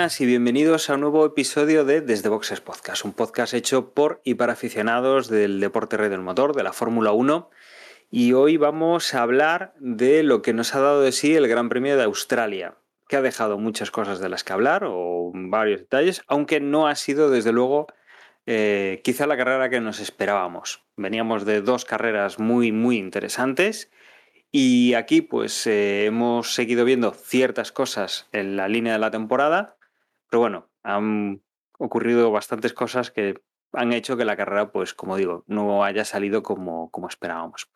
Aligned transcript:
y 0.00 0.24
bienvenidos 0.24 0.88
a 0.88 0.94
un 0.94 1.02
nuevo 1.02 1.26
episodio 1.26 1.84
de 1.84 2.00
Desde 2.00 2.30
Boxes 2.30 2.62
Podcast, 2.62 3.04
un 3.04 3.12
podcast 3.12 3.52
hecho 3.52 3.92
por 3.92 4.22
y 4.24 4.32
para 4.32 4.54
aficionados 4.54 5.28
del 5.28 5.60
deporte 5.60 5.98
rey 5.98 6.08
del 6.08 6.22
motor, 6.22 6.56
de 6.56 6.62
la 6.62 6.72
Fórmula 6.72 7.12
1. 7.12 7.50
Y 8.10 8.32
hoy 8.32 8.56
vamos 8.56 9.12
a 9.12 9.20
hablar 9.20 9.74
de 9.78 10.22
lo 10.22 10.40
que 10.40 10.54
nos 10.54 10.74
ha 10.74 10.80
dado 10.80 11.02
de 11.02 11.12
sí 11.12 11.36
el 11.36 11.48
Gran 11.48 11.68
Premio 11.68 11.98
de 11.98 12.04
Australia, 12.04 12.76
que 13.08 13.16
ha 13.16 13.20
dejado 13.20 13.58
muchas 13.58 13.90
cosas 13.90 14.20
de 14.20 14.30
las 14.30 14.42
que 14.42 14.54
hablar 14.54 14.84
o 14.86 15.32
varios 15.34 15.80
detalles, 15.80 16.22
aunque 16.28 16.60
no 16.60 16.88
ha 16.88 16.94
sido 16.94 17.28
desde 17.28 17.52
luego 17.52 17.86
eh, 18.46 19.02
quizá 19.04 19.26
la 19.26 19.36
carrera 19.36 19.68
que 19.68 19.82
nos 19.82 20.00
esperábamos. 20.00 20.82
Veníamos 20.96 21.44
de 21.44 21.60
dos 21.60 21.84
carreras 21.84 22.38
muy, 22.38 22.72
muy 22.72 22.96
interesantes 22.96 23.90
y 24.50 24.94
aquí 24.94 25.20
pues 25.20 25.66
eh, 25.66 26.06
hemos 26.06 26.54
seguido 26.54 26.86
viendo 26.86 27.10
ciertas 27.10 27.70
cosas 27.70 28.30
en 28.32 28.56
la 28.56 28.66
línea 28.66 28.94
de 28.94 28.98
la 28.98 29.10
temporada, 29.10 29.76
pero 30.30 30.40
bueno, 30.40 30.70
han 30.82 31.42
ocurrido 31.78 32.30
bastantes 32.30 32.72
cosas 32.72 33.10
que 33.10 33.42
han 33.72 33.92
hecho 33.92 34.16
que 34.16 34.24
la 34.24 34.36
carrera 34.36 34.72
pues 34.72 34.94
como 34.94 35.16
digo, 35.16 35.44
no 35.46 35.84
haya 35.84 36.04
salido 36.04 36.42
como, 36.42 36.90
como 36.90 37.08
esperábamos. 37.08 37.68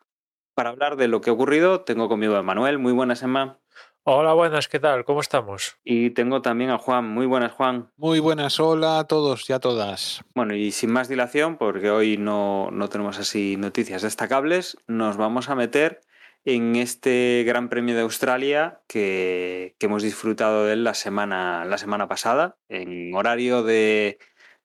Para 0.55 0.69
hablar 0.69 0.95
de 0.95 1.09
lo 1.09 1.19
que 1.19 1.29
ha 1.29 1.33
ocurrido, 1.33 1.81
tengo 1.81 2.07
conmigo 2.07 2.35
a 2.37 2.41
Manuel. 2.41 2.79
Muy 2.79 2.93
buenas, 2.93 3.21
Emma. 3.23 3.59
Hola, 4.03 4.33
buenas, 4.33 4.69
¿qué 4.69 4.79
tal? 4.79 5.03
¿Cómo 5.03 5.19
estamos? 5.19 5.77
Y 5.83 6.11
tengo 6.11 6.41
también 6.41 6.69
a 6.69 6.77
Juan. 6.77 7.09
Muy 7.09 7.25
buenas, 7.25 7.51
Juan. 7.51 7.91
Muy 7.97 8.19
buenas, 8.19 8.59
hola 8.59 8.99
a 8.99 9.03
todos 9.05 9.49
y 9.49 9.53
a 9.53 9.59
todas. 9.59 10.23
Bueno, 10.33 10.55
y 10.55 10.71
sin 10.71 10.91
más 10.91 11.09
dilación, 11.09 11.57
porque 11.57 11.89
hoy 11.89 12.15
no, 12.15 12.69
no 12.71 12.87
tenemos 12.87 13.19
así 13.19 13.57
noticias 13.57 14.03
destacables, 14.03 14.77
nos 14.87 15.17
vamos 15.17 15.49
a 15.49 15.55
meter 15.55 16.01
en 16.45 16.75
este 16.75 17.43
Gran 17.45 17.69
Premio 17.69 17.95
de 17.95 18.01
Australia 18.01 18.81
que, 18.87 19.75
que 19.79 19.87
hemos 19.87 20.03
disfrutado 20.03 20.65
de 20.65 20.73
él 20.73 20.83
la 20.83 20.93
semana, 20.93 21.65
la 21.65 21.77
semana 21.77 22.07
pasada, 22.07 22.57
en 22.69 23.13
horario 23.15 23.63
de 23.63 24.19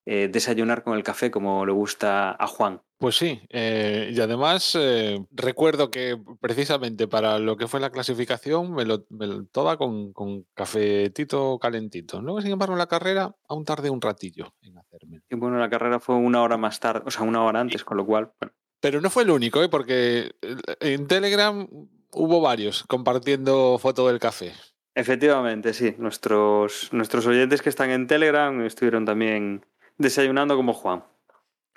eh, 0.07 0.29
desayunar 0.31 0.83
con 0.83 0.97
el 0.97 1.03
café 1.03 1.31
como 1.31 1.65
le 1.65 1.73
gusta 1.73 2.37
a 2.39 2.47
Juan. 2.47 2.83
Pues 2.99 3.17
sí, 3.17 3.41
eh, 3.49 4.11
y 4.13 4.21
además 4.21 4.77
eh, 4.79 5.19
recuerdo 5.31 5.91
que 5.91 6.19
precisamente 6.39 7.09
para 7.09 7.39
lo 7.39 7.57
que 7.57 7.67
fue 7.67 7.81
la 7.81 7.89
clasificación 7.89 8.75
me 8.75 8.85
lo, 8.85 9.07
me 9.09 9.27
lo 9.27 9.47
toda 9.47 9.79
con, 9.79 10.13
con 10.13 10.45
cafetito 10.53 11.59
calentito. 11.59 12.21
Luego, 12.21 12.43
sin 12.43 12.53
embargo, 12.53 12.77
la 12.77 12.89
carrera 12.89 13.35
aún 13.49 13.65
tardé 13.65 13.89
un 13.89 14.03
ratillo 14.03 14.53
en 14.61 14.77
hacerme. 14.77 15.23
Y 15.31 15.37
bueno, 15.37 15.59
la 15.59 15.71
carrera 15.71 15.99
fue 15.99 16.17
una 16.17 16.43
hora 16.43 16.59
más 16.59 16.79
tarde, 16.79 17.05
o 17.07 17.11
sea, 17.11 17.23
una 17.23 17.43
hora 17.43 17.61
antes, 17.61 17.85
con 17.85 17.97
lo 17.97 18.05
cual, 18.05 18.33
bueno, 18.39 18.55
Pero 18.81 19.01
no 19.01 19.11
fue 19.11 19.25
el 19.25 19.31
único, 19.31 19.63
¿eh? 19.63 19.69
porque 19.69 20.33
en 20.81 21.07
Telegram 21.07 21.67
hubo 22.13 22.41
varios 22.41 22.85
compartiendo 22.85 23.79
foto 23.79 24.09
del 24.09 24.19
café. 24.19 24.53
Efectivamente, 24.95 25.73
sí. 25.73 25.95
Nuestros, 25.99 26.93
nuestros 26.93 27.27
oyentes 27.27 27.63
que 27.63 27.69
están 27.69 27.91
en 27.91 28.07
Telegram 28.07 28.61
estuvieron 28.65 29.05
también 29.05 29.65
desayunando 29.99 30.57
como 30.57 30.73
Juan. 30.73 31.05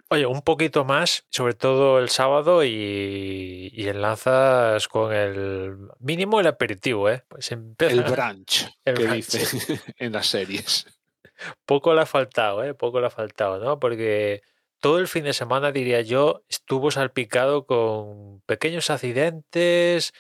Oye, 0.10 0.26
un 0.26 0.42
poquito 0.42 0.86
más, 0.86 1.26
sobre 1.30 1.54
todo 1.54 2.00
el 2.00 2.10
sábado 2.10 2.64
y, 2.64 3.72
y 3.74 3.88
enlazas 3.88 4.88
con 4.88 5.14
el 5.14 5.76
mínimo 6.00 6.40
el 6.40 6.48
aperitivo, 6.48 7.10
¿eh? 7.10 7.24
Pues 7.28 7.52
empieza, 7.52 7.94
El 7.94 8.04
brunch, 8.04 8.68
El 8.86 8.96
que 8.98 9.04
brunch. 9.04 9.16
dice 9.32 9.82
en 9.98 10.12
las 10.12 10.28
series. 10.28 10.86
poco 11.66 11.94
le 11.94 12.02
ha 12.02 12.06
faltado, 12.06 12.64
¿eh? 12.64 12.74
Poco 12.74 13.00
le 13.00 13.08
ha 13.08 13.12
faltado, 13.12 13.60
¿no? 13.60 13.80
Porque 13.80 14.42
todo 14.84 15.00
el 15.00 15.08
fin 15.08 15.24
de 15.24 15.32
semana, 15.32 15.72
diría 15.72 16.02
yo, 16.02 16.44
estuvo 16.50 16.92
salpicado 16.92 17.66
con 17.66 18.42
pequeños 18.42 18.90
accidentes, 18.90 20.12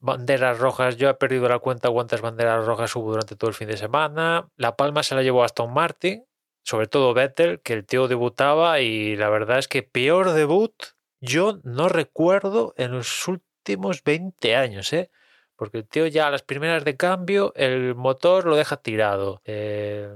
banderas 0.00 0.58
rojas. 0.58 0.96
Yo 0.96 1.08
he 1.08 1.14
perdido 1.14 1.48
la 1.48 1.60
cuenta 1.60 1.88
cuántas 1.88 2.20
banderas 2.20 2.66
rojas 2.66 2.96
hubo 2.96 3.10
durante 3.12 3.36
todo 3.36 3.48
el 3.48 3.54
fin 3.54 3.68
de 3.68 3.76
semana. 3.76 4.48
La 4.56 4.74
palma 4.74 5.04
se 5.04 5.14
la 5.14 5.22
llevó 5.22 5.44
Aston 5.44 5.72
Martin, 5.72 6.24
sobre 6.64 6.88
todo 6.88 7.14
Vettel, 7.14 7.60
que 7.60 7.74
el 7.74 7.86
tío 7.86 8.08
debutaba 8.08 8.80
y 8.80 9.14
la 9.14 9.28
verdad 9.28 9.60
es 9.60 9.68
que 9.68 9.84
peor 9.84 10.32
debut 10.32 10.74
yo 11.20 11.60
no 11.62 11.88
recuerdo 11.88 12.74
en 12.76 12.90
los 12.90 13.28
últimos 13.28 14.02
20 14.02 14.56
años, 14.56 14.92
¿eh? 14.92 15.12
Porque 15.54 15.78
el 15.78 15.86
tío 15.86 16.08
ya 16.08 16.26
a 16.26 16.30
las 16.32 16.42
primeras 16.42 16.84
de 16.84 16.96
cambio 16.96 17.52
el 17.54 17.94
motor 17.94 18.46
lo 18.46 18.56
deja 18.56 18.78
tirado. 18.78 19.42
Eh, 19.44 20.08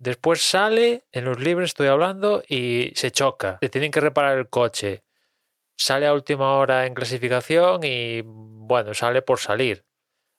después 0.00 0.42
sale, 0.42 1.04
en 1.12 1.24
los 1.24 1.38
libres 1.38 1.70
estoy 1.70 1.86
hablando, 1.86 2.42
y 2.48 2.90
se 2.96 3.12
choca. 3.12 3.58
Le 3.60 3.68
tienen 3.68 3.92
que 3.92 4.00
reparar 4.00 4.36
el 4.36 4.48
coche. 4.48 5.04
Sale 5.76 6.08
a 6.08 6.12
última 6.12 6.54
hora 6.54 6.86
en 6.86 6.94
clasificación 6.94 7.84
y 7.84 8.22
bueno, 8.24 8.92
sale 8.94 9.22
por 9.22 9.38
salir. 9.38 9.84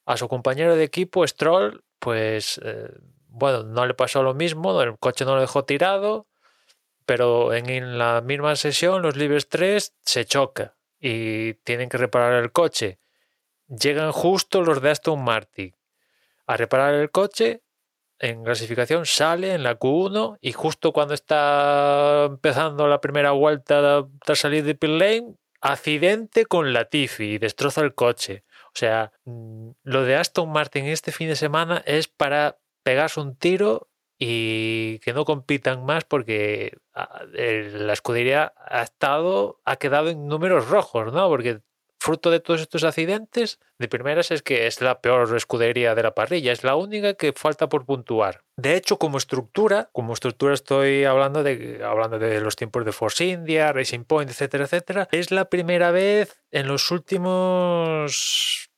A 0.06 0.18
su 0.18 0.28
compañero 0.28 0.76
de 0.76 0.84
equipo, 0.84 1.26
Stroll, 1.26 1.84
pues 1.98 2.60
eh, 2.64 2.90
bueno, 3.30 3.64
no 3.64 3.86
le 3.86 3.94
pasó 3.94 4.22
lo 4.22 4.34
mismo, 4.34 4.82
el 4.82 5.00
coche 5.00 5.24
no 5.24 5.36
lo 5.36 5.42
dejó 5.42 5.64
tirado, 5.64 6.28
pero 7.06 7.54
en, 7.54 7.70
en 7.70 7.98
la 7.98 8.20
misma 8.20 8.58
sesión, 8.58 9.02
los 9.02 9.16
libres 9.16 9.48
3, 9.48 9.94
se 10.02 10.26
choca 10.26 10.76
y 11.00 11.54
tienen 11.64 11.88
que 11.88 11.98
reparar 11.98 12.34
el 12.34 12.52
coche 12.52 13.00
llegan 13.72 14.12
justo 14.12 14.62
los 14.62 14.82
de 14.82 14.92
Aston 14.92 15.24
Martin 15.24 15.76
a 16.48 16.58
reparar 16.58 16.94
el 16.96 17.12
coche. 17.12 17.62
En 18.24 18.44
clasificación 18.44 19.08
sale 19.08 19.56
en 19.56 19.64
la 19.64 19.80
Q1 19.80 20.38
y 20.42 20.52
justo 20.52 20.94
cuando 20.94 21.16
está 21.16 22.26
empezando 22.26 22.88
la 22.88 23.02
primera 23.02 23.32
vuelta 23.32 24.06
tras 24.24 24.38
salir 24.38 24.64
de 24.64 24.76
pit 24.76 24.92
lane, 24.92 25.36
accidente 25.59 26.46
con 26.46 26.72
Latifi 26.72 27.24
y 27.24 27.38
destroza 27.40 27.81
el 27.81 27.96
coche. 27.96 28.44
O 28.68 28.76
sea, 28.78 29.12
mm, 29.26 29.72
lo 29.81 30.04
de 30.04 30.18
Aston 30.18 30.52
Martin 30.52 30.86
este 30.86 31.12
fin 31.12 31.30
de 31.30 31.36
semana 31.36 31.81
es 31.88 32.08
para 32.08 32.60
pegarse 32.84 33.20
un 33.20 33.36
tiro 33.36 33.90
y 34.20 35.00
que 35.00 35.14
no 35.14 35.26
compitan 35.26 35.84
más 35.84 36.04
porque 36.04 36.78
ah, 36.94 37.24
la 37.34 37.94
escudería 37.94 38.54
ha 38.56 38.84
estado, 38.84 39.60
ha 39.66 39.78
quedado 39.78 40.10
en 40.10 40.28
números 40.28 40.70
rojos, 40.70 41.12
¿no? 41.12 41.28
Porque 41.28 41.62
fruto 42.01 42.31
de 42.31 42.39
todos 42.39 42.62
estos 42.62 42.84
accidentes, 42.84 43.59
de 43.78 43.88
primeras 43.88 44.31
es 44.31 44.41
que 44.41 44.66
es 44.66 44.81
la 44.81 45.01
peor 45.01 45.38
escudería 45.38 45.94
de 45.94 46.01
la 46.01 46.16
parrilla, 46.16 46.51
es 46.51 46.63
la 46.63 46.75
única 46.75 47.13
que 47.13 47.31
falta 47.31 47.69
por 47.69 47.86
puntuar. 47.86 48.44
De 48.57 48.75
hecho, 48.75 48.98
como 48.98 49.19
estructura, 49.19 49.92
como 49.94 50.13
estructura 50.13 50.56
estoy 50.56 51.03
hablando 51.06 51.44
de, 51.44 51.81
hablando 51.86 52.18
de 52.18 52.42
los 52.42 52.56
tiempos 52.56 52.86
de 52.86 52.92
Force 52.92 53.24
India, 53.24 53.71
Racing 53.71 54.06
Point, 54.06 54.31
etcétera, 54.31 54.63
etcétera, 54.63 55.09
es 55.12 55.30
la 55.30 55.45
primera 55.45 55.92
vez 55.92 56.42
en 56.50 56.68
los 56.68 56.89
últimos... 56.89 58.71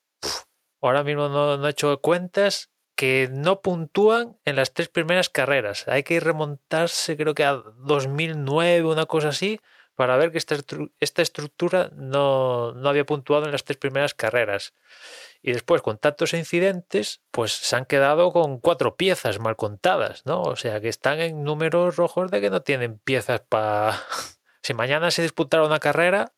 Ahora 0.81 1.05
mismo 1.05 1.29
no, 1.29 1.55
no 1.55 1.67
he 1.67 1.71
hecho 1.71 2.01
cuentas, 2.01 2.71
que 2.97 3.29
no 3.31 3.61
puntúan 3.61 4.37
en 4.43 4.57
las 4.57 4.73
tres 4.73 4.89
primeras 4.89 5.29
carreras. 5.29 5.87
Hay 5.87 6.03
que 6.03 6.19
remontarse 6.19 7.15
creo 7.15 7.33
que 7.33 7.45
a 7.45 7.53
2009, 7.53 8.83
una 8.83 9.05
cosa 9.05 9.29
así, 9.29 9.61
para 9.95 10.17
ver 10.17 10.31
que 10.31 10.37
esta, 10.37 10.55
estru- 10.55 10.91
esta 10.99 11.21
estructura 11.21 11.89
no, 11.95 12.73
no 12.73 12.89
había 12.89 13.05
puntuado 13.05 13.45
en 13.45 13.51
las 13.51 13.63
tres 13.63 13.77
primeras 13.77 14.13
carreras. 14.13 14.73
Y 15.41 15.51
después, 15.51 15.81
con 15.81 15.97
tantos 15.97 16.33
incidentes, 16.33 17.21
pues 17.31 17.51
se 17.51 17.75
han 17.75 17.85
quedado 17.85 18.31
con 18.31 18.59
cuatro 18.59 18.95
piezas 18.95 19.39
mal 19.39 19.55
contadas, 19.55 20.25
¿no? 20.25 20.41
O 20.41 20.55
sea, 20.55 20.79
que 20.81 20.89
están 20.89 21.19
en 21.19 21.43
números 21.43 21.95
rojos 21.97 22.31
de 22.31 22.41
que 22.41 22.49
no 22.49 22.61
tienen 22.61 22.97
piezas 22.99 23.41
para... 23.41 23.99
si 24.61 24.73
mañana 24.73 25.11
se 25.11 25.21
disputara 25.21 25.65
una 25.65 25.79
carrera, 25.79 26.33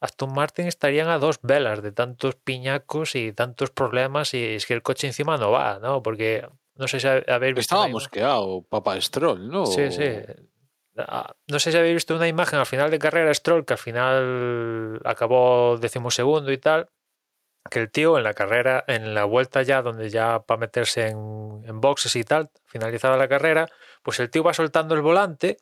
Aston 0.00 0.32
Martin 0.34 0.66
estarían 0.66 1.08
a 1.08 1.18
dos 1.18 1.38
velas 1.42 1.82
de 1.82 1.92
tantos 1.92 2.34
piñacos 2.34 3.14
y 3.14 3.32
tantos 3.32 3.70
problemas 3.70 4.34
y 4.34 4.44
es 4.56 4.66
que 4.66 4.74
el 4.74 4.82
coche 4.82 5.06
encima 5.06 5.38
no 5.38 5.50
va, 5.50 5.78
¿no? 5.80 6.02
Porque 6.02 6.46
no 6.74 6.88
sé 6.88 7.00
si 7.00 7.06
habéis 7.06 7.54
visto... 7.54 7.74
Estaba 7.76 7.88
mosqueado, 7.88 8.62
Papa 8.68 9.00
Stroll, 9.00 9.48
¿no? 9.48 9.64
Sí, 9.66 9.90
sí. 9.90 10.10
Ah, 10.96 11.34
No 11.48 11.58
sé 11.58 11.72
si 11.72 11.78
habéis 11.78 11.94
visto 11.94 12.14
una 12.14 12.28
imagen 12.28 12.58
al 12.58 12.66
final 12.66 12.90
de 12.90 12.98
carrera 12.98 13.32
Stroll, 13.32 13.64
que 13.64 13.74
al 13.74 13.78
final 13.78 15.00
acabó 15.04 15.78
decimosegundo 15.78 16.52
y 16.52 16.58
tal, 16.58 16.90
que 17.70 17.78
el 17.80 17.90
tío 17.90 18.18
en 18.18 18.24
la 18.24 18.34
carrera, 18.34 18.84
en 18.88 19.14
la 19.14 19.24
vuelta 19.24 19.62
ya, 19.62 19.82
donde 19.82 20.10
ya 20.10 20.40
para 20.40 20.60
meterse 20.60 21.08
en, 21.08 21.80
boxes 21.80 22.16
y 22.16 22.24
tal, 22.24 22.50
finalizada 22.66 23.16
la 23.16 23.28
carrera, 23.28 23.68
pues 24.02 24.20
el 24.20 24.30
tío 24.30 24.42
va 24.44 24.54
soltando 24.54 24.94
el 24.94 25.02
volante 25.02 25.58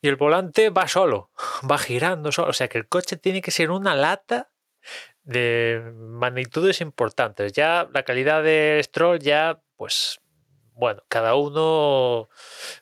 y 0.00 0.08
el 0.08 0.16
volante 0.16 0.70
va 0.70 0.88
solo, 0.88 1.30
va 1.70 1.78
girando 1.78 2.32
solo. 2.32 2.50
O 2.50 2.52
sea 2.52 2.68
que 2.68 2.78
el 2.78 2.88
coche 2.88 3.16
tiene 3.16 3.42
que 3.42 3.50
ser 3.50 3.70
una 3.70 3.94
lata 3.94 4.50
de 5.22 5.92
magnitudes 5.96 6.80
importantes. 6.80 7.52
Ya 7.52 7.88
la 7.92 8.02
calidad 8.02 8.42
de 8.42 8.80
Stroll 8.82 9.20
ya, 9.20 9.60
pues, 9.76 10.20
bueno, 10.82 11.04
cada 11.06 11.36
uno 11.36 12.28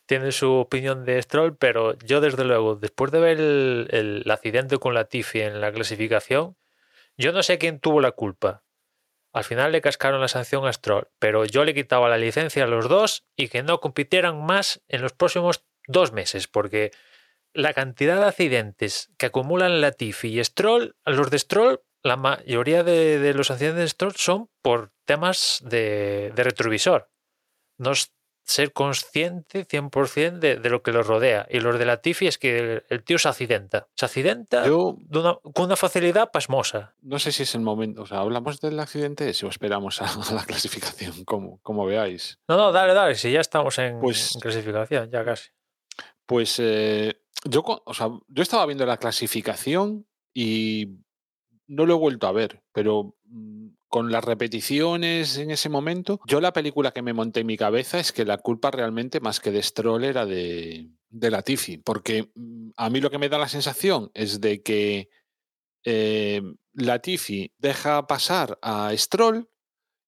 tiene 0.07 0.33
su 0.33 0.51
opinión 0.55 1.05
de 1.05 1.21
Stroll, 1.21 1.59
pero 1.59 1.99
yo 1.99 2.23
desde 2.23 2.47
luego, 2.47 2.77
después 2.77 3.13
de 3.13 3.21
ver 3.21 3.39
el, 3.39 4.25
accidente 4.31 4.79
con 4.79 4.95
la 4.95 5.05
Tiffy 5.05 5.43
en 5.43 5.61
la 5.61 5.71
clasificación, 5.71 6.57
yo 7.19 7.33
no 7.33 7.43
sé 7.43 7.59
quién 7.59 7.79
tuvo 7.79 8.01
la 8.01 8.13
culpa. 8.13 8.65
Al 9.35 9.45
final 9.45 9.73
le 9.73 9.83
cascaron 9.83 10.23
la 10.23 10.29
sanción 10.29 10.67
a 10.67 10.73
Stroll, 10.73 11.09
pero 11.19 11.45
yo 11.45 11.63
le 11.67 11.75
quitaba 11.75 12.09
la 12.09 12.17
licencia 12.17 12.65
a 12.65 12.67
los 12.67 12.89
dos 12.89 13.27
y 13.37 13.49
que 13.49 13.63
no 13.63 13.81
compitieran 13.81 14.47
más 14.47 14.81
en 14.89 15.03
los 15.03 15.13
próximos 15.13 15.67
dos 15.87 16.11
meses, 16.13 16.49
porque 16.49 16.93
la 17.53 17.75
cantidad 17.75 18.19
de 18.19 18.29
accidentes 18.29 19.11
que 19.19 19.27
acumulan 19.27 19.83
Latifi 19.83 20.41
y 20.41 20.43
Stroll, 20.43 20.97
los 21.05 21.31
de 21.31 21.39
Stroll, 21.39 21.83
la 22.03 22.17
mayoría 22.17 22.83
de, 22.83 23.35
los 23.35 23.51
accidentes 23.51 23.83
de 23.83 23.89
Stroll 23.91 24.17
son 24.17 24.49
por 24.63 24.91
temas 25.05 25.63
de 25.67 26.33
retrovisor. 26.35 27.10
No 27.81 27.93
ser 28.45 28.73
consciente 28.73 29.65
100% 29.67 30.39
de, 30.41 30.57
de 30.57 30.71
lo 30.71 30.83
que 30.83 30.91
lo 30.93 31.03
rodea. 31.05 31.47
Y 31.49 31.61
los 31.61 31.79
de 31.79 31.85
Latifi 31.85 32.27
es 32.27 32.37
que 32.37 32.59
el, 32.59 32.85
el 32.89 33.05
tío 33.05 33.17
se 33.19 33.29
accidenta. 33.29 33.87
Se 33.95 34.07
accidenta 34.07 34.67
Yo 34.67 34.97
de 34.99 35.19
una- 35.21 35.37
con 35.55 35.67
una 35.67 35.77
facilidad 35.77 36.31
pasmosa. 36.33 36.95
no 37.03 37.19
sé 37.21 37.31
si 37.33 37.45
es 37.45 37.55
el 37.55 37.61
momento. 37.61 38.03
O 38.03 38.07
sea, 38.07 38.19
¿hablamos 38.19 38.61
del 38.61 38.79
accidente 38.81 39.29
ese 39.29 39.47
o 39.47 39.51
esperamos 39.51 40.03
a, 40.03 40.07
a 40.07 40.35
la 40.35 40.45
clasificación? 40.45 41.25
Como, 41.25 41.59
como 41.63 41.87
veáis. 41.87 42.39
No, 42.49 42.57
no, 42.57 42.73
dale, 42.73 42.93
dale, 42.93 43.15
si 43.15 43.31
ya 43.31 43.41
estamos 43.41 43.79
en, 43.79 44.01
Pues- 44.01 44.35
en 44.35 44.41
clasificación, 44.41 45.11
ya 45.11 45.25
casi. 45.25 45.51
Pues 46.27 46.57
eh, 46.59 47.21
yo, 47.45 47.63
o 47.85 47.95
sea, 47.95 48.09
yo 48.29 48.43
estaba 48.43 48.67
viendo 48.67 48.85
la 48.87 48.97
clasificación 48.97 50.07
y 50.35 50.99
no 51.69 51.87
lo 51.87 51.95
he 51.95 51.99
vuelto 51.99 52.27
a 52.27 52.33
ver, 52.33 52.63
pero 52.73 53.15
mm, 53.25 53.60
con 53.91 54.13
las 54.13 54.25
repeticiones 54.25 55.37
en 55.37 55.51
ese 55.51 55.69
momento, 55.69 56.21
yo 56.25 56.41
la 56.41 56.53
película 56.53 56.93
que 56.93 57.03
me 57.03 57.13
monté 57.13 57.41
en 57.41 57.49
mi 57.49 57.57
cabeza 57.57 57.99
es 57.99 58.13
que 58.13 58.25
la 58.25 58.39
culpa 58.39 58.71
realmente 58.71 59.19
más 59.19 59.41
que 59.41 59.51
de 59.51 59.61
Stroll 59.63 60.05
era 60.05 60.25
de, 60.27 60.89
de 61.09 61.31
Latifi, 61.31 61.79
porque 61.79 62.31
mm, 62.37 62.71
a 62.77 62.89
mí 62.89 63.01
lo 63.01 63.11
que 63.11 63.19
me 63.19 63.29
da 63.29 63.37
la 63.37 63.49
sensación 63.49 64.13
es 64.15 64.41
de 64.41 64.63
que 64.63 65.11
eh, 65.85 66.41
Latifi 66.73 67.53
deja 67.59 68.07
pasar 68.07 68.61
a 68.63 68.93
Stroll 68.97 69.51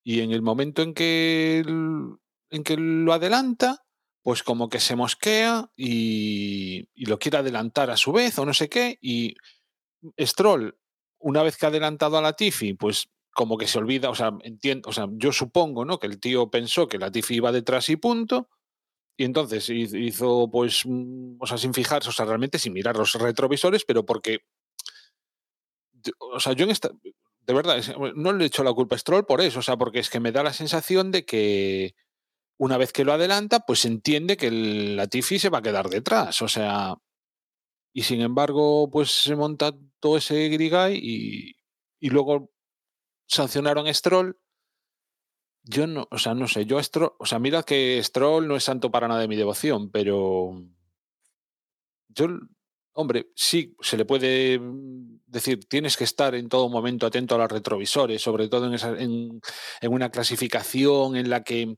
y 0.05 0.21
en 0.21 0.31
el 0.31 0.43
momento 0.43 0.83
en 0.83 0.95
que, 0.95 1.59
en 1.59 2.65
que 2.65 2.77
lo 2.77 3.13
adelanta, 3.13 3.85
pues 4.23 4.45
como 4.45 4.69
que 4.69 4.79
se 4.79 4.95
mosquea 4.95 5.73
y, 5.75 6.89
y 6.95 7.07
lo 7.07 7.19
quiere 7.19 7.39
adelantar 7.39 7.91
a 7.91 7.97
su 7.97 8.13
vez 8.13 8.39
o 8.39 8.47
no 8.47 8.55
sé 8.55 8.69
qué. 8.69 8.97
Y 9.01 9.35
Stroll, 10.21 10.79
una 11.19 11.43
vez 11.43 11.57
que 11.57 11.67
ha 11.67 11.71
adelantado 11.71 12.17
a 12.17 12.23
Latifi, 12.23 12.75
pues 12.75 13.09
como 13.35 13.57
que 13.57 13.67
se 13.67 13.79
olvida, 13.79 14.11
o 14.11 14.15
sea, 14.15 14.33
entiendo, 14.43 14.89
o 14.89 14.93
sea, 14.93 15.07
yo 15.13 15.33
supongo, 15.33 15.85
¿no? 15.85 15.99
Que 15.99 16.07
el 16.07 16.21
tío 16.21 16.51
pensó 16.51 16.87
que 16.89 16.99
Latifi 16.99 17.37
iba 17.37 17.53
detrás 17.53 17.89
y 17.89 17.97
punto. 17.97 18.49
Y 19.17 19.25
entonces 19.25 19.69
hizo, 19.71 20.51
pues, 20.51 20.83
mm, 20.87 21.37
o 21.41 21.47
sea, 21.47 21.59
sin 21.59 21.75
fijarse, 21.75 22.09
o 22.11 22.13
sea, 22.13 22.27
realmente 22.27 22.59
sin 22.59 22.73
mirar 22.73 22.97
los 22.97 23.13
retrovisores, 23.15 23.85
pero 23.85 24.05
porque, 24.07 24.41
o 26.19 26.41
sea, 26.41 26.53
yo 26.55 26.65
en 26.65 26.71
esta, 26.71 26.91
de 27.47 27.55
verdad, 27.55 27.83
no 28.15 28.33
le 28.33 28.47
echo 28.47 28.65
la 28.65 28.73
culpa 28.73 28.97
a 28.97 28.99
Stroll 28.99 29.27
por 29.27 29.41
eso, 29.41 29.61
o 29.61 29.63
sea, 29.63 29.77
porque 29.77 29.99
es 30.01 30.11
que 30.11 30.21
me 30.21 30.33
da 30.33 30.43
la 30.43 30.53
sensación 30.53 31.11
de 31.11 31.25
que 31.25 31.95
una 32.59 32.79
vez 32.79 32.93
que 32.93 33.05
lo 33.05 33.13
adelanta, 33.13 33.61
pues 33.61 33.85
entiende 33.85 34.37
que 34.37 34.49
el 34.49 34.97
Latifi 34.97 35.39
se 35.39 35.51
va 35.51 35.59
a 35.59 35.63
quedar 35.63 35.89
detrás, 35.91 36.43
o 36.43 36.49
sea, 36.49 36.97
y 37.93 38.03
sin 38.05 38.23
embargo, 38.23 38.91
pues 38.91 39.11
se 39.11 39.37
monta 39.37 39.73
todo 40.01 40.17
ese 40.17 40.49
grigay 40.49 40.99
y, 41.03 41.57
y 42.01 42.11
luego 42.11 42.52
sancionaron 43.27 43.87
a 43.87 43.95
Stroll. 43.95 44.39
Yo 45.65 45.87
no, 45.87 46.09
o 46.11 46.19
sea, 46.19 46.35
no 46.35 46.49
sé, 46.49 46.67
yo 46.67 46.79
a 46.79 46.83
Stroll, 46.83 47.13
o 47.19 47.27
sea, 47.27 47.39
mira 47.39 47.63
que 47.63 48.03
Stroll 48.03 48.49
no 48.49 48.57
es 48.57 48.65
santo 48.65 48.91
para 48.91 49.07
nada 49.07 49.21
de 49.21 49.29
mi 49.29 49.37
devoción, 49.37 49.91
pero 49.91 50.61
yo, 52.09 52.27
hombre, 52.95 53.31
sí, 53.35 53.77
se 53.81 53.97
le 53.97 54.05
puede 54.05 54.59
mm, 54.59 55.21
decir, 55.27 55.65
tienes 55.69 55.97
que 55.97 56.05
estar 56.05 56.35
en 56.35 56.49
todo 56.49 56.69
momento 56.69 57.07
atento 57.07 57.35
a 57.35 57.39
los 57.39 57.51
retrovisores, 57.51 58.21
sobre 58.21 58.49
todo 58.49 58.67
en, 58.67 58.75
esa, 58.75 58.99
en, 58.99 59.41
una 59.83 60.11
clasificación 60.11 61.17
en 61.17 61.31
la 61.31 61.43
que 61.43 61.77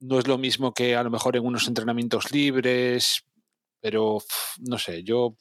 no 0.00 0.18
es 0.18 0.26
lo 0.26 0.38
mismo 0.38 0.72
que 0.72 0.94
a 0.94 1.02
lo 1.02 1.10
mejor 1.10 1.36
en 1.36 1.44
unos 1.44 1.68
entrenamientos 1.68 2.30
libres, 2.32 3.24
pero 3.80 4.18
no 4.60 4.78
sé, 4.78 5.02
yo 5.02 5.36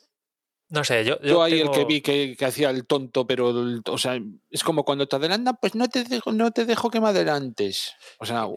No 0.70 0.84
sé, 0.84 1.06
yo, 1.06 1.20
yo, 1.22 1.28
yo 1.28 1.44
ahí 1.44 1.60
el 1.62 1.70
que 1.72 1.86
vi 1.86 2.02
que, 2.02 2.36
que 2.38 2.46
hacía 2.46 2.72
el 2.72 2.86
tonto, 2.88 3.28
pero 3.28 3.50
el- 3.52 3.82
o 3.88 3.98
sea, 3.98 4.20
es 4.50 4.64
como 4.64 4.84
cuando 4.84 5.08
te 5.08 5.16
adelantan, 5.16 5.58
pues 5.62 5.76
no 5.76 5.88
te 5.88 6.04
dejo, 6.04 6.32
no 6.32 6.52
te 6.52 6.66
dejo 6.66 6.90
que 6.90 7.00
me 7.00 7.10
adelantes. 7.10 7.94
O 8.20 8.26
sea, 8.26 8.48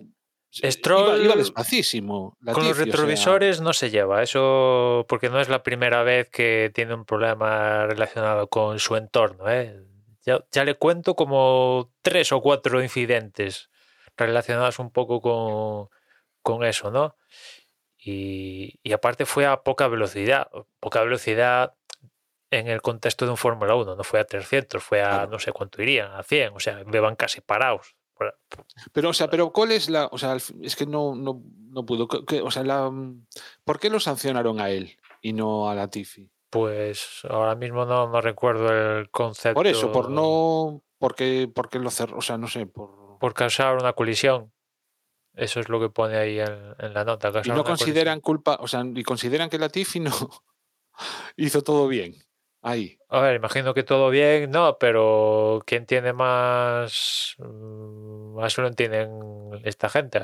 Stroll- 0.50 1.16
iba, 1.16 1.25
iba 1.25 1.37
despacísimo. 1.37 2.37
Con 2.38 2.46
los 2.46 2.56
Latifi, 2.56 2.70
o 2.70 2.75
sea, 2.75 2.84
retrovisores 2.84 3.60
no 3.60 3.72
se 3.75 3.90
lleva, 3.90 4.22
eso 4.22 5.05
porque 5.08 5.28
no 5.28 5.38
es 5.40 5.50
la 5.50 5.62
primera 5.62 6.02
vez 6.02 6.31
que 6.31 6.70
tiene 6.75 6.94
un 6.94 7.05
problema 7.05 7.87
relacionado 7.87 8.49
con 8.49 8.78
su 8.78 8.96
entorno. 8.96 9.50
¿eh? 9.50 9.84
Ya, 10.25 10.43
ya 10.50 10.64
le 10.64 10.75
cuento 10.75 11.14
como 11.14 11.93
tres 12.00 12.32
o 12.32 12.40
cuatro 12.40 12.82
incidentes 12.82 13.69
relacionados 14.16 14.78
un 14.78 14.90
poco 14.90 15.20
con, 15.20 15.88
con 16.43 16.64
eso, 16.66 16.90
¿no? 16.90 17.16
Y, 17.99 18.78
y 18.82 18.93
aparte 18.93 19.26
fue 19.26 19.44
a 19.46 19.62
poca 19.62 19.88
velocidad, 19.88 20.49
poca 20.81 21.02
velocidad 21.02 21.75
en 22.50 22.69
el 22.69 22.81
contexto 22.83 23.25
de 23.25 23.31
un 23.33 23.37
Fórmula 23.37 23.75
1, 23.75 23.95
no 23.97 24.05
fue 24.05 24.21
a 24.21 24.25
300, 24.25 24.83
fue 24.83 25.03
a 25.03 25.09
Claro. 25.11 25.31
no 25.33 25.39
sé 25.39 25.53
cuánto 25.53 25.83
irían, 25.83 26.12
a 26.12 26.23
100, 26.23 26.53
o 26.55 26.61
sea, 26.61 26.83
me 26.87 27.00
van 27.00 27.17
casi 27.17 27.41
parados. 27.41 27.95
Pero, 28.93 29.11
o 29.11 29.12
sea, 29.12 29.31
pero 29.31 29.53
¿cuál 29.53 29.71
es 29.71 29.89
la. 29.89 30.06
O 30.11 30.19
sea, 30.19 30.35
es 30.35 30.75
que 30.75 30.87
no, 30.87 31.15
no, 31.15 31.41
no 31.71 31.87
pudo. 31.87 32.09
¿qué- 32.09 32.25
qué- 32.27 32.40
o 32.43 32.50
sea, 32.50 32.64
la, 32.64 32.90
¿por 33.64 33.78
qué 33.78 33.90
lo 33.90 34.00
sancionaron 34.00 34.61
a 34.61 34.71
él 34.71 34.97
y 35.21 35.33
no 35.33 35.71
a 35.71 35.75
Latifi? 35.76 36.28
Pues 36.50 37.21
ahora 37.28 37.55
mismo 37.55 37.85
no, 37.85 38.09
no 38.09 38.21
recuerdo 38.21 38.73
el 38.99 39.09
concepto. 39.11 39.55
Por 39.55 39.69
eso, 39.69 39.93
por 39.93 40.11
no. 40.11 40.83
Porque, 40.99 41.49
porque 41.55 41.78
lo 41.78 41.90
cerró. 41.90 42.19
O 42.19 42.23
sea, 42.23 42.38
no 42.38 42.49
sé, 42.49 42.67
por. 42.67 43.19
Por 43.21 43.35
causar 43.35 43.76
una 43.76 43.93
colisión. 43.93 44.52
Eso 45.35 45.61
es 45.61 45.69
lo 45.69 45.78
que 45.78 45.88
pone 45.90 46.17
ahí 46.17 46.40
en, 46.40 46.75
en 46.81 46.95
la 46.95 47.05
nota. 47.05 47.31
Y 47.45 47.50
no 47.50 47.62
consideran 47.62 48.21
culpa. 48.21 48.57
O 48.61 48.67
sea, 48.67 48.83
y 48.85 49.05
consideran 49.05 49.49
que 49.49 49.59
Latifi 49.59 50.00
no 50.00 50.11
hizo 51.37 51.62
todo 51.62 51.87
bien. 51.87 52.17
A 53.10 53.20
ver, 53.22 53.37
imagino 53.37 53.72
que 53.75 53.82
todo 53.84 54.10
bien, 54.10 54.50
no, 54.50 54.76
pero 54.78 55.62
¿quién 55.66 55.87
tiene 55.87 56.12
más. 56.12 57.34
mm, 57.38 58.34
Más 58.37 58.58
lo 58.58 58.66
entienden 58.68 59.10
esta 59.64 59.88
gente. 59.88 60.20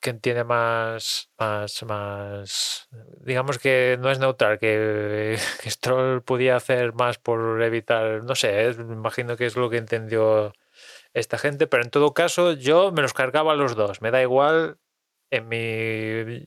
¿Quién 0.00 0.20
tiene 0.20 0.42
más. 0.44 1.30
Más. 1.38 1.82
Más. 1.84 2.88
Digamos 3.20 3.58
que 3.58 3.96
no 4.00 4.10
es 4.10 4.18
neutral, 4.18 4.58
que, 4.58 5.36
Stroll 5.66 6.22
podía 6.22 6.56
hacer 6.56 6.92
más 6.94 7.18
por 7.18 7.62
evitar. 7.62 8.24
No 8.24 8.34
sé, 8.34 8.74
me 8.78 8.94
imagino 8.94 9.36
que 9.36 9.46
es 9.46 9.56
lo 9.56 9.70
que 9.70 9.76
entendió 9.78 10.52
esta 11.14 11.38
gente, 11.38 11.66
pero 11.68 11.84
en 11.84 11.90
todo 11.90 12.14
caso 12.14 12.52
yo 12.54 12.92
me 12.92 13.02
los 13.02 13.14
cargaba 13.14 13.52
a 13.52 13.56
los 13.56 13.76
dos, 13.76 14.02
me 14.02 14.10
da 14.12 14.22
igual 14.22 14.78
en 15.30 15.48
mi... 15.48 16.46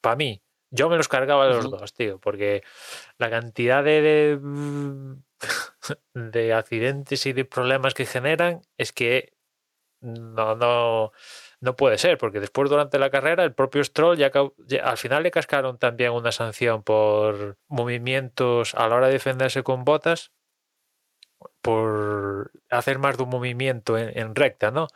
Para 0.00 0.16
mí, 0.16 0.41
yo 0.72 0.88
me 0.88 0.96
los 0.96 1.06
cargaba 1.08 1.46
los 1.48 1.70
dos, 1.70 1.92
tío, 1.92 2.18
porque 2.18 2.64
la 3.18 3.28
cantidad 3.30 3.84
de, 3.84 4.00
de, 4.00 4.38
mm, 4.40 5.22
de 6.14 6.54
accidentes 6.54 7.26
y 7.26 7.34
de 7.34 7.44
problemas 7.44 7.92
que 7.94 8.06
generan 8.06 8.62
es 8.78 8.92
que 8.92 9.34
no, 10.00 10.56
no, 10.56 11.12
no 11.60 11.76
puede 11.76 11.98
ser, 11.98 12.16
porque 12.16 12.40
después 12.40 12.70
durante 12.70 12.98
la 12.98 13.10
carrera 13.10 13.44
el 13.44 13.54
propio 13.54 13.84
Stroll 13.84 14.16
ya, 14.16 14.32
al 14.82 14.96
final 14.96 15.22
le 15.22 15.30
cascaron 15.30 15.78
también 15.78 16.12
una 16.12 16.32
sanción 16.32 16.82
por 16.82 17.58
movimientos 17.68 18.74
a 18.74 18.88
la 18.88 18.96
hora 18.96 19.06
de 19.08 19.12
defenderse 19.12 19.62
con 19.62 19.84
botas 19.84 20.32
por 21.60 22.50
hacer 22.70 22.98
más 22.98 23.18
de 23.18 23.24
un 23.24 23.28
movimiento 23.28 23.98
en, 23.98 24.18
en 24.18 24.34
recta, 24.34 24.70
¿no? 24.70 24.88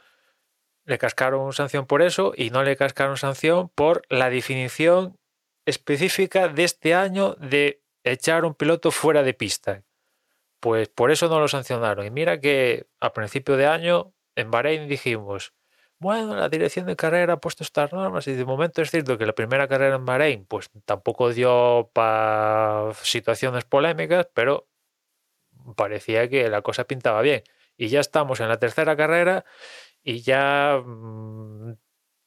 Le 0.86 0.98
cascaron 0.98 1.52
sanción 1.52 1.86
por 1.86 2.00
eso 2.00 2.32
y 2.34 2.50
no 2.50 2.62
le 2.62 2.76
cascaron 2.76 3.18
sanción 3.18 3.68
por 3.68 4.02
la 4.08 4.30
definición 4.30 5.18
específica 5.66 6.48
de 6.48 6.64
este 6.64 6.94
año 6.94 7.34
de 7.34 7.82
echar 8.04 8.44
un 8.44 8.54
piloto 8.54 8.90
fuera 8.90 9.22
de 9.22 9.34
pista. 9.34 9.82
Pues 10.60 10.88
por 10.88 11.10
eso 11.10 11.28
no 11.28 11.40
lo 11.40 11.48
sancionaron. 11.48 12.06
Y 12.06 12.10
mira 12.10 12.40
que 12.40 12.86
a 13.00 13.12
principio 13.12 13.56
de 13.56 13.66
año 13.66 14.14
en 14.36 14.50
Bahrein 14.50 14.88
dijimos, 14.88 15.52
bueno, 15.98 16.36
la 16.36 16.48
dirección 16.48 16.86
de 16.86 16.96
carrera 16.96 17.34
ha 17.34 17.40
puesto 17.40 17.64
estas 17.64 17.92
normas 17.92 18.26
y 18.28 18.34
de 18.34 18.44
momento 18.44 18.82
es 18.82 18.90
cierto 18.90 19.18
que 19.18 19.26
la 19.26 19.34
primera 19.34 19.66
carrera 19.68 19.96
en 19.96 20.04
Bahrein 20.04 20.44
pues 20.46 20.70
tampoco 20.84 21.32
dio 21.32 21.90
para 21.92 22.92
situaciones 23.02 23.64
polémicas, 23.64 24.28
pero 24.34 24.68
parecía 25.76 26.28
que 26.28 26.48
la 26.48 26.62
cosa 26.62 26.84
pintaba 26.84 27.22
bien. 27.22 27.42
Y 27.76 27.88
ya 27.88 28.00
estamos 28.00 28.40
en 28.40 28.48
la 28.48 28.58
tercera 28.58 28.96
carrera 28.96 29.44
y 30.02 30.20
ya 30.22 30.82
mm, 30.84 31.74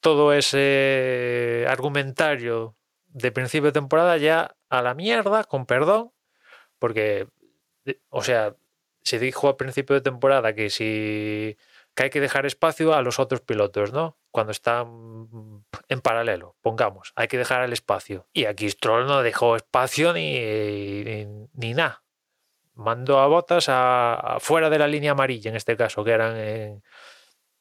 todo 0.00 0.32
ese 0.32 1.66
argumentario 1.68 2.76
de 3.12 3.32
principio 3.32 3.66
de 3.66 3.72
temporada 3.72 4.16
ya 4.16 4.56
a 4.68 4.82
la 4.82 4.94
mierda, 4.94 5.44
con 5.44 5.66
perdón, 5.66 6.12
porque, 6.78 7.28
o 8.08 8.22
sea, 8.22 8.56
se 9.02 9.18
dijo 9.18 9.48
a 9.48 9.56
principio 9.56 9.94
de 9.94 10.02
temporada 10.02 10.54
que 10.54 10.70
si 10.70 11.56
que 11.94 12.04
hay 12.04 12.10
que 12.10 12.20
dejar 12.20 12.46
espacio 12.46 12.94
a 12.94 13.02
los 13.02 13.18
otros 13.18 13.40
pilotos, 13.40 13.92
¿no? 13.92 14.16
Cuando 14.30 14.52
están 14.52 15.64
en 15.88 16.00
paralelo, 16.00 16.56
pongamos, 16.62 17.12
hay 17.16 17.26
que 17.28 17.38
dejar 17.38 17.64
el 17.64 17.72
espacio. 17.72 18.28
Y 18.32 18.44
aquí 18.44 18.70
Stroll 18.70 19.06
no 19.06 19.22
dejó 19.22 19.56
espacio 19.56 20.12
ni, 20.12 20.38
ni, 20.38 21.26
ni 21.54 21.74
nada 21.74 22.04
mandó 22.80 23.18
a 23.20 23.26
Botas 23.26 23.66
a, 23.68 24.38
fuera 24.40 24.70
de 24.70 24.78
la 24.78 24.88
línea 24.88 25.12
amarilla, 25.12 25.50
en 25.50 25.56
este 25.56 25.76
caso, 25.76 26.02
que 26.02 26.10
eran 26.10 26.36
en, 26.36 26.82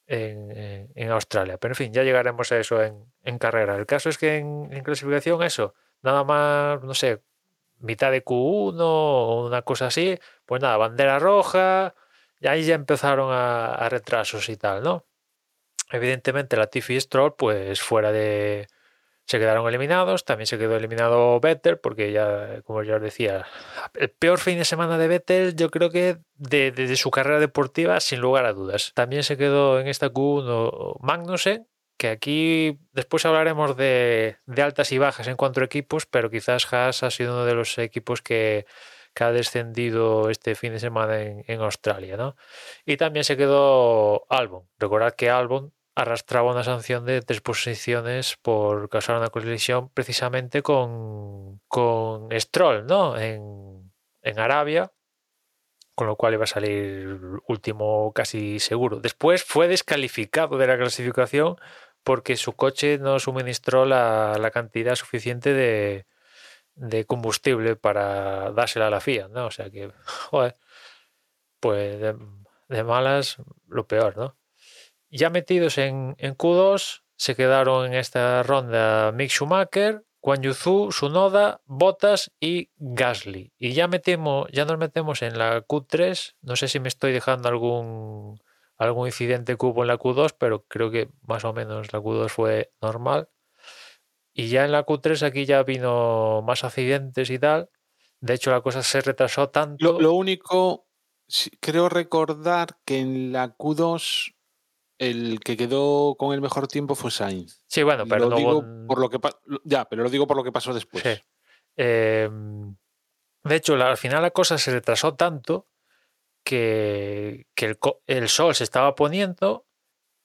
en, 0.09 1.11
Australia. 1.11 1.57
Pero 1.57 1.73
en 1.73 1.75
fin, 1.75 1.93
ya 1.93 2.03
llegaremos 2.03 2.51
a 2.51 2.59
eso 2.59 2.81
en, 2.83 3.37
carrera. 3.37 3.75
El 3.75 3.85
caso 3.85 4.09
es 4.09 4.17
que 4.17 4.37
en, 4.37 4.83
clasificación, 4.83 5.43
eso, 5.43 5.73
nada 6.01 6.23
más, 6.23 6.83
no 6.83 6.93
sé, 6.93 7.21
mitad 7.79 8.11
de 8.11 8.23
Q1 8.23 8.75
o 8.79 9.45
una 9.47 9.61
cosa 9.61 9.87
así, 9.87 10.19
pues 10.45 10.61
nada, 10.61 10.77
bandera 10.77 11.19
roja, 11.19 11.95
y 12.39 12.47
ahí 12.47 12.63
ya 12.63 12.75
empezaron 12.75 13.29
a, 13.31 13.87
retrasos 13.89 14.49
y 14.49 14.57
tal, 14.57 14.83
¿no? 14.83 15.05
Evidentemente 15.91 16.57
la 16.57 16.67
Tiffy 16.67 16.99
Stroll, 16.99 17.35
pues 17.35 17.81
fuera 17.81 18.11
de, 18.11 18.67
se 19.29 19.38
quedaron 19.38 19.67
eliminados. 19.67 20.25
También 20.25 20.48
se 20.48 20.57
quedó 20.57 20.75
eliminado 20.75 21.39
Vettel, 21.39 21.77
porque 21.77 22.12
ya, 22.12 22.63
como 22.63 22.81
ya 22.81 22.95
os 22.95 23.01
decía, 23.01 23.45
el 23.93 24.09
peor 24.09 24.39
fin 24.39 24.57
de 24.57 24.65
semana 24.65 24.98
de 24.98 25.07
Vettel, 25.07 25.55
yo 25.55 25.69
creo 25.69 25.91
que 25.91 26.17
de, 26.33 26.95
su 26.95 27.12
carrera 27.12 27.39
deportiva, 27.39 28.00
sin 28.00 28.21
lugar 28.21 28.45
a 28.45 28.53
dudas. 28.53 28.91
También 28.95 29.21
se 29.21 29.38
quedó 29.38 29.79
en 29.79 29.88
esta 29.88 30.12
Q1 30.12 30.98
Magnussen, 31.01 31.67
que 31.98 32.09
aquí 32.09 32.79
después 32.91 33.24
hablaremos 33.27 33.77
de, 33.77 34.38
altas 34.57 34.91
y 34.91 34.98
bajas 34.98 35.27
en 35.27 35.36
cuanto 35.36 35.62
a 35.62 35.65
equipos, 35.65 36.07
pero 36.07 36.31
quizás 36.31 36.74
Haas 36.74 37.03
ha 37.03 37.12
sido 37.12 37.33
uno 37.33 37.45
de 37.45 37.53
los 37.53 37.77
equipos 37.77 38.24
que, 38.24 38.65
ha 39.19 39.31
descendido 39.33 40.29
este 40.29 40.55
fin 40.55 40.71
de 40.71 40.79
semana 40.79 41.21
en, 41.21 41.43
en 41.45 41.59
Australia. 41.59 42.15
¿no? 42.15 42.38
Y 42.86 42.95
también 42.95 43.25
se 43.25 43.36
quedó 43.36 44.25
Albon. 44.29 44.69
Recordad 44.79 45.13
que 45.13 45.29
Albon 45.29 45.74
arrastraba 46.01 46.51
una 46.51 46.63
sanción 46.63 47.06
de 47.06 47.22
tres 47.22 47.41
posiciones 47.41 48.38
por 48.41 48.89
causar 48.89 49.18
una 49.18 49.29
colisión 49.29 49.89
precisamente 49.89 50.62
con, 50.62 51.60
con 51.68 52.29
Stroll, 52.39 52.86
¿no? 52.88 53.18
En, 53.18 53.91
en 54.22 54.39
Arabia, 54.39 54.91
con 55.96 56.08
lo 56.08 56.15
cual 56.15 56.36
iba 56.36 56.46
a 56.46 56.48
salir 56.48 57.20
último 57.48 58.13
casi 58.13 58.60
seguro. 58.60 59.00
Después 59.01 59.44
fue 59.44 59.68
descalificado 59.68 60.58
de 60.58 60.68
la 60.68 60.77
clasificación 60.77 61.58
porque 62.03 62.38
su 62.38 62.53
coche 62.53 62.98
no 62.98 63.20
suministró 63.20 63.86
la, 63.86 64.38
la 64.39 64.51
cantidad 64.51 64.96
suficiente 64.96 65.53
de, 65.53 66.06
de, 66.75 67.06
combustible 67.06 67.75
para 67.75 68.51
dársela 68.51 68.88
a 68.88 68.89
la 68.89 69.01
FIA, 69.01 69.27
¿no? 69.27 69.48
O 69.48 69.51
sea 69.51 69.70
que, 69.70 69.91
joder, 70.32 70.56
pues 71.60 72.00
de 72.70 72.84
malas 72.84 73.38
lo 73.68 73.86
peor, 73.88 74.15
¿no? 74.18 74.38
Ya 75.09 75.29
metidos 75.29 75.77
en, 75.77 76.15
Q2, 76.15 77.01
se 77.15 77.35
quedaron 77.35 77.87
en 77.87 77.93
esta 77.95 78.43
ronda 78.43 79.11
Mick 79.11 79.31
Schumacher, 79.31 80.03
Juan 80.21 80.41
Yuzu, 80.41 80.91
Sunoda, 80.91 81.61
Bottas 81.65 82.31
y 82.39 82.69
Gasly. 82.77 83.53
Y 83.57 83.73
ya, 83.73 83.87
metemos, 83.87 84.47
ya 84.51 84.65
nos 84.65 84.77
metemos 84.77 85.21
en 85.21 85.37
la 85.37 85.65
Q3. 85.65 86.35
No 86.41 86.55
sé 86.55 86.67
si 86.67 86.79
me 86.79 86.89
estoy 86.89 87.11
dejando 87.11 87.49
algún, 87.49 88.39
algún 88.77 89.07
incidente 89.07 89.55
hubo 89.59 89.83
en 89.83 89.87
la 89.87 89.97
Q2, 89.97 90.35
pero 90.37 90.65
creo 90.67 90.91
que 90.91 91.09
más 91.21 91.45
o 91.45 91.53
menos 91.53 91.91
la 91.93 91.99
Q2 91.99 92.29
fue 92.29 92.71
normal. 92.81 93.29
Y 94.33 94.49
ya 94.49 94.65
en 94.65 94.71
la 94.71 94.85
Q3 94.85 95.25
aquí 95.25 95.45
ya 95.45 95.63
vino 95.63 96.41
más 96.45 96.63
accidentes 96.63 97.29
y 97.29 97.39
tal. 97.39 97.69
De 98.21 98.33
hecho, 98.33 98.51
la 98.51 98.61
cosa 98.61 98.83
se 98.83 99.01
retrasó 99.01 99.49
tanto. 99.49 99.99
Lo, 99.99 100.13
único, 100.13 100.87
creo 101.59 101.89
recordar 101.89 102.77
que 102.85 102.99
en 102.99 103.31
la 103.31 103.55
Q2 103.55 104.35
el 105.00 105.39
que 105.39 105.58
quedó 105.58 106.15
con 106.15 106.34
el 106.34 106.41
mejor 106.41 106.68
tiempo 106.68 106.94
fue 106.94 107.10
Sainz. 107.10 107.63
Sí, 107.68 107.82
bueno, 107.84 108.06
pero 108.06 108.29
lo 108.29 108.36
digo 108.36 108.63
por 108.86 109.00
lo 109.00 109.10
que 109.10 109.18
ya, 109.63 109.86
pero 109.86 110.03
lo 110.03 110.10
digo 110.10 110.27
por 110.27 110.38
lo 110.38 110.44
que 110.44 110.51
pasó 110.51 110.74
después. 110.74 111.03
Em, 111.75 112.75
de 113.44 113.56
hecho, 113.56 113.75
al 113.75 113.98
final 113.98 114.22
la 114.22 114.32
cosa 114.32 114.58
se 114.58 114.72
retrasó 114.72 115.15
tanto 115.15 115.70
que, 116.44 117.48
el, 118.08 118.29
sol 118.29 118.53
se 118.53 118.65
estaba 118.65 118.94
poniendo 118.96 119.65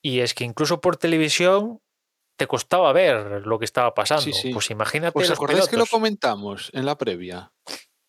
y 0.02 0.20
es 0.20 0.34
que 0.34 0.44
incluso 0.44 0.80
por 0.80 0.96
televisión 0.96 1.80
te 2.36 2.48
costaba 2.48 2.92
ver 2.92 3.46
lo 3.46 3.60
que 3.60 3.64
estaba 3.64 3.94
pasando. 3.94 4.36
Pues 4.52 4.70
imagínate. 4.70 5.16
¿Os 5.16 5.30
acordáis 5.30 5.68
que 5.68 5.76
lo 5.76 5.86
comentamos 5.86 6.70
en 6.74 6.84
la 6.84 6.98
previa? 6.98 7.52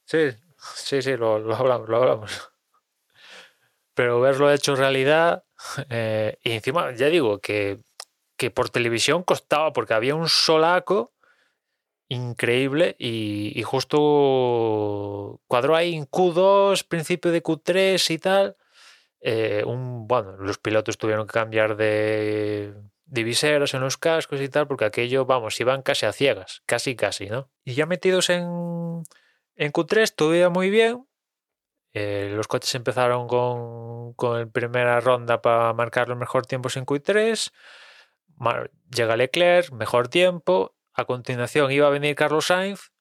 Sí, 0.05 0.31
sí, 0.75 1.03
sí, 1.03 1.15
lo, 1.15 1.37
lo 1.37 1.55
hablamos, 1.55 1.87
lo 1.87 1.97
hablamos. 1.97 2.54
Pero 3.95 4.19
verlo 4.19 4.51
hecho 4.51 4.75
realidad 4.75 5.45
eh, 5.89 6.37
y 6.43 6.51
encima, 6.51 6.93
ya 6.93 7.07
digo, 7.07 7.39
que, 7.39 7.79
que, 8.37 8.51
por 8.51 8.69
televisión 8.69 9.23
costaba, 9.23 9.73
porque 9.73 9.93
había 9.93 10.15
un 10.15 10.29
solaco 10.29 11.13
increíble 12.07 12.95
y, 12.99 13.61
justo 13.63 15.41
cuadró 15.47 15.75
ahí 15.75 15.95
en 15.95 16.05
Q2, 16.05 16.87
principio 16.87 17.31
de 17.31 17.41
Q3 17.41 18.13
y 18.13 18.17
tal. 18.19 18.57
Eh, 19.21 19.63
un, 19.65 20.07
bueno, 20.07 20.37
los 20.37 20.59
pilotos 20.59 20.97
tuvieron 20.97 21.25
que 21.25 21.33
cambiar 21.33 21.75
de 21.75 22.75
diviseros 23.05 23.73
en 23.73 23.81
los 23.81 23.97
cascos 23.97 24.41
y 24.41 24.49
tal, 24.49 24.67
porque 24.67 24.85
aquello, 24.85 25.25
vamos, 25.25 25.59
iban 25.59 25.81
casi 25.81 26.05
a 26.05 26.11
ciegas, 26.11 26.61
casi, 26.65 26.95
casi, 26.95 27.27
¿no? 27.27 27.49
Y 27.63 27.73
ya 27.73 27.85
metidos 27.85 28.29
en, 28.29 29.03
en 29.55 29.71
Q3, 29.71 30.13
todo 30.15 30.35
iba 30.35 30.49
muy 30.49 30.69
bien, 30.69 31.07
eh, 31.95 32.29
los 32.29 32.49
coches 32.49 32.75
empezaron 32.75 33.25
con, 33.25 34.13
con 34.15 34.51
primera 34.51 34.99
ronda 34.99 35.41
para 35.41 35.71
marcar 35.71 36.09
los 36.09 36.17
mejores 36.17 36.45
tiempos 36.45 36.75
en 36.75 36.85
Q3. 36.85 37.53
Llega 38.93 39.15
Leclerc, 39.15 39.71
mejor 39.71 40.09
tiempo. 40.09 40.75
A 40.93 41.05
continuación 41.05 41.71
iba 41.71 41.87
a 41.87 41.91
venir 41.91 42.15
Carlos 42.15 42.47
Sainz, 42.47 42.91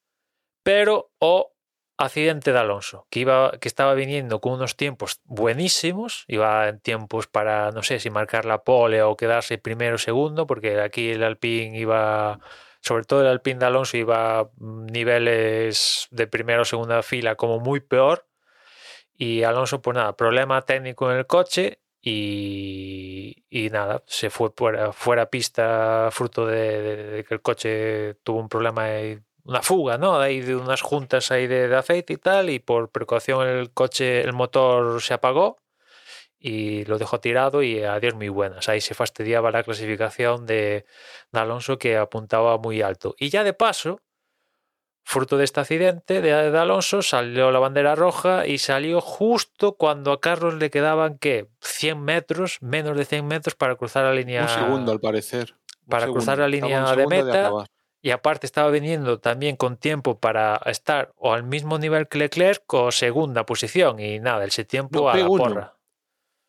pero 0.63 1.11
o 1.19 1.55
accidente 1.97 2.53
de 2.53 2.59
Alonso, 2.61 3.09
que, 3.11 3.21
iba, 3.21 3.59
que 3.61 3.67
estaba 3.67 3.95
viniendo 3.95 4.41
con 4.41 4.53
unos 4.53 4.77
tiempos 4.77 5.21
buenísimos, 5.25 6.25
iba 6.29 6.69
en 6.69 6.79
tiempos 6.79 7.27
para, 7.27 7.73
no 7.73 7.83
sé, 7.83 7.99
si 7.99 8.11
marcar 8.11 8.45
la 8.45 8.63
pole 8.63 9.03
o 9.03 9.17
quedarse 9.17 9.59
primero 9.59 9.97
o 9.97 9.99
segundo, 9.99 10.47
porque 10.47 10.81
aquí 10.81 11.11
el 11.11 11.25
Alpine 11.25 11.77
iba, 11.77 12.39
sobre 12.81 13.05
todo 13.05 13.23
el 13.23 13.27
Alpine 13.27 13.59
de 13.59 13.67
Alonso 13.67 13.97
iba 13.97 14.51
niveles 14.59 16.07
de 16.13 16.29
primera 16.29 16.63
o 16.63 16.65
segunda 16.65 17.03
fila 17.03 17.35
como 17.35 17.59
muy 17.59 17.81
peor, 17.81 18.27
y 19.17 19.43
Alonso, 19.45 19.81
pues 19.83 19.97
nada, 19.97 20.17
problema 20.17 20.63
técnico 20.63 21.11
en 21.11 21.19
el 21.19 21.27
coche 21.27 21.81
y, 22.01 23.45
nada, 23.73 24.03
se 24.07 24.31
fue 24.31 24.51
fuera, 24.55 24.93
fuera 24.93 25.31
pista 25.31 26.09
fruto 26.13 26.47
de, 26.47 27.25
que 27.27 27.35
el 27.35 27.43
coche 27.43 28.15
tuvo 28.23 28.41
un 28.41 28.49
problema, 28.49 28.87
una 29.45 29.63
fuga, 29.63 29.99
¿no? 29.99 30.21
Ahí 30.21 30.41
de 30.41 30.57
unas 30.57 30.83
juntas 30.83 31.31
ahí 31.31 31.47
de, 31.47 31.69
de, 31.69 31.77
aceite 31.77 32.15
y 32.15 32.17
tal, 32.19 32.51
y 32.51 32.59
por 32.59 32.91
precaución 32.91 33.47
el 33.47 33.73
coche, 33.73 34.23
el 34.23 34.33
motor 34.33 35.01
se 35.03 35.15
apagó 35.15 35.59
y 36.39 36.85
lo 36.85 36.99
dejó 36.99 37.21
tirado 37.21 37.63
y 37.63 37.83
adiós 37.83 38.15
muy 38.15 38.29
buenas. 38.29 38.69
Ahí 38.69 38.83
se 38.83 38.95
fastidiaba 38.95 39.51
la 39.51 39.63
clasificación 39.63 40.45
de, 40.45 40.85
de 41.33 41.41
Alonso 41.41 41.79
que 41.79 41.97
apuntaba 41.97 42.59
muy 42.59 42.83
alto. 42.83 43.15
Y 43.19 43.31
ya 43.31 43.45
de 43.45 43.55
paso, 43.55 44.01
Fruto 45.07 45.37
de 45.37 45.45
este 45.45 45.61
accidente 45.61 46.23
de, 46.23 46.33
Alonso 46.33 47.03
salió 47.03 47.51
la 47.51 47.59
bandera 47.59 47.95
roja 47.95 48.47
y 48.47 48.57
salió 48.57 49.03
justo 49.03 49.75
cuando 49.75 50.13
a 50.13 50.21
Carlos 50.21 50.55
le 50.55 50.71
quedaban 50.71 51.19
¿qué? 51.19 51.51
100 51.61 52.03
metros, 52.03 52.57
menos 52.63 52.97
de 52.97 53.05
100 53.05 53.27
metros 53.27 53.55
para 53.55 53.77
cruzar 53.77 54.05
la 54.05 54.15
línea. 54.15 54.43
Un 54.43 54.49
segundo 54.49 54.93
al 54.93 55.01
parecer. 55.01 55.57
para 55.87 56.07
cruzar 56.07 56.39
la 56.39 56.49
línea 56.49 56.97
de 56.97 57.07
meta. 57.07 57.53
y 58.01 58.13
aparte 58.13 58.47
estaba 58.47 58.71
viniendo 58.71 59.21
también 59.21 59.57
con 59.57 59.77
tiempo 59.77 60.19
para 60.19 60.57
estar 60.65 61.13
o 61.17 61.35
al 61.35 61.45
mismo 61.45 61.79
nivel 61.79 62.09
que 62.09 62.17
Leclerc 62.17 62.65
o 62.73 62.91
segunda 62.91 63.45
posición. 63.45 64.01
Y 64.01 64.21
nada, 64.21 64.47
ese 64.47 64.65
tiempo 64.65 65.11
a 65.11 65.17
la 65.19 65.27
porra. 65.27 65.77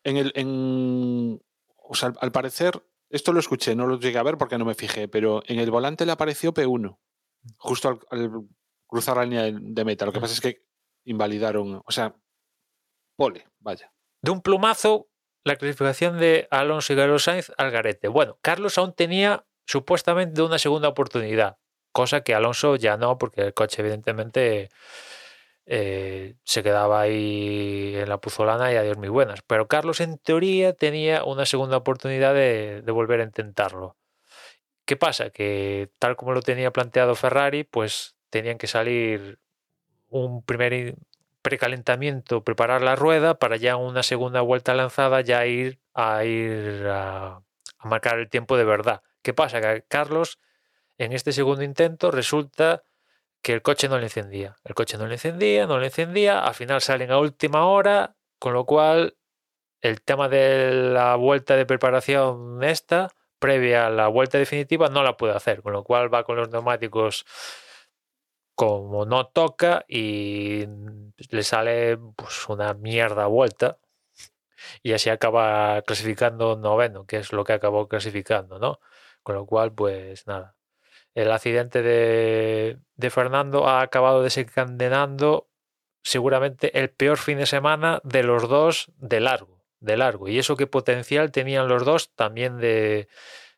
En 0.02 0.16
el, 0.16 0.32
en, 0.34 1.42
o 1.76 1.94
sea, 1.94 2.14
al 2.20 2.32
parecer, 2.32 2.82
esto 3.10 3.34
lo 3.34 3.40
escuché, 3.40 3.76
no 3.76 3.86
lo 3.86 3.98
llegué 3.98 4.18
a 4.18 4.22
ver 4.22 4.38
porque 4.38 4.56
no 4.56 4.64
me 4.64 4.74
fijé, 4.74 5.08
pero 5.08 5.42
en 5.46 5.58
el 5.58 5.70
volante 5.70 6.06
le 6.06 6.12
apareció 6.12 6.54
P1 6.54 6.96
justo 7.56 8.00
al, 8.10 8.30
cruzar 8.86 9.16
la 9.16 9.24
línea 9.24 9.42
de 9.44 9.84
meta. 9.84 10.06
Lo 10.06 10.12
que 10.12 10.20
pasa 10.20 10.34
es 10.34 10.40
que 10.40 10.64
invalidaron, 11.04 11.82
o 11.84 11.92
sea, 11.92 12.14
pole, 13.16 13.46
vaya. 13.60 13.92
De 14.22 14.30
un 14.30 14.42
plumazo, 14.42 15.08
la 15.44 15.56
clasificación 15.56 16.18
de 16.18 16.48
Alonso 16.50 16.92
y 16.92 16.96
Carlos 16.96 17.24
Sainz 17.24 17.52
al 17.56 17.70
garete. 17.70 18.08
Bueno, 18.08 18.38
Carlos 18.42 18.78
aún 18.78 18.92
tenía 18.92 19.46
supuestamente 19.66 20.42
una 20.42 20.58
segunda 20.58 20.88
oportunidad, 20.88 21.58
cosa 21.92 22.22
que 22.22 22.34
Alonso 22.34 22.76
ya 22.76 22.96
no, 22.96 23.18
porque 23.18 23.42
el 23.42 23.54
coche 23.54 23.82
evidentemente 23.82 24.70
eh, 25.66 26.36
se 26.44 26.62
quedaba 26.62 27.00
ahí 27.00 27.94
en 27.96 28.08
la 28.08 28.18
puzolana 28.18 28.72
y 28.72 28.76
adiós 28.76 28.96
muy 28.96 29.08
buenas. 29.08 29.42
Pero 29.46 29.68
Carlos 29.68 30.00
en 30.00 30.18
teoría 30.18 30.72
tenía 30.72 31.24
una 31.24 31.46
segunda 31.46 31.76
oportunidad 31.76 32.34
de 32.34 32.82
volver 32.92 33.20
a 33.20 33.24
intentarlo. 33.24 33.96
¿Qué 34.86 34.96
pasa? 34.96 35.30
Que 35.30 35.90
tal 35.98 36.16
como 36.16 36.32
lo 36.32 36.42
tenía 36.42 36.72
planteado 36.72 37.16
Ferrari, 37.16 37.64
pues 37.64 38.16
tenían 38.30 38.56
que 38.56 38.68
salir 38.68 39.40
un 40.08 40.44
primer 40.44 40.96
precalentamiento, 41.42 42.44
preparar 42.44 42.82
la 42.82 42.96
rueda 42.96 43.38
para 43.38 43.56
ya 43.56 43.76
una 43.76 44.02
segunda 44.02 44.40
vuelta 44.40 44.74
lanzada 44.74 45.20
ya 45.20 45.44
ir 45.46 45.80
a 45.94 46.24
ir 46.24 46.86
a, 46.88 47.42
marcar 47.84 48.18
el 48.18 48.28
tiempo 48.28 48.56
de 48.56 48.64
verdad. 48.64 49.02
¿Qué 49.22 49.34
pasa? 49.34 49.60
Que 49.60 49.84
Carlos 49.88 50.38
en 50.98 51.12
este 51.12 51.32
segundo 51.32 51.64
intento 51.64 52.10
resulta 52.10 52.84
que 53.42 53.52
el 53.52 53.62
coche 53.62 53.88
no 53.88 53.98
le 53.98 54.04
encendía. 54.04 54.56
El 54.64 54.74
coche 54.74 54.98
no 54.98 55.06
le 55.06 55.14
encendía, 55.14 55.66
no 55.66 55.78
le 55.78 55.86
encendía, 55.86 56.40
al 56.40 56.54
final 56.54 56.80
salen 56.80 57.10
a 57.10 57.18
última 57.18 57.66
hora, 57.66 58.16
con 58.38 58.52
lo 58.54 58.66
cual 58.66 59.16
el 59.82 60.00
tema 60.02 60.28
de 60.28 60.72
la 60.72 61.16
vuelta 61.16 61.56
de 61.56 61.66
preparación 61.66 62.62
esta, 62.64 63.10
previa 63.46 63.86
a 63.86 63.90
la 63.90 64.08
vuelta 64.08 64.38
definitiva, 64.38 64.88
no 64.88 65.04
la 65.04 65.16
puede 65.16 65.34
hacer, 65.34 65.62
con 65.62 65.72
lo 65.72 65.84
cual 65.84 66.12
va 66.12 66.24
con 66.24 66.36
los 66.36 66.50
neumáticos 66.50 67.24
como 68.56 69.06
no 69.06 69.28
toca 69.28 69.84
y 69.86 70.64
le 71.30 71.42
sale 71.44 71.96
pues, 72.16 72.48
una 72.48 72.74
mierda 72.74 73.26
vuelta 73.26 73.78
y 74.82 74.94
así 74.94 75.10
acaba 75.10 75.80
clasificando 75.82 76.56
noveno, 76.56 77.06
que 77.06 77.18
es 77.18 77.32
lo 77.32 77.44
que 77.44 77.52
acabó 77.52 77.86
clasificando, 77.86 78.58
¿no? 78.58 78.80
Con 79.22 79.36
lo 79.36 79.46
cual, 79.46 79.72
pues 79.72 80.26
nada. 80.26 80.56
El 81.14 81.30
accidente 81.30 81.82
de, 81.82 82.78
de 82.96 83.10
Fernando 83.10 83.68
ha 83.68 83.80
acabado 83.80 84.24
desencadenando 84.24 85.48
seguramente 86.02 86.80
el 86.80 86.90
peor 86.90 87.18
fin 87.18 87.38
de 87.38 87.46
semana 87.46 88.00
de 88.02 88.24
los 88.24 88.48
dos 88.48 88.90
de 88.96 89.20
largo, 89.20 89.55
de 89.86 89.96
largo. 89.96 90.28
Y 90.28 90.38
eso 90.38 90.56
qué 90.56 90.66
potencial 90.66 91.32
tenían 91.32 91.68
los 91.68 91.84
dos 91.84 92.12
también 92.14 92.58
de, 92.58 93.08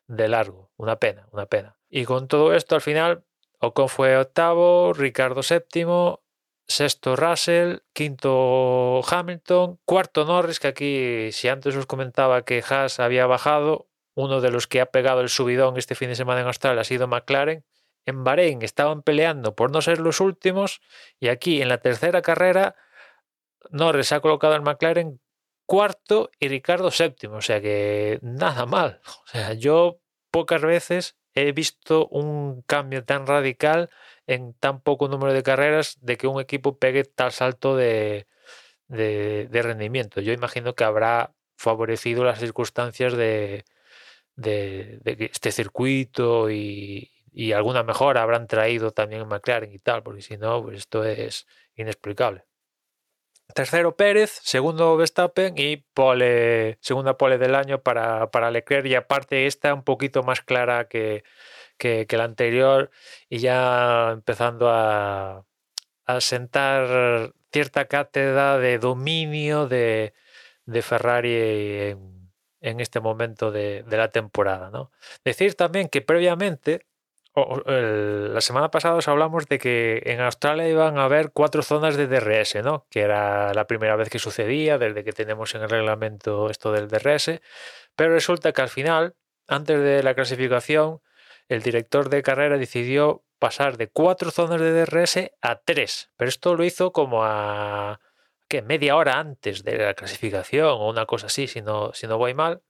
de 0.07 0.27
largo. 0.29 0.71
Una 0.77 0.97
pena, 0.97 1.27
una 1.31 1.47
pena. 1.47 1.77
Y 1.89 2.05
con 2.05 2.27
todo 2.27 2.53
esto, 2.53 2.75
al 2.75 2.81
final, 2.81 3.25
Ocon 3.59 3.89
fue 3.89 4.17
octavo, 4.17 4.93
Ricardo 4.93 5.43
séptimo, 5.43 6.23
sexto 6.67 7.15
Russell, 7.15 7.79
quinto 7.93 9.01
Hamilton, 9.09 9.79
cuarto 9.83 10.23
Norris, 10.23 10.59
que 10.59 10.67
aquí, 10.67 11.31
si 11.31 11.49
antes 11.49 11.75
os 11.75 11.87
comentaba 11.87 12.45
que 12.45 12.63
Haas 12.67 12.99
había 12.99 13.25
bajado, 13.25 13.89
uno 14.13 14.39
de 14.39 14.51
los 14.51 14.67
que 14.67 14.81
ha 14.81 14.85
pegado 14.87 15.21
el 15.21 15.29
subidón 15.29 15.77
este 15.77 15.95
fin 15.95 16.09
de 16.09 16.15
semana 16.15 16.41
en 16.41 16.47
Australia 16.47 16.81
ha 16.81 16.85
sido 16.85 17.07
McLaren. 17.07 17.65
En 18.05 18.23
Bahrein 18.23 18.61
estaban 18.61 19.01
peleando 19.01 19.55
por 19.55 19.71
no 19.71 19.81
ser 19.81 19.99
los 19.99 20.19
últimos 20.19 20.81
y 21.19 21.27
aquí 21.27 21.61
en 21.61 21.69
la 21.69 21.79
tercera 21.79 22.21
carrera 22.21 22.75
Norris 23.71 24.11
ha 24.11 24.19
colocado 24.19 24.53
al 24.55 24.61
McLaren 24.61 25.19
cuarto 25.69 26.31
y 26.39 26.47
Ricardo 26.47 26.89
séptimo, 26.89 27.35
o 27.35 27.41
sea 27.41 27.61
que 27.61 28.17
nada 28.23 28.65
mal. 28.65 29.01
O 29.05 29.27
sea, 29.27 29.53
yo 29.53 30.01
pocas 30.31 30.63
veces 30.63 31.15
he 31.35 31.51
visto 31.51 32.07
un 32.07 32.63
cambio 32.63 33.05
tan 33.05 33.27
radical 33.27 33.91
en 34.25 34.55
tan 34.55 34.81
poco 34.81 35.07
número 35.07 35.31
de 35.31 35.43
carreras 35.43 35.99
de 36.01 36.17
que 36.17 36.25
un 36.25 36.41
equipo 36.41 36.79
pegue 36.79 37.03
tal 37.03 37.31
salto 37.31 37.77
de, 37.77 38.25
de, 38.87 39.61
rendimiento. 39.61 40.21
Yo 40.21 40.33
imagino 40.33 40.73
que 40.73 40.85
habrá 40.85 41.35
favorecido 41.55 42.23
las 42.23 42.39
circunstancias 42.39 43.13
de, 43.13 43.63
de, 44.35 44.99
de 45.03 45.29
este 45.31 45.51
circuito 45.51 46.49
y, 46.49 47.11
y, 47.31 47.51
alguna 47.51 47.83
mejora 47.83 48.23
habrán 48.23 48.47
traído 48.47 48.89
también 48.89 49.21
en 49.21 49.27
McLaren 49.27 49.71
y 49.71 49.77
tal, 49.77 50.01
porque 50.01 50.23
si 50.23 50.37
no, 50.37 50.63
pues 50.63 50.79
esto 50.79 51.03
es 51.03 51.45
inexplicable. 51.75 52.48
Tercero 53.53 53.95
Pérez, 53.95 54.39
segundo 54.43 54.95
Verstappen 54.95 55.55
y 55.57 55.77
pole, 55.77 56.77
segunda 56.81 57.17
pole 57.17 57.37
del 57.37 57.55
año 57.55 57.81
para, 57.81 58.29
para 58.31 58.51
Leclerc 58.51 58.85
y 58.85 58.95
aparte 58.95 59.47
esta 59.47 59.73
un 59.73 59.83
poquito 59.83 60.23
más 60.23 60.41
clara 60.41 60.87
que, 60.87 61.23
que, 61.77 62.05
la 62.11 62.25
anterior 62.25 62.91
y 63.27 63.39
ya 63.39 64.11
empezando 64.11 64.69
a, 64.69 65.45
a, 66.05 66.21
sentar 66.21 67.33
cierta 67.51 67.85
cátedra 67.85 68.59
de 68.59 68.77
dominio 68.77 69.67
de, 69.67 70.13
de 70.65 70.81
Ferrari 70.83 71.33
en, 71.33 72.31
en, 72.61 72.79
este 72.79 72.99
momento 72.99 73.51
de, 73.51 73.83
de 73.83 73.97
la 73.97 74.11
temporada. 74.11 74.69
¿no? 74.69 74.91
Decir 75.25 75.55
también 75.55 75.89
que 75.89 76.01
previamente 76.01 76.85
la 77.35 78.41
semana 78.41 78.71
pasada 78.71 78.95
os 78.95 79.07
hablamos 79.07 79.47
de 79.47 79.59
que 79.59 80.01
en 80.05 80.19
Australia 80.19 80.67
iban 80.67 80.97
a 80.97 81.05
haber 81.05 81.31
cuatro 81.31 81.61
zonas 81.63 81.95
de 81.95 82.07
DRS, 82.07 82.55
¿no? 82.63 82.85
Que 82.89 83.01
era 83.01 83.53
la 83.53 83.67
primera 83.67 83.95
vez 83.95 84.09
que 84.09 84.19
sucedía, 84.19 84.77
desde 84.77 85.03
que 85.03 85.13
tenemos 85.13 85.55
en 85.55 85.61
el 85.61 85.69
reglamento 85.69 86.49
esto 86.49 86.71
del 86.71 86.87
DRS. 86.87 87.39
Pero 87.95 88.13
resulta 88.13 88.51
que 88.51 88.61
al 88.61 88.69
final, 88.69 89.15
antes 89.47 89.79
de 89.79 90.03
la 90.03 90.15
clasificación, 90.15 91.01
el 91.47 91.61
director 91.61 92.09
de 92.09 92.23
carrera 92.23 92.57
decidió 92.57 93.23
pasar 93.39 93.77
de 93.77 93.89
cuatro 93.89 94.31
zonas 94.31 94.59
de 94.59 94.85
DRS 94.85 95.31
a 95.41 95.55
tres. 95.61 96.11
Pero 96.17 96.29
esto 96.29 96.55
lo 96.55 96.63
hizo 96.63 96.91
como 96.91 97.23
a 97.23 97.99
¿qué? 98.47 98.61
media 98.61 98.95
hora 98.95 99.19
antes 99.19 99.63
de 99.63 99.77
la 99.77 99.93
clasificación 99.93 100.67
o 100.67 100.89
una 100.89 101.05
cosa 101.05 101.27
así, 101.27 101.47
si 101.47 101.61
no, 101.61 101.93
si 101.93 102.07
no 102.07 102.17
voy 102.17 102.33
mal. 102.33 102.61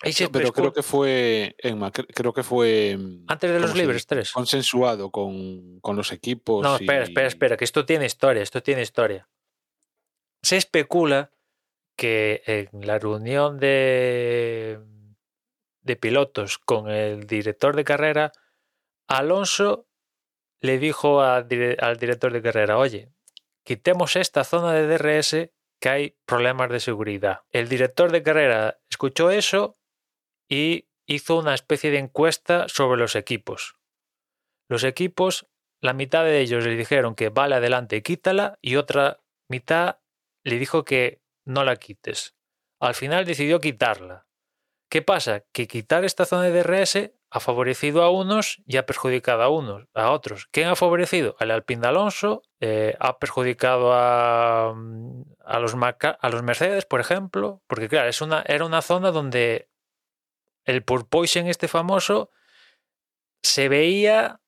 Pero 0.00 0.52
creo 0.52 0.72
que 0.72 0.82
fue 0.82 1.54
Emma, 1.58 1.90
creo 1.90 2.32
que 2.32 2.42
fue 2.42 2.98
antes 3.26 3.50
de 3.50 3.60
los 3.60 3.74
libres 3.74 4.06
tres 4.06 4.32
consensuado 4.32 5.10
con, 5.10 5.80
con, 5.80 5.96
los 5.96 6.12
equipos. 6.12 6.62
No, 6.62 6.76
espera, 6.76 7.04
espera, 7.04 7.26
espera, 7.26 7.56
que 7.56 7.64
esto 7.64 7.86
tiene 7.86 8.04
historia, 8.06 8.42
esto 8.42 8.62
tiene 8.62 8.82
historia. 8.82 9.28
Se 10.42 10.56
especula 10.56 11.30
que 11.96 12.42
en 12.46 12.86
la 12.86 12.98
reunión 12.98 13.58
de, 13.58 14.78
de 15.82 15.96
pilotos 15.96 16.58
con 16.58 16.90
el 16.90 17.26
director 17.26 17.76
de 17.76 17.84
carrera, 17.84 18.32
Alonso 19.06 19.86
le 20.60 20.78
dijo 20.78 21.22
a, 21.22 21.36
al 21.36 21.98
director 21.98 22.32
de 22.32 22.42
carrera, 22.42 22.78
oye, 22.78 23.10
quitemos 23.64 24.16
esta 24.16 24.44
zona 24.44 24.72
de 24.72 24.86
DRS 24.86 25.50
que 25.80 25.88
hay 25.88 26.16
problemas 26.26 26.70
de 26.70 26.80
seguridad. 26.80 27.40
El 27.50 27.68
director 27.68 28.10
de 28.10 28.22
carrera 28.22 28.80
escuchó 28.88 29.30
eso 29.30 29.76
y 30.48 30.88
hizo 31.06 31.38
una 31.38 31.54
especie 31.54 31.90
de 31.90 31.98
encuesta 31.98 32.68
sobre 32.68 33.00
los 33.00 33.16
equipos. 33.16 33.76
Los 34.68 34.84
equipos, 34.84 35.46
la 35.80 35.92
mitad 35.92 36.24
de 36.24 36.40
ellos 36.40 36.64
le 36.64 36.76
dijeron 36.76 37.14
que 37.14 37.28
vale 37.28 37.56
adelante, 37.56 38.02
quítala, 38.02 38.58
y 38.62 38.76
otra 38.76 39.20
mitad 39.48 39.98
le 40.44 40.58
dijo 40.58 40.84
que 40.84 41.20
no 41.44 41.64
la 41.64 41.76
quites. 41.76 42.34
Al 42.80 42.94
final 42.94 43.24
decidió 43.24 43.60
quitarla. 43.60 44.26
¿Qué 44.90 45.02
pasa? 45.02 45.44
Que 45.52 45.66
quitar 45.66 46.04
esta 46.04 46.24
zona 46.24 46.44
de 46.44 46.62
DRS 46.62 47.10
ha 47.30 47.40
favorecido 47.40 48.02
a 48.02 48.10
unos 48.10 48.62
y 48.64 48.76
ha 48.76 48.86
perjudicado 48.86 49.42
a 49.42 49.48
unos, 49.48 49.88
a 49.92 50.10
otros. 50.12 50.46
¿Quién 50.52 50.68
ha 50.68 50.76
favorecido? 50.76 51.34
Al 51.40 51.50
Alpine 51.50 51.80
de 51.80 51.88
Alonso, 51.88 52.42
eh, 52.60 52.96
ha 53.00 53.18
perjudicado 53.18 53.92
a, 53.92 54.68
a, 54.68 55.58
los 55.58 55.74
a 55.74 56.28
los 56.28 56.42
Mercedes, 56.44 56.86
por 56.86 57.00
ejemplo, 57.00 57.60
porque 57.66 57.88
claro, 57.88 58.08
es 58.08 58.20
una, 58.20 58.42
era 58.46 58.64
una 58.64 58.82
zona 58.82 59.10
donde 59.10 59.68
el 60.64 60.82
porpoising 60.82 61.46
este 61.46 61.68
famoso 61.68 62.30
se 63.42 63.68
veía 63.68 64.40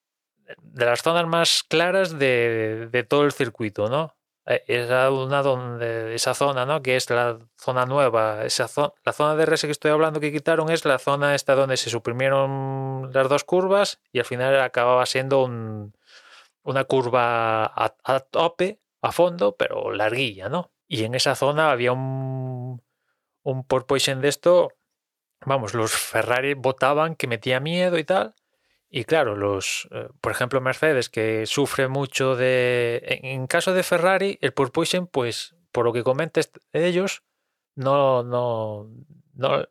de 0.58 0.86
las 0.86 1.02
zonas 1.02 1.26
más 1.26 1.62
claras 1.64 2.18
de, 2.18 3.06
todo 3.08 3.24
el 3.24 3.32
circuito, 3.32 3.88
¿no? 3.88 4.16
Esa, 4.44 5.10
una 5.10 5.42
donde, 5.42 6.14
esa 6.14 6.32
zona, 6.32 6.64
¿no? 6.66 6.80
Que 6.80 6.94
es 6.94 7.10
la 7.10 7.38
zona 7.56 7.84
nueva, 7.84 8.44
esa 8.44 8.68
la 9.04 9.12
zona 9.12 9.34
de 9.34 9.44
RS 9.44 9.62
que 9.62 9.72
estoy 9.72 9.90
hablando 9.90 10.20
que 10.20 10.30
quitaron 10.30 10.70
es 10.70 10.84
la 10.84 11.00
zona 11.00 11.34
esta 11.34 11.56
donde 11.56 11.76
se 11.76 11.90
suprimieron 11.90 13.10
las 13.12 13.28
dos 13.28 13.42
curvas 13.42 14.00
y 14.12 14.20
al 14.20 14.24
final 14.24 14.60
acababa 14.60 15.04
siendo 15.04 15.42
un, 15.42 15.96
una 16.62 16.84
curva 16.84 17.64
a, 17.66 17.96
a, 18.04 18.20
tope, 18.20 18.80
a 19.02 19.10
fondo, 19.10 19.56
pero 19.56 19.90
larguilla, 19.92 20.48
¿no? 20.48 20.70
Y 20.86 21.02
en 21.04 21.16
esa 21.16 21.34
zona 21.34 21.72
había 21.72 21.90
un, 21.92 22.82
un 23.42 23.64
porpoising 23.64 24.20
de 24.20 24.28
esto 24.28 24.72
vamos, 25.44 25.74
los 25.74 25.92
Ferrari 25.92 26.54
votaban 26.54 27.16
que 27.16 27.26
metía 27.26 27.60
miedo 27.60 27.98
y 27.98 28.04
tal. 28.04 28.34
Y 28.88 29.04
claro, 29.04 29.36
los, 29.36 29.88
eh, 29.90 30.08
por 30.20 30.32
ejemplo, 30.32 30.60
Mercedes, 30.60 31.08
que 31.08 31.46
sufre 31.46 31.88
mucho 31.88 32.36
de. 32.36 33.20
En 33.22 33.46
caso 33.46 33.74
de 33.74 33.82
Ferrari, 33.82 34.38
el 34.40 34.52
porpoising, 34.52 35.06
pues, 35.06 35.54
por 35.72 35.84
lo 35.84 35.92
que 35.92 36.04
comentes 36.04 36.50
ellos, 36.72 37.22
no, 37.74 38.22
no, 38.22 38.88
no, 39.34 39.68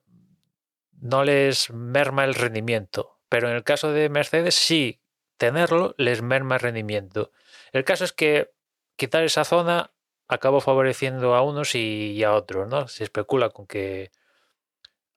no 1.01 1.23
les 1.23 1.71
merma 1.71 2.25
el 2.25 2.35
rendimiento. 2.35 3.19
Pero 3.29 3.49
en 3.49 3.55
el 3.55 3.63
caso 3.63 3.91
de 3.91 4.09
Mercedes, 4.09 4.55
sí, 4.55 5.01
tenerlo 5.37 5.95
les 5.97 6.21
merma 6.21 6.55
el 6.55 6.61
rendimiento. 6.61 7.31
El 7.71 7.83
caso 7.83 8.03
es 8.03 8.13
que 8.13 8.51
quitar 8.95 9.23
esa 9.23 9.45
zona 9.45 9.91
acabó 10.27 10.61
favoreciendo 10.61 11.35
a 11.35 11.41
unos 11.41 11.75
y 11.75 12.23
a 12.23 12.33
otros, 12.33 12.67
¿no? 12.67 12.87
Se 12.87 13.03
especula 13.03 13.49
con 13.49 13.67
que 13.67 14.11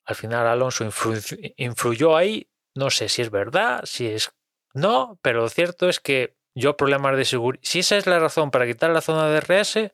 al 0.09 0.15
final 0.15 0.47
Alonso 0.47 0.89
influyó 1.57 2.17
ahí, 2.17 2.51
no 2.75 2.89
sé 2.89 3.11
si 3.11 3.21
es 3.21 3.31
verdad, 3.31 3.83
si 3.85 4.07
es 4.07 4.31
no, 4.73 5.19
pero 5.21 5.43
lo 5.43 5.49
cierto 5.51 5.87
es 5.87 6.01
que 6.01 6.35
yo 6.55 6.79
problemas 6.79 7.15
de 7.19 7.27
seguridad, 7.27 7.61
si 7.63 7.81
esa 7.81 7.99
es 7.99 8.07
la 8.07 8.19
razón 8.19 8.51
para 8.51 8.67
quitar 8.67 8.91
la 8.91 9.03
zona 9.03 9.29
de 9.29 9.39
DRS, 9.39 9.93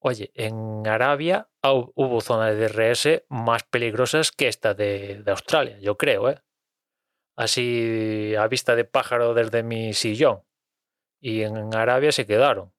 oye, 0.00 0.32
en 0.34 0.86
Arabia 0.86 1.48
hubo 1.62 2.20
zonas 2.20 2.54
de 2.56 2.68
DRS 2.68 3.22
más 3.30 3.62
peligrosas 3.64 4.32
que 4.32 4.48
esta 4.48 4.74
de, 4.74 5.24
Australia, 5.26 5.78
yo 5.80 5.96
creo, 5.96 6.28
¿eh? 6.28 6.42
Así 7.36 8.34
a 8.38 8.46
vista 8.48 8.76
de 8.76 8.84
pájaro 8.84 9.32
desde 9.32 9.62
mi 9.62 9.94
sillón. 9.94 10.42
Y 11.20 11.42
en 11.42 11.74
Arabia 11.74 12.12
se 12.12 12.26
quedaron. 12.26 12.72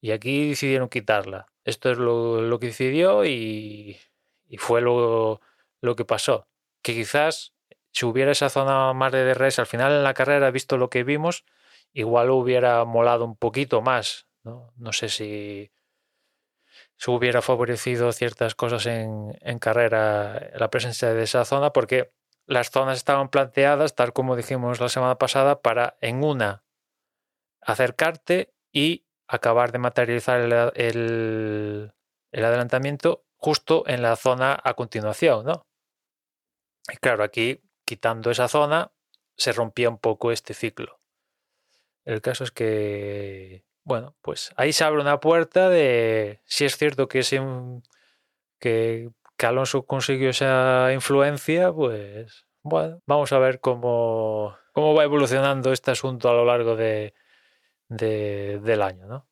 Y 0.00 0.10
aquí 0.10 0.50
decidieron 0.50 0.88
quitarla. 0.88 1.46
Esto 1.64 1.90
es 1.90 1.98
lo, 1.98 2.40
lo 2.40 2.58
que 2.60 2.66
decidió 2.66 3.24
y, 3.24 3.98
y 4.46 4.56
fue 4.58 4.80
lo, 4.80 5.40
lo 5.84 5.96
que 5.96 6.04
pasó. 6.04 6.48
Que 6.82 6.94
quizás 6.94 7.54
si 7.92 8.06
hubiera 8.06 8.32
esa 8.32 8.50
zona 8.50 8.92
más 8.92 9.12
de 9.12 9.24
DRS 9.24 9.58
al 9.60 9.66
final 9.66 9.92
en 9.92 10.02
la 10.02 10.14
carrera, 10.14 10.50
visto 10.50 10.76
lo 10.76 10.90
que 10.90 11.04
vimos, 11.04 11.44
igual 11.92 12.30
hubiera 12.30 12.84
molado 12.84 13.24
un 13.24 13.36
poquito 13.36 13.82
más. 13.82 14.26
No, 14.42 14.72
no 14.76 14.92
sé 14.92 15.08
si 15.08 15.70
se 16.96 17.10
hubiera 17.10 17.40
favorecido 17.40 18.12
ciertas 18.12 18.54
cosas 18.54 18.86
en, 18.86 19.36
en 19.40 19.58
carrera 19.58 20.50
la 20.54 20.70
presencia 20.70 21.12
de 21.14 21.22
esa 21.22 21.44
zona, 21.44 21.72
porque 21.72 22.12
las 22.46 22.70
zonas 22.70 22.98
estaban 22.98 23.28
planteadas, 23.28 23.94
tal 23.94 24.12
como 24.12 24.36
dijimos 24.36 24.80
la 24.80 24.88
semana 24.88 25.16
pasada, 25.16 25.62
para 25.62 25.96
en 26.00 26.24
una 26.24 26.64
acercarte 27.60 28.52
y 28.72 29.06
acabar 29.26 29.72
de 29.72 29.78
materializar 29.78 30.40
el, 30.40 30.52
el, 30.74 31.92
el 32.32 32.44
adelantamiento 32.44 33.24
justo 33.36 33.84
en 33.86 34.02
la 34.02 34.16
zona 34.16 34.58
a 34.62 34.74
continuación, 34.74 35.46
¿no? 35.46 35.66
Y 36.92 36.96
claro, 36.96 37.24
aquí 37.24 37.62
quitando 37.84 38.30
esa 38.30 38.48
zona 38.48 38.92
se 39.36 39.52
rompía 39.52 39.88
un 39.88 39.98
poco 39.98 40.32
este 40.32 40.54
ciclo. 40.54 41.00
El 42.04 42.20
caso 42.20 42.44
es 42.44 42.50
que, 42.50 43.64
bueno, 43.82 44.14
pues 44.20 44.52
ahí 44.56 44.72
se 44.72 44.84
abre 44.84 45.00
una 45.00 45.20
puerta 45.20 45.68
de, 45.68 46.40
si 46.44 46.64
es 46.64 46.76
cierto 46.76 47.08
que, 47.08 47.22
que, 48.58 49.10
Alonso 49.38 49.84
consiguió 49.84 50.30
esa 50.30 50.90
influencia, 50.92 51.72
pues 51.72 52.46
bueno, 52.62 53.02
vamos 53.06 53.32
a 53.32 53.38
ver 53.38 53.60
cómo, 53.60 54.56
cómo 54.72 54.94
va 54.94 55.04
evolucionando 55.04 55.72
este 55.72 55.90
asunto 55.90 56.30
a 56.30 56.34
lo 56.34 56.44
largo 56.44 56.76
de, 56.76 57.14
del 57.88 58.82
año, 58.82 59.06
¿no? 59.06 59.28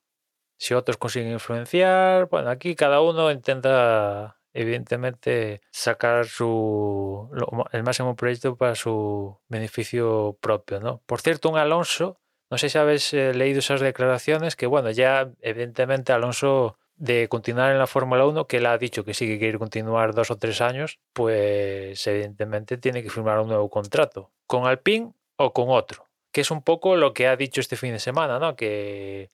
Si 0.58 0.74
otros 0.74 0.96
consiguen 0.96 1.32
influenciar, 1.32 2.28
bueno, 2.28 2.50
aquí 2.50 2.76
cada 2.76 3.00
uno 3.00 3.30
intenta 3.30 4.41
evidentemente 4.54 5.60
sacar 5.70 6.26
su 6.26 7.30
el 7.72 7.82
máximo 7.82 8.16
proyecto 8.16 8.56
para 8.56 8.74
su 8.74 9.38
beneficio 9.48 10.36
propio, 10.40 10.80
¿no? 10.80 11.02
Por 11.06 11.20
cierto, 11.20 11.50
un 11.50 11.58
Alonso, 11.58 12.20
no 12.50 12.58
sé 12.58 12.68
si 12.68 12.78
habéis 12.78 13.12
eh, 13.14 13.34
leído 13.34 13.60
esas 13.60 13.80
declaraciones, 13.80 14.56
que 14.56 14.66
bueno, 14.66 14.90
ya 14.90 15.30
evidentemente 15.40 16.12
Alonso 16.12 16.76
de 16.96 17.28
continuar 17.28 17.72
en 17.72 17.78
la 17.78 17.86
Fórmula 17.86 18.26
1, 18.26 18.46
que 18.46 18.58
él 18.58 18.66
ha 18.66 18.78
dicho 18.78 19.04
que 19.04 19.14
sí 19.14 19.26
que 19.26 19.38
quiere 19.38 19.58
continuar 19.58 20.14
dos 20.14 20.30
o 20.30 20.36
tres 20.36 20.60
años, 20.60 21.00
pues 21.12 22.06
evidentemente 22.06 22.76
tiene 22.76 23.02
que 23.02 23.10
firmar 23.10 23.40
un 23.40 23.48
nuevo 23.48 23.68
contrato, 23.70 24.30
con 24.46 24.66
Alpine 24.66 25.12
o 25.36 25.52
con 25.52 25.70
otro, 25.70 26.06
que 26.30 26.42
es 26.42 26.50
un 26.50 26.62
poco 26.62 26.96
lo 26.96 27.14
que 27.14 27.26
ha 27.26 27.36
dicho 27.36 27.60
este 27.60 27.76
fin 27.76 27.92
de 27.92 27.98
semana, 27.98 28.38
¿no? 28.38 28.54
Que, 28.54 29.30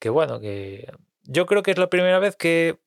que 0.00 0.10
bueno, 0.10 0.40
que 0.40 0.92
yo 1.22 1.46
creo 1.46 1.62
que 1.62 1.70
es 1.70 1.78
la 1.78 1.88
primera 1.88 2.18
vez 2.18 2.36
que 2.36 2.78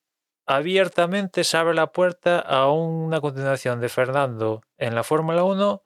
abiertamente 0.45 1.43
se 1.43 1.57
abre 1.57 1.73
la 1.73 1.91
puerta 1.91 2.39
a 2.39 2.69
una 2.71 3.21
continuación 3.21 3.79
de 3.79 3.89
Fernando 3.89 4.61
en 4.77 4.95
la 4.95 5.03
Fórmula 5.03 5.43
1 5.43 5.83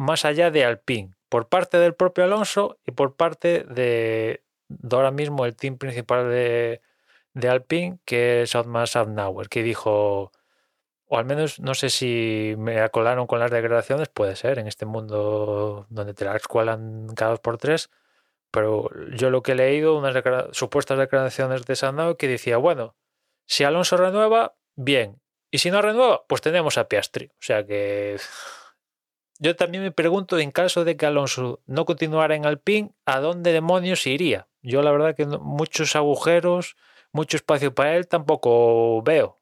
más 0.00 0.24
allá 0.24 0.50
de 0.50 0.64
Alpine, 0.64 1.14
por 1.28 1.48
parte 1.48 1.78
del 1.78 1.94
propio 1.94 2.24
Alonso 2.24 2.78
y 2.86 2.92
por 2.92 3.16
parte 3.16 3.64
de, 3.64 4.42
ahora 4.90 5.10
mismo 5.10 5.44
el 5.44 5.54
team 5.56 5.76
principal 5.76 6.30
de, 6.30 6.80
Alpine, 7.48 7.98
que 8.06 8.42
es 8.42 8.54
Otmar 8.54 8.88
Safnauer, 8.88 9.48
que 9.50 9.62
dijo, 9.62 10.32
o 11.06 11.18
al 11.18 11.26
menos 11.26 11.60
no 11.60 11.74
sé 11.74 11.90
si 11.90 12.54
me 12.56 12.80
acolaron 12.80 13.26
con 13.26 13.40
las 13.40 13.50
declaraciones, 13.50 14.08
puede 14.08 14.36
ser, 14.36 14.58
en 14.58 14.66
este 14.66 14.86
mundo 14.86 15.86
donde 15.90 16.14
te 16.14 16.24
la 16.24 16.34
escuelan 16.34 17.08
cada 17.14 17.32
dos 17.32 17.40
por 17.40 17.58
tres, 17.58 17.90
pero 18.50 18.90
yo 19.16 19.30
lo 19.30 19.42
que 19.42 19.52
he 19.52 19.54
leído, 19.54 19.98
unas 19.98 20.14
supuestas 20.52 20.98
declaraciones 20.98 21.66
de 21.66 21.76
Safnauer 21.76 22.16
que 22.16 22.26
decía, 22.26 22.56
bueno, 22.56 22.94
si 23.50 23.64
Alonso 23.64 23.96
renueva, 23.96 24.54
bien. 24.76 25.20
Y 25.50 25.58
si 25.58 25.72
no 25.72 25.82
renueva, 25.82 26.24
pues 26.28 26.40
tenemos 26.40 26.78
a 26.78 26.86
Piastri. 26.86 27.26
O 27.26 27.40
sea 27.40 27.66
que 27.66 28.16
yo 29.40 29.56
también 29.56 29.82
me 29.82 29.90
pregunto, 29.90 30.38
en 30.38 30.52
caso 30.52 30.84
de 30.84 30.96
que 30.96 31.04
Alonso 31.04 31.60
no 31.66 31.84
continuara 31.84 32.36
en 32.36 32.46
Alpine, 32.46 32.94
¿a 33.06 33.18
dónde 33.18 33.52
demonios 33.52 34.06
iría? 34.06 34.48
Yo 34.62 34.82
la 34.82 34.92
verdad 34.92 35.16
que 35.16 35.26
muchos 35.26 35.96
agujeros, 35.96 36.76
mucho 37.12 37.36
espacio 37.36 37.74
para 37.74 37.96
él 37.96 38.06
tampoco 38.06 39.02
veo. 39.02 39.40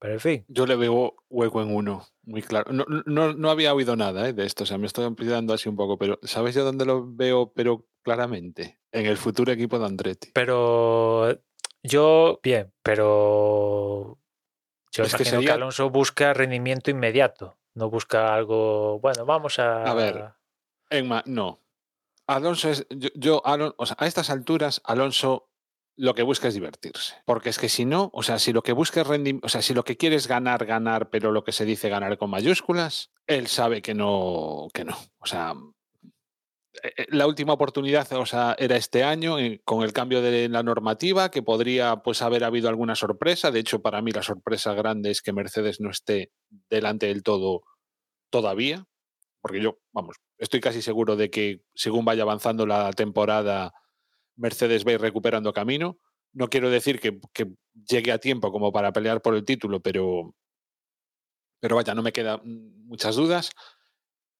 Pero 0.00 0.14
en 0.14 0.20
fin. 0.20 0.44
Yo 0.48 0.66
le 0.66 0.74
veo 0.74 1.14
hueco 1.30 1.62
en 1.62 1.72
uno, 1.72 2.04
muy 2.24 2.42
claro. 2.42 2.72
No, 2.72 2.86
no, 3.06 3.32
no 3.34 3.50
había 3.50 3.72
oído 3.72 3.94
nada 3.94 4.28
¿eh? 4.28 4.32
de 4.32 4.44
esto, 4.44 4.64
o 4.64 4.66
sea, 4.66 4.78
me 4.78 4.86
estoy 4.86 5.04
ampliando 5.04 5.54
así 5.54 5.68
un 5.68 5.76
poco, 5.76 5.96
pero 5.96 6.18
¿sabes 6.24 6.56
yo 6.56 6.64
dónde 6.64 6.84
lo 6.84 7.06
veo, 7.14 7.52
pero 7.54 7.86
claramente? 8.02 8.80
En 8.90 9.06
el 9.06 9.16
futuro 9.16 9.52
equipo 9.52 9.78
de 9.78 9.86
Andretti. 9.86 10.30
Pero 10.34 11.38
yo, 11.86 12.40
bien, 12.42 12.72
pero 12.82 14.18
yo 14.92 15.04
es 15.04 15.14
imagino 15.14 15.40
que, 15.40 15.50
Alonso 15.50 15.90
busca 15.90 16.34
rendimiento 16.34 16.90
inmediato, 16.90 17.58
no 17.74 17.90
busca 17.90 18.34
algo, 18.34 18.98
bueno, 19.00 19.24
vamos 19.24 19.58
a... 19.58 19.84
A 19.84 19.94
ver, 19.94 20.32
Enma, 20.90 21.22
no. 21.26 21.62
Alonso 22.26 22.70
es, 22.70 22.86
yo, 22.90 23.42
o 23.44 23.86
sea, 23.86 23.96
a 23.98 24.06
estas 24.06 24.30
alturas, 24.30 24.80
Alonso 24.84 25.50
lo 25.96 26.14
que 26.14 26.22
busca 26.22 26.48
es 26.48 26.54
divertirse. 26.54 27.14
Porque 27.24 27.48
es 27.48 27.58
que 27.58 27.68
si 27.68 27.84
no, 27.84 28.10
o 28.12 28.22
sea, 28.22 28.38
si 28.38 28.52
lo 28.52 28.62
que 28.62 28.72
busca 28.72 29.00
es 29.00 29.06
rendimiento, 29.06 29.46
o 29.46 29.48
sea, 29.48 29.62
si 29.62 29.74
lo 29.74 29.84
que 29.84 29.96
quiere 29.96 30.16
es 30.16 30.26
ganar, 30.26 30.66
ganar, 30.66 31.08
pero 31.10 31.32
lo 31.32 31.42
que 31.42 31.52
se 31.52 31.64
dice 31.64 31.88
ganar 31.88 32.18
con 32.18 32.30
mayúsculas, 32.30 33.12
él 33.26 33.46
sabe 33.46 33.80
que 33.82 33.94
no, 33.94 34.68
que 34.74 34.84
no. 34.84 34.96
O 35.18 35.26
sea, 35.26 35.54
la 37.08 37.26
última 37.26 37.52
oportunidad 37.52 38.10
o 38.12 38.26
sea, 38.26 38.54
era 38.58 38.76
este 38.76 39.04
año 39.04 39.38
eh, 39.38 39.60
con 39.64 39.82
el 39.82 39.92
cambio 39.92 40.22
de 40.22 40.48
la 40.48 40.62
normativa, 40.62 41.30
que 41.30 41.42
podría 41.42 41.96
pues, 41.96 42.22
haber 42.22 42.44
habido 42.44 42.68
alguna 42.68 42.94
sorpresa. 42.94 43.50
De 43.50 43.60
hecho, 43.60 43.82
para 43.82 44.02
mí 44.02 44.12
la 44.12 44.22
sorpresa 44.22 44.74
grande 44.74 45.10
es 45.10 45.22
que 45.22 45.32
Mercedes 45.32 45.80
no 45.80 45.90
esté 45.90 46.32
delante 46.70 47.06
del 47.06 47.22
todo 47.22 47.62
todavía, 48.30 48.86
porque 49.40 49.60
yo, 49.60 49.78
vamos, 49.92 50.16
estoy 50.38 50.60
casi 50.60 50.82
seguro 50.82 51.16
de 51.16 51.30
que 51.30 51.62
según 51.74 52.04
vaya 52.04 52.22
avanzando 52.22 52.66
la 52.66 52.92
temporada, 52.92 53.72
Mercedes 54.36 54.84
va 54.84 54.90
a 54.90 54.94
ir 54.94 55.00
recuperando 55.00 55.52
camino. 55.52 55.98
No 56.32 56.48
quiero 56.48 56.68
decir 56.68 57.00
que, 57.00 57.20
que 57.32 57.52
llegue 57.88 58.12
a 58.12 58.18
tiempo 58.18 58.52
como 58.52 58.72
para 58.72 58.92
pelear 58.92 59.22
por 59.22 59.34
el 59.34 59.44
título, 59.44 59.80
pero, 59.80 60.34
pero 61.60 61.76
vaya, 61.76 61.94
no 61.94 62.02
me 62.02 62.12
quedan 62.12 62.40
muchas 62.84 63.16
dudas. 63.16 63.52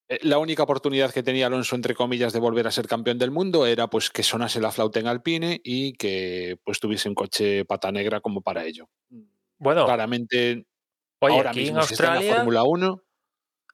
Eh, 0.09 0.19
la 0.23 0.39
única 0.39 0.63
oportunidad 0.63 1.13
que 1.13 1.23
tenía 1.23 1.47
Alonso, 1.47 1.75
entre 1.75 1.95
comillas, 1.95 2.33
de 2.33 2.39
volver 2.41 2.67
a 2.67 2.71
ser 2.71 2.87
campeón 2.87 3.19
del 3.19 3.31
mundo 3.31 3.67
era 3.67 3.89
pues 3.89 4.11
que 4.11 4.23
sonase 4.23 4.61
la 4.61 4.71
flauta 4.71 5.01
en 5.01 5.07
Alpine 5.09 5.61
y 5.65 5.95
que 5.95 6.59
pues 6.65 6.79
tuviese 6.81 7.09
un 7.09 7.15
coche 7.15 7.65
pata 7.65 7.91
negra 7.91 8.21
como 8.21 8.41
para 8.41 8.65
ello. 8.65 8.89
Bueno, 9.59 9.85
claramente 9.87 10.65
oye, 11.19 11.35
ahora 11.37 11.51
aquí 11.51 11.61
mismo 11.61 11.77
en 11.79 11.81
Australia, 11.83 12.21
en 12.21 12.29
la 12.29 12.35
Fórmula 12.37 12.63
1. 12.65 13.03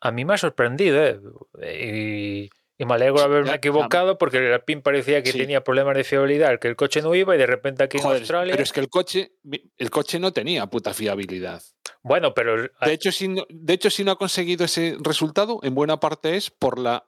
A 0.01 0.11
mí 0.11 0.25
me 0.25 0.35
ha 0.35 0.39
sorprendido, 0.39 1.05
¿eh? 1.05 1.21
Y, 1.61 2.51
y 2.83 2.85
me 2.87 2.95
alegro 2.95 3.19
de 3.19 3.25
haberme 3.25 3.55
equivocado 3.55 4.17
porque 4.19 4.39
el 4.39 4.53
Alpine 4.53 4.81
parecía 4.81 5.23
que 5.23 5.33
Sí. 5.33 5.39
tenía 5.39 5.63
problemas 5.63 5.97
de 5.97 6.05
fiabilidad, 6.05 6.59
que 6.59 6.69
el 6.69 6.77
coche 6.77 7.03
no 7.03 7.15
iba 7.15 7.35
y 7.35 7.39
de 7.39 7.47
repente 7.47 7.85
aquí 7.85 7.99
Joder, 7.99 8.17
en 8.17 8.23
Australia. 8.23 8.53
pero 8.55 8.63
es 8.65 8.73
que 8.73 8.81
el 8.81 8.89
coche, 8.89 9.33
el 9.77 9.91
coche 9.91 10.19
no 10.19 10.33
tenía 10.33 10.67
puta 10.67 10.93
fiabilidad. 10.95 11.63
Bueno, 12.03 12.35
pero 12.35 12.57
De 12.63 12.93
hecho, 12.93 13.13
si 13.13 13.29
no, 13.29 13.45
de 13.49 13.75
hecho, 13.75 13.91
si 13.91 14.03
no 14.05 14.13
ha 14.13 14.17
conseguido 14.17 14.65
ese 14.65 14.97
resultado, 15.01 15.61
en 15.63 15.75
buena 15.75 15.99
parte 16.01 16.37
es 16.37 16.51
por 16.51 16.79
la 16.79 17.07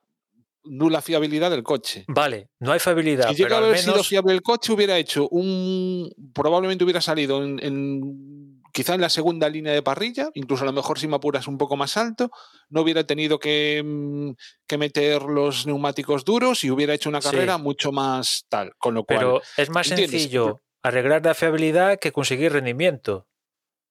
nula 0.64 1.02
fiabilidad 1.02 1.50
del 1.50 1.62
coche. 1.62 2.04
vale, 2.08 2.48
no 2.60 2.72
hay 2.72 2.78
fiabilidad, 2.80 3.28
Si 3.28 3.34
llega 3.34 3.56
a 3.56 3.58
haber 3.58 3.78
sido 3.78 4.02
fiable 4.04 4.32
el 4.32 4.40
coche, 4.42 4.72
hubiera 4.72 4.96
hecho 4.96 5.28
un. 5.28 6.10
Probablemente 6.32 6.84
hubiera 6.84 7.00
salido 7.02 7.42
en, 7.44 7.58
en- 7.62 8.62
quizá 8.72 8.94
en 8.94 9.02
la 9.02 9.08
segunda 9.10 9.48
línea 9.48 9.72
de 9.72 9.82
parrilla, 9.82 10.30
incluso 10.34 10.62
a 10.64 10.66
lo 10.66 10.72
mejor 10.72 10.98
si 10.98 11.06
me 11.06 11.14
apuras 11.16 11.46
un 11.48 11.58
poco 11.58 11.76
más 11.76 11.96
alto, 11.96 12.30
no 12.70 12.80
hubiera 12.80 13.04
tenido 13.04 13.38
que, 13.38 13.82
mm, 13.84 14.30
que 14.66 14.78
meter 14.78 15.22
los 15.22 15.66
neumáticos 15.66 16.24
duros 16.24 16.64
y 16.64 16.70
hubiera 16.70 16.94
hecho 16.94 17.08
una 17.08 17.20
Sí. 17.20 17.30
carrera 17.30 17.58
mucho 17.58 17.92
más 17.92 18.46
tal. 18.48 18.72
Con 18.78 18.94
lo 18.94 19.04
cual, 19.04 19.18
Pero 19.18 19.42
es 19.58 19.70
más 19.70 19.88
¿entiendes? 19.90 20.22
sencillo 20.22 20.60
arreglar 20.82 21.24
la 21.24 21.34
fiabilidad 21.34 21.98
que 22.00 22.10
conseguir 22.10 22.52
rendimiento. 22.52 23.26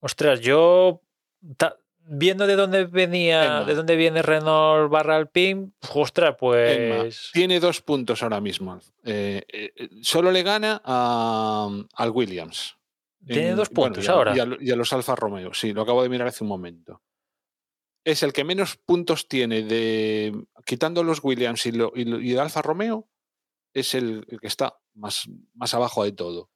Ostras, 0.03 0.41
yo 0.41 1.01
ta- 1.55 1.77
viendo 2.05 2.45
de 2.45 2.57
dónde 2.57 2.83
venía, 2.85 3.63
de 3.63 3.73
dónde 3.73 3.95
viene 3.95 4.21
Renault 4.21 4.91
barra 4.91 5.15
Alpine, 5.15 5.71
ostras, 5.93 6.35
pues 6.37 7.29
tiene 7.31 7.61
dos 7.61 7.81
puntos 7.81 8.21
ahora 8.21 8.41
mismo. 8.41 8.77
Eh, 9.05 9.43
eh, 9.47 9.89
solo 10.01 10.29
le 10.29 10.43
gana 10.43 10.81
a, 10.83 11.69
al 11.95 12.09
Williams. 12.09 12.75
tiene 13.25 13.51
En- 13.51 13.55
dos 13.55 13.69
puntos 13.69 14.09
ahora. 14.09 14.35
Y 14.35 14.39
a, 14.41 14.47
y 14.59 14.71
a 14.71 14.75
los 14.75 14.91
Alfa 14.91 15.15
Romeo, 15.15 15.53
sí, 15.53 15.71
lo 15.71 15.83
acabo 15.83 16.03
de 16.03 16.09
mirar 16.09 16.27
hace 16.27 16.43
un 16.43 16.49
momento. 16.49 17.01
Es 18.03 18.21
el 18.23 18.33
que 18.33 18.43
menos 18.43 18.75
puntos 18.75 19.29
tiene 19.29 19.61
de. 19.63 20.33
Quitando 20.65 21.05
los 21.05 21.23
Williams 21.23 21.65
y, 21.65 21.71
lo, 21.71 21.93
y, 21.95 22.03
lo- 22.03 22.19
y 22.19 22.33
el 22.33 22.39
Alfa 22.41 22.61
Romeo, 22.61 23.07
es 23.73 23.95
el, 23.95 24.25
el 24.27 24.41
que 24.41 24.47
está 24.47 24.77
más, 24.93 25.29
más 25.53 25.73
abajo 25.73 26.03
de 26.03 26.11
todo. 26.11 26.49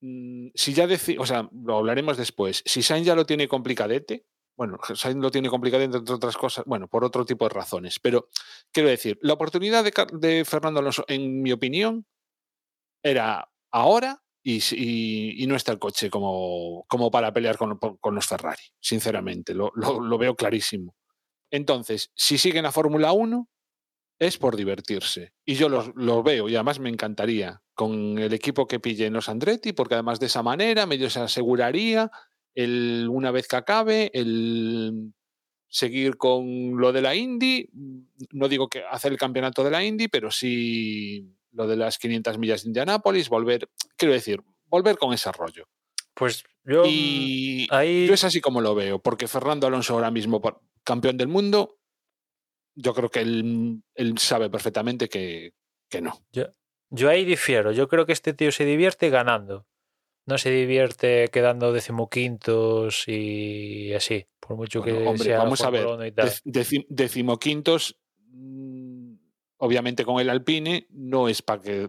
Mm, 0.00 0.48
Si 0.54 0.74
ya 0.74 0.88
o 1.18 1.26
sea, 1.26 1.48
lo 1.52 1.78
hablaremos 1.78 2.16
después. 2.16 2.62
Si 2.64 2.82
Sainz 2.82 3.06
ya 3.06 3.14
lo 3.14 3.26
tiene 3.26 3.48
complicadete, 3.48 4.24
bueno, 4.56 4.78
Sainz 4.94 5.20
lo 5.22 5.30
tiene 5.30 5.48
complicadete 5.48 5.96
entre 5.96 6.14
otras 6.14 6.36
cosas, 6.36 6.64
bueno, 6.66 6.88
por 6.88 7.04
otro 7.04 7.24
tipo 7.24 7.44
de 7.48 7.54
razones, 7.54 7.98
pero 8.00 8.28
quiero 8.72 8.88
decir, 8.88 9.18
la 9.22 9.34
oportunidad 9.34 9.84
de, 9.84 10.44
Fernando 10.44 10.80
Alonso, 10.80 11.04
en 11.08 11.42
mi 11.42 11.52
opinión, 11.52 12.06
era 13.02 13.48
ahora 13.70 14.22
y, 14.42 15.44
no 15.46 15.54
está 15.56 15.72
el 15.72 15.78
coche 15.78 16.10
como, 16.10 16.84
como 16.88 17.10
para 17.10 17.32
pelear 17.32 17.56
con, 17.56 17.78
los 18.14 18.26
Ferrari, 18.26 18.62
sinceramente, 18.80 19.54
lo 19.54 20.18
veo 20.18 20.34
clarísimo. 20.34 20.96
Entonces, 21.50 22.10
si 22.14 22.38
sigue 22.38 22.58
en 22.58 22.64
la 22.64 22.72
Fórmula 22.72 23.12
1, 23.12 23.48
es 24.18 24.36
por 24.38 24.56
divertirse. 24.56 25.32
Y 25.44 25.54
yo 25.54 25.68
los, 25.68 25.90
los 25.94 26.24
veo 26.24 26.48
y 26.48 26.54
además 26.56 26.80
me 26.80 26.88
encantaría 26.88 27.62
con 27.74 28.18
el 28.18 28.32
equipo 28.32 28.66
que 28.66 28.80
pillen 28.80 29.12
los 29.12 29.28
Andretti, 29.28 29.72
porque 29.72 29.94
además 29.94 30.18
de 30.20 30.26
esa 30.26 30.42
manera 30.42 30.86
medio 30.86 31.08
se 31.10 31.20
aseguraría 31.20 32.10
el, 32.54 33.06
una 33.10 33.30
vez 33.30 33.46
que 33.46 33.56
acabe 33.56 34.10
el 34.14 35.12
seguir 35.68 36.16
con 36.16 36.76
lo 36.78 36.92
de 36.92 37.02
la 37.02 37.14
Indy. 37.14 37.68
No 38.32 38.48
digo 38.48 38.68
que 38.68 38.82
hacer 38.90 39.12
el 39.12 39.18
campeonato 39.18 39.62
de 39.62 39.70
la 39.70 39.84
Indy, 39.84 40.08
pero 40.08 40.30
sí 40.30 41.34
lo 41.52 41.66
de 41.66 41.76
las 41.76 41.98
500 41.98 42.38
millas 42.38 42.62
de 42.62 42.68
Indianápolis, 42.70 43.28
volver, 43.28 43.68
quiero 43.96 44.14
decir, 44.14 44.40
volver 44.66 44.96
con 44.98 45.12
ese 45.12 45.30
rollo. 45.32 45.66
Pues 46.14 46.42
yo, 46.64 46.82
y 46.84 47.66
ahí- 47.70 48.06
yo 48.06 48.14
es 48.14 48.24
así 48.24 48.40
como 48.40 48.60
lo 48.60 48.74
veo, 48.74 48.98
porque 49.00 49.28
Fernando 49.28 49.66
Alonso 49.66 49.94
ahora 49.94 50.10
mismo 50.10 50.40
campeón 50.84 51.16
del 51.16 51.28
mundo, 51.28 51.77
yo 52.80 52.94
creo 52.94 53.10
que 53.10 53.20
él, 53.20 53.82
él 53.94 54.18
sabe 54.18 54.48
perfectamente 54.48 55.08
que, 55.08 55.52
que 55.88 56.00
no. 56.00 56.24
yo 56.90 57.08
ahí 57.08 57.24
difiero. 57.24 57.72
Yo 57.72 57.88
creo 57.88 58.06
que 58.06 58.12
este 58.12 58.32
tío 58.34 58.52
se 58.52 58.64
divierte 58.64 59.10
ganando. 59.10 59.66
No 60.26 60.36
se 60.38 60.50
divierte 60.50 61.28
quedando 61.32 61.72
decimoquintos 61.72 63.04
y 63.08 63.92
así. 63.94 64.26
Por 64.40 64.56
mucho 64.56 64.80
Bueno, 64.82 64.98
que 64.98 65.06
hombre, 65.06 65.24
sea 65.24 65.38
vamos 65.38 65.60
a 65.62 65.70
ver, 65.70 65.82
Fórmula 65.84 65.96
1 66.04 66.06
y 66.06 66.12
tal. 66.12 66.28
Dec- 66.28 66.42
deci- 66.44 66.86
decimoquintos, 66.88 67.98
mm, 68.30 69.14
obviamente 69.58 70.04
con 70.04 70.20
el 70.20 70.28
Alpine, 70.30 70.86
no 70.90 71.28
es 71.28 71.42
para 71.42 71.62
que. 71.62 71.88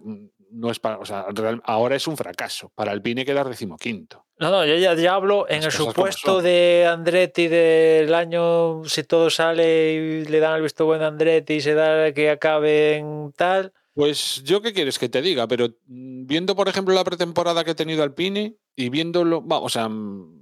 No 0.52 0.72
es 0.72 0.80
para, 0.80 0.98
o 0.98 1.06
sea, 1.06 1.26
real- 1.30 1.62
ahora 1.66 1.96
es 1.96 2.08
un 2.08 2.18
fracaso. 2.18 2.72
Para 2.76 2.92
Alpine 2.92 3.26
quedar 3.26 3.48
decimoquinto. 3.48 4.26
No, 4.40 4.50
no, 4.52 4.66
yo 4.66 4.76
ya, 4.78 4.94
ya 4.96 5.14
hablo 5.14 5.48
en 5.50 5.64
el 5.64 5.72
supuesto 5.72 6.42
de 6.42 6.88
Andretti 6.90 7.48
del 7.48 8.14
año, 8.14 8.84
si 8.86 9.04
todo 9.04 9.30
sale 9.30 9.94
y 9.94 10.26
le 10.26 10.40
dan 10.40 10.56
el 10.56 10.62
visto 10.64 10.86
bueno 10.86 11.06
a 11.06 11.08
Andretti 11.10 11.56
y 11.56 11.62
se 11.62 11.74
da 11.74 12.12
que 12.14 12.30
acabe 12.30 12.98
en 12.98 13.32
tal. 13.36 13.74
Pues 13.94 14.42
yo 14.44 14.62
qué 14.62 14.72
quieres 14.72 14.98
que 14.98 15.10
te 15.10 15.22
diga, 15.22 15.46
pero 15.48 15.68
mm, 15.88 16.26
viendo, 16.26 16.56
por 16.56 16.70
ejemplo, 16.70 16.94
la 16.96 17.04
pretemporada 17.04 17.64
que 17.66 17.72
ha 17.72 17.76
tenido 17.76 18.02
Alpine 18.02 18.56
y 18.76 18.90
viéndolo, 18.90 19.42
vamos, 19.42 19.66
o 19.66 19.70
sea, 19.70 19.90
mm, 19.90 20.40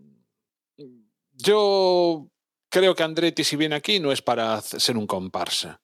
yo 1.33 2.29
creo 2.69 2.95
que 2.95 3.03
Andretti 3.03 3.43
si 3.43 3.55
viene 3.55 3.75
aquí 3.75 3.99
no 3.99 4.11
es 4.11 4.21
para 4.21 4.61
ser 4.61 4.97
un 4.97 5.07
comparsa. 5.07 5.81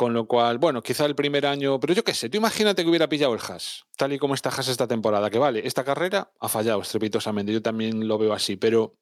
Con 0.00 0.14
lo 0.14 0.26
cual, 0.26 0.56
bueno, 0.56 0.82
quizá 0.82 1.04
el 1.04 1.14
primer 1.14 1.44
año, 1.44 1.78
pero 1.78 1.92
yo 1.92 2.02
qué 2.02 2.14
sé, 2.14 2.30
tú 2.30 2.38
imagínate 2.38 2.82
que 2.82 2.88
hubiera 2.88 3.06
pillado 3.10 3.34
el 3.34 3.40
Haas, 3.46 3.84
tal 3.98 4.14
y 4.14 4.18
como 4.18 4.32
está 4.32 4.48
Haas 4.48 4.68
esta 4.68 4.88
temporada, 4.88 5.28
que 5.28 5.38
vale, 5.38 5.60
esta 5.66 5.84
carrera 5.84 6.32
ha 6.40 6.48
fallado 6.48 6.80
estrepitosamente, 6.80 7.52
yo 7.52 7.60
también 7.60 8.08
lo 8.08 8.16
veo 8.16 8.32
así, 8.32 8.56
pero 8.56 8.96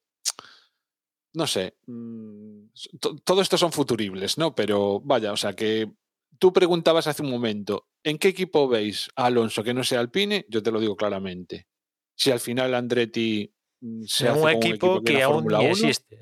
no 1.35 1.47
sé, 1.47 1.77
mm, 1.87 2.65
to- 2.99 3.15
todo 3.23 3.41
esto 3.41 3.57
son 3.57 3.71
futuribles, 3.71 4.37
¿no? 4.37 4.53
Pero 4.53 4.99
vaya, 4.99 5.31
o 5.31 5.37
sea 5.37 5.53
que 5.53 5.89
tú 6.37 6.51
preguntabas 6.51 7.07
hace 7.07 7.21
un 7.21 7.31
momento, 7.31 7.87
¿en 8.03 8.17
qué 8.17 8.27
equipo 8.27 8.67
veis 8.67 9.07
a 9.15 9.27
Alonso 9.27 9.63
que 9.63 9.73
no 9.73 9.85
sea 9.85 10.01
Alpine? 10.01 10.45
Yo 10.49 10.61
te 10.61 10.69
lo 10.69 10.81
digo 10.81 10.97
claramente. 10.97 11.67
Si 12.13 12.29
al 12.29 12.41
final 12.41 12.73
Andretti 12.73 13.53
mm, 13.79 14.03
se 14.03 14.27
hace 14.27 14.37
un 14.41 14.51
con 14.51 14.51
equipo 14.51 15.01
que 15.01 15.13
viene 15.13 15.23
a 15.23 15.27
aún 15.27 15.47
ni 15.47 15.53
1, 15.53 15.71
existe. 15.71 16.19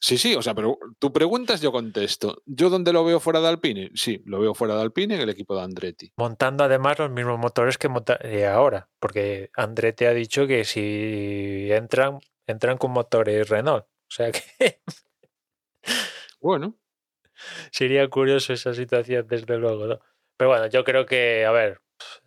Sí, 0.00 0.18
sí, 0.18 0.34
o 0.34 0.42
sea, 0.42 0.54
pero 0.54 0.78
tú 0.98 1.12
preguntas, 1.12 1.60
yo 1.60 1.72
contesto. 1.72 2.42
¿Yo 2.44 2.70
dónde 2.70 2.92
lo 2.92 3.04
veo 3.04 3.18
fuera 3.18 3.40
de 3.40 3.48
Alpine? 3.48 3.90
Sí, 3.94 4.22
lo 4.26 4.40
veo 4.40 4.54
fuera 4.54 4.74
de 4.74 4.82
Alpine 4.82 5.14
en 5.14 5.20
el 5.22 5.30
equipo 5.30 5.56
de 5.56 5.62
Andretti. 5.62 6.12
Montando 6.16 6.64
además 6.64 6.98
los 6.98 7.10
mismos 7.10 7.38
motores 7.38 7.78
que 7.78 7.88
monta 7.88 8.18
eh, 8.22 8.46
ahora, 8.46 8.88
porque 9.00 9.50
Andretti 9.54 10.04
ha 10.04 10.12
dicho 10.12 10.46
que 10.46 10.64
si 10.64 11.68
entran, 11.70 12.18
entran 12.46 12.78
con 12.78 12.92
motores 12.92 13.48
Renault. 13.48 13.84
O 13.84 14.10
sea 14.10 14.30
que 14.30 14.80
Bueno, 16.40 16.76
sería 17.70 18.08
curioso 18.08 18.52
esa 18.52 18.74
situación, 18.74 19.26
desde 19.28 19.56
luego, 19.58 19.86
¿no? 19.86 20.00
Pero 20.36 20.50
bueno, 20.50 20.66
yo 20.66 20.84
creo 20.84 21.06
que, 21.06 21.44
a 21.46 21.50
ver, 21.50 21.80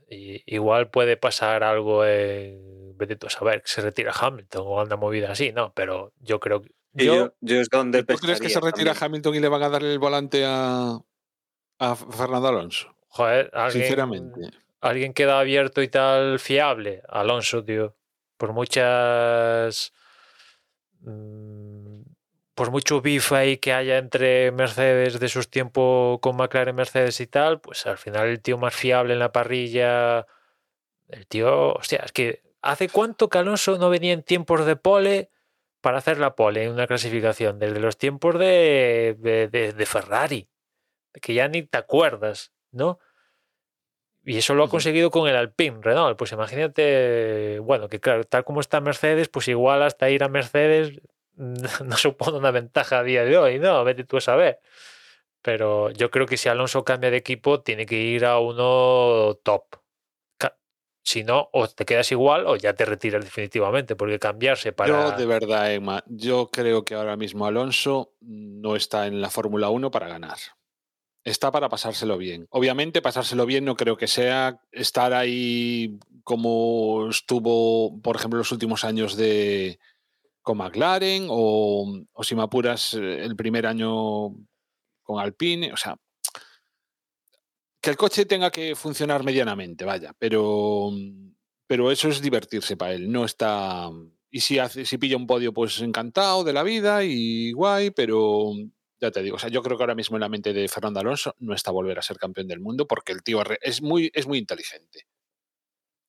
igual 0.09 0.89
puede 0.89 1.17
pasar 1.17 1.63
algo 1.63 2.05
en. 2.05 2.79
A 2.99 3.29
saber 3.29 3.61
que 3.61 3.69
se 3.69 3.79
retira 3.79 4.11
Hamilton 4.11 4.63
o 4.65 4.83
una 4.83 4.97
movida 4.97 5.31
así, 5.31 5.53
¿no? 5.53 5.73
Pero 5.73 6.11
yo 6.19 6.41
creo 6.41 6.61
que. 6.61 6.71
Yo, 6.93 7.33
es 7.41 7.69
donde 7.69 8.03
¿tú 8.03 8.15
crees 8.17 8.39
que 8.41 8.49
se 8.49 8.59
retira 8.59 8.93
también. 8.93 9.03
Hamilton 9.05 9.35
y 9.35 9.39
le 9.39 9.47
van 9.47 9.63
a 9.63 9.69
darle 9.69 9.91
el 9.93 9.99
volante 9.99 10.43
a, 10.45 10.97
a 11.79 11.95
Fernando 11.95 12.47
Alonso? 12.47 12.95
joder, 13.11 13.49
alguien, 13.53 13.83
Sinceramente. 13.83 14.49
alguien 14.81 15.13
queda 15.13 15.39
abierto 15.39 15.81
y 15.81 15.87
tal 15.87 16.39
fiable. 16.39 17.01
Alonso, 17.09 17.63
tío. 17.63 17.95
Por 18.37 18.53
muchas. 18.53 19.93
mm, 21.01 22.01
Por 22.55 22.71
mucho 22.71 23.01
beef 23.01 23.31
ahí 23.31 23.57
que 23.57 23.73
haya 23.73 23.97
entre 23.97 24.51
Mercedes 24.51 25.19
de 25.19 25.29
sus 25.29 25.49
tiempos 25.49 26.19
con 26.21 26.35
McLaren, 26.35 26.75
Mercedes 26.75 27.19
y 27.21 27.27
tal, 27.27 27.61
pues 27.61 27.85
al 27.85 27.97
final 27.97 28.27
el 28.27 28.41
tío 28.41 28.57
más 28.57 28.75
fiable 28.75 29.13
en 29.13 29.19
la 29.19 29.31
parrilla. 29.31 30.25
El 31.07 31.25
tío, 31.27 31.73
hostia, 31.73 31.99
es 32.05 32.11
que 32.11 32.41
¿hace 32.61 32.89
cuánto 32.89 33.29
que 33.29 33.37
Alonso 33.37 33.77
no 33.77 33.89
venía 33.89 34.13
en 34.13 34.23
tiempos 34.23 34.65
de 34.65 34.75
pole 34.75 35.29
para 35.81 35.99
hacer 35.99 36.17
la 36.19 36.35
pole 36.35 36.63
en 36.65 36.71
una 36.73 36.87
clasificación? 36.87 37.59
Desde 37.59 37.79
los 37.79 37.97
tiempos 37.97 38.37
de, 38.39 39.15
de, 39.19 39.47
de- 39.49 39.73
de 39.73 39.85
Ferrari, 39.85 40.49
que 41.21 41.33
ya 41.35 41.47
ni 41.49 41.63
te 41.63 41.77
acuerdas, 41.79 42.53
¿no? 42.71 42.99
Y 44.25 44.37
eso 44.37 44.53
lo 44.53 44.63
ha 44.65 44.69
conseguido 44.69 45.09
con 45.11 45.27
el 45.29 45.35
Alpine 45.35 45.79
Renault. 45.81 46.17
Pues 46.17 46.31
imagínate, 46.31 47.59
bueno, 47.59 47.87
que 47.89 47.99
claro, 47.99 48.23
tal 48.25 48.43
como 48.43 48.59
está 48.61 48.81
Mercedes, 48.81 49.29
pues 49.29 49.47
igual 49.47 49.81
hasta 49.83 50.09
ir 50.09 50.23
a 50.23 50.29
Mercedes 50.29 50.99
no 51.35 51.97
supone 51.97 52.37
una 52.37 52.51
ventaja 52.51 52.99
a 52.99 53.03
día 53.03 53.23
de 53.23 53.37
hoy, 53.37 53.59
¿no? 53.59 53.83
Vete 53.83 54.03
tú 54.03 54.17
a 54.17 54.21
saber. 54.21 54.59
Pero 55.43 55.91
yo 55.91 56.11
creo 56.11 56.27
que 56.27 56.37
si 56.37 56.49
Alonso 56.49 56.85
cambia 56.85 57.11
de 57.11 57.17
equipo, 57.17 57.61
tiene 57.63 57.85
que 57.87 57.97
ir 57.97 58.25
a 58.25 58.39
uno 58.39 59.35
top. 59.43 59.65
Si 61.03 61.23
no, 61.23 61.49
o 61.53 61.67
te 61.67 61.85
quedas 61.85 62.11
igual 62.11 62.45
o 62.45 62.55
ya 62.55 62.73
te 62.73 62.85
retiras 62.85 63.23
definitivamente, 63.23 63.95
porque 63.95 64.19
cambiarse 64.19 64.73
para... 64.73 65.11
Yo, 65.11 65.17
de 65.17 65.25
verdad, 65.25 65.73
Emma, 65.73 66.03
yo 66.07 66.49
creo 66.51 66.83
que 66.83 66.95
ahora 66.95 67.17
mismo 67.17 67.45
Alonso 67.45 68.13
no 68.21 68.75
está 68.75 69.07
en 69.07 69.21
la 69.21 69.29
Fórmula 69.29 69.69
1 69.69 69.89
para 69.91 70.07
ganar. 70.07 70.37
Está 71.23 71.51
para 71.51 71.69
pasárselo 71.69 72.17
bien. 72.17 72.47
Obviamente, 72.49 73.01
pasárselo 73.01 73.45
bien 73.45 73.65
no 73.65 73.75
creo 73.75 73.97
que 73.97 74.07
sea 74.07 74.61
estar 74.71 75.13
ahí 75.13 75.99
como 76.23 77.07
estuvo, 77.09 77.99
por 78.01 78.15
ejemplo, 78.15 78.37
los 78.37 78.51
últimos 78.51 78.83
años 78.83 79.15
de 79.15 79.79
con 80.41 80.57
McLaren 80.57 81.27
o, 81.29 81.91
o 82.13 82.23
si 82.23 82.35
me 82.35 82.43
apuras 82.43 82.93
eh, 82.93 83.23
el 83.23 83.35
primer 83.35 83.67
año 83.67 84.29
con 85.03 85.19
Alpine. 85.19 85.73
O 85.73 85.77
sea, 85.77 85.97
que 87.81 87.89
el 87.89 87.97
coche 87.97 88.25
tenga 88.25 88.51
que 88.51 88.75
funcionar 88.75 89.23
medianamente, 89.23 89.85
vaya, 89.85 90.13
pero, 90.17 90.91
pero 91.67 91.91
eso 91.91 92.09
es 92.09 92.21
divertirse 92.21 92.77
para 92.77 92.93
él, 92.93 93.11
no 93.11 93.25
está... 93.25 93.89
Y 94.31 94.41
si, 94.41 94.59
hace, 94.59 94.85
si 94.85 94.97
pilla 94.97 95.17
un 95.17 95.25
podio, 95.25 95.53
pues 95.53 95.81
encantado 95.81 96.43
de 96.43 96.53
la 96.53 96.61
vida 96.61 97.03
y 97.03 97.51
guay, 97.51 97.89
pero 97.91 98.51
ya 99.01 99.09
te 99.09 99.23
digo, 99.23 99.37
o 99.37 99.39
sea, 99.39 99.49
yo 99.49 99.63
creo 99.63 99.75
que 99.75 99.83
ahora 99.83 99.95
mismo 99.95 100.17
en 100.17 100.21
la 100.21 100.29
mente 100.29 100.53
de 100.53 100.67
Fernando 100.67 100.99
Alonso 100.99 101.33
no 101.39 101.55
está 101.55 101.71
volver 101.71 101.97
a 101.97 102.03
ser 102.03 102.17
campeón 102.17 102.47
del 102.47 102.59
mundo 102.59 102.87
porque 102.87 103.11
el 103.11 103.23
tío 103.23 103.41
es 103.61 103.81
muy, 103.81 104.11
es 104.13 104.27
muy 104.27 104.37
inteligente 104.37 105.07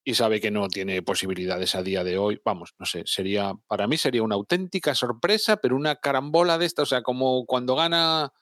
y 0.04 0.14
sabe 0.14 0.40
que 0.40 0.50
no 0.50 0.68
tiene 0.68 1.02
posibilidades 1.02 1.74
a 1.74 1.82
día 1.82 2.04
de 2.04 2.18
hoy. 2.18 2.40
Vamos, 2.44 2.74
no 2.78 2.86
sé, 2.86 3.02
sería, 3.06 3.52
para 3.66 3.86
mí 3.86 3.96
sería 3.96 4.22
una 4.22 4.34
auténtica 4.34 4.94
sorpresa, 4.94 5.58
pero 5.58 5.76
una 5.76 5.96
carambola 5.96 6.58
de 6.58 6.66
esta, 6.66 6.82
o 6.82 6.86
sea, 6.86 7.02
como 7.02 7.44
cuando 7.46 7.76
gana 7.76 8.32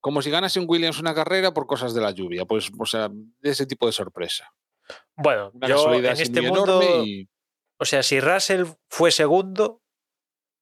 como 0.00 0.22
si 0.22 0.30
ganase 0.30 0.60
un 0.60 0.66
Williams 0.68 1.00
una 1.00 1.14
carrera 1.14 1.52
por 1.52 1.66
cosas 1.66 1.94
de 1.94 2.00
la 2.00 2.10
lluvia, 2.12 2.44
pues, 2.44 2.70
o 2.78 2.86
sea, 2.86 3.08
de 3.10 3.50
ese 3.50 3.66
tipo 3.66 3.86
de 3.86 3.92
sorpresa. 3.92 4.52
Bueno, 5.16 5.50
Una 5.54 5.66
yo 5.68 5.92
en 5.94 6.06
este 6.06 6.40
mundo, 6.42 6.80
y 7.04 7.28
o 7.78 7.84
sea, 7.84 8.02
si 8.02 8.20
Russell 8.20 8.64
fue 8.88 9.10
segundo 9.10 9.82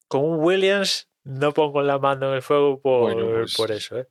con 0.09 0.25
un 0.25 0.41
Williams, 0.43 1.09
no 1.25 1.53
pongo 1.53 1.83
la 1.83 1.99
mano 1.99 2.29
en 2.31 2.35
el 2.37 2.43
fuego 2.43 2.81
por, 2.81 3.13
Bueno, 3.15 3.31
pues- 3.41 3.55
por 3.57 3.71
eso, 3.73 3.99
¿eh? 3.99 4.09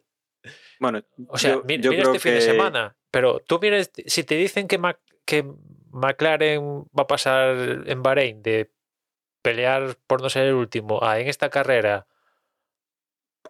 Bueno, 0.79 1.01
O 1.27 1.38
sea, 1.38 1.53
yo- 1.55 1.63
mi- 1.63 1.79
yo 1.79 1.89
mira, 1.91 2.03
creo 2.03 2.15
este 2.15 2.29
fin 2.29 2.33
de 2.38 2.41
semana, 2.41 2.95
pero 3.09 3.39
tú 3.39 3.59
mires, 3.59 3.91
si 4.05 4.23
te 4.23 4.35
dicen 4.35 4.67
que, 4.67 4.77
Mac- 4.77 5.01
que 5.25 5.43
McLaren 5.91 6.83
va 6.97 7.03
a 7.03 7.07
pasar 7.07 7.83
en 7.88 8.03
Bahrein 8.03 8.41
de 8.43 8.71
pelear 9.41 9.97
por 10.07 10.21
no 10.21 10.29
ser 10.29 10.47
el 10.47 10.53
último 10.55 11.03
a 11.03 11.19
en 11.19 11.27
esta 11.27 11.49
carrera 11.49 12.07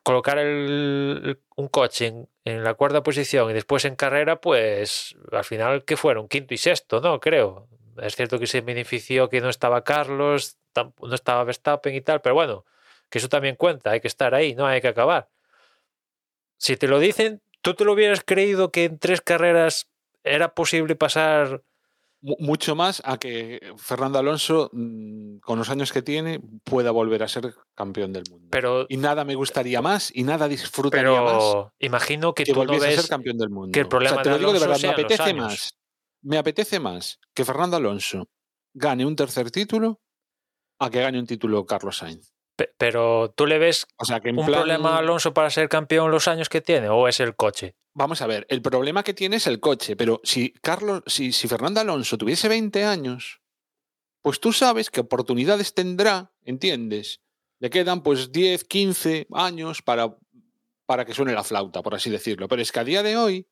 colocar 0.05 0.37
el- 0.37 1.39
un 1.55 1.67
coche 1.67 2.13
en, 2.45 2.63
la 2.63 2.75
cuarta 2.75 3.01
posición 3.01 3.49
y 3.49 3.53
después 3.53 3.85
en 3.85 3.95
carrera, 3.95 4.39
pues 4.39 5.15
al 5.31 5.43
final 5.43 5.83
que 5.83 5.97
fueron 5.97 6.27
quinto 6.27 6.53
y 6.53 6.57
sexto, 6.57 7.01
¿no? 7.01 7.19
Creo. 7.19 7.67
Es 7.97 8.15
cierto 8.15 8.37
que 8.37 8.45
se 8.45 8.61
benefició 8.61 9.29
que 9.29 9.41
no 9.41 9.49
estaba 9.49 9.83
Carlos, 9.83 10.57
no 10.75 11.15
estaba 11.15 11.43
Verstappen 11.43 11.95
y 11.95 12.01
tal, 12.01 12.21
pero 12.21 12.35
bueno, 12.35 12.65
que 13.09 13.17
eso 13.17 13.29
también 13.29 13.55
cuenta, 13.55 13.91
hay 13.91 13.99
que 13.99 14.07
estar 14.07 14.35
ahí, 14.35 14.53
no 14.53 14.67
hay 14.67 14.79
que 14.79 14.89
acabar. 14.89 15.27
Si 16.57 16.77
te 16.77 16.87
lo 16.87 16.99
dicen, 16.99 17.41
¿tú 17.61 17.73
te 17.73 17.83
lo 17.83 17.93
hubieras 17.93 18.21
creído 18.23 18.71
que 18.71 18.83
en 18.83 18.99
tres 18.99 19.21
carreras 19.21 19.89
era 20.23 20.53
posible 20.53 20.95
pasar 20.95 21.63
mucho 22.39 22.75
más 22.75 23.01
a 23.05 23.17
que 23.17 23.59
Fernando 23.77 24.19
Alonso, 24.19 24.69
mm, 24.73 25.37
con 25.39 25.59
los 25.59 25.69
años 25.69 25.91
que 25.91 26.01
tiene, 26.01 26.41
pueda 26.63 26.91
volver 26.91 27.23
a 27.23 27.27
ser 27.27 27.53
campeón 27.75 28.13
del 28.13 28.23
mundo. 28.29 28.47
Pero, 28.49 28.85
y 28.89 28.97
nada 28.97 29.23
me 29.25 29.35
gustaría 29.35 29.81
más 29.81 30.11
y 30.13 30.23
nada 30.23 30.47
disfrutaría 30.47 31.21
más 31.21 31.43
imagino 31.79 32.33
que, 32.33 32.43
que 32.43 32.53
tú 32.53 32.59
no 32.59 32.65
volviese 32.65 32.87
a 32.87 33.01
ser 33.01 33.09
campeón 33.09 33.37
del 33.37 33.49
mundo. 33.49 33.71
que 33.71 33.81
el 33.81 33.87
problema 33.87 34.13
o 34.13 34.15
sea, 34.15 34.23
te 34.23 34.29
de 34.29 34.35
lo 34.35 34.39
digo 34.39 34.53
de 34.53 34.59
verdad, 34.59 34.81
me 34.81 34.89
apetece 34.89 35.33
más. 35.33 35.77
Me 36.21 36.37
apetece 36.37 36.79
más 36.79 37.19
que 37.33 37.45
Fernando 37.45 37.77
Alonso 37.77 38.27
gane 38.73 39.05
un 39.05 39.15
tercer 39.15 39.51
título 39.51 40.01
a 40.79 40.89
que 40.89 41.01
gane 41.01 41.19
un 41.19 41.27
título 41.27 41.65
Carlos 41.65 41.97
Sainz. 41.97 42.34
Pe- 42.55 42.73
Pero 42.77 43.31
tú 43.35 43.45
le 43.45 43.57
ves 43.59 43.85
O 43.97 44.05
sea, 44.05 44.19
que 44.19 44.29
un 44.29 44.37
plan- 44.45 44.51
problema 44.59 44.95
a 44.95 44.99
Alonso 44.99 45.33
para 45.33 45.49
ser 45.49 45.67
campeón 45.69 46.11
los 46.11 46.27
años 46.27 46.49
que 46.49 46.61
tiene 46.61 46.89
o 46.89 47.07
es 47.07 47.19
el 47.19 47.35
coche. 47.35 47.75
Vamos 47.93 48.21
a 48.21 48.27
ver, 48.27 48.45
el 48.49 48.61
problema 48.61 49.03
que 49.03 49.13
tiene 49.13 49.37
es 49.37 49.47
el 49.47 49.59
coche, 49.59 49.95
pero 49.95 50.19
si 50.23 50.51
Carlos, 50.61 51.01
si, 51.07 51.31
si 51.31 51.47
Fernando 51.47 51.79
Alonso 51.81 52.17
tuviese 52.17 52.47
20 52.49 52.83
años, 52.83 53.41
pues 54.21 54.39
tú 54.39 54.51
sabes 54.53 54.89
qué 54.89 55.01
oportunidades 55.01 55.73
tendrá, 55.73 56.33
¿entiendes? 56.43 57.21
Le 57.59 57.69
quedan 57.69 58.03
pues 58.03 58.31
10, 58.31 58.63
15 58.65 59.27
años 59.31 59.81
para, 59.81 60.15
para 60.85 61.05
que 61.05 61.13
suene 61.13 61.33
la 61.33 61.43
flauta, 61.43 61.81
por 61.81 61.95
así 61.95 62.09
decirlo. 62.09 62.47
Pero 62.49 62.61
es 62.61 62.71
que 62.71 62.79
a 62.79 62.83
día 62.83 63.01
de 63.03 63.15
hoy, 63.17 63.47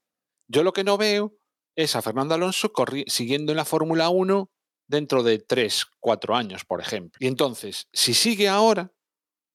yo 0.48 0.64
lo 0.64 0.74
que 0.74 0.84
no 0.84 0.98
veo 0.98 1.36
es 1.76 1.96
a 1.96 2.02
Fernando 2.02 2.36
Alonso 2.36 2.72
siguiendo 3.08 3.52
en 3.54 3.58
la 3.58 3.66
Fórmula 3.66 4.10
1 4.10 4.50
dentro 4.94 5.24
de 5.24 5.40
3, 5.40 5.86
4 6.00 6.36
años, 6.36 6.64
por 6.64 6.80
ejemplo. 6.80 7.18
Y 7.20 7.28
entonces, 7.28 7.88
si 7.92 8.14
sigue 8.14 8.48
ahora, 8.48 8.92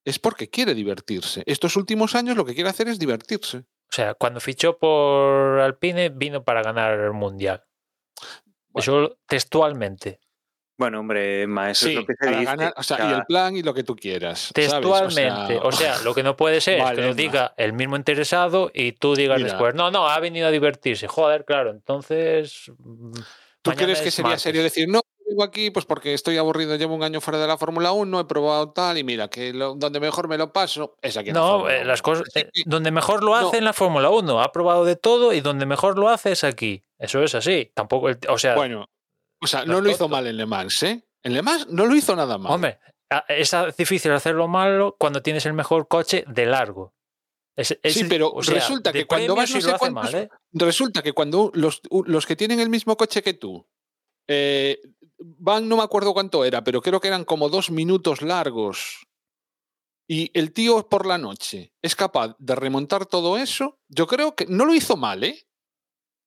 es 0.05 0.19
porque 0.19 0.49
quiere 0.49 0.75
divertirse. 0.75 1.43
Estos 1.45 1.75
últimos 1.75 2.13
años 2.15 2.37
lo 2.37 2.45
que 2.45 2.53
quiere 2.53 2.69
hacer 2.69 2.87
es 2.87 2.99
divertirse. 2.99 3.57
O 3.57 3.91
sea, 3.91 4.13
cuando 4.13 4.39
fichó 4.39 4.77
por 4.77 5.59
Alpine 5.59 6.09
vino 6.09 6.43
para 6.43 6.61
ganar 6.61 6.99
el 6.99 7.13
mundial. 7.13 7.63
Eso 8.75 9.17
textualmente. 9.27 10.19
Bueno, 10.77 11.01
hombre, 11.01 11.41
Emma, 11.41 11.71
eso 11.71 11.89
es 11.89 11.95
lo 11.95 12.05
que 12.05 12.13
se 12.13 12.25
para 12.25 12.39
dice. 12.39 12.45
ganar, 12.45 12.73
o 12.77 12.83
sea, 12.83 13.09
y 13.09 13.13
el 13.13 13.25
plan 13.25 13.55
y 13.57 13.63
lo 13.63 13.73
que 13.73 13.83
tú 13.83 13.97
quieras. 13.97 14.51
¿sabes? 14.55 14.69
Textualmente. 14.69 15.59
O 15.61 15.71
sea, 15.73 15.99
lo 16.03 16.13
que 16.15 16.23
no 16.23 16.37
puede 16.37 16.61
ser 16.61 16.79
es 16.79 16.89
que 16.91 16.95
lo 16.95 17.03
Emma. 17.07 17.13
diga 17.15 17.53
el 17.57 17.73
mismo 17.73 17.97
interesado 17.97 18.71
y 18.73 18.93
tú 18.93 19.13
digas 19.13 19.39
Mira. 19.39 19.49
después, 19.49 19.75
no, 19.75 19.91
no, 19.91 20.07
ha 20.07 20.17
venido 20.21 20.47
a 20.47 20.51
divertirse. 20.51 21.07
Joder, 21.07 21.43
claro, 21.43 21.71
entonces. 21.71 22.71
mm, 22.77 23.11
¿Tú 23.61 23.71
crees 23.71 23.99
que 23.99 24.09
sería 24.09 24.29
martes. 24.29 24.41
serio 24.43 24.63
decir, 24.63 24.87
no, 24.87 25.01
vengo 25.29 25.43
aquí 25.43 25.69
pues 25.71 25.85
porque 25.85 26.13
estoy 26.13 26.37
aburrido, 26.37 26.75
llevo 26.75 26.95
un 26.95 27.03
año 27.03 27.21
fuera 27.21 27.39
de 27.39 27.47
la 27.47 27.57
Fórmula 27.57 27.91
1, 27.91 28.19
he 28.19 28.25
probado 28.25 28.71
tal 28.71 28.97
y 28.97 29.03
mira, 29.03 29.27
que 29.29 29.53
lo- 29.53 29.75
donde 29.75 29.99
mejor 29.99 30.27
me 30.27 30.37
lo 30.37 30.51
paso 30.51 30.95
es 31.01 31.15
aquí 31.17 31.29
en 31.29 31.35
No, 31.35 31.69
eh, 31.69 31.77
1"? 31.81 31.83
las 31.85 32.01
cosas. 32.01 32.27
Eh, 32.35 32.49
donde 32.65 32.91
mejor 32.91 33.23
lo 33.23 33.35
hace 33.35 33.51
no. 33.53 33.57
en 33.59 33.63
la 33.65 33.73
Fórmula 33.73 34.09
1. 34.09 34.41
Ha 34.41 34.51
probado 34.51 34.85
de 34.85 34.95
todo 34.95 35.33
y 35.33 35.41
donde 35.41 35.65
mejor 35.65 35.97
lo 35.97 36.09
hace 36.09 36.31
es 36.31 36.43
aquí. 36.43 36.83
Eso 36.97 37.23
es 37.23 37.35
así. 37.35 37.71
Tampoco. 37.73 38.09
el- 38.09 38.17
o 38.27 38.37
sea, 38.37 38.55
Bueno, 38.55 38.89
o 39.41 39.47
sea, 39.47 39.63
no 39.65 39.73
no 39.73 39.81
lo 39.81 39.89
hizo 39.91 40.09
mal 40.09 40.27
en 40.27 40.35
Le 40.37 40.45
Mans, 40.45 40.83
¿eh? 40.83 41.03
En 41.23 41.33
Le 41.33 41.41
Mans 41.41 41.67
no 41.69 41.85
lo 41.85 41.95
hizo 41.95 42.15
nada 42.15 42.37
mal. 42.37 42.51
hombre, 42.53 42.79
es 43.27 43.55
difícil 43.77 44.11
hacerlo 44.11 44.47
malo 44.47 44.95
cuando 44.99 45.21
tienes 45.21 45.45
el 45.45 45.53
mejor 45.53 45.87
coche 45.87 46.23
de 46.27 46.45
largo. 46.45 46.93
Es- 47.55 47.77
es- 47.83 47.93
Sí, 47.93 48.05
pero 48.05 48.31
o 48.31 48.41
sea, 48.41 48.53
resulta 48.55 48.93
que 48.93 49.05
cuando 49.05 49.35
vas 49.35 49.53
no 49.53 49.59
sé 49.61 49.67
cuántos- 49.77 49.91
mal, 49.91 50.15
¿eh? 50.15 50.29
Resulta 50.53 51.01
que 51.01 51.11
cuando 51.13 51.51
los, 51.53 51.81
los 52.05 52.25
que 52.25 52.35
tienen 52.37 52.59
el 52.61 52.69
mismo 52.69 52.95
coche 52.95 53.21
que 53.21 53.33
tú 53.33 53.67
eh, 54.31 54.79
van, 55.19 55.67
no 55.69 55.77
me 55.77 55.83
acuerdo 55.83 56.13
cuánto 56.13 56.43
era, 56.45 56.63
pero 56.63 56.81
creo 56.81 56.99
que 56.99 57.07
eran 57.09 57.25
como 57.25 57.49
dos 57.49 57.69
minutos 57.71 58.21
largos. 58.21 59.05
Y 60.07 60.31
el 60.33 60.53
tío 60.53 60.87
por 60.89 61.05
la 61.05 61.17
noche 61.19 61.71
es 61.83 61.95
capaz 61.95 62.35
de 62.39 62.55
remontar 62.55 63.05
todo 63.05 63.37
eso. 63.37 63.77
Yo 63.89 64.07
creo 64.07 64.35
que 64.35 64.45
no 64.47 64.65
lo 64.65 64.73
hizo 64.73 64.97
mal, 64.97 65.23
¿eh? 65.23 65.45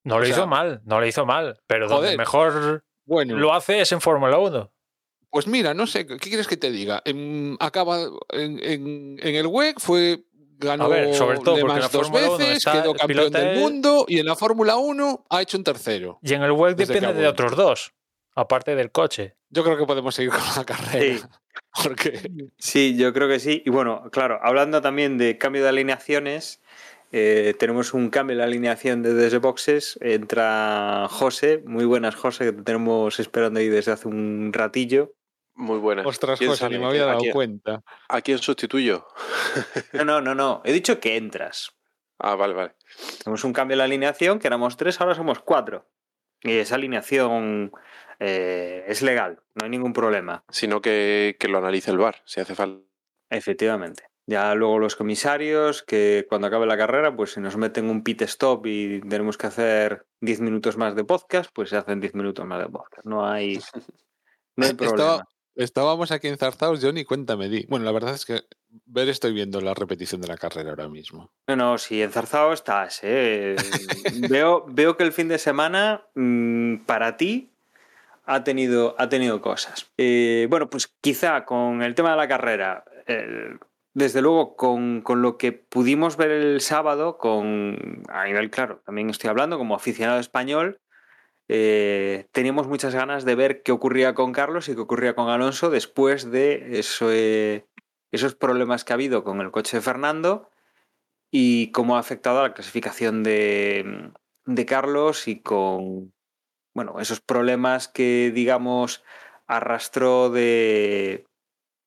No 0.05 0.19
lo 0.19 0.25
sea, 0.25 0.35
hizo 0.37 0.47
mal, 0.47 0.81
no 0.85 1.01
lo 1.01 1.07
hizo 1.07 1.27
mal. 1.27 1.61
Pero 1.67 1.89
donde 1.89 2.17
mejor 2.17 2.85
Bueno, 3.05 3.37
lo 3.37 3.53
hace 3.53 3.81
es 3.81 3.91
en 3.93 4.01
Fórmula 4.01 4.39
1. 4.39 4.73
pues 5.31 5.47
mira, 5.47 5.75
no 5.75 5.87
sé, 5.87 6.07
¿qué 6.07 6.19
quieres 6.19 6.47
que 6.47 6.57
te 6.57 6.71
diga? 6.71 7.03
En- 7.05 7.57
acaba 7.59 8.03
en, 8.31 8.59
en- 8.63 9.19
en 9.21 9.35
el 9.35 9.47
WEC, 9.47 9.81
fue 9.81 10.25
ganó 10.59 10.85
A 10.85 10.89
ver, 10.89 11.15
sobre 11.15 11.39
todo 11.39 11.57
Le 11.57 11.63
porque 11.63 11.75
Mans 11.81 11.87
en 11.87 11.93
la 11.93 11.99
dos 11.99 12.09
Fórmula 12.09 12.29
1 12.35 12.39
veces, 12.39 12.65
quedó 12.65 12.95
campeón 12.95 13.33
del 13.33 13.59
mundo 13.59 14.05
y 14.07 14.19
en 14.21 14.27
la 14.27 14.37
Fórmula 14.37 14.77
1 14.77 15.25
ha 15.29 15.43
hecho 15.43 15.57
un 15.57 15.65
tercero. 15.65 16.19
Y 16.23 16.35
en 16.35 16.43
el 16.43 16.55
que 16.57 16.75
depende 16.87 17.15
de 17.15 17.27
otros 17.27 17.57
dos, 17.57 17.93
aparte 18.35 18.75
del 18.75 18.91
coche. 18.91 19.37
Yo 19.51 19.63
creo 19.65 19.77
que 19.77 19.87
podemos 19.87 20.15
seguir 20.15 20.31
con 20.31 20.41
la 20.57 20.65
carrera. 20.65 21.19
Sí. 21.19 21.23
Porque 21.83 22.21
Sí, 22.59 22.97
yo 22.97 23.13
creo 23.13 23.29
que 23.29 23.39
sí. 23.41 23.63
Y 23.65 23.71
bueno, 23.71 24.09
claro, 24.11 24.39
hablando 24.43 24.81
también 24.83 25.19
de 25.19 25.39
cambio 25.39 25.63
de 25.63 25.69
alineaciones, 25.71 26.63
eh, 27.13 27.55
tenemos 27.59 27.93
un 27.95 28.09
cambio 28.11 28.33
en 28.35 28.39
la 28.39 28.45
alineación 28.45 29.03
de 29.03 29.13
desde 29.15 29.39
boxes. 29.39 29.99
Entra 30.03 31.07
José, 31.11 31.63
muy 31.67 31.85
buenas 31.85 32.15
José, 32.15 32.47
que 32.47 32.53
te 32.53 32.63
tenemos 32.63 33.21
esperando 33.21 33.61
ahí 33.61 33.69
desde 33.69 33.93
hace 33.93 34.09
un 34.09 34.51
ratillo. 34.53 35.13
Muy 35.55 35.79
buena. 35.79 36.03
Ostras, 36.07 36.39
¿Quién 36.39 36.51
José, 36.51 36.71
ni 36.71 36.79
me 36.79 36.87
había 36.87 37.03
¿A 37.03 37.07
dado 37.07 37.19
quién- 37.21 37.33
cuenta. 37.33 37.83
¿A 38.09 38.21
quién 38.23 38.39
sustituyo? 38.39 39.07
No, 39.93 40.05
no, 40.05 40.21
no, 40.23 40.35
no. 40.35 40.63
He 40.65 40.73
dicho 40.73 40.99
que 41.01 41.17
entras. 41.17 41.71
Ah, 42.25 42.37
vale, 42.37 42.55
vale. 42.55 42.75
Tenemos 43.25 43.43
un 43.43 43.53
cambio 43.53 43.75
en 43.75 43.79
la 43.79 43.85
alineación, 43.85 44.39
que 44.39 44.47
éramos 44.47 44.77
tres, 44.77 45.01
ahora 45.01 45.17
somos 45.17 45.41
cuatro. 45.41 45.89
Y 46.41 46.53
esa 46.59 46.77
alineación 46.77 47.73
eh, 48.25 48.85
es 48.87 49.03
legal, 49.03 49.43
no 49.55 49.65
hay 49.65 49.71
ningún 49.71 49.93
problema. 49.93 50.45
Sino 50.49 50.81
que, 50.81 51.37
que 51.41 51.49
lo 51.49 51.59
analice 51.59 51.91
el 51.91 51.99
VAR, 51.99 52.23
si 52.25 52.41
hace 52.41 52.55
falta. 52.55 52.87
Efectivamente. 53.29 54.05
Ya 54.27 54.55
luego 54.55 54.79
los 54.79 54.95
comisarios, 54.95 55.83
que 55.83 56.27
cuando 56.29 56.47
acabe 56.47 56.67
la 56.67 56.77
carrera, 56.77 57.17
pues 57.17 57.33
si 57.33 57.41
nos 57.41 57.57
meten 57.57 57.91
un 57.91 58.05
pit 58.05 58.23
stop 58.23 58.65
y 58.67 59.01
tenemos 59.01 59.37
que 59.37 59.49
hacer 59.49 60.07
10 60.21 60.41
minutos 60.41 60.77
más 60.77 60.95
de 60.95 61.05
podcast, 61.05 61.51
pues 61.53 61.71
se 61.71 61.77
hacen 61.77 61.99
10 61.99 62.15
minutos 62.15 62.47
más 62.47 62.61
de 62.61 62.69
podcast. 62.71 63.05
No 63.05 63.27
hay, 63.27 63.59
no 64.57 64.67
hay 64.67 64.75
problema. 64.75 65.27
Estábamos 65.55 66.13
aquí 66.13 66.29
enzarzados, 66.29 66.81
yo 66.81 66.93
ni 66.93 67.05
cuenta 67.05 67.37
me 67.37 67.49
di. 67.49 67.67
Bueno, 67.69 67.85
la 67.85 67.93
verdad 67.93 68.15
es 68.15 68.25
que 68.25 68.41
ver 68.87 69.09
estoy 69.09 69.35
viendo 69.35 69.61
la 69.61 69.75
repetición 69.75 70.23
de 70.23 70.29
la 70.29 70.39
carrera 70.39 70.71
ahora 70.71 70.89
mismo. 70.89 71.31
No, 71.47 71.57
no, 71.57 71.77
si 71.77 72.01
enzarzado 72.01 72.55
estás. 72.55 73.01
¿eh? 73.03 73.57
veo, 74.31 74.65
veo 74.69 74.97
que 74.97 75.03
el 75.03 75.13
fin 75.13 75.29
de 75.29 75.39
semana 75.39 76.07
mm, 76.15 76.85
para 76.87 77.19
ti 77.19 77.52
ha 78.25 78.45
tenido, 78.45 78.95
ha 78.99 79.09
tenido 79.09 79.41
cosas. 79.41 79.91
Eh, 79.97 80.47
bueno, 80.51 80.71
pues 80.71 80.87
quizá 81.01 81.45
con 81.45 81.83
el 81.83 81.95
tema 81.95 82.13
de 82.13 82.17
la 82.17 82.29
carrera, 82.29 82.85
eh, 83.07 83.57
desde 83.95 84.23
luego 84.23 84.57
con, 84.57 85.03
con 85.03 85.23
lo 85.23 85.37
que 85.37 85.53
pudimos 85.53 86.17
ver 86.17 86.31
el 86.31 86.61
sábado, 86.61 87.19
con, 87.19 88.03
a 88.09 88.25
nivel 88.25 88.51
claro, 88.51 88.81
también 88.85 89.11
estoy 89.11 89.31
hablando 89.31 89.59
como 89.59 89.75
aficionado 89.75 90.21
español, 90.21 90.81
eh, 91.49 92.29
teníamos 92.33 92.69
muchas 92.69 92.95
ganas 92.95 93.25
de 93.25 93.35
ver 93.35 93.63
qué 93.63 93.73
ocurría 93.73 94.15
con 94.15 94.33
Carlos 94.33 94.69
y 94.69 94.75
qué 94.75 94.81
ocurría 94.81 95.15
con 95.15 95.29
Alonso 95.29 95.71
después 95.71 96.31
de 96.31 96.79
eso, 96.79 97.13
eh, 97.13 97.67
esos 98.11 98.35
problemas 98.35 98.85
que 98.85 98.93
ha 98.93 98.95
habido 98.95 99.25
con 99.25 99.41
el 99.41 99.51
coche 99.51 99.77
de 99.77 99.83
Fernando 99.83 100.49
y 101.31 101.71
cómo 101.73 101.97
ha 101.97 102.01
afectado 102.01 102.41
a 102.41 102.45
la 102.45 102.55
clasificación 102.55 103.23
de, 103.23 104.13
de 104.47 104.67
Carlos 104.67 105.29
y 105.29 105.43
con 105.43 106.15
bueno, 106.75 107.01
esos 107.01 107.21
problemas 107.21 107.89
que 107.89 108.33
digamos 108.35 109.05
arrastró 109.47 110.31
de 110.31 111.27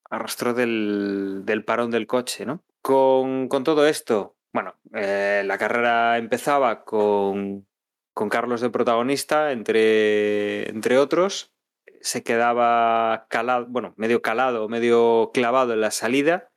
arrastró 0.10 0.53
del, 0.53 1.41
del 1.45 1.66
parón 1.66 1.91
del 1.91 2.07
coche, 2.07 2.45
¿no? 2.45 2.64
Con, 2.82 3.47
con 3.47 3.64
todo 3.64 3.88
esto, 3.88 4.36
bueno, 4.55 4.76
eh, 4.93 5.43
la 5.45 5.57
carrera 5.57 6.18
empezaba 6.18 6.86
con, 6.86 7.68
con 8.14 8.30
Carlos 8.30 8.62
de 8.62 8.70
protagonista, 8.70 9.51
entre, 9.51 10.70
entre 10.70 10.97
otros. 10.97 11.53
Se 11.99 12.24
quedaba 12.24 13.28
calado, 13.30 13.66
bueno, 13.68 13.93
medio 13.97 14.22
calado, 14.22 14.70
medio 14.70 15.32
clavado 15.34 15.74
en 15.74 15.82
la 15.82 15.91
salida. 15.91 16.51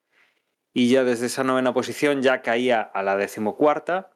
Y 0.72 0.90
ya 0.90 1.02
desde 1.02 1.26
esa 1.26 1.42
novena 1.42 1.74
posición 1.74 2.22
ya 2.22 2.40
caía 2.40 2.82
a 2.82 3.02
la 3.02 3.16
decimocuarta. 3.16 4.10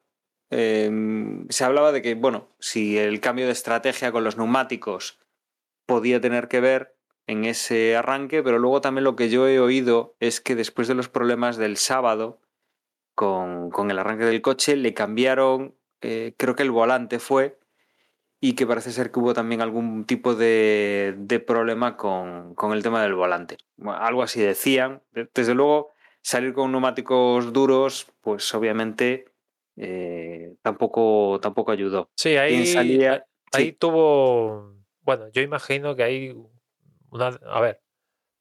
Eh, 0.55 1.45
se 1.49 1.63
hablaba 1.63 1.91
de 1.91 2.03
que, 2.03 2.13
bueno, 2.13 2.47
si 2.59 2.99
el 2.99 3.19
cambio 3.19 3.47
de 3.47 3.51
estrategia 3.51 4.11
con 4.11 4.23
los 4.23 4.37
neumáticos 4.37 5.19
podía 5.87 6.21
tener 6.21 6.47
que 6.47 6.59
ver 6.59 6.95
en 7.25 7.45
ese 7.45 7.95
arranque, 7.95 8.43
pero 8.43 8.59
luego 8.59 8.79
también 8.79 9.03
lo 9.03 9.15
que 9.15 9.29
yo 9.29 9.47
he 9.47 9.59
oído 9.59 10.15
es 10.19 10.41
que 10.41 10.55
después 10.55 10.87
de 10.87 10.93
los 10.93 11.09
problemas 11.09 11.57
del 11.57 11.77
sábado 11.77 12.39
con, 13.15 13.71
con 13.71 13.89
el 13.89 13.97
arranque 13.97 14.25
del 14.25 14.43
coche, 14.43 14.75
le 14.75 14.93
cambiaron, 14.93 15.75
eh, 16.01 16.35
creo 16.37 16.55
que 16.55 16.63
el 16.63 16.71
volante 16.71 17.17
fue, 17.17 17.57
y 18.39 18.53
que 18.53 18.67
parece 18.67 18.91
ser 18.91 19.09
que 19.09 19.19
hubo 19.19 19.33
también 19.33 19.61
algún 19.61 20.05
tipo 20.05 20.35
de, 20.35 21.43
problema 21.47 21.97
con, 21.97 22.53
con, 22.53 22.73
el 22.73 22.83
tema 22.83 23.01
del 23.01 23.15
volante. 23.15 23.57
Algo 23.85 24.21
así 24.21 24.39
decían. 24.39 25.01
Desde 25.33 25.55
luego, 25.55 25.93
salir 26.21 26.53
con 26.53 26.71
neumáticos 26.71 27.53
duros, 27.53 28.07
pues 28.21 28.53
obviamente 28.53 29.32
eh, 29.77 30.55
tampoco, 30.61 31.39
tampoco 31.41 31.71
ayudó. 31.71 32.09
Sí, 32.15 32.37
ahí, 32.37 32.65
salía, 32.65 33.25
ahí 33.51 33.65
sí. 33.65 33.71
tuvo, 33.73 34.75
bueno, 35.01 35.29
yo 35.31 35.41
imagino 35.41 35.95
que 35.95 36.35
una, 37.09 37.27
a 37.27 37.61
ver, 37.61 37.81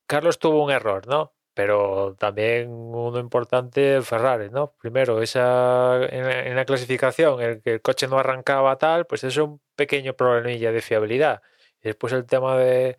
Carlos 0.07 0.39
tuvo 0.39 0.65
un 0.65 0.71
error, 0.71 1.07
¿no? 1.07 1.35
Pero 1.55 2.17
también 2.19 2.71
uno 2.71 3.19
importante, 3.19 4.01
Ferrari, 4.01 4.49
¿no? 4.51 4.75
Primero, 4.81 5.21
esa 5.21 5.97
en 6.07 6.25
la, 6.25 6.47
en 6.47 6.57
la 6.57 6.65
clasificación, 6.65 7.43
el 7.43 7.61
que 7.61 7.75
el 7.75 7.83
coche 7.83 8.09
no 8.09 8.19
arrancaba 8.19 8.77
tal, 8.79 9.07
pues 9.07 9.23
eso 9.25 9.43
es 9.43 9.49
un 9.49 9.61
pequeño 9.77 10.15
problemilla 10.15 10.73
de 10.73 10.81
fiabilidad. 10.81 11.43
Y 11.83 11.89
después 11.89 12.13
el 12.15 12.25
tema 12.25 12.57
de, 12.57 12.99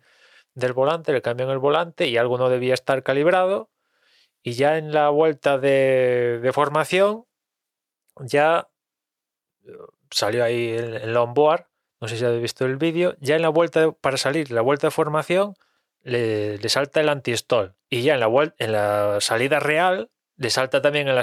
del 0.54 0.72
volante, 0.72 1.12
le 1.12 1.22
cambian 1.22 1.50
el 1.50 1.58
volante 1.58 2.06
y 2.06 2.16
algo 2.16 2.38
no 2.38 2.48
debía 2.48 2.74
estar 2.74 3.02
calibrado. 3.02 3.70
Y 4.42 4.52
ya 4.52 4.78
en 4.78 4.92
la 4.92 5.08
vuelta 5.08 5.58
de, 5.58 6.38
de 6.40 6.52
formación, 6.52 7.24
ya 8.20 8.68
eh, 9.66 9.72
salió 10.10 10.44
ahí 10.44 10.70
el, 10.70 10.94
el 10.96 11.12
no 11.14 12.08
sé 12.08 12.18
si 12.18 12.24
habéis 12.24 12.42
visto 12.42 12.66
el 12.66 12.76
vídeo, 12.76 13.16
ya 13.20 13.36
en 13.36 13.42
la 13.42 13.48
vuelta, 13.48 13.92
para 13.92 14.16
salir, 14.18 14.50
la 14.50 14.60
vuelta 14.60 14.88
de 14.88 14.90
formación, 14.90 15.54
le, 16.02 16.58
le 16.58 16.68
salta 16.68 17.00
el 17.00 17.08
anti-stall. 17.08 17.74
Y 17.88 18.02
ya 18.02 18.14
en 18.14 18.20
la, 18.20 18.28
vuel- 18.28 18.54
en 18.58 18.72
la 18.72 19.18
salida 19.20 19.58
real, 19.60 20.10
le 20.36 20.50
salta 20.50 20.82
también 20.82 21.08
el, 21.08 21.18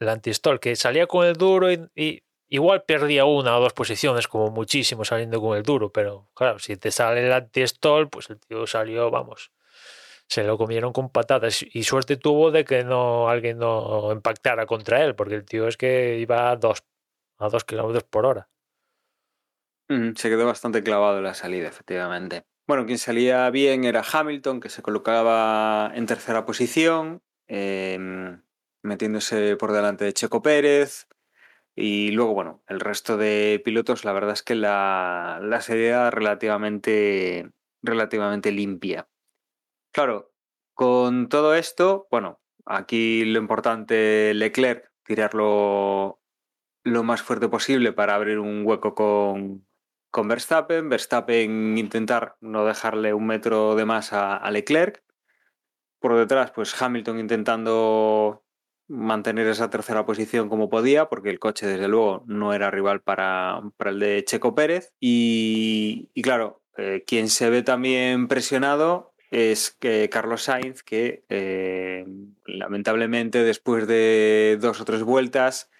el 0.00 0.08
anti-stall, 0.08 0.58
que 0.60 0.74
salía 0.76 1.06
con 1.06 1.26
el 1.26 1.34
duro 1.34 1.70
y, 1.70 1.86
y 1.94 2.24
igual 2.48 2.82
perdía 2.84 3.24
una 3.24 3.56
o 3.56 3.60
dos 3.60 3.72
posiciones, 3.72 4.26
como 4.26 4.50
muchísimo 4.50 5.04
saliendo 5.04 5.40
con 5.40 5.56
el 5.56 5.62
duro, 5.62 5.92
pero 5.92 6.28
claro, 6.34 6.58
si 6.58 6.76
te 6.76 6.90
sale 6.90 7.24
el 7.26 7.32
anti-stall, 7.32 8.08
pues 8.08 8.30
el 8.30 8.40
tío 8.40 8.66
salió, 8.66 9.10
vamos, 9.10 9.52
se 10.28 10.44
lo 10.44 10.58
comieron 10.58 10.92
con 10.92 11.10
patatas 11.10 11.64
y 11.68 11.82
suerte 11.84 12.16
tuvo 12.16 12.50
de 12.50 12.64
que 12.64 12.84
no 12.84 13.28
alguien 13.28 13.58
no 13.58 14.10
impactara 14.12 14.66
contra 14.66 15.04
él, 15.04 15.14
porque 15.14 15.34
el 15.36 15.44
tío 15.44 15.68
es 15.68 15.76
que 15.76 16.18
iba 16.18 16.50
a 16.50 16.56
dos, 16.56 16.84
a 17.38 17.48
dos 17.48 17.64
kilómetros 17.64 18.04
por 18.04 18.26
hora. 18.26 18.48
Mm, 19.88 20.14
Se 20.14 20.28
quedó 20.28 20.46
bastante 20.46 20.82
clavado 20.82 21.18
en 21.18 21.24
la 21.24 21.34
salida, 21.34 21.68
efectivamente. 21.68 22.44
Bueno, 22.66 22.84
quien 22.86 22.98
salía 22.98 23.48
bien 23.50 23.84
era 23.84 24.02
Hamilton, 24.02 24.60
que 24.60 24.68
se 24.68 24.82
colocaba 24.82 25.92
en 25.94 26.06
tercera 26.06 26.44
posición, 26.44 27.22
em, 27.46 28.42
metiéndose 28.82 29.56
por 29.56 29.72
delante 29.72 30.04
de 30.04 30.12
Checo 30.12 30.42
Pérez. 30.42 31.06
Y 31.76 32.10
luego, 32.12 32.34
bueno, 32.34 32.62
el 32.68 32.80
resto 32.80 33.16
de 33.16 33.60
pilotos, 33.64 34.04
la 34.04 34.12
verdad 34.12 34.32
es 34.32 34.42
que 34.42 34.56
la, 34.56 35.38
la 35.42 35.60
serie 35.60 36.10
relativamente, 36.10 37.50
relativamente 37.82 38.50
limpia. 38.50 39.08
Claro, 39.96 40.30
con 40.74 41.30
todo 41.30 41.54
esto, 41.54 42.06
bueno, 42.10 42.38
aquí 42.66 43.24
lo 43.24 43.38
importante, 43.38 44.34
Leclerc, 44.34 44.92
tirarlo 45.06 46.20
lo 46.84 47.02
más 47.02 47.22
fuerte 47.22 47.48
posible 47.48 47.94
para 47.94 48.14
abrir 48.14 48.38
un 48.38 48.66
hueco 48.66 48.94
con, 48.94 49.66
con 50.10 50.28
Verstappen. 50.28 50.90
Verstappen 50.90 51.78
intentar 51.78 52.36
no 52.42 52.66
dejarle 52.66 53.14
un 53.14 53.26
metro 53.26 53.74
de 53.74 53.86
más 53.86 54.12
a, 54.12 54.50
Leclerc. 54.50 55.02
Por 55.98 56.14
detrás, 56.18 56.50
pues 56.50 56.78
Hamilton 56.78 57.18
intentando 57.18 58.44
mantener 58.88 59.46
esa 59.46 59.70
tercera 59.70 60.04
posición 60.04 60.50
como 60.50 60.68
podía, 60.68 61.08
porque 61.08 61.30
el 61.30 61.38
coche, 61.38 61.66
desde 61.66 61.88
luego, 61.88 62.22
no 62.26 62.52
era 62.52 62.70
rival 62.70 63.00
para, 63.00 63.62
para 63.78 63.92
el 63.92 64.00
de 64.00 64.22
Checo 64.26 64.54
Pérez. 64.54 64.92
Y, 65.00 66.10
y 66.12 66.20
claro, 66.20 66.62
eh, 66.76 67.02
quien 67.06 67.30
se 67.30 67.48
ve 67.48 67.62
también 67.62 68.28
presionado 68.28 69.15
es 69.30 69.70
que 69.70 70.08
Carlos 70.10 70.42
Sainz, 70.44 70.82
que 70.82 71.24
eh, 71.28 72.06
lamentablemente 72.46 73.42
después 73.42 73.86
de 73.86 74.56
dos 74.60 74.80
o 74.80 74.84
tres 74.84 75.02
vueltas 75.02 75.70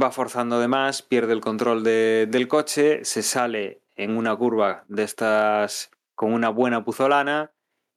va 0.00 0.10
forzando 0.10 0.60
de 0.60 0.68
más, 0.68 1.02
pierde 1.02 1.32
el 1.32 1.40
control 1.40 1.82
de- 1.84 2.26
del 2.28 2.48
coche, 2.48 3.04
se 3.04 3.22
sale 3.22 3.82
en 3.96 4.16
una 4.16 4.34
curva 4.36 4.84
de 4.88 5.02
estas 5.02 5.90
con 6.14 6.32
una 6.32 6.48
buena 6.50 6.84
puzolana 6.84 7.52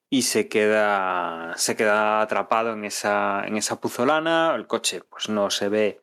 y 0.09 0.23
se 0.23 0.47
queda, 0.47 1.53
se 1.55 1.75
queda 1.75 2.21
atrapado 2.21 2.73
en 2.73 2.85
esa, 2.85 3.43
en 3.45 3.55
esa 3.57 3.79
puzolana. 3.79 4.53
El 4.55 4.67
coche 4.67 5.01
pues 5.09 5.29
no 5.29 5.49
se 5.49 5.69
ve 5.69 6.01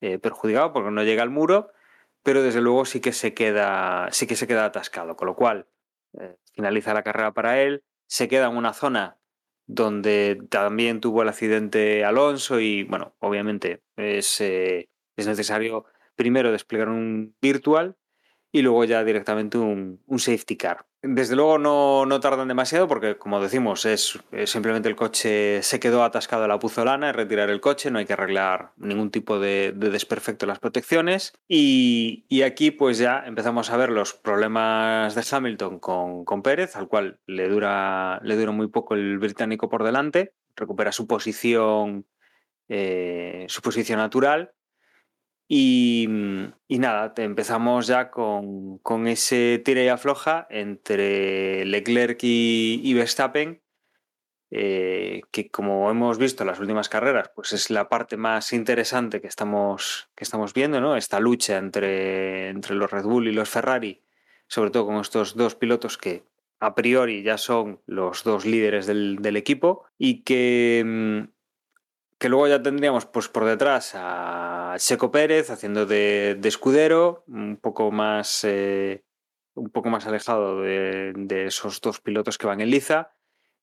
eh, 0.00 0.18
perjudicado 0.18 0.72
porque 0.72 0.90
no 0.90 1.02
llega 1.04 1.22
al 1.22 1.30
muro, 1.30 1.70
pero 2.22 2.42
desde 2.42 2.60
luego 2.60 2.84
sí 2.84 3.00
que 3.00 3.12
se 3.12 3.34
queda, 3.34 4.08
sí 4.12 4.26
que 4.26 4.36
se 4.36 4.46
queda 4.46 4.64
atascado, 4.66 5.16
con 5.16 5.26
lo 5.26 5.34
cual 5.36 5.66
eh, 6.20 6.36
finaliza 6.52 6.92
la 6.94 7.02
carrera 7.02 7.32
para 7.32 7.62
él, 7.62 7.82
se 8.06 8.28
queda 8.28 8.48
en 8.48 8.56
una 8.56 8.72
zona 8.72 9.18
donde 9.66 10.40
también 10.48 11.00
tuvo 11.00 11.22
el 11.22 11.28
accidente 11.28 12.04
Alonso 12.04 12.60
y 12.60 12.84
bueno, 12.84 13.16
obviamente 13.18 13.82
es, 13.96 14.40
eh, 14.40 14.88
es 15.16 15.26
necesario 15.26 15.84
primero 16.14 16.52
desplegar 16.52 16.88
un 16.88 17.36
virtual 17.40 17.96
y 18.52 18.62
luego 18.62 18.84
ya 18.84 19.04
directamente 19.04 19.58
un, 19.58 20.02
un 20.06 20.18
safety 20.18 20.56
car. 20.56 20.86
Desde 21.08 21.36
luego 21.36 21.58
no, 21.58 22.04
no 22.06 22.20
tardan 22.20 22.48
demasiado 22.48 22.88
porque, 22.88 23.16
como 23.16 23.40
decimos, 23.40 23.84
es, 23.84 24.18
simplemente 24.46 24.88
el 24.88 24.96
coche 24.96 25.62
se 25.62 25.78
quedó 25.78 26.02
atascado 26.02 26.44
a 26.44 26.48
la 26.48 26.58
puzolana, 26.58 27.10
es 27.10 27.16
retirar 27.16 27.48
el 27.50 27.60
coche, 27.60 27.90
no 27.90 27.98
hay 27.98 28.06
que 28.06 28.14
arreglar 28.14 28.72
ningún 28.76 29.10
tipo 29.10 29.38
de, 29.38 29.72
de 29.74 29.90
desperfecto 29.90 30.44
en 30.44 30.48
las 30.48 30.58
protecciones. 30.58 31.32
Y, 31.48 32.24
y 32.28 32.42
aquí 32.42 32.70
pues 32.70 32.98
ya 32.98 33.22
empezamos 33.26 33.70
a 33.70 33.76
ver 33.76 33.90
los 33.90 34.14
problemas 34.14 35.14
de 35.14 35.24
Hamilton 35.30 35.78
con, 35.78 36.24
con 36.24 36.42
Pérez, 36.42 36.76
al 36.76 36.88
cual 36.88 37.20
le 37.26 37.48
dura, 37.48 38.20
le 38.22 38.36
dura 38.36 38.52
muy 38.52 38.68
poco 38.68 38.94
el 38.94 39.18
británico 39.18 39.68
por 39.68 39.84
delante, 39.84 40.32
recupera 40.56 40.90
su 40.90 41.06
posición, 41.06 42.06
eh, 42.68 43.46
su 43.48 43.62
posición 43.62 43.98
natural. 43.98 44.52
Y, 45.48 46.08
y 46.66 46.78
nada, 46.78 47.14
empezamos 47.18 47.86
ya 47.86 48.10
con, 48.10 48.78
con 48.78 49.06
ese 49.06 49.62
tira 49.64 49.82
y 49.82 49.88
afloja 49.88 50.46
entre 50.50 51.64
Leclerc 51.64 52.18
y, 52.24 52.80
y 52.82 52.94
Verstappen, 52.94 53.62
eh, 54.50 55.22
que 55.30 55.50
como 55.50 55.90
hemos 55.90 56.18
visto 56.18 56.42
en 56.42 56.48
las 56.48 56.60
últimas 56.60 56.88
carreras, 56.88 57.30
pues 57.34 57.52
es 57.52 57.70
la 57.70 57.88
parte 57.88 58.16
más 58.16 58.52
interesante 58.52 59.20
que 59.20 59.26
estamos, 59.28 60.08
que 60.14 60.24
estamos 60.24 60.52
viendo, 60.52 60.80
¿no? 60.80 60.96
Esta 60.96 61.20
lucha 61.20 61.58
entre, 61.58 62.48
entre 62.48 62.74
los 62.74 62.90
Red 62.90 63.04
Bull 63.04 63.28
y 63.28 63.32
los 63.32 63.48
Ferrari, 63.48 64.02
sobre 64.48 64.70
todo 64.70 64.86
con 64.86 64.96
estos 64.96 65.36
dos 65.36 65.54
pilotos 65.54 65.98
que 65.98 66.24
a 66.58 66.74
priori 66.74 67.22
ya 67.22 67.38
son 67.38 67.80
los 67.86 68.24
dos 68.24 68.46
líderes 68.46 68.86
del, 68.86 69.18
del 69.20 69.36
equipo 69.36 69.84
y 69.98 70.22
que, 70.22 70.82
mm, 70.84 71.35
que 72.18 72.28
luego 72.28 72.48
ya 72.48 72.62
tendríamos 72.62 73.06
pues 73.06 73.28
por 73.28 73.44
detrás 73.44 73.92
a 73.94 74.74
Checo 74.78 75.10
Pérez 75.10 75.50
haciendo 75.50 75.86
de, 75.86 76.36
de 76.38 76.48
escudero, 76.48 77.24
un 77.28 77.56
poco 77.56 77.90
más 77.90 78.44
eh, 78.44 79.04
un 79.54 79.70
poco 79.70 79.90
más 79.90 80.06
alejado 80.06 80.62
de, 80.62 81.12
de 81.16 81.46
esos 81.46 81.80
dos 81.80 82.00
pilotos 82.00 82.38
que 82.38 82.46
van 82.46 82.60
en 82.60 82.70
liza. 82.70 83.12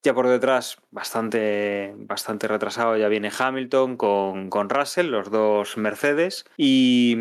Ya 0.05 0.13
por 0.13 0.27
detrás, 0.27 0.77
bastante, 0.91 1.93
bastante 1.95 2.49
retrasado, 2.49 2.97
ya 2.97 3.07
viene 3.07 3.31
Hamilton 3.37 3.95
con, 3.95 4.49
con 4.49 4.69
Russell, 4.69 5.07
los 5.07 5.31
dos 5.31 5.77
Mercedes. 5.77 6.43
Y, 6.57 7.15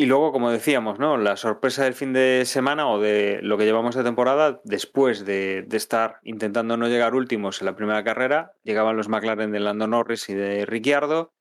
y 0.00 0.06
luego, 0.06 0.30
como 0.30 0.52
decíamos, 0.52 1.00
¿no? 1.00 1.16
La 1.16 1.36
sorpresa 1.36 1.82
del 1.82 1.92
fin 1.92 2.12
de 2.12 2.44
semana 2.46 2.88
o 2.88 3.00
de 3.00 3.40
lo 3.42 3.58
que 3.58 3.64
llevamos 3.64 3.96
de 3.96 4.04
temporada, 4.04 4.60
después 4.62 5.24
de, 5.24 5.64
de 5.66 5.76
estar 5.76 6.20
intentando 6.22 6.76
no 6.76 6.86
llegar 6.86 7.16
últimos 7.16 7.60
en 7.60 7.66
la 7.66 7.74
primera 7.74 8.04
carrera, 8.04 8.52
llegaban 8.62 8.96
los 8.96 9.08
McLaren 9.08 9.50
de 9.50 9.58
Lando 9.58 9.88
Norris 9.88 10.28
y 10.28 10.34
de 10.34 10.64
Ricciardo. 10.66 11.32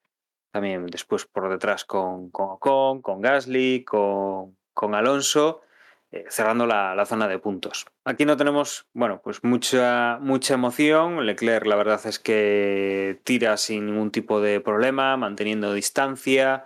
También 0.51 0.87
después 0.87 1.27
por 1.27 1.51
detrás 1.51 1.85
con, 1.85 2.31
con 2.31 2.49
Ocon, 2.49 3.03
con 3.03 3.21
Gasly, 3.21 3.83
con, 3.83 4.57
con 4.73 4.95
Alonso, 4.95 5.61
eh, 6.09 6.25
cerrando 6.27 6.65
la, 6.65 6.95
la, 6.95 7.05
zona 7.05 7.27
de 7.27 7.37
puntos. 7.37 7.85
Aquí 8.05 8.25
no 8.25 8.37
tenemos, 8.37 8.87
bueno, 8.91 9.21
pues 9.23 9.43
mucha, 9.43 10.17
mucha 10.19 10.55
emoción. 10.55 11.27
Leclerc, 11.27 11.67
la 11.67 11.75
verdad 11.75 12.01
es 12.05 12.17
que 12.17 13.21
tira 13.23 13.55
sin 13.57 13.85
ningún 13.85 14.09
tipo 14.09 14.41
de 14.41 14.61
problema, 14.61 15.15
manteniendo 15.15 15.73
distancia. 15.73 16.65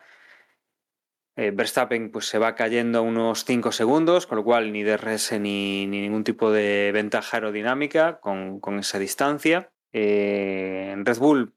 Eh, 1.37 1.51
Verstappen 1.51 2.11
pues, 2.11 2.25
se 2.25 2.37
va 2.37 2.55
cayendo 2.55 2.99
a 2.99 3.01
unos 3.01 3.45
5 3.45 3.71
segundos, 3.71 4.27
con 4.27 4.37
lo 4.37 4.43
cual 4.43 4.73
ni 4.73 4.83
DRS 4.83 5.39
ni, 5.39 5.87
ni 5.87 6.01
ningún 6.01 6.23
tipo 6.23 6.51
de 6.51 6.91
ventaja 6.93 7.37
aerodinámica 7.37 8.19
con, 8.19 8.59
esa 8.79 8.99
distancia. 8.99 9.71
Eh, 9.93 10.93
Red 10.97 11.17
Bull, 11.19 11.55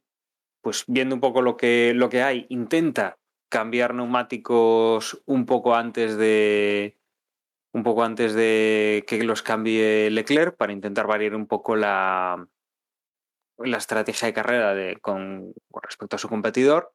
pues 0.62 0.84
viendo 0.86 1.14
un 1.16 1.20
poco 1.20 1.42
lo 1.42 1.56
que, 1.56 1.92
lo 1.94 2.08
que 2.08 2.22
hay, 2.22 2.46
intenta 2.50 3.18
cambiar 3.48 3.94
neumáticos 3.94 5.22
un 5.26 5.46
poco 5.46 5.74
antes 5.74 6.16
de 6.16 6.98
un 7.72 7.82
poco 7.82 8.04
antes 8.04 8.34
de 8.34 9.04
que 9.06 9.22
los 9.24 9.42
cambie 9.42 10.08
Leclerc 10.10 10.56
para 10.56 10.72
intentar 10.72 11.08
variar 11.08 11.34
un 11.34 11.46
poco 11.48 11.74
la, 11.74 12.48
la 13.58 13.76
estrategia 13.76 14.26
de 14.26 14.34
carrera 14.34 14.74
de, 14.74 14.96
con 15.00 15.52
respecto 15.82 16.16
a 16.16 16.18
su 16.20 16.28
competidor 16.28 16.93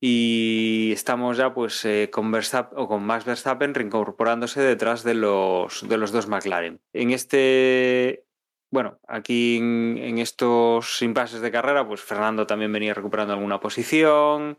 y 0.00 0.90
estamos 0.92 1.36
ya 1.36 1.52
pues 1.52 1.84
eh, 1.84 2.08
con 2.12 2.30
Verstappen 2.30 2.78
o 2.78 2.86
con 2.86 3.04
Max 3.04 3.24
Verstappen 3.24 3.74
reincorporándose 3.74 4.60
detrás 4.60 5.02
de 5.02 5.14
los, 5.14 5.88
de 5.88 5.96
los 5.98 6.12
dos 6.12 6.28
McLaren. 6.28 6.80
En 6.92 7.10
este, 7.10 8.24
bueno, 8.70 9.00
aquí 9.08 9.56
en, 9.56 10.18
estos 10.18 11.02
impases 11.02 11.40
de 11.40 11.50
carrera, 11.50 11.86
pues 11.86 12.00
Fernando 12.00 12.46
también 12.46 12.72
venía 12.72 12.94
recuperando 12.94 13.34
alguna 13.34 13.60
posición. 13.60 14.58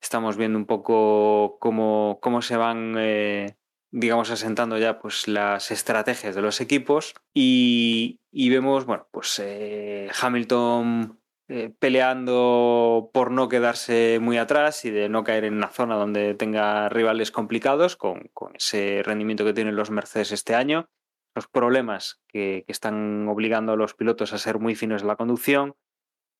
Estamos 0.00 0.36
viendo 0.36 0.58
un 0.58 0.66
poco 0.66 1.58
cómo, 1.60 2.18
cómo 2.20 2.42
se 2.42 2.56
van, 2.56 2.96
eh, 2.98 3.56
digamos, 3.90 4.30
asentando 4.30 4.78
ya 4.78 4.98
pues 4.98 5.28
las 5.28 5.70
estrategias 5.70 6.34
de 6.34 6.42
los 6.42 6.60
equipos 6.60 7.14
y, 7.32 8.20
y 8.32 8.48
vemos, 8.50 8.86
bueno, 8.86 9.06
pues 9.12 9.38
eh, 9.38 10.10
Hamilton 10.20 11.19
eh, 11.52 11.74
peleando 11.80 13.10
por 13.12 13.32
no 13.32 13.48
quedarse 13.48 14.20
muy 14.20 14.38
atrás 14.38 14.84
y 14.84 14.90
de 14.90 15.08
no 15.08 15.24
caer 15.24 15.44
en 15.44 15.54
una 15.54 15.66
zona 15.66 15.96
donde 15.96 16.34
tenga 16.34 16.88
rivales 16.88 17.32
complicados 17.32 17.96
con, 17.96 18.30
con 18.32 18.54
ese 18.54 19.02
rendimiento 19.04 19.44
que 19.44 19.52
tienen 19.52 19.74
los 19.74 19.90
Mercedes 19.90 20.30
este 20.30 20.54
año. 20.54 20.88
los 21.34 21.48
problemas 21.48 22.22
que, 22.28 22.62
que, 22.66 22.72
están 22.72 23.26
obligando 23.26 23.72
a 23.72 23.76
los 23.76 23.94
pilotos 23.94 24.32
a 24.32 24.38
ser 24.38 24.60
muy 24.60 24.76
finos 24.76 25.02
en 25.02 25.08
la 25.08 25.16
conducción 25.16 25.74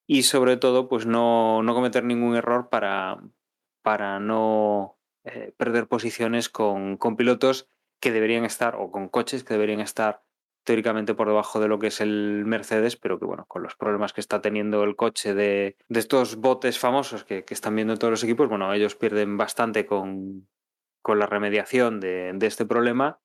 y 0.06 0.22
sobre 0.22 0.56
todo 0.56 0.88
pues 0.88 1.06
no, 1.06 1.64
no 1.64 1.74
cometer 1.74 2.04
ningún 2.04 2.36
error 2.36 2.68
para, 2.68 3.18
para 3.82 4.20
no 4.20 4.96
eh, 5.24 5.52
perder 5.56 5.88
posiciones 5.88 6.48
con, 6.48 6.96
con, 6.96 7.16
pilotos 7.16 7.68
que 8.00 8.12
deberían 8.12 8.44
estar 8.44 8.76
o 8.76 8.92
con 8.92 9.08
coches 9.08 9.42
que 9.42 9.54
deberían 9.54 9.80
estar 9.80 10.22
teóricamente 10.64 11.14
por 11.14 11.28
debajo 11.28 11.60
de 11.60 11.68
lo 11.68 11.78
que 11.78 11.88
es 11.88 12.00
el 12.00 12.44
Mercedes, 12.46 12.96
pero 12.96 13.18
que 13.18 13.24
bueno, 13.24 13.44
con 13.46 13.62
los 13.62 13.76
problemas 13.76 14.12
que 14.12 14.20
está 14.20 14.40
teniendo 14.40 14.84
el 14.84 14.96
coche 14.96 15.34
de, 15.34 15.76
de 15.88 16.00
estos 16.00 16.36
botes 16.36 16.78
famosos 16.78 17.24
que, 17.24 17.44
que, 17.44 17.54
están 17.54 17.76
viendo 17.76 17.96
todos 17.96 18.12
los 18.12 18.24
equipos, 18.24 18.48
bueno, 18.48 18.72
ellos 18.72 18.94
pierden 18.94 19.36
bastante 19.36 19.86
con, 19.86 20.48
con 21.02 21.18
la 21.18 21.26
remediación 21.26 22.00
de, 22.00 22.32
de, 22.34 22.46
este 22.46 22.66
problema 22.66 23.20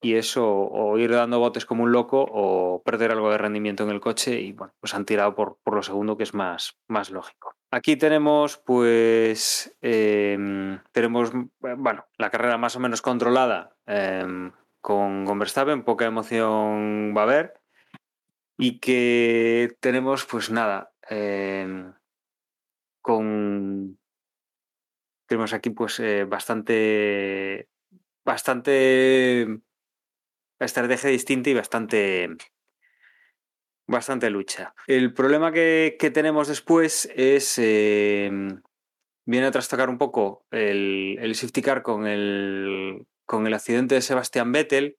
y 0.00 0.14
eso 0.14 0.44
o 0.44 0.98
ir 0.98 1.12
dando 1.12 1.38
botes 1.38 1.64
como 1.64 1.84
un 1.84 1.92
loco 1.92 2.26
o 2.28 2.82
perder 2.82 3.12
algo 3.12 3.30
de 3.30 3.38
rendimiento 3.38 3.84
en 3.84 3.90
el 3.90 4.00
coche 4.00 4.40
y 4.40 4.52
bueno, 4.52 4.74
pues 4.80 4.94
han 4.94 5.04
tirado 5.04 5.34
por, 5.34 5.58
por 5.62 5.74
lo 5.74 5.82
segundo 5.82 6.16
que 6.16 6.24
es 6.24 6.34
más, 6.34 6.76
más 6.88 7.10
lógico. 7.10 7.54
Aquí 7.70 7.96
tenemos 7.96 8.58
pues 8.58 9.76
eh, 9.80 10.78
tenemos 10.90 11.30
bueno, 11.60 12.04
la 12.18 12.30
carrera 12.30 12.58
más 12.58 12.74
o 12.74 12.80
menos 12.80 13.00
controlada 13.00 13.76
eh, 13.86 14.50
con, 14.82 15.24
con 15.24 15.38
Verstappen, 15.38 15.84
poca 15.84 16.04
emoción 16.04 17.14
va 17.16 17.22
a 17.22 17.24
haber 17.24 17.54
y 18.58 18.80
que 18.80 19.76
tenemos 19.80 20.26
pues 20.26 20.50
nada 20.50 20.92
eh, 21.08 21.92
con 23.00 23.98
tenemos 25.26 25.54
aquí 25.54 25.70
pues 25.70 25.98
eh, 26.00 26.24
bastante 26.24 27.68
bastante 28.24 29.60
estrategia 30.60 31.10
distinta 31.10 31.50
y 31.50 31.54
bastante 31.54 32.28
bastante 33.88 34.30
lucha. 34.30 34.74
El 34.86 35.12
problema 35.12 35.52
que, 35.52 35.96
que 35.98 36.10
tenemos 36.10 36.48
después 36.48 37.10
es 37.16 37.58
eh, 37.58 38.30
viene 39.26 39.46
a 39.46 39.50
trastocar 39.50 39.88
un 39.88 39.98
poco 39.98 40.46
el, 40.50 41.18
el 41.20 41.34
safety 41.34 41.62
car 41.62 41.82
con 41.82 42.06
el 42.06 43.06
con 43.26 43.46
el 43.46 43.54
accidente 43.54 43.94
de 43.94 44.02
Sebastián 44.02 44.52
Vettel 44.52 44.98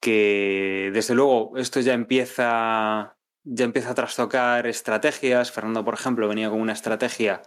que 0.00 0.90
desde 0.92 1.14
luego 1.14 1.56
esto 1.56 1.80
ya 1.80 1.92
empieza 1.92 3.16
ya 3.42 3.64
empieza 3.64 3.90
a 3.90 3.94
trastocar 3.94 4.66
estrategias. 4.66 5.50
Fernando, 5.50 5.84
por 5.84 5.94
ejemplo, 5.94 6.28
venía 6.28 6.50
con 6.50 6.60
una 6.60 6.72
estrategia 6.72 7.42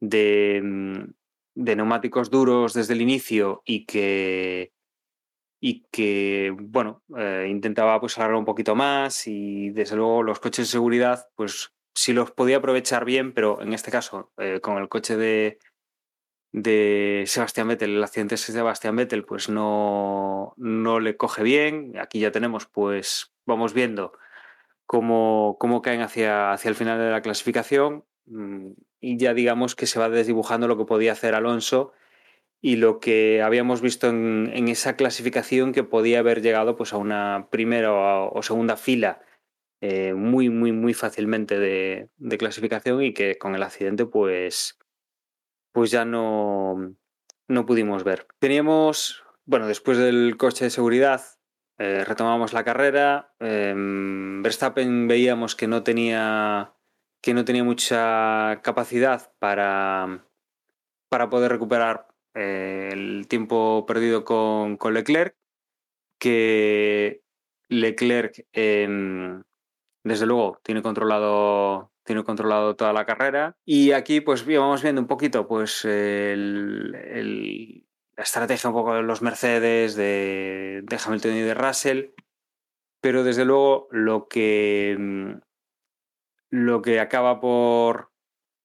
de, 0.00 1.06
de 1.54 1.76
neumáticos 1.76 2.30
duros 2.30 2.72
desde 2.72 2.94
el 2.94 3.02
inicio 3.02 3.62
y 3.64 3.84
que 3.86 4.72
y 5.62 5.82
que, 5.92 6.54
bueno, 6.58 7.02
eh, 7.18 7.46
intentaba 7.50 8.00
pues 8.00 8.16
un 8.16 8.46
poquito 8.46 8.74
más 8.74 9.26
y 9.26 9.68
desde 9.70 9.96
luego 9.96 10.22
los 10.22 10.40
coches 10.40 10.66
de 10.66 10.72
seguridad, 10.72 11.28
pues 11.36 11.74
sí 11.94 12.14
los 12.14 12.30
podía 12.30 12.56
aprovechar 12.56 13.04
bien, 13.04 13.34
pero 13.34 13.60
en 13.60 13.74
este 13.74 13.90
caso, 13.90 14.32
eh, 14.38 14.60
con 14.62 14.78
el 14.78 14.88
coche 14.88 15.18
de, 15.18 15.58
de 16.52 17.24
Sebastián 17.26 17.68
Vettel, 17.68 17.96
el 17.96 18.04
accidente 18.04 18.34
de 18.34 18.38
Sebastián 18.38 18.96
Vettel, 18.96 19.24
pues 19.24 19.48
no, 19.48 20.54
no 20.56 21.00
le 21.00 21.16
coge 21.16 21.42
bien. 21.42 21.98
Aquí 21.98 22.20
ya 22.20 22.32
tenemos, 22.32 22.66
pues 22.66 23.32
vamos 23.46 23.74
viendo 23.74 24.12
cómo, 24.90 25.56
cómo 25.60 25.82
caen 25.82 26.00
hacia, 26.00 26.52
hacia 26.52 26.68
el 26.68 26.74
final 26.74 26.98
de 26.98 27.12
la 27.12 27.22
clasificación 27.22 28.04
mm, 28.26 28.72
y 29.00 29.18
ya 29.18 29.34
digamos 29.34 29.76
que 29.76 29.86
se 29.86 30.00
va 30.00 30.08
desdibujando 30.08 30.66
lo 30.66 30.76
que 30.76 30.84
podía 30.84 31.12
hacer 31.12 31.36
Alonso 31.36 31.92
y 32.60 32.74
lo 32.74 32.98
que 32.98 33.40
habíamos 33.40 33.80
visto 33.82 34.08
en, 34.08 34.68
esa 34.68 34.96
clasificación 34.96 35.72
que 35.72 35.84
podía 35.84 36.18
haber 36.18 36.42
llegado 36.42 36.76
pues 36.76 36.92
a 36.92 36.96
una 36.96 37.46
primera 37.52 37.92
o, 37.92 38.32
o 38.36 38.42
segunda 38.42 38.76
fila 38.76 39.22
eh, 39.80 40.12
muy 40.12 40.50
muy 40.50 40.72
muy 40.72 40.92
fácilmente 40.92 41.60
de, 41.60 42.08
de, 42.18 42.38
clasificación 42.38 43.00
y 43.02 43.14
que 43.14 43.38
con 43.38 43.54
el 43.54 43.62
accidente 43.62 44.06
pues 44.06 44.79
pues 45.72 45.90
ya 45.90 46.04
no 46.04 46.94
no 47.48 47.66
pudimos 47.66 48.04
ver. 48.04 48.26
Teníamos 48.38 49.24
bueno 49.44 49.66
después 49.66 49.98
del 49.98 50.36
coche 50.36 50.64
de 50.64 50.70
seguridad 50.70 51.22
eh, 51.82 52.04
retomamos 52.04 52.52
la 52.52 52.62
carrera 52.62 53.32
eh, 53.40 53.72
Verstappen 53.74 55.08
veíamos 55.08 55.56
que 55.56 55.66
no 55.66 55.82
tenía 55.82 56.74
que 57.22 57.32
no 57.32 57.46
tenía 57.46 57.64
mucha 57.64 58.60
capacidad 58.62 59.32
para 59.38 60.26
para 61.08 61.30
poder 61.30 61.52
recuperar 61.52 62.06
eh, 62.34 62.90
el 62.92 63.26
tiempo 63.28 63.86
perdido 63.86 64.26
con, 64.26 64.76
con, 64.76 64.92
Leclerc, 64.92 65.34
que 66.18 67.22
Leclerc 67.68 68.46
desde 68.52 70.26
luego 70.26 70.60
tiene 70.62 70.82
controlado 70.82 71.92
tiene 72.10 72.24
controlado 72.24 72.74
toda 72.74 72.92
la 72.92 73.06
carrera 73.06 73.56
y 73.64 73.92
aquí 73.92 74.20
pues 74.20 74.44
vamos 74.44 74.82
viendo 74.82 75.00
un 75.00 75.06
poquito 75.06 75.46
pues 75.46 75.84
la 75.84 76.98
estrategia 78.16 78.68
un 78.68 78.74
poco 78.74 78.94
de 78.96 79.02
los 79.02 79.22
Mercedes 79.22 79.94
de, 79.94 80.84
Hamilton 81.06 81.36
y 81.36 81.42
de 81.42 81.54
Russell 81.54 82.06
pero 83.00 83.22
desde 83.22 83.44
luego 83.44 83.86
lo 83.92 84.26
que 84.26 85.38
lo 86.50 86.82
que 86.82 86.98
acaba 86.98 87.38
por 87.38 88.10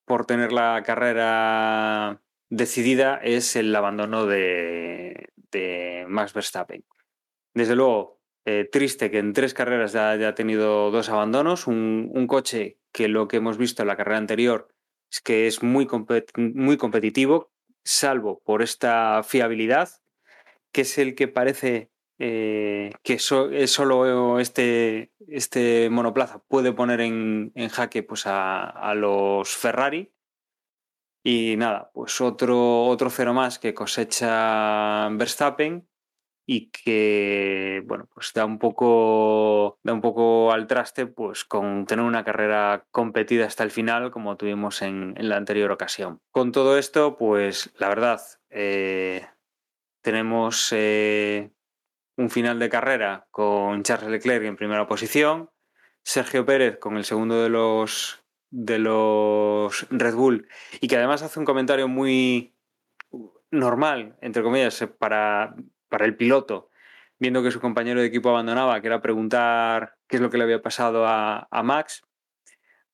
por 0.06 0.26
tener 0.26 0.52
la 0.52 0.82
carrera 0.84 2.24
decidida 2.50 3.18
es 3.18 3.56
el 3.56 3.76
abandono 3.76 4.26
de 4.26 5.30
Max 6.08 6.34
Verstappen. 6.34 6.84
Desde 7.54 7.76
luego, 7.76 8.20
eh, 8.46 8.70
triste 8.72 9.10
que 9.10 9.18
en 9.18 9.34
tres 9.34 9.54
carreras 9.54 9.94
ya 9.94 10.12
haya 10.12 10.36
tenido 10.36 10.92
dos 10.92 11.10
abandonos, 11.10 11.68
un, 11.68 12.12
un, 12.14 12.28
coche 12.28 12.78
que 12.92 13.08
lo 13.08 13.28
que 13.28 13.38
hemos 13.38 13.58
visto 13.58 13.82
en 13.82 13.88
la 13.88 13.98
carrera 13.98 14.18
anterior 14.18 14.68
es 15.12 15.20
que 15.20 15.48
es 15.48 15.64
muy, 15.64 15.88
muy 16.38 16.78
competitivo, 16.78 17.52
salvo 17.84 18.42
por 18.46 18.62
esta 18.62 19.24
fiabilidad, 19.24 19.90
que 20.72 20.82
es 20.82 20.98
el 20.98 21.16
que 21.16 21.28
parece 21.28 21.90
eh, 22.20 22.92
que 23.04 23.20
solo 23.20 24.40
este, 24.40 25.12
este 25.28 25.90
monoplaza 25.90 26.40
puede 26.48 26.72
poner 26.72 27.02
en, 27.02 27.52
en 27.56 27.70
jaque 27.70 28.04
pues 28.04 28.28
a, 28.28 28.70
a 28.70 28.94
los 28.94 29.56
Ferrari, 29.56 30.12
y 31.24 31.56
nada, 31.58 31.90
pues 31.92 32.22
otro, 32.22 32.86
otro 32.86 33.10
cero 33.10 33.34
más 33.34 33.58
que 33.58 33.74
cosecha 33.74 35.10
Verstappen 35.10 35.88
y 36.46 36.70
que 36.70 37.84
bueno 37.86 38.08
pues 38.14 38.32
da 38.34 38.46
un 38.46 38.60
poco 38.60 39.80
da 39.84 39.94
un 39.94 40.02
poco 40.02 40.52
al 40.52 40.68
traste 40.68 41.08
pues 41.08 41.44
con 41.44 41.86
tener 41.86 42.06
una 42.06 42.24
carrera 42.24 42.86
competida 42.92 43.46
hasta 43.46 43.64
el 43.64 43.72
final 43.72 44.12
como 44.12 44.38
tuvimos 44.38 44.82
en, 44.82 45.16
en 45.18 45.30
la 45.30 45.38
anterior 45.38 45.72
ocasión. 45.72 46.22
Con 46.32 46.52
todo 46.52 46.78
esto 46.78 47.18
pues 47.18 47.74
la 47.78 47.90
verdad 47.90 48.22
eh, 48.50 49.28
tenemos 50.02 50.72
eh, 50.72 51.52
un 52.18 52.30
final 52.30 52.60
de 52.60 52.70
carrera 52.70 53.28
con 53.32 53.84
Charles 53.84 54.12
Leclerc 54.12 54.46
en 54.46 54.56
primera 54.56 54.88
posición 54.88 55.50
Sergio 56.04 56.46
Pérez 56.46 56.78
con 56.78 56.98
el 56.98 57.06
segundo 57.06 57.42
de 57.42 57.50
los 57.50 58.24
de 58.52 58.78
los 58.78 59.88
Red 59.90 60.14
Bull 60.14 60.48
y 60.80 60.88
que 60.88 60.98
además 60.98 61.24
hace 61.24 61.40
un 61.40 61.46
comentario 61.46 61.88
muy 61.88 62.56
normal, 63.52 64.18
entre 64.22 64.44
comillas, 64.44 64.88
para, 64.98 65.56
para 65.96 66.08
el 66.08 66.18
piloto, 66.18 66.70
viendo 67.20 67.42
que 67.42 67.52
su 67.52 67.62
compañero 67.62 68.02
de 68.02 68.08
equipo 68.08 68.28
abandonaba, 68.28 68.82
que 68.82 68.88
era 68.88 69.02
preguntar 69.02 69.96
qué 70.10 70.18
es 70.18 70.22
lo 70.22 70.30
que 70.30 70.38
le 70.38 70.44
había 70.44 70.62
pasado 70.62 71.06
a, 71.08 71.48
Max. 71.64 72.02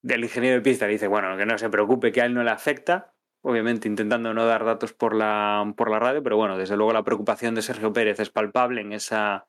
Del 0.03 0.23
ingeniero 0.23 0.57
de 0.57 0.61
pista 0.61 0.85
dice, 0.85 1.07
bueno, 1.07 1.35
que 1.35 1.47
no 1.47 1.57
se 1.57 1.71
preocupe, 1.71 2.11
que 2.11 2.21
a 2.21 2.25
él 2.25 2.35
no 2.35 2.43
le 2.43 2.51
afecta, 2.51 3.15
obviamente 3.41 3.87
intentando 3.87 4.35
no 4.35 4.45
dar 4.45 4.65
datos 4.65 4.93
por 4.93 5.15
la, 5.15 5.73
por 5.75 5.89
la 5.89 5.97
radio, 5.97 6.21
pero 6.21 6.37
bueno, 6.37 6.59
desde 6.59 6.77
luego 6.77 6.93
la 6.93 7.03
preocupación 7.03 7.55
de 7.55 7.63
Sergio 7.63 7.91
Pérez 7.91 8.19
es 8.19 8.29
palpable 8.29 8.81
en 8.81 8.93
esa, 8.93 9.47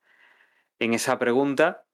en 0.78 0.94
esa 0.94 1.18
pregunta, 1.18 1.84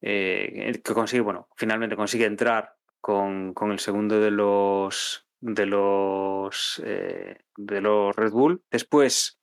eh, 0.00 0.80
que 0.82 0.94
consigue, 0.94 1.20
bueno, 1.20 1.48
finalmente 1.54 1.96
consigue 1.96 2.24
entrar 2.24 2.76
con, 2.98 3.52
con 3.52 3.72
el 3.72 3.78
segundo 3.78 4.18
de 4.18 4.30
los 4.30 5.28
de 5.38 5.66
los 5.66 6.80
eh, 6.82 7.40
de 7.58 7.80
los 7.82 8.16
Red 8.16 8.30
Bull. 8.30 8.62
Después, 8.70 9.41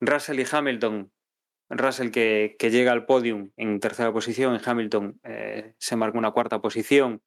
Russell 0.00 0.40
y 0.40 0.46
Hamilton. 0.50 1.12
Russell 1.70 2.10
que, 2.10 2.56
llega 2.58 2.92
al 2.92 3.04
podium 3.04 3.50
en 3.56 3.78
tercera 3.80 4.12
posición, 4.12 4.54
en 4.54 4.60
Hamilton 4.64 5.20
eh, 5.24 5.74
se 5.78 5.96
marca 5.96 6.18
una 6.18 6.30
cuarta 6.30 6.60
posición, 6.60 7.22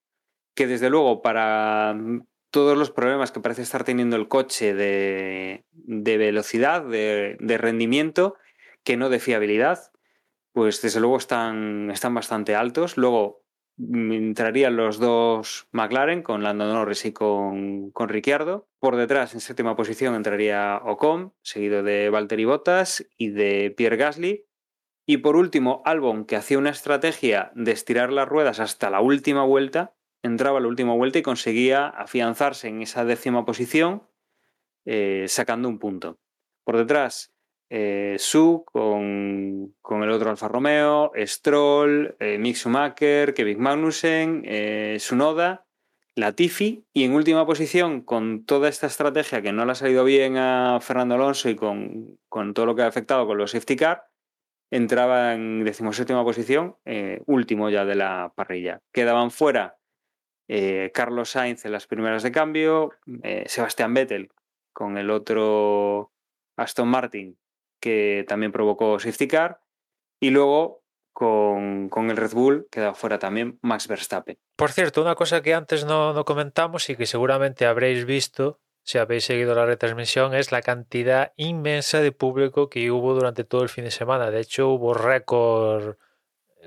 que 0.56 0.68
desde 0.68 0.90
luego 0.90 1.22
para 1.22 1.96
todos 2.50 2.78
los 2.78 2.92
problemas 2.92 3.32
que 3.32 3.40
parece 3.40 3.62
estar 3.62 3.84
teniendo 3.84 4.16
el 4.16 4.28
coche 4.28 4.74
de, 4.74 5.64
de 5.72 6.18
velocidad, 6.18 6.84
de, 6.84 7.38
de, 7.40 7.58
rendimiento, 7.58 8.36
que 8.84 8.98
no 8.98 9.10
de 9.10 9.20
fiabilidad, 9.20 9.92
pues 10.52 10.82
desde 10.82 11.00
luego 11.00 11.18
están, 11.18 11.90
están 11.92 12.14
bastante 12.14 12.56
altos. 12.56 12.98
Luego, 12.98 13.41
entrarían 13.94 14.76
los 14.76 15.00
dos 15.00 15.68
McLaren 15.72 16.24
con 16.24 16.44
Lando 16.44 16.66
Norris 16.66 17.06
y 17.06 17.14
con, 17.14 17.92
con 17.92 18.10
Ricciardo. 18.10 18.68
Por 18.80 18.96
detrás, 18.96 19.34
en 19.34 19.40
séptima 19.40 19.76
posición, 19.76 20.16
entraría 20.16 20.82
Ocon, 20.84 21.34
seguido 21.42 21.84
de 21.84 22.10
Valtteri 22.10 22.46
Bottas 22.46 23.08
y 23.18 23.30
de 23.30 23.74
Pierre 23.76 23.98
Gasly. 23.98 24.46
Y 25.06 25.18
por 25.18 25.36
último, 25.36 25.82
Albon, 25.86 26.26
que 26.26 26.36
hacía 26.36 26.58
una 26.58 26.70
estrategia 26.70 27.52
de 27.56 27.72
estirar 27.72 28.12
las 28.12 28.28
ruedas 28.28 28.60
hasta 28.60 28.90
la 28.90 29.02
última 29.02 29.44
vuelta, 29.44 29.96
entraba 30.24 30.60
a 30.60 30.62
la 30.62 30.68
última 30.68 30.94
vuelta 30.94 31.20
y 31.20 31.24
conseguía 31.24 31.88
afianzarse 31.88 32.68
en 32.68 32.82
esa 32.82 33.06
décima 33.06 33.46
posición, 33.46 34.04
eh, 34.86 35.26
sacando 35.28 35.68
un 35.68 35.80
punto. 35.80 36.20
Por 36.64 36.78
detrás, 36.78 37.34
eh, 37.74 38.18
Su 38.20 38.66
con, 38.66 39.74
con, 39.82 40.04
el 40.04 40.12
otro 40.12 40.30
Alfa 40.30 40.50
Romeo, 40.50 41.14
Stroll, 41.16 42.18
eh, 42.20 42.38
Mick 42.38 42.58
Schumacher, 42.58 43.34
Kevin 43.34 43.62
Magnussen, 43.62 44.44
eh, 44.46 44.98
Sunoda, 45.00 45.66
Latifi 46.16 46.84
y 46.92 47.06
en 47.06 47.14
última 47.14 47.46
posición 47.46 48.02
con 48.02 48.44
toda 48.46 48.68
esta 48.68 48.88
estrategia 48.88 49.42
que 49.42 49.54
no 49.54 49.66
le 49.66 49.72
ha 49.72 49.76
salido 49.76 50.04
bien 50.04 50.36
a 50.36 50.80
Fernando 50.82 51.16
Alonso 51.16 51.50
y 51.50 51.56
con, 51.56 52.20
con 52.28 52.54
todo 52.54 52.66
lo 52.66 52.76
que 52.76 52.82
ha 52.82 52.88
afectado 52.88 53.26
con 53.26 53.38
los 53.38 53.52
safety 53.52 53.78
car, 53.78 54.04
entraba 54.70 55.34
en 55.34 55.64
decimoséptima 55.64 56.26
posición, 56.26 56.76
eh, 56.84 57.22
último 57.26 57.70
ya 57.70 57.86
de 57.86 57.96
la 57.96 58.34
parrilla. 58.36 58.82
Quedaban 58.92 59.32
fuera 59.32 59.78
eh, 60.50 60.92
Carlos 60.94 61.30
Sainz 61.30 61.64
en 61.64 61.72
las 61.72 61.88
primeras 61.88 62.24
de 62.24 62.34
cambio, 62.34 62.92
eh, 63.24 63.46
Sebastián 63.48 63.94
Vettel 63.94 64.30
con 64.74 64.98
el 64.98 65.10
otro 65.10 66.12
Aston 66.58 66.90
Martin 66.90 67.38
que 67.82 68.24
también 68.28 68.54
provocó 68.54 69.00
safety 69.00 69.28
car 69.28 69.62
y 70.22 70.30
luego 70.30 70.84
con, 71.12 71.90
con, 71.90 72.10
el 72.10 72.16
Red 72.16 72.32
Bull 72.32 72.68
queda 72.72 72.94
fuera 72.94 73.20
también 73.20 73.60
Max 73.62 73.88
Verstappen. 73.88 74.38
Por 74.56 74.72
cierto, 74.72 75.02
una 75.02 75.16
cosa 75.16 75.42
que 75.42 75.54
antes 75.54 75.84
no, 75.84 76.14
no, 76.14 76.24
comentamos 76.24 76.90
y 76.90 76.96
que 76.96 77.06
seguramente 77.06 77.66
habréis 77.66 78.06
visto 78.06 78.60
si 78.84 78.98
habéis 78.98 79.26
seguido 79.26 79.54
la 79.54 79.66
retransmisión 79.66 80.34
es 80.34 80.52
la 80.52 80.62
cantidad 80.62 81.34
inmensa 81.36 82.02
de 82.02 82.12
público 82.12 82.70
que 82.70 82.90
hubo 82.92 83.14
durante 83.14 83.44
todo 83.44 83.64
el 83.64 83.70
fin 83.70 83.84
de 83.84 83.92
semana. 83.92 84.32
De 84.32 84.40
hecho, 84.40 84.70
hubo 84.70 84.94
récord 84.94 85.98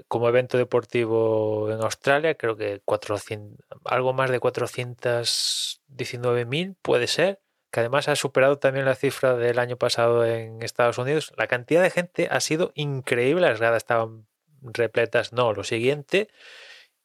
como 0.09 0.29
evento 0.29 0.59
deportivo 0.59 1.71
en 1.71 1.81
Australia, 1.81 2.35
creo 2.35 2.57
que 2.57 2.83
400, 2.85 3.65
algo 3.85 4.13
más 4.13 4.29
de 4.31 4.41
419.000 4.41 6.75
puede 6.83 7.07
ser, 7.07 7.41
que 7.75 7.81
además 7.81 8.07
ha 8.07 8.15
superado 8.15 8.57
también 8.57 8.85
la 8.87 8.95
cifra 8.95 9.35
del 9.35 9.59
año 9.59 9.77
pasado 9.77 10.25
en 10.25 10.63
Estados 10.63 10.97
Unidos. 10.97 11.33
La 11.37 11.49
cantidad 11.49 11.83
de 11.83 11.91
gente 11.91 12.29
ha 12.31 12.39
sido 12.39 12.71
increíble, 12.77 13.49
las 13.49 13.59
gradas 13.59 13.79
estaban 13.79 14.29
repletas, 14.63 15.33
no, 15.33 15.53
lo 15.53 15.65
siguiente, 15.65 16.29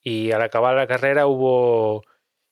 y 0.03 0.32
al 0.32 0.43
acabar 0.43 0.76
la 0.76 0.86
carrera 0.86 1.26
hubo 1.26 2.03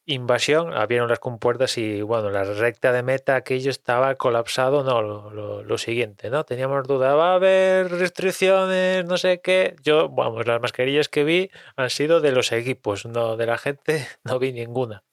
invasión, 0.06 0.74
abrieron 0.74 1.10
las 1.10 1.20
compuertas 1.20 1.78
y 1.78 2.02
bueno, 2.02 2.32
la 2.32 2.44
recta 2.44 2.92
de 2.92 3.04
meta 3.04 3.36
aquello 3.36 3.70
estaba 3.70 4.16
colapsado, 4.16 4.84
no, 4.84 5.30
lo, 5.62 5.78
siguiente, 5.78 6.32
¿no? 6.32 6.44
Teníamos 6.44 6.88
duda, 6.88 7.14
va 7.14 7.34
a 7.34 7.36
haber 7.36 7.92
restricciones, 7.92 9.06
no 9.06 9.18
sé 9.18 9.42
qué. 9.42 9.76
Yo, 9.84 10.10
vamos, 10.10 10.48
las 10.48 10.60
mascarillas 10.60 11.08
que 11.08 11.24
vi 11.24 11.52
han 11.76 11.92
sido 11.92 12.20
de 12.20 12.32
los 12.32 12.52
equipos, 12.52 13.06
no 13.06 13.38
de 13.38 13.46
la 13.46 13.60
gente, 13.60 14.08
no 14.24 14.40
vi 14.40 14.54
ninguna. 14.54 15.04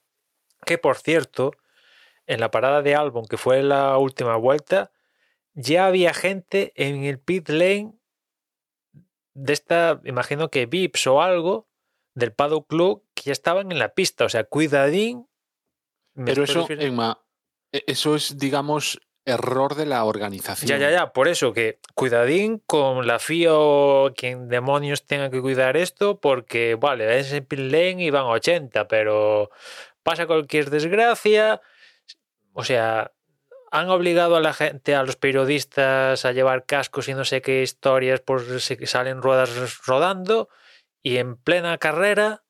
Que 0.64 0.78
por 0.78 0.96
cierto, 0.96 1.52
en 2.26 2.40
la 2.40 2.50
parada 2.50 2.82
de 2.82 2.94
Albon, 2.94 3.26
que 3.26 3.36
fue 3.36 3.62
la 3.62 3.98
última 3.98 4.36
vuelta, 4.36 4.92
ya 5.54 5.86
había 5.86 6.14
gente 6.14 6.72
en 6.76 7.04
el 7.04 7.18
pit 7.18 7.48
lane 7.48 7.92
de 9.34 9.52
esta, 9.52 10.00
imagino 10.04 10.48
que 10.48 10.66
VIPs 10.66 11.06
o 11.08 11.22
algo, 11.22 11.68
del 12.14 12.32
Paddock 12.32 12.68
Club 12.68 13.04
que 13.14 13.24
ya 13.24 13.32
estaban 13.32 13.72
en 13.72 13.78
la 13.78 13.94
pista. 13.94 14.24
O 14.24 14.28
sea, 14.28 14.44
cuidadín. 14.44 15.28
Pero 16.14 16.44
eso, 16.44 16.66
Emma, 16.70 17.20
eso 17.72 18.14
es, 18.14 18.38
digamos, 18.38 19.00
error 19.24 19.74
de 19.74 19.86
la 19.86 20.04
organización. 20.04 20.68
Ya, 20.68 20.78
ya, 20.78 20.90
ya. 20.90 21.12
Por 21.12 21.26
eso 21.26 21.52
que 21.52 21.80
cuidadín 21.94 22.62
con 22.66 23.06
la 23.08 23.18
FIA 23.18 23.52
o 23.52 24.12
quien 24.16 24.48
demonios 24.48 25.06
tenga 25.06 25.30
que 25.30 25.40
cuidar 25.40 25.76
esto, 25.76 26.20
porque, 26.20 26.76
vale, 26.76 27.18
es 27.18 27.32
en 27.32 27.44
pit 27.44 27.58
lane 27.58 28.04
y 28.04 28.10
van 28.10 28.26
a 28.26 28.30
80, 28.30 28.86
pero 28.86 29.50
pasa 30.04 30.26
cualquier 30.26 30.70
desgracia. 30.70 31.60
O 32.54 32.64
sea, 32.64 33.12
han 33.70 33.90
obligado 33.90 34.36
a 34.36 34.40
la 34.40 34.54
gente, 34.54 34.94
a 34.94 35.02
los 35.02 35.16
periodistas, 35.16 36.24
a 36.24 36.32
llevar 36.32 36.64
cascos 36.64 37.08
y 37.08 37.14
no 37.14 37.24
sé 37.24 37.42
qué 37.42 37.62
historias 37.62 38.20
por 38.20 38.60
si 38.60 38.86
salen 38.86 39.20
ruedas 39.20 39.84
rodando 39.84 40.48
y 41.02 41.16
en 41.16 41.36
plena 41.36 41.76
carrera 41.78 42.44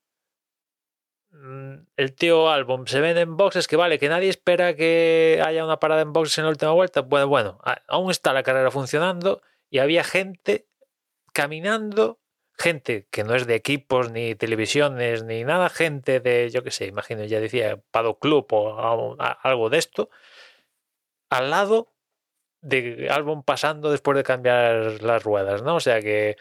mm, 1.30 1.74
el 1.96 2.14
tío 2.14 2.50
Albon 2.50 2.86
se 2.86 3.00
vende 3.00 3.22
en 3.22 3.38
boxes 3.38 3.66
que 3.66 3.76
vale, 3.76 3.98
que 3.98 4.10
nadie 4.10 4.28
espera 4.28 4.76
que 4.76 5.42
haya 5.44 5.64
una 5.64 5.80
parada 5.80 6.02
en 6.02 6.12
boxes 6.12 6.36
en 6.38 6.44
la 6.44 6.50
última 6.50 6.72
vuelta. 6.72 7.00
Bueno, 7.00 7.26
bueno, 7.26 7.58
aún 7.88 8.10
está 8.10 8.34
la 8.34 8.42
carrera 8.42 8.70
funcionando 8.70 9.40
y 9.70 9.78
había 9.78 10.04
gente 10.04 10.68
caminando, 11.32 12.20
gente 12.56 13.06
que 13.10 13.24
no 13.24 13.34
es 13.34 13.46
de 13.46 13.54
equipos 13.54 14.10
ni 14.10 14.34
televisiones 14.34 15.24
ni 15.24 15.44
nada, 15.44 15.68
gente 15.68 16.20
de, 16.20 16.50
yo 16.50 16.62
qué 16.62 16.70
sé, 16.70 16.86
imagino, 16.86 17.24
ya 17.24 17.40
decía, 17.40 17.80
Pado 17.90 18.18
Club 18.18 18.46
o 18.52 19.16
algo 19.42 19.70
de 19.70 19.78
esto, 19.78 20.10
al 21.30 21.50
lado 21.50 21.92
de 22.60 23.08
Albon 23.10 23.42
pasando 23.42 23.90
después 23.90 24.16
de 24.16 24.24
cambiar 24.24 25.02
las 25.02 25.22
ruedas, 25.22 25.62
¿no? 25.62 25.76
O 25.76 25.80
sea 25.80 26.00
que 26.00 26.36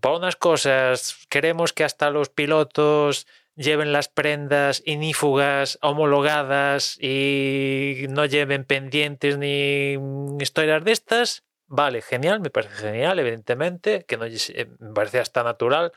para 0.00 0.16
unas 0.16 0.36
cosas 0.36 1.26
queremos 1.28 1.72
que 1.72 1.84
hasta 1.84 2.10
los 2.10 2.30
pilotos 2.30 3.26
lleven 3.56 3.92
las 3.92 4.08
prendas 4.08 4.82
inífugas 4.84 5.78
homologadas 5.82 6.96
y 7.00 8.06
no 8.08 8.24
lleven 8.24 8.64
pendientes 8.64 9.38
ni 9.38 9.98
historias 10.40 10.84
de 10.84 10.92
estas. 10.92 11.44
Vale, 11.66 12.02
genial, 12.02 12.40
me 12.40 12.50
parece 12.50 12.74
genial, 12.74 13.18
evidentemente, 13.18 14.04
que 14.04 14.16
no, 14.16 14.24
me 14.24 14.94
parece 14.94 15.18
hasta 15.18 15.42
natural. 15.42 15.92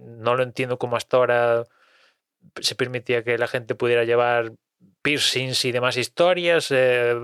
No 0.00 0.34
lo 0.34 0.42
entiendo 0.42 0.78
cómo 0.78 0.96
hasta 0.96 1.16
ahora 1.16 1.64
se 2.60 2.74
permitía 2.74 3.22
que 3.22 3.38
la 3.38 3.46
gente 3.46 3.74
pudiera 3.74 4.04
llevar 4.04 4.52
piercings 5.02 5.64
y 5.64 5.72
demás 5.72 5.96
historias, 5.96 6.68
eh, 6.70 7.14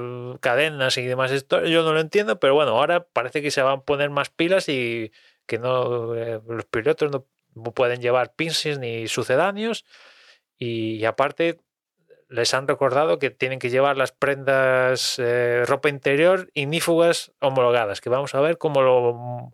cadenas 0.40 0.96
y 0.98 1.04
demás 1.04 1.32
historias. 1.32 1.70
Yo 1.70 1.82
no 1.82 1.92
lo 1.92 2.00
entiendo, 2.00 2.38
pero 2.38 2.54
bueno, 2.54 2.72
ahora 2.72 3.06
parece 3.06 3.42
que 3.42 3.50
se 3.50 3.62
van 3.62 3.80
a 3.80 3.82
poner 3.82 4.10
más 4.10 4.30
pilas 4.30 4.68
y, 4.68 5.12
que 5.46 5.58
no 5.58 6.14
eh, 6.14 6.40
los 6.46 6.64
pilotos 6.66 7.10
no, 7.10 7.26
pueden 7.72 8.00
llevar 8.00 8.34
pinces 8.34 8.78
ni 8.78 9.08
sucedáneos 9.08 9.84
y, 10.56 11.04
aparte 11.04 11.58
les 12.30 12.54
han 12.54 12.68
recordado 12.68 13.18
que 13.18 13.30
tienen 13.30 13.58
que 13.58 13.70
llevar 13.70 13.96
las 13.96 14.12
prendas 14.12 15.18
eh, 15.18 15.64
ropa 15.66 15.88
interior 15.88 16.50
ignífugas 16.54 17.32
homologadas 17.40 18.00
que 18.00 18.08
vamos 18.08 18.34
a 18.34 18.40
ver 18.40 18.56
cómo 18.56 18.82
lo 18.82 19.52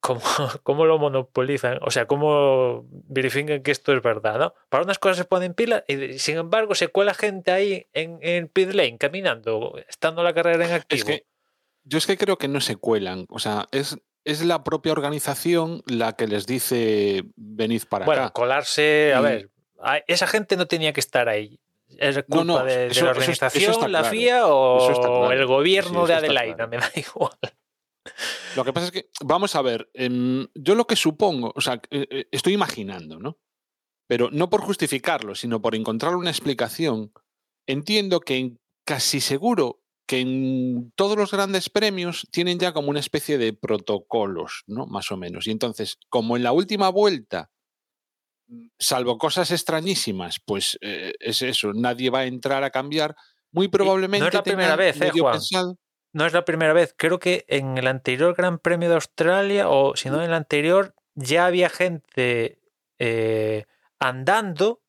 cómo, 0.00 0.20
cómo, 0.62 0.84
lo 0.84 0.98
monopolizan, 0.98 1.78
o 1.82 1.90
sea, 1.90 2.06
cómo 2.06 2.86
verifican 2.90 3.62
que 3.62 3.70
esto 3.70 3.92
es 3.94 4.02
verdad, 4.02 4.38
¿no? 4.38 4.54
Para 4.68 4.84
unas 4.84 4.98
cosas 4.98 5.16
se 5.16 5.24
ponen 5.24 5.54
pila 5.54 5.84
y 5.88 6.18
sin 6.18 6.36
embargo 6.36 6.74
se 6.74 6.88
cuela 6.88 7.14
gente 7.14 7.50
ahí 7.50 7.86
en, 7.94 8.18
en 8.20 8.44
el 8.44 8.48
pit 8.48 8.72
lane 8.72 8.98
caminando, 8.98 9.74
estando 9.88 10.22
la 10.22 10.34
carrera 10.34 10.66
en 10.66 10.72
activo. 10.72 10.98
Es 10.98 11.04
que, 11.04 11.26
yo 11.84 11.98
es 11.98 12.06
que 12.06 12.18
creo 12.18 12.36
que 12.36 12.48
no 12.48 12.60
se 12.60 12.76
cuelan, 12.76 13.26
o 13.30 13.38
sea, 13.38 13.66
es 13.72 13.96
es 14.26 14.44
la 14.44 14.64
propia 14.64 14.90
organización 14.90 15.82
la 15.86 16.14
que 16.14 16.26
les 16.26 16.46
dice 16.46 17.22
venid 17.36 17.84
para 17.88 18.04
bueno, 18.04 18.22
acá. 18.24 18.32
colarse, 18.32 19.14
a 19.14 19.20
ver, 19.20 19.50
esa 20.08 20.26
gente 20.26 20.56
no 20.56 20.66
tenía 20.66 20.92
que 20.92 21.00
estar 21.00 21.28
ahí. 21.28 21.60
Es 21.88 22.16
culpa 22.24 22.44
no, 22.44 22.44
no, 22.44 22.64
de, 22.64 22.88
eso, 22.88 23.00
de, 23.00 23.04
la 23.04 23.10
organización, 23.12 23.62
eso, 23.62 23.70
eso 23.72 23.88
la 23.88 24.00
claro. 24.00 24.16
FIA 24.16 24.46
o 24.46 24.88
claro. 24.94 25.32
el 25.32 25.46
gobierno 25.46 26.02
sí, 26.02 26.08
de 26.08 26.14
Adelaida, 26.14 26.68
claro. 26.68 26.70
me 26.70 26.76
da 26.78 26.90
igual. 26.96 27.38
Lo 28.54 28.64
que 28.64 28.72
pasa 28.72 28.86
es 28.86 28.92
que, 28.92 29.10
vamos 29.22 29.54
a 29.54 29.62
ver, 29.62 29.90
eh, 29.94 30.46
yo 30.54 30.74
lo 30.74 30.86
que 30.86 30.96
supongo, 30.96 31.52
o 31.54 31.60
sea, 31.60 31.80
eh, 31.90 32.26
estoy 32.30 32.52
imaginando, 32.52 33.18
¿no? 33.18 33.38
Pero 34.08 34.30
no 34.30 34.50
por 34.50 34.60
justificarlo, 34.60 35.34
sino 35.34 35.60
por 35.60 35.74
encontrar 35.74 36.16
una 36.16 36.30
explicación, 36.30 37.12
entiendo 37.66 38.20
que 38.20 38.56
casi 38.84 39.20
seguro 39.20 39.82
que 40.06 40.20
en 40.20 40.92
todos 40.94 41.16
los 41.16 41.32
grandes 41.32 41.68
premios 41.68 42.28
tienen 42.30 42.60
ya 42.60 42.72
como 42.72 42.90
una 42.90 43.00
especie 43.00 43.38
de 43.38 43.52
protocolos, 43.52 44.62
¿no? 44.66 44.86
Más 44.86 45.10
o 45.10 45.16
menos. 45.16 45.48
Y 45.48 45.50
entonces, 45.50 45.98
como 46.08 46.36
en 46.36 46.44
la 46.44 46.52
última 46.52 46.88
vuelta, 46.90 47.50
salvo 48.78 49.18
cosas 49.18 49.50
extrañísimas, 49.50 50.40
pues 50.44 50.78
eh, 50.80 51.12
es 51.20 51.42
eso, 51.42 51.72
nadie 51.72 52.10
va 52.10 52.20
a 52.20 52.26
entrar 52.26 52.64
a 52.64 52.70
cambiar, 52.70 53.16
muy 53.52 53.68
probablemente... 53.68 54.20
No 54.20 54.28
es 54.28 54.34
la 54.34 54.42
primera 54.42 54.76
vez, 54.76 55.00
eh, 55.00 55.10
Juan. 55.16 55.32
Pensado... 55.34 55.78
No 56.12 56.24
es 56.24 56.32
la 56.32 56.44
primera 56.44 56.72
vez. 56.72 56.94
Creo 56.96 57.18
que 57.18 57.44
en 57.46 57.76
el 57.76 57.86
anterior 57.86 58.34
Gran 58.34 58.58
Premio 58.58 58.88
de 58.88 58.94
Australia, 58.94 59.68
o 59.68 59.96
si 59.96 60.08
no 60.08 60.16
en 60.16 60.30
el 60.30 60.34
anterior, 60.34 60.94
ya 61.14 61.46
había 61.46 61.68
gente 61.68 62.58
eh, 62.98 63.66
andando 63.98 64.80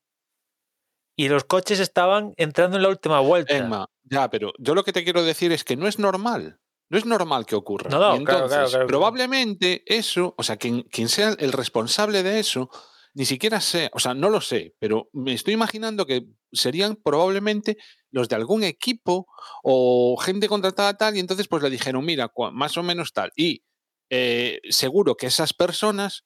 y 1.17 1.27
los 1.27 1.43
coches 1.43 1.79
estaban 1.79 2.33
entrando 2.37 2.77
en 2.77 2.83
la 2.83 2.89
última 2.89 3.19
vuelta. 3.19 3.57
Emma, 3.57 3.89
ya, 4.03 4.29
pero 4.29 4.53
yo 4.57 4.73
lo 4.73 4.83
que 4.83 4.93
te 4.93 5.03
quiero 5.03 5.23
decir 5.23 5.51
es 5.51 5.63
que 5.63 5.75
no 5.75 5.87
es 5.87 5.99
normal. 5.99 6.59
No 6.89 6.97
es 6.97 7.05
normal 7.05 7.45
que 7.45 7.55
ocurra. 7.55 7.89
No, 7.89 7.99
no, 7.99 8.15
y 8.15 8.19
entonces, 8.19 8.47
claro, 8.47 8.47
claro, 8.47 8.69
claro. 8.69 8.87
probablemente 8.87 9.83
eso, 9.85 10.33
o 10.37 10.43
sea, 10.43 10.55
quien, 10.55 10.83
quien 10.83 11.09
sea 11.09 11.35
el 11.37 11.51
responsable 11.51 12.23
de 12.23 12.39
eso, 12.39 12.69
ni 13.17 13.25
siquiera 13.25 13.59
sé, 13.61 13.89
o 13.93 13.99
sea, 13.99 14.13
no 14.13 14.29
lo 14.29 14.41
sé, 14.41 14.75
pero 14.77 15.09
me 15.11 15.33
estoy 15.33 15.55
imaginando 15.55 16.05
que 16.05 16.27
serían 16.51 16.95
probablemente 16.97 17.79
los 18.11 18.29
de 18.29 18.35
algún 18.35 18.63
equipo 18.63 19.25
o 19.63 20.15
gente 20.17 20.47
contratada 20.47 20.95
tal, 20.95 21.17
y 21.17 21.19
entonces 21.19 21.47
pues 21.47 21.63
le 21.63 21.71
dijeron, 21.71 22.05
mira, 22.05 22.31
más 22.51 22.77
o 22.77 22.83
menos 22.83 23.13
tal. 23.13 23.31
Y 23.35 23.63
eh, 24.11 24.59
seguro 24.69 25.15
que 25.15 25.25
esas 25.25 25.53
personas 25.53 26.25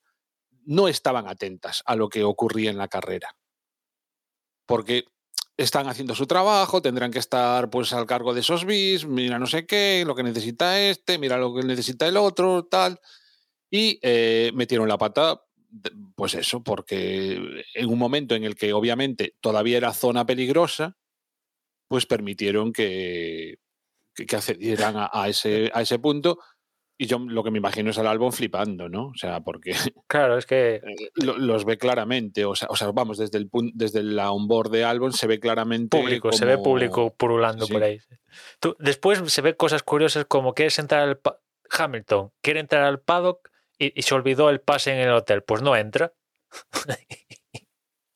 no 0.66 0.86
estaban 0.86 1.28
atentas 1.28 1.82
a 1.86 1.96
lo 1.96 2.10
que 2.10 2.24
ocurría 2.24 2.70
en 2.70 2.76
la 2.76 2.88
carrera. 2.88 3.38
Porque 4.66 5.06
están 5.56 5.88
haciendo 5.88 6.14
su 6.14 6.26
trabajo, 6.26 6.82
tendrán 6.82 7.10
que 7.10 7.20
estar 7.20 7.70
pues 7.70 7.94
al 7.94 8.04
cargo 8.04 8.34
de 8.34 8.40
esos 8.40 8.66
bis, 8.66 9.06
mira 9.06 9.38
no 9.38 9.46
sé 9.46 9.64
qué, 9.64 10.04
lo 10.06 10.14
que 10.14 10.24
necesita 10.24 10.78
este, 10.78 11.16
mira 11.16 11.38
lo 11.38 11.54
que 11.54 11.62
necesita 11.62 12.06
el 12.06 12.18
otro, 12.18 12.66
tal. 12.66 13.00
Y 13.70 13.98
eh, 14.02 14.50
metieron 14.52 14.88
la 14.90 14.98
pata, 14.98 15.40
pues 16.14 16.34
eso, 16.34 16.62
porque 16.62 17.64
en 17.74 17.88
un 17.88 17.98
momento 17.98 18.34
en 18.34 18.44
el 18.44 18.54
que 18.54 18.72
obviamente 18.72 19.34
todavía 19.40 19.76
era 19.78 19.92
zona 19.92 20.26
peligrosa, 20.26 20.96
pues 21.88 22.06
permitieron 22.06 22.72
que, 22.72 23.58
que, 24.14 24.26
que 24.26 24.36
accedieran 24.36 24.96
a, 24.96 25.10
a 25.12 25.28
ese, 25.28 25.70
a 25.74 25.82
ese 25.82 25.98
punto. 25.98 26.38
Y 26.98 27.06
yo 27.06 27.18
lo 27.18 27.42
que 27.42 27.50
me 27.50 27.58
imagino 27.58 27.90
es 27.90 27.98
al 27.98 28.06
Albon 28.06 28.32
flipando, 28.32 28.88
¿no? 28.88 29.06
O 29.08 29.14
sea, 29.16 29.40
porque 29.40 29.72
Claro, 30.06 30.38
es 30.38 30.46
que 30.46 30.80
lo- 31.14 31.36
los 31.38 31.64
ve 31.64 31.76
claramente. 31.76 32.44
O 32.44 32.54
sea, 32.54 32.68
o 32.70 32.76
sea, 32.76 32.90
vamos, 32.92 33.18
desde 33.18 33.38
el 33.38 33.48
desde 33.74 34.02
la 34.02 34.30
onboard 34.30 34.70
de 34.70 34.84
Albon 34.84 35.12
se 35.12 35.26
ve 35.26 35.40
claramente. 35.40 35.98
público, 35.98 36.32
se 36.32 36.44
ve 36.44 36.58
público 36.58 37.14
purulando 37.16 37.66
Sí. 37.66 37.72
por 37.72 37.82
ahí. 37.82 37.98
Tú- 38.60 38.76
después 38.78 39.20
se 39.32 39.40
ve 39.42 39.56
cosas 39.56 39.82
curiosas 39.82 40.26
como 40.26 40.54
quieres 40.54 40.78
entrar 40.78 41.02
al 41.08 41.18
pa- 41.18 41.40
Hamilton, 41.70 42.30
quiere 42.42 42.60
entrar 42.60 42.84
al 42.84 43.00
paddock 43.00 43.48
y, 43.86 43.92
y 43.94 44.02
se 44.02 44.14
olvidó 44.14 44.50
el 44.50 44.60
pase 44.60 44.92
en 44.92 44.98
el 45.00 45.12
hotel, 45.12 45.42
pues 45.42 45.62
no 45.62 45.76
entra. 45.76 46.12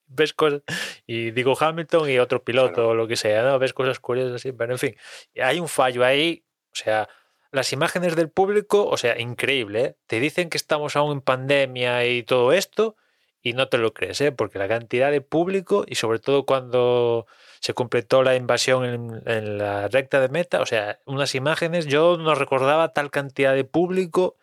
Ves 0.08 0.32
cosas, 0.32 0.62
y 1.06 1.32
digo 1.32 1.56
Hamilton 1.58 2.08
y 2.08 2.18
otro 2.18 2.42
piloto 2.44 2.74
Claro. 2.74 2.88
o 2.90 2.94
lo 2.94 3.08
que 3.08 3.16
sea, 3.16 3.42
¿no? 3.42 3.58
Ves 3.58 3.72
cosas 3.72 3.98
curiosas 4.00 4.36
así, 4.36 4.52
pero 4.52 4.72
en 4.72 4.78
fin, 4.78 4.96
hay 5.42 5.58
un 5.60 5.68
fallo 5.68 6.04
ahí, 6.04 6.44
o 6.72 6.74
sea, 6.76 7.08
las 7.50 7.72
imágenes 7.72 8.14
del 8.16 8.30
público, 8.30 8.86
o 8.86 8.96
sea, 8.96 9.18
increíble, 9.20 9.84
¿eh? 9.84 9.96
Te 10.06 10.20
dicen 10.20 10.48
que 10.48 10.56
estamos 10.58 10.96
aún 10.96 11.12
en 11.12 11.20
pandemia 11.22 12.06
y 12.06 12.22
todo 12.22 12.52
esto, 12.52 12.96
y 13.42 13.52
no 13.54 13.68
te 13.68 13.78
lo 13.78 13.92
crees, 13.94 14.20
¿eh? 14.20 14.32
Porque 14.32 14.58
la 14.58 14.68
cantidad 14.68 15.10
de 15.10 15.20
público, 15.20 15.84
y 15.88 15.96
sobre 15.96 16.18
todo 16.20 16.46
cuando 16.46 17.26
se 17.60 17.74
completó 17.74 18.22
la 18.22 18.36
invasión 18.36 18.84
en, 18.84 19.22
en 19.26 19.58
la 19.58 19.88
recta 19.88 20.20
de 20.20 20.28
meta, 20.28 20.60
o 20.62 20.66
sea, 20.66 21.00
unas 21.04 21.34
imágenes, 21.34 21.86
yo 21.86 22.16
no 22.16 22.34
recordaba 22.34 22.92
tal 22.92 23.10
cantidad 23.10 23.54
de 23.54 23.64
público 23.64 24.36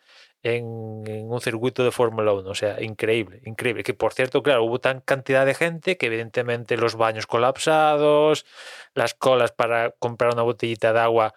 en, 0.44 1.02
en 1.06 1.30
un 1.30 1.40
circuito 1.40 1.82
de 1.82 1.90
Fórmula 1.90 2.32
1, 2.32 2.48
o 2.48 2.54
sea, 2.54 2.80
increíble, 2.82 3.40
increíble. 3.44 3.82
Que 3.82 3.94
por 3.94 4.12
cierto, 4.12 4.42
claro, 4.42 4.62
hubo 4.64 4.78
tan 4.78 5.00
cantidad 5.00 5.46
de 5.46 5.54
gente 5.54 5.96
que 5.96 6.06
evidentemente 6.06 6.76
los 6.76 6.96
baños 6.96 7.26
colapsados, 7.26 8.46
las 8.94 9.14
colas 9.14 9.52
para 9.52 9.90
comprar 9.92 10.34
una 10.34 10.42
botellita 10.42 10.92
de 10.92 11.00
agua 11.00 11.34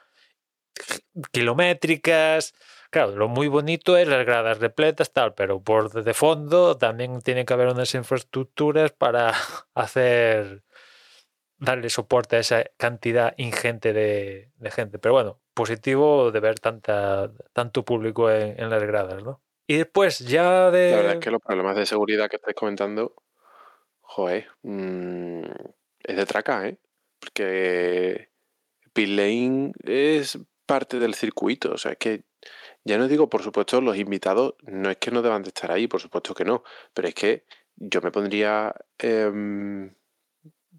kilométricas. 1.31 2.53
Claro, 2.89 3.15
lo 3.15 3.27
muy 3.27 3.47
bonito 3.47 3.97
es 3.97 4.07
las 4.07 4.25
gradas 4.25 4.59
repletas, 4.59 5.11
tal, 5.13 5.33
pero 5.33 5.61
por 5.61 5.91
de 6.03 6.13
fondo 6.13 6.77
también 6.77 7.21
tiene 7.21 7.45
que 7.45 7.53
haber 7.53 7.67
unas 7.67 7.93
infraestructuras 7.95 8.91
para 8.91 9.33
hacer 9.73 10.63
darle 11.57 11.89
soporte 11.89 12.35
a 12.35 12.39
esa 12.39 12.63
cantidad 12.77 13.33
ingente 13.37 13.93
de, 13.93 14.51
gente. 14.71 14.99
Pero 14.99 15.13
bueno, 15.13 15.39
positivo 15.53 16.31
de 16.31 16.39
ver 16.39 16.59
tanta, 16.59 17.31
tanto 17.53 17.83
público 17.83 18.29
en, 18.29 18.69
las 18.69 18.83
gradas, 18.83 19.23
¿no? 19.23 19.41
Y 19.67 19.77
después 19.77 20.19
ya 20.19 20.71
de... 20.71 20.91
La 20.91 20.97
verdad 20.97 21.13
es 21.13 21.19
que 21.19 21.31
los 21.31 21.41
problemas 21.41 21.75
de 21.75 21.85
seguridad 21.85 22.29
que 22.29 22.37
estáis 22.37 22.55
comentando, 22.55 23.15
joder, 24.01 24.47
mm, 24.61 25.43
es 26.03 26.15
de 26.15 26.25
traca, 26.25 26.67
¿eh? 26.67 26.77
Porque 27.19 28.29
pit 28.93 29.09
lane 29.09 29.73
es 29.83 30.39
parte 30.65 30.99
del 30.99 31.15
circuito, 31.15 31.73
o 31.73 31.77
sea, 31.77 31.93
es 31.93 31.97
que 31.97 32.23
ya 32.85 32.97
no 32.97 33.07
digo, 33.07 33.29
por 33.29 33.43
supuesto, 33.43 33.81
los 33.81 33.97
invitados, 33.97 34.55
no 34.61 34.89
es 34.89 34.97
que 34.97 35.11
no 35.11 35.21
deban 35.21 35.43
de 35.43 35.49
estar 35.49 35.71
ahí, 35.71 35.87
por 35.87 35.99
supuesto 35.99 36.33
que 36.33 36.45
no, 36.45 36.63
pero 36.93 37.07
es 37.07 37.15
que 37.15 37.45
yo 37.75 38.01
me 38.01 38.11
pondría 38.11 38.73
em, 38.97 39.93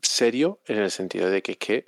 serio 0.02 0.60
en 0.66 0.78
el 0.78 0.90
sentido 0.90 1.30
de 1.30 1.42
que 1.42 1.52
es 1.52 1.58
que 1.58 1.86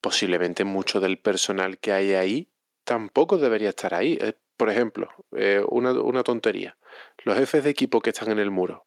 posiblemente 0.00 0.64
mucho 0.64 1.00
del 1.00 1.18
personal 1.18 1.78
que 1.78 1.92
hay 1.92 2.14
ahí 2.14 2.50
tampoco 2.84 3.38
debería 3.38 3.70
estar 3.70 3.94
ahí. 3.94 4.18
Eh, 4.20 4.34
Por 4.56 4.70
ejemplo, 4.70 5.08
eh, 5.36 5.62
una, 5.68 5.92
una 5.92 6.22
tontería. 6.22 6.76
Los 7.24 7.36
jefes 7.38 7.64
de 7.64 7.70
equipo 7.70 8.00
que 8.00 8.10
están 8.10 8.30
en 8.30 8.38
el 8.38 8.50
muro. 8.50 8.86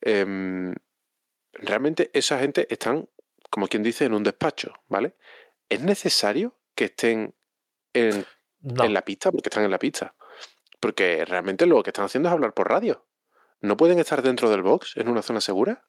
em, 0.00 0.74
realmente 1.52 2.10
esa 2.14 2.38
gente 2.38 2.66
están, 2.70 3.08
como 3.50 3.68
quien 3.68 3.82
dice, 3.82 4.04
en 4.04 4.14
un 4.14 4.22
despacho, 4.22 4.74
¿vale? 4.88 5.16
¿Es 5.68 5.80
necesario 5.82 6.56
que 6.74 6.86
estén 6.86 7.34
en, 7.94 8.24
No, 8.60 8.84
en 8.84 8.94
la 8.94 9.02
pista? 9.04 9.30
Porque 9.32 9.48
están 9.48 9.64
en 9.64 9.70
la 9.70 9.78
pista. 9.78 10.14
Porque 10.80 11.24
realmente 11.24 11.66
lo 11.66 11.82
que 11.82 11.90
están 11.90 12.04
haciendo 12.06 12.28
es 12.28 12.32
hablar 12.34 12.54
por 12.54 12.68
radio. 12.70 13.06
¿No 13.60 13.76
pueden 13.76 13.98
estar 13.98 14.22
dentro 14.22 14.50
del 14.50 14.62
box, 14.62 14.96
en 14.96 15.08
una 15.08 15.22
zona 15.22 15.40
segura? 15.40 15.84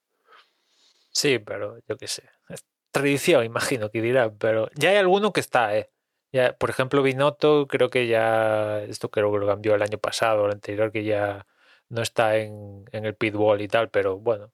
Sí, 1.11 1.39
pero 1.39 1.77
yo 1.87 1.97
qué 1.97 2.07
sé. 2.07 2.23
Es 2.49 2.65
tradición, 2.91 3.43
imagino 3.45 3.89
que 3.91 4.01
dirá, 4.01 4.31
pero 4.31 4.69
ya 4.75 4.89
hay 4.89 4.97
alguno 4.97 5.31
que 5.33 5.39
está, 5.39 5.75
¿eh? 5.77 5.89
Ya, 6.31 6.53
por 6.55 6.69
ejemplo, 6.69 7.01
Binotto, 7.01 7.67
creo 7.67 7.89
que 7.89 8.07
ya, 8.07 8.83
esto 8.83 9.09
creo 9.09 9.31
que 9.31 9.39
lo 9.39 9.47
cambió 9.47 9.73
el 9.75 9.81
año 9.81 9.97
pasado, 9.97 10.45
el 10.45 10.51
anterior, 10.51 10.91
que 10.91 11.03
ya 11.03 11.47
no 11.89 12.01
está 12.03 12.37
en, 12.37 12.85
en 12.91 13.05
el 13.05 13.15
pitwall 13.15 13.61
y 13.61 13.67
tal, 13.67 13.89
pero 13.89 14.17
bueno, 14.19 14.51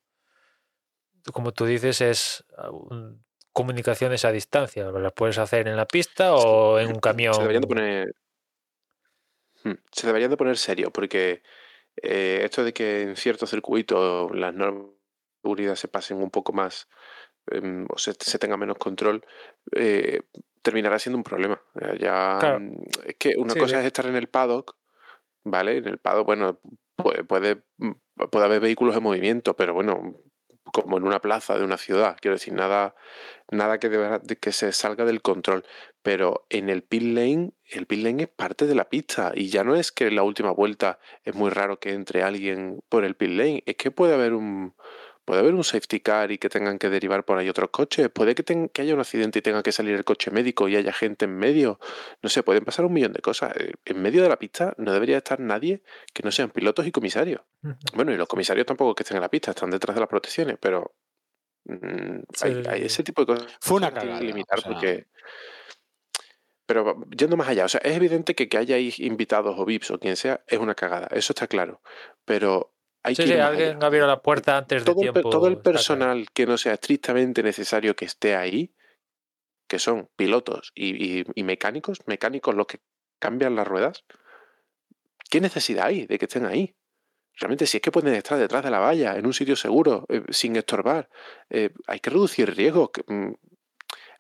como 1.34 1.52
tú 1.52 1.66
dices, 1.66 2.02
es 2.02 2.46
ah, 2.58 2.70
un- 2.72 3.24
comunicaciones 3.52 4.26
a 4.26 4.32
distancia, 4.32 4.86
las 4.92 5.14
puedes 5.14 5.38
hacer 5.38 5.68
en 5.68 5.78
la 5.78 5.86
pista 5.86 6.36
o 6.36 6.78
en 6.80 6.88
un 6.90 7.00
camión. 7.00 7.34
Se 7.34 7.42
deberían 7.42 7.62
de 7.62 7.68
poner. 7.68 8.16
Hmm, 9.64 9.74
Se 9.92 10.08
deberían 10.08 10.32
de 10.32 10.38
poner 10.38 10.58
serio, 10.58 10.92
porque 10.92 11.42
eh, 12.02 12.42
esto 12.44 12.64
de 12.64 12.74
que 12.74 13.02
en 13.04 13.16
ciertos 13.16 13.50
circuitos 13.50 14.30
las 14.36 14.54
normas 14.54 14.95
seguridad 15.46 15.76
se 15.76 15.88
pasen 15.88 16.18
un 16.18 16.32
poco 16.32 16.54
más 16.54 16.88
em, 17.52 17.86
o 17.90 17.98
se, 17.98 18.14
se 18.20 18.40
tenga 18.40 18.58
menos 18.58 18.78
control, 18.78 19.24
eh, 19.76 20.22
terminará 20.64 20.98
siendo 21.00 21.18
un 21.18 21.24
problema. 21.24 21.62
Ya, 22.00 22.38
Claro. 22.40 22.60
mm, 22.60 22.76
Es 23.06 23.16
que 23.20 23.36
una 23.38 23.54
Sí, 23.54 23.60
cosa 23.60 23.80
es 23.80 23.86
estar 23.86 24.06
en 24.08 24.16
el 24.16 24.28
paddock, 24.28 24.76
¿vale? 25.44 25.78
En 25.78 25.88
el 25.88 26.00
paddock, 26.00 26.26
bueno, 26.26 26.60
puede, 26.96 27.24
puede, 27.24 27.64
mm, 27.78 27.92
puede 28.32 28.46
haber 28.46 28.60
vehículos 28.62 28.96
en 28.96 29.04
movimiento, 29.04 29.56
pero 29.56 29.74
bueno, 29.74 30.16
como 30.74 30.98
en 30.98 31.04
una 31.06 31.22
plaza 31.22 31.58
de 31.58 31.64
una 31.64 31.78
ciudad, 31.78 32.18
quiero 32.20 32.36
decir, 32.36 32.54
nada, 32.54 32.96
nada 33.52 33.78
que, 33.80 33.90
de 33.90 34.38
que 34.38 34.52
se 34.52 34.72
salga 34.72 35.06
del 35.06 35.22
control. 35.22 35.64
Pero 36.02 36.46
en 36.50 36.70
el 36.70 36.84
pit 36.84 37.04
lane, 37.04 37.52
el 37.70 37.86
pit 37.86 38.04
lane 38.04 38.24
es 38.24 38.30
parte 38.30 38.66
de 38.68 38.76
la 38.76 38.90
pista 38.90 39.32
y 39.36 39.50
ya 39.50 39.64
no 39.64 39.76
es 39.76 39.92
que 39.92 40.08
en 40.08 40.16
la 40.16 40.24
última 40.24 40.52
vuelta 40.52 41.00
es 41.24 41.36
muy 41.36 41.50
raro 41.52 41.80
que 41.80 41.94
entre 41.94 42.24
alguien 42.24 42.80
por 42.90 43.06
el 43.06 43.16
pit 43.16 43.30
lane, 43.30 43.64
es 43.68 43.76
que 43.76 43.92
puede 43.92 44.16
haber 44.16 44.34
un 44.34 44.76
puede 45.26 45.40
haber 45.42 45.54
un 45.56 45.64
safety 45.64 46.00
car 46.00 46.32
y 46.32 46.38
que 46.38 46.50
tengan 46.50 46.78
que 46.78 46.90
derivar 46.90 47.26
por 47.26 47.38
ahí 47.38 47.50
otros 47.50 47.70
coches, 47.72 48.10
puede 48.10 48.36
que, 48.36 48.44
ten- 48.44 48.70
que 48.70 48.84
haya 48.84 48.94
un 48.94 49.00
accidente 49.00 49.40
y 49.40 49.42
tenga 49.42 49.64
que 49.64 49.72
salir 49.72 49.96
el 49.96 50.04
coche 50.06 50.30
médico 50.32 50.68
y 50.68 50.76
haya 50.76 50.94
gente 50.94 51.26
en 51.26 51.36
medio, 51.36 51.80
no 52.22 52.30
sé, 52.30 52.44
pueden 52.44 52.64
pasar 52.64 52.86
un 52.86 52.94
millón 52.94 53.12
de 53.14 53.22
cosas. 53.22 53.56
Eh, 53.58 53.74
En 53.86 54.02
medio 54.02 54.22
de 54.24 54.30
la 54.30 54.38
pista 54.38 54.74
no 54.78 54.94
debería 54.94 55.18
estar 55.18 55.40
nadie 55.40 55.82
que 56.14 56.24
no 56.24 56.32
sean 56.32 56.52
pilotos 56.52 56.86
y 56.88 56.92
comisarios. 56.92 57.42
Bueno, 57.94 58.12
y 58.14 58.18
los 58.18 58.28
comisarios 58.28 58.66
tampoco 58.66 58.94
que 58.96 59.04
estén 59.04 59.18
en 59.18 59.22
la 59.24 59.30
pista, 59.30 59.52
están 59.52 59.72
detrás 59.72 59.96
de 59.96 60.00
las 60.02 60.10
protecciones, 60.10 60.58
pero 60.60 60.94
mm, 61.66 62.20
Sí, 62.34 62.48
hay, 62.70 62.84
ese 62.84 63.04
tipo 63.04 63.24
de 63.26 63.34
cosas 63.34 63.52
Fue 63.60 63.78
una 63.78 63.92
cagada. 63.92 64.22
limitar 64.22 64.60
o 64.60 64.62
sea, 64.62 64.72
porque... 64.72 65.08
Pero 66.68 67.00
yendo 67.16 67.38
más 67.38 67.48
allá, 67.48 67.66
o 67.66 67.70
sea, 67.70 67.80
es 67.84 67.96
evidente 67.96 68.34
que 68.34 68.50
que 68.50 68.58
haya 68.58 68.78
invitados 68.80 69.56
o 69.60 69.66
VIPs 69.66 69.92
o 69.92 70.00
quien 70.00 70.16
sea 70.16 70.44
es 70.48 70.58
una 70.60 70.74
cagada, 70.74 71.08
eso 71.12 71.32
está 71.34 71.46
claro, 71.48 71.80
pero 72.26 72.75
hay 73.06 73.16
Sí, 73.16 73.24
que 73.24 73.34
sí, 73.34 73.40
alguien 73.40 73.84
abrió 73.84 74.08
la 74.08 74.22
puerta 74.22 74.58
antes 74.58 74.84
de 74.84 74.92
Todo 74.92 75.02
el, 75.04 75.08
pe- 75.14 75.22
tiempo. 75.22 75.30
todo 75.30 75.48
el 75.48 75.58
personal 75.60 76.26
que 76.34 76.46
no 76.46 76.58
sea 76.58 76.74
estrictamente 76.74 77.44
necesario 77.44 77.96
que 77.96 78.06
esté 78.06 78.36
ahí, 78.36 78.74
que 79.68 79.80
son 79.80 80.10
pilotos 80.16 80.72
y, 80.76 81.20
y- 81.20 81.26
y 81.36 81.44
mecánicos, 81.44 82.00
mecánicos 82.08 82.56
los 82.56 82.66
que 82.68 82.80
cambian 83.20 83.56
las 83.56 83.68
ruedas, 83.68 84.04
¿qué 85.30 85.40
necesidad 85.42 85.86
hay 85.88 86.06
de 86.08 86.18
que 86.18 86.26
estén 86.26 86.46
ahí? 86.46 86.76
Realmente, 87.38 87.66
si 87.68 87.78
es 87.78 87.82
que 87.82 87.92
pueden 87.92 88.14
estar 88.16 88.38
detrás 88.40 88.64
de 88.64 88.72
la 88.72 88.80
valla, 88.80 89.16
en 89.18 89.26
un 89.26 89.34
sitio 89.34 89.56
seguro, 89.56 90.06
eh, 90.10 90.24
sin 90.30 90.56
estorbar, 90.56 91.10
eh, 91.50 91.70
hay 91.88 92.00
que 92.00 92.10
reducir 92.10 92.56
riesgos. 92.56 92.90
que, 92.94 93.04
mm, 93.08 93.34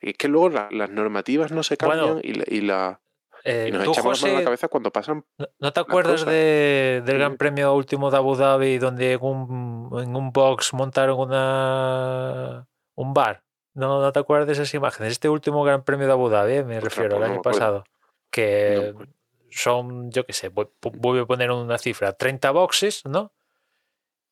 Es 0.01 0.15
que 0.17 0.27
luego 0.27 0.49
la- 0.49 0.69
las 0.71 0.89
normativas 0.91 1.51
no 1.51 1.63
se 1.63 1.77
Bueno, 1.77 2.19
cambian 2.19 2.21
y, 2.23 2.33
la- 2.33 2.43
y 2.47 2.61
la, 2.61 3.01
Eh, 3.47 3.67
y 3.69 3.71
nos 3.71 3.83
tú, 3.83 3.91
echamos 3.91 4.23
a 4.23 4.27
la 4.27 4.33
José, 4.33 4.43
cabeza 4.43 4.67
cuando 4.69 4.91
pasan. 4.91 5.23
¿no- 5.37 5.47
¿no 5.59 5.71
te 5.71 5.79
acuerdas 5.79 6.25
de- 6.25 7.03
del 7.05 7.17
Gran. 7.19 7.37
Premio 7.37 7.73
último 7.75 8.09
de 8.09 8.17
Abu 8.17 8.35
Dhabi 8.35 8.79
donde 8.79 9.13
en 9.13 9.19
un, 9.21 9.99
en 10.01 10.15
un 10.15 10.31
box 10.31 10.73
montaron 10.73 11.19
una, 11.19 12.67
un 12.95 13.13
bar? 13.13 13.43
¿No, 13.75 14.01
¿No 14.01 14.11
te 14.11 14.19
acuerdas 14.19 14.47
de 14.47 14.53
esas 14.53 14.73
imágenes? 14.73 15.11
Este 15.11 15.29
último 15.29 15.63
Gran 15.63 15.83
Premio 15.83 16.07
de 16.07 16.13
Abu 16.13 16.27
Dhabi, 16.29 16.53
eh, 16.53 16.63
me 16.63 16.79
refiero, 16.79 17.19
no 17.19 17.25
año 17.25 17.41
pasado, 17.43 17.83
que 18.31 18.93
No 18.97 19.05
son, 19.51 20.11
yo 20.11 20.25
qué 20.25 20.33
sé, 20.33 20.49
voy, 20.49 20.67
voy 20.81 21.19
a 21.19 21.25
poner 21.25 21.51
una 21.51 21.77
cifra, 21.77 22.13
30 22.13 22.51
boxes, 22.51 23.05
¿no? 23.05 23.31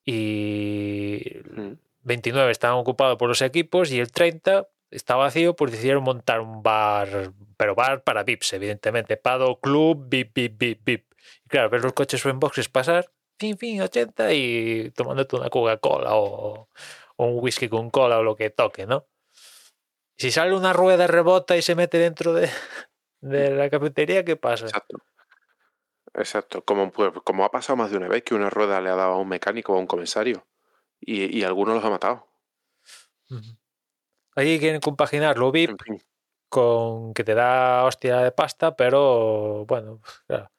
Y 0.06 1.22
Mm. 1.56 1.74
29 2.02 2.52
estaban 2.52 2.78
ocupados 2.78 3.18
por 3.18 3.30
los 3.30 3.42
equipos 3.42 3.92
y 3.92 4.00
el 4.00 4.12
30 4.12 4.68
está 4.94 5.16
vacío, 5.16 5.56
pues 5.56 5.72
decidieron 5.72 6.04
montar 6.04 6.40
un 6.40 6.64
bar, 6.64 7.32
pero 7.58 7.76
bar 7.76 8.04
para 8.04 8.24
VIPs, 8.24 8.54
evidentemente. 8.54 9.18
Pado 9.18 9.60
Club, 9.60 10.06
VIP, 10.08 10.34
VIP, 10.36 10.58
VIP, 10.58 10.86
VIP. 10.86 11.14
y 11.46 11.50
claro, 11.50 11.70
ver 11.70 11.82
los 11.82 11.94
coches 11.94 12.26
o 12.26 12.30
en 12.30 12.40
boxes 12.40 12.70
pasar, 12.70 13.12
fin, 13.38 13.58
fin, 13.58 13.82
80 13.82 14.34
y 14.34 14.92
tomándote 14.92 15.36
una 15.36 15.50
Coca-Cola 15.50 16.16
o, 16.16 16.70
o 17.16 17.26
un 17.26 17.44
whisky 17.44 17.70
con 17.70 17.90
cola 17.90 18.20
o 18.20 18.24
lo 18.24 18.36
que 18.36 18.50
toque, 18.50 18.86
¿no? 18.86 19.08
Si 20.18 20.32
sale 20.32 20.56
una 20.56 20.74
rueda, 20.74 21.08
rebota 21.08 21.58
y 21.58 21.62
se 21.62 21.76
mete 21.76 21.98
dentro 21.98 22.34
de, 22.34 22.50
de 23.22 23.52
la 23.52 23.70
cafetería, 23.70 24.24
¿qué 24.24 24.36
pasa? 24.36 24.66
Exacto. 24.66 24.98
Exacto. 26.14 26.64
Como, 26.64 26.92
pues, 26.92 27.12
como 27.24 27.44
ha 27.44 27.52
pasado 27.52 27.78
más 27.78 27.90
de 27.90 27.98
una 27.98 28.08
vez 28.08 28.24
que 28.24 28.36
una 28.36 28.50
rueda 28.50 28.80
le 28.82 28.90
ha 28.90 28.96
dado 28.96 29.14
a 29.14 29.18
un 29.18 29.28
mecánico 29.28 29.74
o 29.74 29.78
a 29.78 29.80
un 29.80 29.88
comisario. 29.88 30.46
Y, 31.00 31.38
y 31.38 31.44
algunos 31.44 31.76
los 31.76 31.84
ha 31.84 31.90
matado. 31.90 32.28
Ahí 34.36 34.60
quieren 34.60 34.82
compaginar 34.82 35.38
lo 35.38 35.52
VIP 35.52 35.78
con 36.50 37.14
que 37.14 37.24
te 37.24 37.34
da 37.34 37.84
hostia 37.86 38.18
de 38.20 38.32
pasta, 38.32 38.76
pero 38.76 39.66
bueno, 39.66 40.02
claro, 40.28 40.50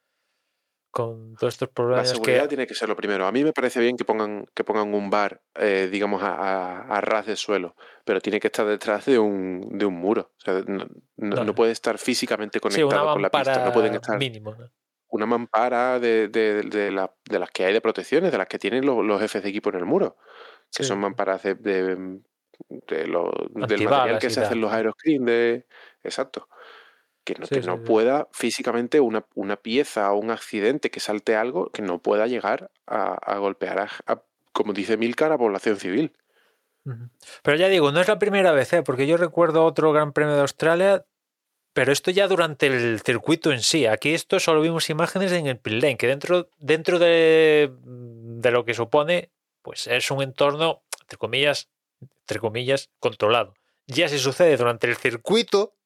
con 0.90 1.34
todos 1.36 1.54
estos 1.54 1.68
La 1.68 1.74
problemas 1.74 2.08
seguridad 2.10 2.42
que... 2.42 2.48
tiene 2.48 2.66
que 2.66 2.74
ser 2.74 2.88
lo 2.88 2.96
primero. 2.96 3.26
A 3.26 3.32
mí 3.32 3.42
me 3.44 3.52
parece 3.52 3.80
bien 3.80 3.96
que 3.96 4.04
pongan, 4.04 4.46
que 4.54 4.64
pongan 4.64 4.92
un 4.94 5.10
bar, 5.10 5.40
eh, 5.56 5.88
digamos, 5.90 6.22
a, 6.22 6.34
a- 6.34 6.96
a 6.96 7.00
ras 7.00 7.26
de 7.26 7.36
suelo, 7.36 7.74
pero 8.04 8.20
tiene 8.20 8.38
que 8.40 8.48
estar 8.48 8.66
detrás 8.66 9.04
de 9.06 9.18
un, 9.18 9.68
de 9.78 9.84
un 9.86 9.94
muro. 9.94 10.32
O 10.38 10.40
sea, 10.40 10.54
no, 10.66 10.86
no- 11.16 11.36
No. 11.36 11.44
no 11.44 11.54
puede 11.54 11.72
estar 11.72 11.98
físicamente 11.98 12.58
Sí, 12.58 12.60
conectado 12.60 13.12
con 13.12 13.22
la 13.22 13.30
pista. 13.30 13.64
No 13.64 13.72
pueden 13.72 13.94
estar 13.94 14.18
mínimo. 14.18 14.54
¿no? 14.54 14.70
una 15.08 15.26
mampara 15.26 16.00
de, 16.00 16.26
de- 16.26 16.62
de 16.62 16.90
la- 16.90 17.14
de 17.30 17.38
las 17.38 17.48
que 17.52 17.64
hay 17.64 17.72
de 17.72 17.80
protecciones, 17.80 18.32
de 18.32 18.38
las 18.38 18.48
que 18.48 18.58
tienen 18.58 18.84
los, 18.84 19.04
los 19.04 19.20
jefes 19.20 19.44
de 19.44 19.48
equipo 19.50 19.70
en 19.70 19.76
el 19.76 19.84
muro, 19.84 20.16
que 20.76 20.82
Sí. 20.82 20.88
son 20.88 20.98
mamparas 20.98 21.44
de, 21.44 21.54
de- 22.68 23.06
lo- 23.06 23.32
del 23.50 23.84
material 23.84 24.18
que 24.18 24.30
se 24.30 24.40
hacen 24.40 24.60
los 24.60 24.72
aeroscreen 24.72 25.24
de 25.24 25.66
exacto 26.02 26.48
que 27.24 27.34
no, 27.36 27.46
Sí, 27.46 27.54
que 27.54 27.62
sí, 27.62 27.66
no 27.66 27.76
sí. 27.76 27.82
pueda 27.84 28.28
físicamente 28.32 29.00
una, 29.00 29.24
una 29.34 29.56
pieza 29.56 30.12
o 30.12 30.18
un 30.18 30.30
accidente 30.30 30.90
que 30.90 31.00
salte 31.00 31.36
algo 31.36 31.70
que 31.70 31.80
no 31.82 31.98
pueda 31.98 32.26
llegar 32.26 32.70
a, 32.86 33.14
a 33.14 33.38
golpear 33.38 33.78
a, 33.78 33.88
a, 34.06 34.22
como 34.52 34.72
dice 34.74 34.96
Milcar 34.98 35.32
a 35.32 35.38
población 35.38 35.76
civil. 35.78 36.12
Pero 37.42 37.56
ya 37.56 37.68
digo, 37.68 37.92
no 37.92 38.00
es 38.02 38.08
la 38.08 38.18
primera 38.18 38.52
vez, 38.52 38.72
¿eh? 38.74 38.82
porque 38.82 39.06
yo 39.06 39.16
recuerdo 39.16 39.64
otro 39.64 39.90
Gran 39.92 40.12
Premio 40.12 40.34
de 40.34 40.42
Australia, 40.42 41.06
pero 41.72 41.92
esto 41.92 42.10
ya 42.10 42.28
durante 42.28 42.66
el 42.66 43.00
circuito 43.00 43.52
en 43.52 43.62
sí. 43.62 43.86
Aquí 43.86 44.12
esto 44.12 44.38
solo 44.38 44.60
vimos 44.60 44.90
imágenes 44.90 45.32
en 45.32 45.46
el 45.46 45.58
pit 45.58 45.82
lane, 45.82 45.96
que 45.96 46.06
dentro, 46.08 46.50
dentro 46.58 46.98
de, 46.98 47.72
de 47.82 48.50
lo 48.50 48.66
que 48.66 48.74
supone, 48.74 49.30
pues 49.62 49.86
es 49.86 50.10
un 50.10 50.22
entorno, 50.22 50.82
entre 51.00 51.16
comillas, 51.16 51.70
entre 52.24 52.40
comillas, 52.40 52.90
controlado. 52.98 53.54
Ya 53.86 54.08
si 54.08 54.18
sucede 54.18 54.56
durante 54.56 54.86
el 54.86 54.96
circuito, 54.96 55.76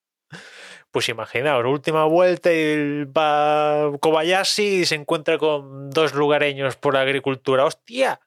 pues 0.93 1.09
imaginaos, 1.09 1.65
última 1.67 2.05
vuelta 2.05 2.53
y 2.53 2.57
el 2.57 3.13
va 3.17 3.91
Kobayashi 3.99 4.87
se 4.87 4.95
encuentra 4.95 5.37
con 5.37 5.91
dos 5.91 6.15
lugareños 6.15 6.77
por 6.77 6.97
agricultura. 6.97 7.65
¡Hostia! 7.65 8.21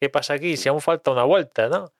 ¿Qué 0.00 0.08
pasa 0.08 0.34
aquí? 0.34 0.56
Si 0.56 0.68
aún 0.68 0.80
falta 0.80 1.12
una 1.12 1.22
vuelta, 1.22 1.68
¿no? 1.68 1.92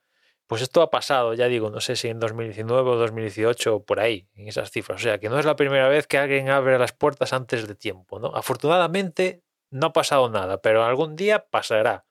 Pues 0.47 0.61
esto 0.61 0.83
ha 0.83 0.91
pasado, 0.91 1.33
ya 1.35 1.47
digo, 1.47 1.71
no 1.71 1.81
sé 1.81 1.97
si 1.97 2.09
en 2.09 2.21
2019 2.21 2.91
o 2.91 2.97
2018 2.97 3.77
o 3.77 3.83
por 3.85 4.01
ahí, 4.01 4.29
en 4.35 4.49
esas 4.49 4.71
cifras. 4.71 5.01
O 5.01 5.03
sea, 5.03 5.19
que 5.19 5.31
no 5.31 5.39
es 5.39 5.47
la 5.47 5.57
primera 5.57 5.89
vez 5.89 6.07
que 6.07 6.19
alguien 6.19 6.51
abre 6.51 6.79
las 6.79 6.93
puertas 6.93 7.33
antes 7.33 7.67
de 7.67 7.75
tiempo, 7.75 8.19
¿no? 8.19 8.35
Afortunadamente 8.35 9.43
no 9.71 9.87
ha 9.87 9.93
pasado 9.93 10.29
nada, 10.29 10.61
pero 10.61 10.85
algún 10.85 11.17
día 11.17 11.47
pasará. 11.49 12.05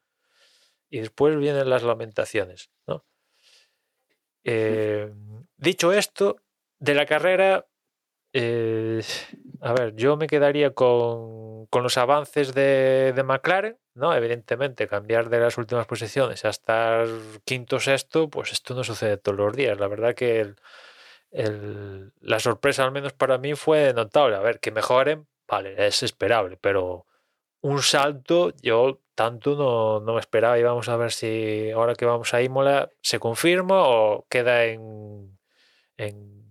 Y 0.90 1.00
después 1.00 1.38
vienen 1.38 1.70
las 1.70 1.84
lamentaciones, 1.84 2.72
¿no? 2.88 3.06
Eh, 4.44 5.12
dicho 5.58 5.94
esto, 5.94 6.38
de 6.80 6.94
la 6.94 7.06
carrera, 7.06 7.68
eh, 8.34 9.02
a 9.62 9.74
ver, 9.74 9.96
yo 9.96 10.18
me 10.18 10.28
quedaría 10.28 10.72
con, 10.72 11.68
con 11.68 11.84
los 11.84 11.98
avances 11.98 12.54
de, 12.54 13.14
de 13.16 13.24
McLaren, 13.24 13.78
¿no? 13.94 14.14
Evidentemente, 14.14 14.88
cambiar 14.88 15.30
de 15.30 15.40
las 15.40 15.58
últimas 15.58 15.86
posiciones 15.86 16.44
a 16.46 16.50
estar 16.50 17.08
quinto 17.46 17.80
sexto, 17.80 18.30
pues 18.30 18.52
esto 18.52 18.74
no 18.74 18.84
sucede 18.84 19.18
todos 19.18 19.38
los 19.38 19.56
días. 19.56 19.80
La 19.80 19.88
verdad 19.88 20.16
que 20.16 20.56
la 21.32 22.40
sorpresa, 22.40 22.84
al 22.84 22.92
menos 22.92 23.14
para 23.14 23.38
mí, 23.38 23.56
fue 23.56 23.94
notable. 23.94 24.36
A 24.36 24.40
ver, 24.42 24.60
que 24.60 24.72
mejoren, 24.72 25.28
vale, 25.48 25.88
es 25.88 26.04
esperable, 26.04 26.58
pero 26.60 27.06
un 27.64 27.82
salto, 27.82 28.54
yo 28.62 29.00
tanto 29.16 29.56
no, 29.56 30.00
no 30.02 30.14
me 30.14 30.20
esperaba. 30.20 30.60
Y 30.60 30.64
vamos 30.64 30.90
a 30.90 30.98
ver 30.98 31.12
si 31.12 31.72
ahora 31.72 31.96
que 31.96 32.06
vamos 32.06 32.34
a 32.34 32.42
Imola 32.42 32.90
se 33.02 33.20
confirma 33.20 33.88
o 33.88 34.26
queda 34.30 34.66
en, 34.66 35.40
en, 35.98 36.44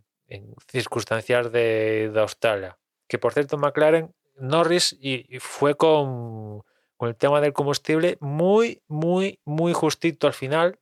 circunstancias 0.69 1.53
de, 1.53 2.11
de 2.13 2.21
Australia. 2.21 2.79
Que 3.07 3.19
por 3.19 3.35
cierto, 3.35 3.59
McLaren, 3.59 4.15
Norris 4.37 4.97
y, 4.99 5.39
fue 5.39 5.77
con, 5.77 6.63
con 6.97 7.09
el 7.11 7.17
tema 7.17 7.43
del 7.43 7.53
combustible 7.53 8.17
muy, 8.21 8.83
muy, 8.89 9.39
muy 9.45 9.75
justito 9.75 10.27
al 10.27 10.33
final. 10.33 10.79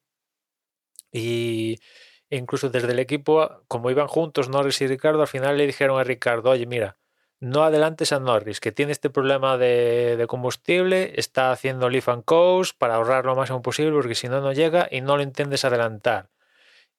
Y 1.13 1.81
incluso 2.31 2.71
desde 2.71 2.93
el 2.93 3.01
equipo, 3.01 3.65
como 3.67 3.91
iban 3.91 4.07
juntos 4.07 4.49
Norris 4.49 4.81
y 4.81 4.87
Ricardo, 4.87 5.23
al 5.23 5.29
final 5.29 5.59
le 5.59 5.67
dijeron 5.67 5.99
a 5.99 6.05
Ricardo, 6.05 6.51
oye, 6.51 6.67
mira, 6.67 7.00
no 7.41 7.65
adelantes 7.65 8.13
a 8.13 8.21
Norris, 8.21 8.61
que 8.61 8.71
tiene 8.71 8.93
este 8.93 9.11
problema 9.11 9.57
de, 9.57 10.25
combustible, 10.29 11.15
está 11.17 11.53
haciendo 11.53 11.89
leaf 11.89 12.09
and 12.09 12.25
coast 12.25 12.77
para 12.79 12.97
ahorrar 12.97 13.25
lo 13.25 13.35
máximo 13.35 13.63
posible, 13.63 13.93
porque 13.93 14.15
si 14.15 14.29
no, 14.29 14.41
no 14.41 14.53
llega 14.53 14.89
y 14.91 15.01
no 15.01 15.17
lo 15.17 15.23
intentes 15.23 15.65
adelantar. 15.65 16.29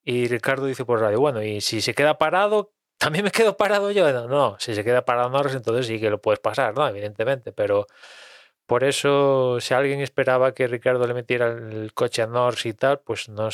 Y 0.04 0.28
Ricardo 0.28 0.66
dice 0.66 0.84
por 0.84 1.00
radio, 1.00 1.20
bueno, 1.20 1.44
y 1.44 1.62
si 1.62 1.82
se 1.82 1.94
queda 1.94 2.18
parado, 2.18 2.74
también 2.98 3.26
me 3.26 3.32
quedo 3.32 3.56
parado 3.58 3.92
yo. 3.92 4.12
No, 4.28 4.58
si 4.60 4.76
se 4.76 4.84
queda 4.84 5.06
parado 5.06 5.30
Norris, 5.30 5.56
entonces 5.56 5.88
sí 5.88 6.00
que 6.00 6.10
lo 6.10 6.22
puedes 6.22 6.40
pasar, 6.40 6.76
¿no? 6.76 6.88
Evidentemente, 6.88 7.52
pero 7.52 7.88
por 8.66 8.84
eso, 8.84 9.60
si 9.62 9.74
alguien 9.74 10.02
esperaba 10.02 10.54
que 10.54 10.68
Ricardo 10.68 11.06
le 11.08 11.14
metiera 11.14 11.48
el 11.50 11.94
coche 11.94 12.24
a 12.24 12.28
Norris 12.28 12.66
y 12.66 12.74
tal, 12.74 13.00
pues 13.02 13.30
no 13.30 13.50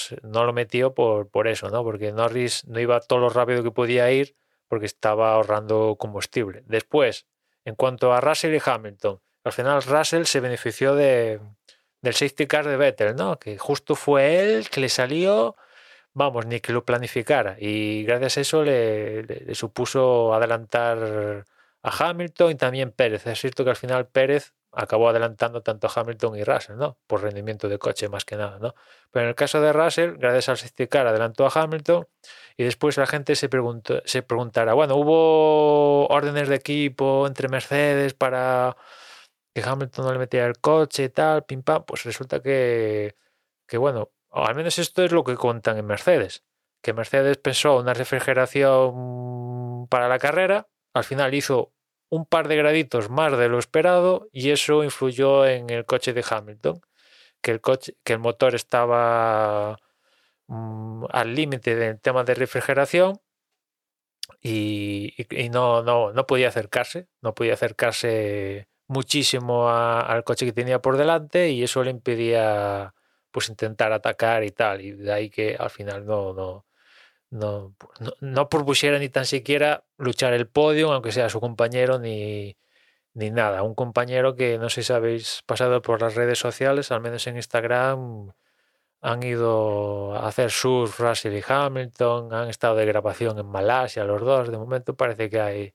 lo 0.45 0.53
metió 0.53 0.93
por, 0.93 1.29
por 1.29 1.47
eso, 1.47 1.69
¿no? 1.69 1.83
Porque 1.83 2.11
Norris 2.13 2.65
no 2.67 2.79
iba 2.79 2.99
todo 3.01 3.19
lo 3.19 3.29
rápido 3.29 3.63
que 3.63 3.71
podía 3.71 4.09
ir 4.11 4.35
porque 4.67 4.85
estaba 4.85 5.33
ahorrando 5.33 5.95
combustible. 5.99 6.63
Después, 6.67 7.25
en 7.65 7.75
cuanto 7.75 8.13
a 8.13 8.21
Russell 8.21 8.55
y 8.55 8.61
Hamilton, 8.63 9.19
al 9.43 9.51
final 9.53 9.81
Russell 9.83 10.23
se 10.25 10.39
benefició 10.39 10.95
de, 10.95 11.39
del 12.01 12.13
safety 12.13 12.47
car 12.47 12.67
de 12.67 12.77
Vettel, 12.77 13.15
¿no? 13.15 13.39
Que 13.39 13.57
justo 13.57 13.95
fue 13.95 14.55
él 14.55 14.69
que 14.69 14.79
le 14.81 14.89
salió, 14.89 15.55
vamos, 16.13 16.45
ni 16.45 16.59
que 16.59 16.73
lo 16.73 16.83
planificara. 16.85 17.55
Y 17.59 18.03
gracias 18.03 18.37
a 18.37 18.41
eso 18.41 18.63
le, 18.63 19.23
le- 19.23 19.41
le 19.41 19.55
supuso 19.55 20.33
adelantar 20.33 21.45
a 21.83 22.09
Hamilton 22.09 22.51
y 22.51 22.55
también 22.55 22.91
Pérez. 22.91 23.25
Es 23.27 23.39
cierto 23.39 23.63
que 23.63 23.69
al 23.71 23.75
final 23.77 24.07
Pérez 24.07 24.53
acabó 24.77 25.09
adelantando 25.09 25.63
tanto 25.63 25.87
a 25.87 25.91
Hamilton 25.93 26.37
y 26.37 26.43
Russell, 26.43 26.77
¿no? 26.77 26.99
Por 27.07 27.23
rendimiento 27.23 27.67
de 27.67 27.79
coche 27.79 28.09
más 28.09 28.25
que 28.25 28.35
nada, 28.37 28.59
¿no? 28.59 28.75
Pero 29.09 29.23
en 29.23 29.29
el 29.29 29.35
caso 29.35 29.59
de 29.59 29.73
Russell, 29.73 30.17
gracias 30.17 30.49
al 30.49 30.57
safety 30.57 30.87
adelantó 30.97 31.47
a 31.47 31.51
Hamilton 31.53 32.07
y 32.57 32.63
después 32.63 32.95
la 32.97 33.07
gente 33.07 33.35
se, 33.35 33.49
preguntó, 33.49 34.01
se 34.05 34.21
preguntará, 34.21 34.75
bueno, 34.75 34.95
¿hubo 34.95 36.07
órdenes 36.07 36.47
de 36.47 36.55
equipo 36.55 37.25
entre 37.25 37.49
Mercedes 37.49 38.13
para 38.13 38.77
que 39.55 39.63
Hamilton 39.63 40.05
no 40.05 40.13
le 40.13 40.19
metiera 40.19 40.45
el 40.45 40.59
coche 40.59 41.05
y 41.05 41.09
tal, 41.09 41.43
pim 41.45 41.63
pam? 41.63 41.83
Pues 41.83 42.03
resulta 42.03 42.39
que, 42.41 43.15
que 43.67 43.77
bueno, 43.79 44.11
al 44.31 44.53
menos 44.55 44.77
esto 44.77 45.03
es 45.03 45.11
lo 45.11 45.23
que 45.23 45.35
contan 45.35 45.77
en 45.77 45.87
Mercedes, 45.87 46.43
que 46.83 46.93
Mercedes 46.93 47.37
pensó 47.37 47.79
una 47.79 47.95
refrigeración 47.95 49.87
para 49.89 50.07
la 50.07 50.19
carrera, 50.19 50.67
al 50.93 51.03
final 51.03 51.33
hizo 51.33 51.73
un 52.09 52.25
par 52.25 52.47
de 52.47 52.55
graditos 52.57 53.09
más 53.09 53.37
de 53.37 53.49
lo 53.49 53.59
esperado 53.59 54.27
y 54.31 54.51
eso 54.51 54.83
influyó 54.83 55.45
en 55.47 55.69
el 55.69 55.85
coche 55.85 56.13
de 56.13 56.25
Hamilton, 56.29 56.81
que 57.41 57.51
el 57.51 57.61
coche, 57.61 57.95
que 58.05 58.13
el 58.13 58.19
motor 58.19 58.55
estaba 58.55 59.77
mm, 60.47 61.05
al 61.11 61.35
límite 61.35 61.75
del 61.75 61.99
tema 62.01 62.23
de 62.25 62.35
refrigeración 62.35 63.19
y, 64.41 65.15
no, 65.51 65.83
no, 65.83 66.13
no 66.13 66.25
podía 66.27 66.49
acercarse, 66.49 67.07
no 67.21 67.33
podía 67.33 67.53
acercarse 67.53 68.67
muchísimo 68.87 69.69
a- 69.69 70.01
al 70.01 70.23
coche 70.23 70.45
que 70.45 70.53
tenía 70.53 70.81
por 70.81 70.97
delante 70.97 71.49
y 71.51 71.63
eso 71.63 71.83
le 71.83 71.91
impedía 71.91 72.93
pues 73.31 73.49
intentar 73.49 73.91
atacar 73.93 74.43
y 74.43 74.51
tal 74.51 74.81
y 74.81 74.91
de 74.93 75.11
ahí 75.13 75.29
que 75.29 75.55
al 75.59 75.69
final 75.69 76.05
no 76.05 76.33
no 76.33 76.65
no, 77.29 77.75
no, 78.21 78.49
propusiera 78.49 78.99
ni 78.99 79.09
tan 79.09 79.25
siquiera 79.25 79.83
luchar 79.97 80.33
el 80.33 80.47
podio 80.47 80.93
aunque 80.93 81.11
sea 81.11 81.29
su 81.29 81.39
compañero 81.41 81.99
ni 81.99 82.57
ni 83.13 83.31
nada 83.31 83.63
un 83.63 83.75
compañero 83.75 84.35
que 84.35 84.57
no 84.57 84.69
sé 84.69 84.83
si 84.83 84.93
habéis 84.93 85.43
pasado 85.45 85.81
por 85.81 86.01
las 86.01 86.15
redes 86.15 86.39
sociales 86.39 86.91
al 86.91 87.01
menos 87.01 87.27
en 87.27 87.37
Instagram 87.37 88.31
han 89.01 89.23
ido 89.23 90.15
a 90.15 90.27
hacer 90.27 90.51
surf 90.51 90.99
Russell 90.99 91.35
y 91.37 91.43
Hamilton, 91.47 92.33
han 92.33 92.49
estado 92.49 92.75
de 92.75 92.85
grabación 92.85 93.37
en 93.39 93.45
Malasia 93.47 94.03
los 94.03 94.21
dos. 94.21 94.49
De 94.49 94.57
momento 94.57 94.95
parece 94.95 95.29
que 95.29 95.39
hay 95.41 95.73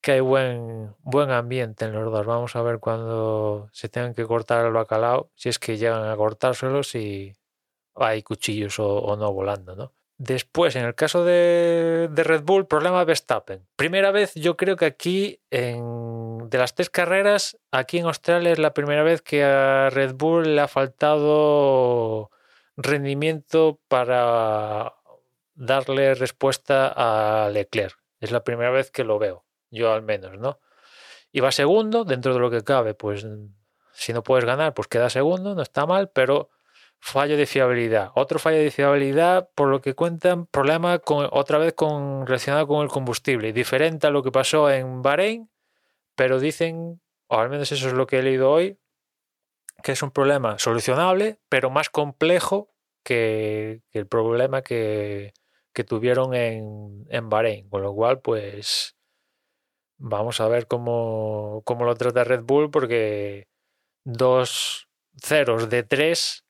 que 0.00 0.12
hay 0.12 0.20
buen 0.20 0.94
buen 1.00 1.30
ambiente 1.30 1.84
en 1.86 1.92
los 1.92 2.10
dos. 2.12 2.26
Vamos 2.26 2.56
a 2.56 2.62
ver 2.62 2.80
cuando 2.80 3.68
se 3.72 3.88
tengan 3.88 4.14
que 4.14 4.26
cortar 4.26 4.66
el 4.66 4.72
bacalao, 4.72 5.30
si 5.36 5.48
es 5.50 5.58
que 5.58 5.78
llegan 5.78 6.08
a 6.08 6.16
cortárselo, 6.16 6.82
si 6.82 7.34
hay 7.96 8.22
cuchillos 8.22 8.78
o 8.80 9.16
no 9.16 9.32
volando, 9.32 9.76
¿no? 9.76 9.92
Después, 10.18 10.74
en 10.74 10.84
el 10.84 10.96
caso 10.96 11.24
de, 11.24 12.10
Red 12.12 12.42
Bull, 12.42 12.66
problema 12.66 13.04
Verstappen. 13.04 13.64
Primera 13.76 14.10
vez, 14.10 14.34
yo 14.34 14.56
creo 14.56 14.74
que 14.76 14.84
aquí, 14.84 15.40
en, 15.50 16.50
de 16.50 16.58
las 16.58 16.74
tres 16.74 16.90
carreras, 16.90 17.56
aquí 17.70 17.98
en 17.98 18.06
Australia 18.06 18.50
es 18.50 18.58
la 18.58 18.74
primera 18.74 19.04
vez 19.04 19.22
que 19.22 19.44
a 19.44 19.90
Red 19.90 20.14
Bull 20.14 20.56
le 20.56 20.60
ha 20.60 20.66
faltado 20.66 22.32
rendimiento 22.76 23.80
para 23.86 24.94
darle 25.54 26.14
respuesta 26.16 26.92
a 26.94 27.48
Leclerc. 27.50 27.96
Es 28.18 28.32
la 28.32 28.42
primera 28.42 28.70
vez 28.70 28.90
que 28.90 29.04
lo 29.04 29.20
veo, 29.20 29.44
yo 29.70 29.92
al 29.92 30.02
menos, 30.02 30.36
¿no? 30.36 30.58
Y 31.30 31.38
va 31.40 31.52
segundo, 31.52 32.04
dentro 32.04 32.34
de 32.34 32.40
lo 32.40 32.50
que 32.50 32.64
cabe, 32.64 32.94
pues 32.94 33.24
si 33.92 34.12
no 34.12 34.24
puedes 34.24 34.44
ganar, 34.44 34.74
pues 34.74 34.88
queda 34.88 35.10
segundo, 35.10 35.54
no 35.54 35.62
está 35.62 35.86
mal, 35.86 36.10
pero 36.10 36.50
fallo 37.00 37.36
de 37.36 37.46
fiabilidad. 37.46 38.10
Otro 38.14 38.38
fallo 38.38 38.58
de 38.58 38.70
fiabilidad, 38.70 39.48
por 39.54 39.68
lo 39.68 39.80
que 39.80 39.94
cuentan, 39.94 40.46
problema 40.46 40.98
con, 40.98 41.28
otra 41.32 41.58
vez 41.58 41.74
con, 41.74 42.26
relacionado 42.26 42.66
con 42.66 42.82
el 42.82 42.88
combustible, 42.88 43.52
diferente 43.52 44.06
a 44.06 44.10
lo 44.10 44.22
que 44.22 44.32
pasó 44.32 44.70
en 44.70 45.02
Bahrein, 45.02 45.50
pero 46.14 46.40
dicen, 46.40 47.00
o 47.28 47.38
al 47.38 47.50
menos 47.50 47.70
eso 47.72 47.88
es 47.88 47.94
lo 47.94 48.06
que 48.06 48.18
he 48.18 48.22
leído 48.22 48.50
hoy, 48.50 48.78
que 49.82 49.92
es 49.92 50.02
un 50.02 50.10
problema 50.10 50.58
solucionable, 50.58 51.38
pero 51.48 51.70
más 51.70 51.88
complejo 51.90 52.70
que, 53.04 53.82
el 53.92 54.06
problema 54.06 54.62
que, 54.62 55.32
que 55.72 55.84
tuvieron 55.84 56.34
en, 56.34 57.06
en 57.08 57.28
Bahrein. 57.28 57.68
Con 57.68 57.82
lo 57.82 57.94
cual, 57.94 58.20
pues 58.20 58.96
vamos 59.96 60.40
a 60.40 60.48
ver 60.48 60.66
cómo, 60.66 61.62
cómo 61.64 61.84
lo 61.84 61.94
trata 61.94 62.24
Red 62.24 62.42
Bull, 62.42 62.70
porque 62.70 63.48
dos 64.04 64.88
ceros 65.20 65.68
de 65.68 65.82
tres, 65.82 66.44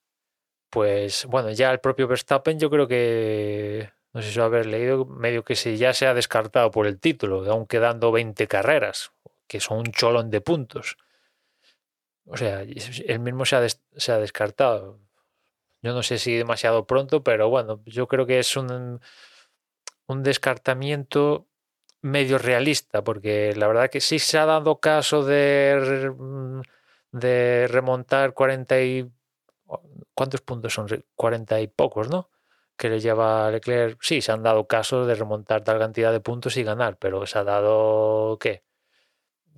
pues 0.70 1.26
bueno, 1.26 1.50
ya 1.50 1.70
el 1.70 1.80
propio 1.80 2.08
Verstappen 2.08 2.58
yo 2.58 2.70
creo 2.70 2.88
que, 2.88 3.90
no 4.12 4.22
sé 4.22 4.32
si 4.32 4.40
haber 4.40 4.66
leído, 4.66 5.04
medio 5.06 5.44
que 5.44 5.56
si 5.56 5.76
ya 5.76 5.94
se 5.94 6.06
ha 6.06 6.14
descartado 6.14 6.70
por 6.70 6.86
el 6.86 7.00
título, 7.00 7.50
aún 7.50 7.66
quedando 7.66 8.12
20 8.12 8.46
carreras, 8.46 9.12
que 9.46 9.60
son 9.60 9.78
un 9.78 9.92
cholón 9.92 10.30
de 10.30 10.40
puntos. 10.40 10.96
O 12.26 12.36
sea, 12.36 12.62
él 12.62 13.20
mismo 13.20 13.44
se 13.46 13.56
ha, 13.56 13.66
se 13.68 14.12
ha 14.12 14.18
descartado. 14.18 15.00
Yo 15.82 15.94
no 15.94 16.02
sé 16.02 16.18
si 16.18 16.36
demasiado 16.36 16.86
pronto, 16.86 17.22
pero 17.22 17.48
bueno, 17.48 17.82
yo 17.86 18.08
creo 18.08 18.26
que 18.26 18.38
es 18.38 18.56
un, 18.56 19.00
un 20.06 20.22
descartamiento 20.22 21.46
medio 22.02 22.38
realista, 22.38 23.02
porque 23.02 23.54
la 23.56 23.68
verdad 23.68 23.90
que 23.90 24.00
sí 24.00 24.18
se 24.18 24.38
ha 24.38 24.46
dado 24.46 24.80
caso 24.80 25.24
de, 25.24 26.12
mm, 26.16 26.60
de 27.12 27.66
remontar 27.68 28.34
40 28.34 28.80
y... 28.82 29.10
¿Cuántos 30.14 30.40
puntos 30.40 30.74
son? 30.74 30.88
40 31.14 31.60
y 31.60 31.68
pocos, 31.68 32.08
¿no? 32.08 32.30
Que 32.76 32.90
le 32.90 33.00
lleva 33.00 33.46
a 33.46 33.50
Leclerc. 33.50 33.98
Sí, 34.02 34.20
se 34.20 34.32
han 34.32 34.42
dado 34.42 34.66
casos 34.66 35.06
de 35.06 35.14
remontar 35.14 35.64
tal 35.64 35.78
cantidad 35.78 36.12
de 36.12 36.20
puntos 36.20 36.56
y 36.56 36.64
ganar, 36.64 36.98
pero 36.98 37.26
se 37.26 37.38
ha 37.38 37.44
dado, 37.44 38.38
¿qué? 38.40 38.64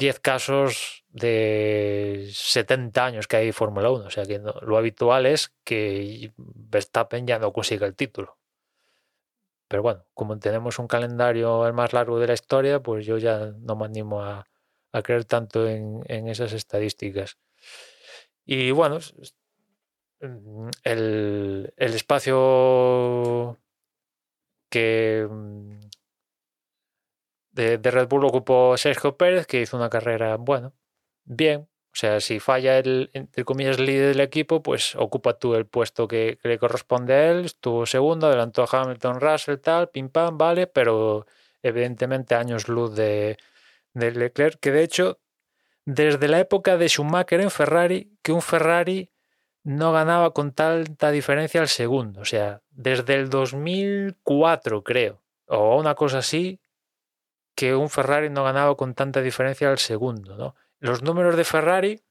10 0.01 0.21
casos 0.21 1.05
de 1.11 2.31
70 2.33 3.05
años 3.05 3.29
que 3.29 3.37
hay 3.37 3.53
Fórmula 3.53 3.91
1. 3.91 4.07
O 4.07 4.11
sea 4.11 4.25
que 4.25 4.39
lo 4.39 4.79
habitual 4.79 5.27
es 5.27 5.53
que 5.65 6.33
Verstappen 6.37 7.27
ya 7.27 7.39
no 7.39 7.53
consiga 7.53 7.87
el 7.87 7.95
título. 7.95 8.39
Pero 9.71 9.83
bueno, 9.85 10.05
como 10.15 10.39
tenemos 10.39 10.81
un 10.81 10.89
calendario 10.89 11.67
el 11.67 11.73
más 11.75 11.93
largo 11.93 12.19
de 12.19 12.27
la 12.27 12.33
historia, 12.33 12.83
pues 12.83 13.07
yo 13.07 13.19
ya 13.19 13.53
no 13.61 13.77
me 13.77 13.85
animo 13.85 14.21
a, 14.23 14.47
creer 15.05 15.25
tanto 15.27 15.69
en, 15.69 16.03
esas 16.29 16.53
estadísticas. 16.55 17.39
Y 18.45 18.73
bueno, 18.73 18.99
el, 20.21 21.73
el 21.77 21.95
espacio 21.95 23.59
que 24.71 25.27
mm, 25.29 25.81
de, 27.53 27.79
Red 27.91 28.09
Bull 28.09 28.25
ocupó 28.25 28.77
Sergio 28.77 29.17
Pérez, 29.17 29.47
que 29.47 29.61
hizo 29.61 29.77
una 29.77 29.91
carrera, 29.91 30.37
bueno, 30.37 30.75
bien. 31.25 31.69
O 31.93 31.97
sea, 31.97 32.21
si 32.21 32.39
falla 32.39 32.79
el, 32.79 33.11
entre 33.15 33.45
comillas, 33.45 33.81
líder 33.81 34.15
del 34.15 34.21
equipo, 34.21 34.63
pues 34.63 34.95
ocupa 34.95 35.39
tú 35.39 35.55
el 35.57 35.67
puesto 35.67 36.07
que, 36.07 36.39
le 36.45 36.59
corresponde 36.59 37.15
a 37.15 37.31
él. 37.33 37.47
Estuvo 37.47 37.85
segundo, 37.85 38.29
adelantó 38.29 38.63
a 38.63 38.69
Hamilton, 38.71 39.21
Russell, 39.21 39.57
tal, 39.59 39.91
pim 39.91 40.09
pam, 40.09 40.39
vale, 40.39 40.69
pero 40.69 41.27
evidentemente 41.63 42.37
años 42.37 42.69
luz 42.69 42.95
de, 42.95 43.39
de 43.95 44.13
Leclerc, 44.13 44.61
que 44.61 44.71
de 44.71 44.85
hecho, 44.85 45.19
desde 45.85 46.29
la 46.29 46.39
época 46.41 46.77
de 46.77 46.89
Schumacher 46.89 47.41
en 47.41 47.51
Ferrari, 47.51 48.17
que 48.23 48.33
un 48.33 48.43
Ferrari 48.43 49.11
no 49.63 49.93
ganaba 49.93 50.33
con 50.33 50.53
tanta 50.53 51.11
diferencia 51.11 51.61
al 51.61 51.69
segundo. 51.69 52.21
O 52.21 52.25
sea, 52.25 52.63
desde 52.71 53.15
el 53.15 53.29
2004, 53.29 54.83
creo, 54.83 55.21
o 55.47 55.79
una 55.79 55.95
cosa 55.95 56.19
así, 56.19 56.61
que 57.55 57.75
un 57.75 57.91
Ferrari 57.91 58.31
no 58.31 58.45
ganaba 58.45 58.75
con 58.77 58.95
tanta 58.95 59.21
diferencia 59.21 59.71
al 59.71 59.79
segundo. 59.79 60.37
¿no? 60.37 60.55
Los 60.79 61.03
números 61.03 61.37
de 61.37 61.45
Ferrari, 61.45 62.03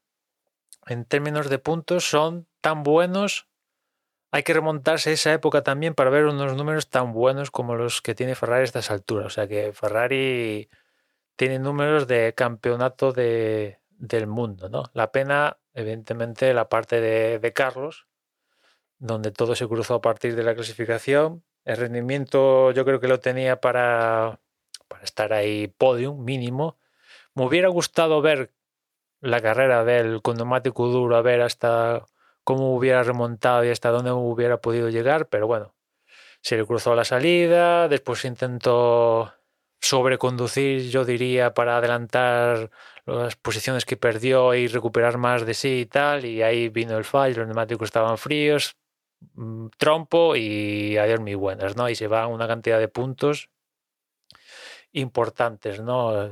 en 0.85 1.05
términos 1.05 1.49
de 1.49 1.59
puntos, 1.59 2.07
son 2.07 2.47
tan 2.61 2.83
buenos. 2.83 3.47
Hay 4.31 4.43
que 4.43 4.53
remontarse 4.53 5.09
a 5.09 5.13
esa 5.13 5.33
época 5.33 5.63
también 5.63 5.95
para 5.95 6.11
ver 6.11 6.25
unos 6.25 6.55
números 6.55 6.89
tan 6.89 7.13
buenos 7.13 7.49
como 7.49 7.75
los 7.75 8.01
que 8.03 8.13
tiene 8.13 8.35
Ferrari 8.35 8.61
a 8.61 8.65
estas 8.65 8.91
alturas. 8.91 9.25
O 9.25 9.29
sea 9.31 9.47
que 9.47 9.73
Ferrari 9.73 10.69
tiene 11.35 11.57
números 11.57 12.05
de 12.05 12.33
campeonato 12.35 13.11
de, 13.11 13.79
del 13.97 14.27
mundo. 14.27 14.69
¿no? 14.69 14.83
La 14.93 15.11
pena, 15.11 15.57
evidentemente, 15.79 16.53
la 16.53 16.69
parte 16.69 17.01
de, 17.01 17.53
Carlos, 17.53 18.07
donde 18.97 19.31
todo 19.31 19.55
se 19.55 19.67
cruzó 19.67 19.95
a 19.95 20.01
partir 20.01 20.35
de 20.35 20.43
la 20.43 20.55
clasificación. 20.55 21.43
El 21.65 21.77
rendimiento 21.77 22.71
yo 22.71 22.85
creo 22.85 22.99
que 22.99 23.07
lo 23.07 23.19
tenía 23.19 23.59
para, 23.61 24.39
para 24.87 25.03
estar 25.03 25.33
ahí 25.33 25.67
podium 25.67 26.23
mínimo. 26.23 26.77
Me 27.35 27.45
hubiera 27.45 27.69
gustado 27.69 28.21
ver 28.21 28.51
la 29.21 29.41
carrera 29.41 29.83
del 29.83 30.21
con 30.21 30.37
neumático 30.37 30.87
duro, 30.87 31.15
a 31.15 31.21
ver 31.21 31.41
hasta 31.41 32.05
cómo 32.43 32.75
hubiera 32.75 33.03
remontado 33.03 33.63
y 33.65 33.69
hasta 33.69 33.89
dónde 33.89 34.11
hubiera 34.11 34.57
podido 34.61 34.89
llegar, 34.89 35.27
pero 35.27 35.47
bueno, 35.47 35.75
se 36.41 36.57
le 36.57 36.65
cruzó 36.65 36.95
la 36.95 37.05
salida, 37.05 37.87
después 37.87 38.25
intentó 38.25 39.33
sobreconducir, 39.81 40.89
yo 40.89 41.05
diría, 41.05 41.53
para 41.53 41.77
adelantar 41.77 42.71
las 43.15 43.35
posiciones 43.35 43.85
que 43.85 43.97
perdió 43.97 44.53
y 44.53 44.67
recuperar 44.67 45.17
más 45.17 45.45
de 45.45 45.53
sí 45.53 45.81
y 45.81 45.85
tal, 45.85 46.25
y 46.25 46.41
ahí 46.41 46.69
vino 46.69 46.97
el 46.97 47.05
fallo, 47.05 47.39
los 47.39 47.47
neumáticos 47.47 47.87
estaban 47.87 48.17
fríos, 48.17 48.77
mm, 49.35 49.67
trompo 49.77 50.35
y 50.35 50.97
adiós 50.97 51.19
muy 51.19 51.35
buenas, 51.35 51.75
¿no? 51.75 51.89
Y 51.89 51.95
se 51.95 52.07
van 52.07 52.31
una 52.31 52.47
cantidad 52.47 52.79
de 52.79 52.87
puntos 52.87 53.49
importantes, 54.91 55.81
¿no? 55.81 56.31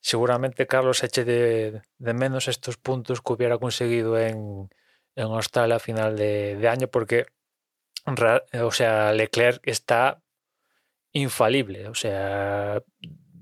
Seguramente 0.00 0.66
Carlos 0.66 1.02
eche 1.02 1.24
de, 1.24 1.82
menos 1.98 2.48
estos 2.48 2.76
puntos 2.76 3.20
que 3.22 3.32
hubiera 3.32 3.58
conseguido 3.58 4.18
en, 4.18 4.68
en 5.16 5.24
Australia 5.24 5.76
a 5.76 5.80
final 5.80 6.16
de, 6.16 6.68
año, 6.68 6.88
porque, 6.88 7.26
o 8.62 8.70
sea, 8.70 9.12
Leclerc 9.12 9.60
está 9.66 10.22
infalible. 11.12 11.88
O 11.88 11.94
sea, 11.94 12.82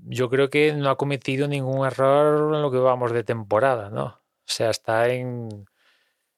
yo 0.07 0.29
creo 0.29 0.49
que 0.49 0.73
no 0.73 0.89
ha 0.89 0.97
cometido 0.97 1.47
ningún 1.47 1.85
error 1.85 2.55
en 2.55 2.61
lo 2.61 2.71
que 2.71 2.77
vamos 2.77 3.11
de 3.11 3.23
temporada, 3.23 3.89
¿no? 3.89 4.05
O 4.05 4.47
sea, 4.47 4.69
está 4.69 5.09
en, 5.09 5.65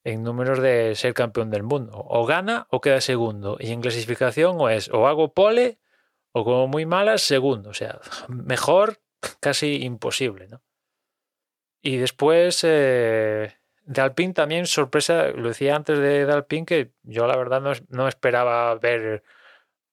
en 0.04 0.24
números 0.24 0.60
de 0.62 0.96
ser 0.96 1.14
campeón 1.14 1.50
del 1.50 1.64
mundo. 1.64 1.92
O 1.94 2.26
gana 2.26 2.68
o 2.72 2.80
queda 2.80 3.02
segundo. 3.02 3.58
Y 3.60 3.72
en 3.72 3.82
clasificación 3.82 4.56
o 4.60 4.70
es 4.70 4.90
o 4.90 5.08
hago 5.08 5.34
pole 5.34 5.80
o 6.32 6.46
como 6.46 6.68
muy 6.68 6.86
malas, 6.86 7.22
segundo. 7.22 7.72
O 7.72 7.74
sea, 7.74 8.00
mejor 8.30 9.02
casi 9.42 9.84
imposible. 9.84 10.48
¿no? 10.48 10.62
Y 11.82 11.98
después 11.98 12.62
eh, 12.64 13.54
también, 14.34 14.66
sorpresa, 14.66 15.28
lo 15.30 15.50
decía 15.50 15.76
antes 15.76 16.00
de, 16.00 16.24
Alpine, 16.32 16.66
que 16.66 16.92
yo 17.04 17.28
la 17.28 17.38
verdad 17.38 17.62
no, 17.90 18.08
esperaba 18.08 18.74
ver 18.76 19.24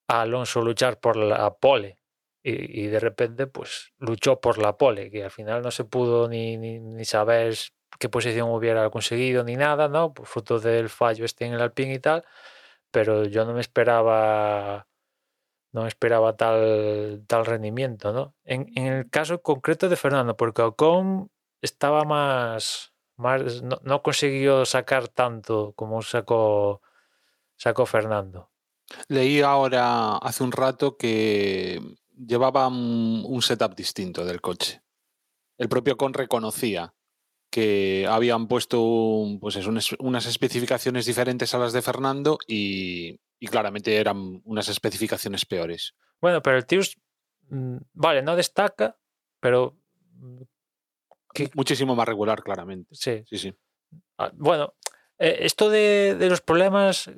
a 0.08 0.22
Alonso 0.22 0.62
luchar 0.62 1.00
por 1.00 1.16
la 1.16 1.54
pole. 1.54 1.98
Y, 2.46 2.88
de 2.88 3.00
repente, 3.00 3.46
pues 3.46 3.94
luchó 3.98 4.38
por 4.38 4.58
la 4.58 4.76
pole, 4.76 5.10
que 5.10 5.24
al 5.24 5.30
final 5.30 5.62
no 5.62 5.70
se 5.70 5.84
pudo 5.84 6.28
ni, 6.28 6.58
ni, 6.58 6.78
ni 6.78 7.06
saber 7.06 7.56
qué 7.98 8.10
posición 8.10 8.50
hubiera 8.50 8.90
conseguido 8.90 9.44
ni 9.44 9.56
nada, 9.56 9.88
¿no? 9.88 10.12
Por 10.12 10.26
fruto 10.26 10.60
del 10.60 10.90
fallo 10.90 11.24
este 11.24 11.46
en 11.46 11.54
el 11.54 11.62
Alpine 11.62 11.94
y 11.94 11.98
tal. 12.00 12.24
Pero 12.90 13.24
yo 13.24 13.46
no 13.46 13.54
me 13.54 13.62
esperaba 13.62 14.86
no 15.74 15.88
esperaba 15.88 16.36
tal, 16.36 17.24
tal 17.26 17.44
rendimiento, 17.44 18.12
¿no? 18.12 18.36
En, 18.44 18.70
el 18.76 19.10
caso 19.10 19.42
concreto 19.42 19.88
de 19.88 19.96
Fernando, 19.96 20.36
porque 20.36 20.62
Ocon 20.62 21.32
estaba 21.62 22.04
más, 22.04 22.94
más 23.16 23.62
no, 23.62 24.02
consiguió 24.02 24.64
sacar 24.66 25.08
tanto 25.08 25.72
como 25.74 26.00
sacó, 26.02 26.80
sacó 27.56 27.86
Fernando. 27.86 28.52
Leí 29.08 29.40
ahora 29.40 30.16
hace 30.18 30.44
un 30.44 30.52
rato 30.52 30.96
que 30.96 31.80
llevaba 32.16 32.68
un, 32.68 33.42
setup 33.42 33.74
distinto 33.74 34.24
del 34.24 34.40
coche. 34.40 34.82
El 35.58 35.68
propio 35.68 35.94
Ocon 35.94 36.14
reconocía 36.14 36.94
que 37.50 38.06
habían 38.08 38.48
puesto 38.48 39.24
pues 39.40 39.56
unas 39.98 40.26
especificaciones 40.26 41.06
diferentes 41.06 41.54
a 41.54 41.58
las 41.58 41.72
de 41.72 41.82
Fernando 41.82 42.38
y, 42.48 43.20
y 43.38 43.46
claramente 43.46 43.96
eran 43.96 44.40
unas 44.44 44.68
especificaciones 44.68 45.44
peores. 45.46 45.94
Bueno, 46.20 46.42
pero 46.42 46.56
el 46.56 46.66
Tius, 46.66 46.96
mm, 47.50 47.76
vale, 47.92 48.22
no 48.22 48.36
destaca, 48.36 48.98
pero 49.38 49.78
mm, 50.14 50.42
muchísimo 51.54 51.94
más 51.94 52.08
regular, 52.08 52.42
claramente. 52.42 52.94
sí. 52.94 53.22
Sí, 53.26 53.38
sí. 53.38 53.54
Ah, 54.18 54.30
Bueno, 54.34 54.74
eh, 55.18 55.38
esto 55.40 55.68
de, 55.68 56.16
de 56.18 56.28
los 56.30 56.40
problemas, 56.40 57.10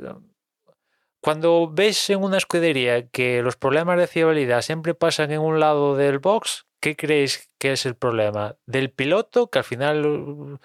cuando 1.26 1.68
ves 1.72 2.08
en 2.10 2.22
una 2.22 2.36
escudería 2.38 3.08
que 3.08 3.42
los 3.42 3.56
problemas 3.56 3.98
de 3.98 4.06
fiabilidad 4.06 4.62
siempre 4.62 4.94
pasan 4.94 5.32
en 5.32 5.40
un 5.40 5.58
lado 5.58 5.96
del 5.96 6.20
box, 6.20 6.66
¿qué 6.80 6.94
creéis 6.94 7.50
que 7.58 7.72
es 7.72 7.84
el 7.84 7.96
problema? 7.96 8.54
¿Del 8.64 8.92
piloto, 8.92 9.50
que 9.50 9.58
al 9.58 9.64
final 9.64 10.06
uh, 10.06 10.58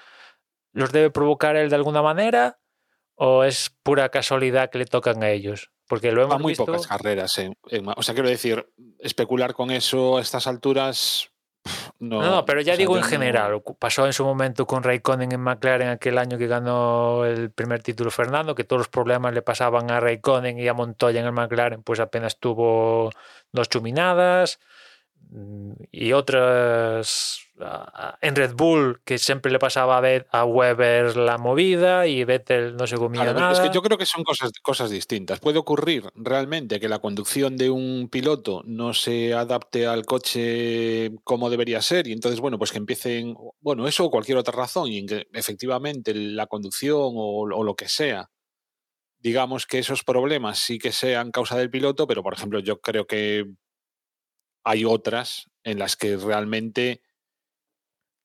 los 0.73 0.91
debe 0.91 1.09
provocar 1.09 1.55
él 1.55 1.69
de 1.71 1.75
alguna 1.77 2.03
manera? 2.03 2.59
¿O 3.15 3.43
es 3.43 3.75
pura 3.81 4.09
casualidad 4.09 4.69
que 4.69 4.77
le 4.77 4.85
tocan 4.85 5.23
a 5.23 5.31
ellos? 5.31 5.71
Porque 5.87 6.11
lo 6.11 6.21
hemos 6.21 6.35
Van 6.35 6.41
muy 6.43 6.51
visto. 6.51 6.65
pocas 6.67 6.85
carreras. 6.85 7.35
en- 7.39 7.55
en 7.69 7.83
ma- 7.83 7.95
o 7.97 8.03
sea, 8.03 8.13
quiero 8.13 8.29
decir, 8.29 8.69
especular 8.99 9.53
con 9.55 9.71
eso 9.71 10.17
a 10.17 10.21
estas 10.21 10.45
alturas. 10.45 11.31
No, 12.01 12.19
No, 12.19 12.31
no, 12.31 12.45
pero 12.45 12.61
ya 12.61 12.75
digo 12.75 12.95
en 12.95 13.01
no- 13.03 13.07
general. 13.07 13.61
Pasó 13.77 14.07
en 14.07 14.13
su 14.13 14.25
momento 14.25 14.65
con 14.65 14.81
Raikkonen 14.81 15.31
en 15.31 15.39
McLaren 15.39 15.89
aquel 15.89 16.17
año 16.17 16.39
que 16.39 16.47
ganó 16.47 17.25
el 17.25 17.51
primer 17.51 17.83
título 17.83 18.09
Fernando, 18.09 18.55
que 18.55 18.63
todos 18.63 18.79
los 18.79 18.87
problemas 18.89 19.35
le 19.35 19.43
pasaban 19.43 19.91
a 19.91 19.99
Raikkonen 19.99 20.57
y 20.57 20.67
a 20.67 20.73
Montoya 20.73 21.19
en 21.19 21.27
el 21.27 21.31
McLaren, 21.31 21.83
pues 21.83 21.99
apenas 21.99 22.39
tuvo 22.39 23.11
dos 23.51 23.69
chuminadas. 23.69 24.59
Y 25.91 26.11
otras 26.13 27.39
en 28.21 28.35
Red 28.35 28.55
Bull, 28.55 29.01
que 29.05 29.17
siempre 29.19 29.51
le 29.51 29.59
pasaba 29.59 29.97
a, 29.97 30.01
Bet- 30.01 30.27
a 30.31 30.45
Weber 30.45 31.15
la 31.15 31.37
movida 31.37 32.07
y 32.07 32.23
Vettel 32.23 32.75
no 32.75 32.87
se 32.87 32.97
comía 32.97 33.21
Claro, 33.21 33.39
nada. 33.39 33.53
es 33.53 33.59
que 33.59 33.73
yo 33.73 33.81
creo 33.83 33.97
que 33.97 34.05
son 34.07 34.23
cosas, 34.23 34.51
cosas 34.63 34.89
distintas. 34.89 35.39
Puede 35.39 35.59
ocurrir 35.59 36.03
realmente 36.15 36.79
que 36.79 36.89
la 36.89 36.99
conducción 36.99 37.55
de 37.57 37.69
un 37.69 38.09
piloto 38.09 38.63
no 38.65 38.93
se 38.93 39.33
adapte 39.33 39.85
al 39.85 40.05
coche 40.05 41.11
como 41.23 41.49
debería 41.51 41.81
ser 41.81 42.07
y 42.07 42.13
entonces, 42.13 42.39
bueno, 42.39 42.57
pues 42.57 42.71
que 42.71 42.79
empiecen, 42.79 43.35
bueno, 43.59 43.87
eso 43.87 44.05
o 44.05 44.11
cualquier 44.11 44.37
otra 44.39 44.53
razón 44.57 44.87
y 44.89 44.97
en 44.97 45.07
que 45.07 45.27
efectivamente 45.33 46.13
la 46.15 46.47
conducción 46.47 46.97
o, 47.15 47.43
o 47.43 47.63
lo 47.63 47.75
que 47.75 47.87
sea, 47.87 48.29
digamos 49.19 49.67
que 49.67 49.77
esos 49.79 50.03
problemas 50.03 50.57
sí 50.59 50.79
que 50.79 50.91
sean 50.91 51.29
causa 51.31 51.55
del 51.57 51.69
piloto, 51.69 52.07
pero 52.07 52.23
por 52.23 52.33
ejemplo 52.33 52.59
yo 52.59 52.81
creo 52.81 53.05
que 53.05 53.45
hay 54.63 54.85
otras 54.85 55.49
en 55.63 55.79
las 55.79 55.95
que 55.95 56.17
realmente 56.17 57.01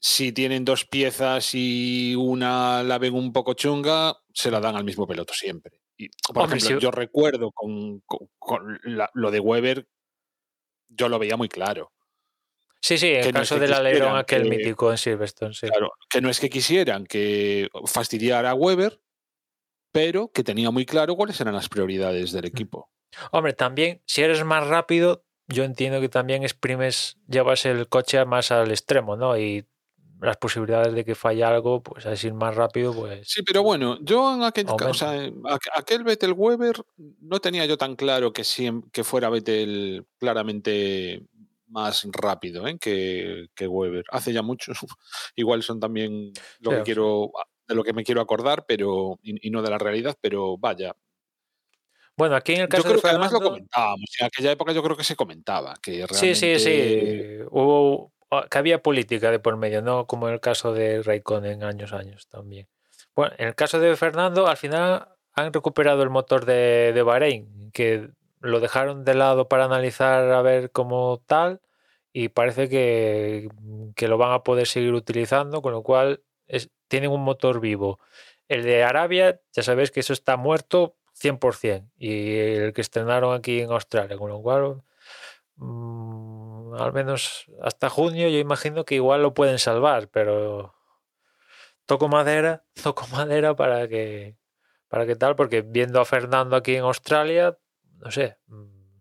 si 0.01 0.33
tienen 0.33 0.65
dos 0.65 0.85
piezas 0.85 1.51
y 1.55 2.15
una 2.17 2.83
la 2.83 2.99
ven 2.99 3.15
un 3.15 3.33
poco 3.33 3.55
chunga, 3.55 4.17
se 4.33 4.51
la 4.51 4.61
dan 4.61 4.77
al 4.77 4.85
mismo 4.85 5.07
piloto 5.07 5.33
siempre. 5.35 5.81
Y, 5.97 6.09
por 6.33 6.45
Hombre, 6.45 6.59
ejemplo, 6.59 6.79
si- 6.79 6.85
yo 6.85 6.91
recuerdo 6.91 7.51
con, 7.53 8.01
con- 8.01 8.29
con 8.39 8.79
la- 8.85 9.11
lo 9.15 9.31
de 9.31 9.41
Weber, 9.41 9.89
yo 10.89 11.09
lo 11.09 11.19
veía 11.19 11.37
muy 11.37 11.49
claro. 11.49 11.93
Sí, 12.81 12.99
sí, 12.99 13.09
el 13.09 13.23
no 13.23 13.27
es 13.29 13.33
caso 13.49 13.55
que 13.57 13.63
del 13.63 13.73
alerón 13.73 14.17
aquel 14.17 14.43
que- 14.45 14.49
mítico 14.51 14.91
en 14.93 14.99
Silverstone, 14.99 15.55
sí. 15.55 15.67
Claro, 15.67 15.93
que 16.09 16.21
no 16.21 16.29
es 16.29 16.39
que 16.39 16.51
quisieran 16.51 17.07
que 17.07 17.69
fastidiara 17.87 18.51
a 18.51 18.55
Weber, 18.55 19.01
pero 19.93 20.31
que 20.31 20.45
tenía 20.45 20.71
muy 20.71 20.85
claro 20.87 21.17
cuáles 21.17 21.41
eran 21.41 21.55
las 21.55 21.69
prioridades 21.69 22.31
del 22.33 22.45
equipo. 22.45 22.91
Hombre, 23.33 23.55
también, 23.55 24.03
si 24.07 24.23
eres 24.23 24.45
más 24.45 24.67
rápido, 24.67 25.25
yo 25.49 25.65
entiendo 25.65 26.01
que 26.01 26.09
también 26.09 26.43
exprimes, 26.43 27.17
llevas 27.29 27.65
el 27.67 27.89
coche 27.89 28.25
más 28.25 28.51
al 28.53 28.71
extremo, 28.71 29.17
¿no? 29.17 29.39
Y 29.39 29.67
las 30.21 30.37
posibilidades 30.39 30.95
de 30.95 31.05
que 31.05 31.15
falle 31.15 31.45
algo, 31.45 31.83
pues 31.83 32.25
ir 32.25 32.33
más 32.35 32.55
rápido, 32.55 32.95
pues. 32.95 33.29
Sí, 33.29 33.43
pero 33.43 33.63
bueno, 33.63 33.99
yo 34.01 34.35
en 34.35 34.43
aquel, 34.43 34.65
ca- 34.67 34.73
o 34.73 34.79
Aumenta. 34.79 34.95
sea, 34.95 35.25
en 35.25 35.43
aqu- 35.43 35.71
aquel 35.75 36.05
Vettel 36.05 36.33
Weber 36.33 36.77
no 37.21 37.39
tenía 37.41 37.67
yo 37.67 37.77
tan 37.77 37.97
claro 37.97 38.33
que, 38.33 38.43
siem- 38.43 38.91
que 38.93 39.05
fuera 39.05 39.29
Vettel 39.29 40.07
claramente 40.19 41.27
más 41.69 42.05
rápido 42.13 42.67
¿eh? 42.67 42.79
que, 42.81 43.49
que 43.55 43.67
Weber. 43.69 44.05
Hace 44.11 44.33
ya 44.33 44.43
mucho, 44.43 44.73
igual 45.37 45.63
son 45.63 45.81
también 45.81 46.33
lo 46.61 46.71
Sí, 46.71 46.77
que 46.79 46.83
quiero 46.85 47.31
de 47.69 47.75
lo 47.75 47.83
que 47.83 47.93
me 47.93 48.05
quiero 48.05 48.21
acordar, 48.21 48.65
pero 48.67 49.19
y, 49.23 49.49
y 49.49 49.51
no 49.51 49.61
de 49.61 49.71
la 49.71 49.79
realidad, 49.79 50.17
pero 50.21 50.57
vaya. 50.57 50.95
Bueno, 52.17 52.35
aquí 52.37 52.53
en 52.55 52.61
el 52.63 52.67
Yo 52.67 52.69
caso 52.71 52.83
creo 52.85 52.95
de 52.97 53.01
que 53.03 53.09
además 53.09 53.33
lo 53.33 53.39
Fernando. 53.39 53.51
comentábamos. 53.57 54.11
En 54.21 54.27
aquella 54.27 54.51
época 54.53 54.73
yo 54.73 54.83
creo 54.83 54.97
que 54.97 55.05
se 55.05 55.17
comentaba 55.17 55.75
que 55.83 56.07
Sí, 56.13 56.35
sí, 56.35 56.59
sí. 56.59 56.71
realmente- 56.71 57.47
Hubo. 57.51 58.13
ah, 58.31 58.47
que 58.51 58.59
había 58.59 58.83
política 58.83 59.31
de 59.31 59.39
por 59.39 59.57
medio, 59.57 59.83
¿no? 59.83 60.07
Como 60.07 60.27
en 60.29 60.35
el 60.35 60.41
caso 60.41 60.73
de 60.73 61.03
Raikkonen 61.03 61.63
años, 61.63 61.93
años 61.93 62.27
también. 62.29 62.67
Bueno, 63.15 63.35
en 63.39 63.49
el 63.49 63.55
caso 63.55 63.79
de 63.79 63.95
Fernando, 63.97 64.47
al 64.49 64.57
final 64.57 65.09
han 65.35 65.53
recuperado 65.53 66.03
el 66.03 66.11
motor 66.11 66.45
de, 66.47 66.93
de 66.95 67.03
Bahrein, 67.03 67.71
que 67.73 68.09
lo 68.41 68.61
dejaron 68.61 69.05
de 69.05 69.15
lado 69.15 69.49
para 69.49 69.65
analizar 69.67 70.31
a 70.33 70.43
ver 70.43 70.71
cómo 70.71 71.23
tal, 71.27 71.61
y 72.13 72.29
parece 72.31 72.69
que, 72.71 73.49
que 73.95 74.09
lo 74.09 74.17
van 74.19 74.33
a 74.33 74.43
poder 74.43 74.67
seguir 74.67 74.95
utilizando, 74.95 75.61
con 75.63 75.73
lo 75.73 75.83
cual 75.83 76.23
es- 76.47 76.71
tienen 76.89 77.11
un 77.11 77.23
motor 77.23 77.61
vivo. 77.61 78.01
El 78.49 78.63
de 78.65 78.83
Arabia, 78.85 79.41
ya 79.53 79.63
sabéis 79.63 79.91
que 79.91 80.01
eso 80.01 80.13
está 80.15 80.37
muerto 80.37 80.97
100%, 81.17 81.91
y 81.99 82.37
el 82.37 82.73
que 82.73 82.83
estrenaron 82.83 83.35
aquí 83.35 83.61
en 83.61 83.71
Australia, 83.71 84.19
con 84.19 84.31
lo 84.31 84.41
cual 84.43 84.83
mm, 85.57 86.75
al 86.75 86.93
menos 86.93 87.47
hasta 87.63 87.89
junio 87.89 88.29
yo 88.29 88.39
imagino 88.39 88.85
que 88.85 88.97
igual 88.97 89.23
lo 89.23 89.35
pueden 89.35 89.59
salvar, 89.59 90.09
pero 90.09 90.75
toco 91.87 92.09
madera, 92.09 92.65
toco 92.83 93.07
madera 93.09 93.57
para 93.57 93.89
que 93.89 94.37
para 94.89 95.07
que 95.07 95.17
tal, 95.17 95.35
porque 95.37 95.63
viendo 95.63 96.01
a 96.01 96.05
Fernando 96.05 96.55
aquí 96.55 96.77
en 96.77 96.85
Australia, 96.85 97.59
no 97.99 98.11
sé, 98.11 98.39
mm, 98.47 99.01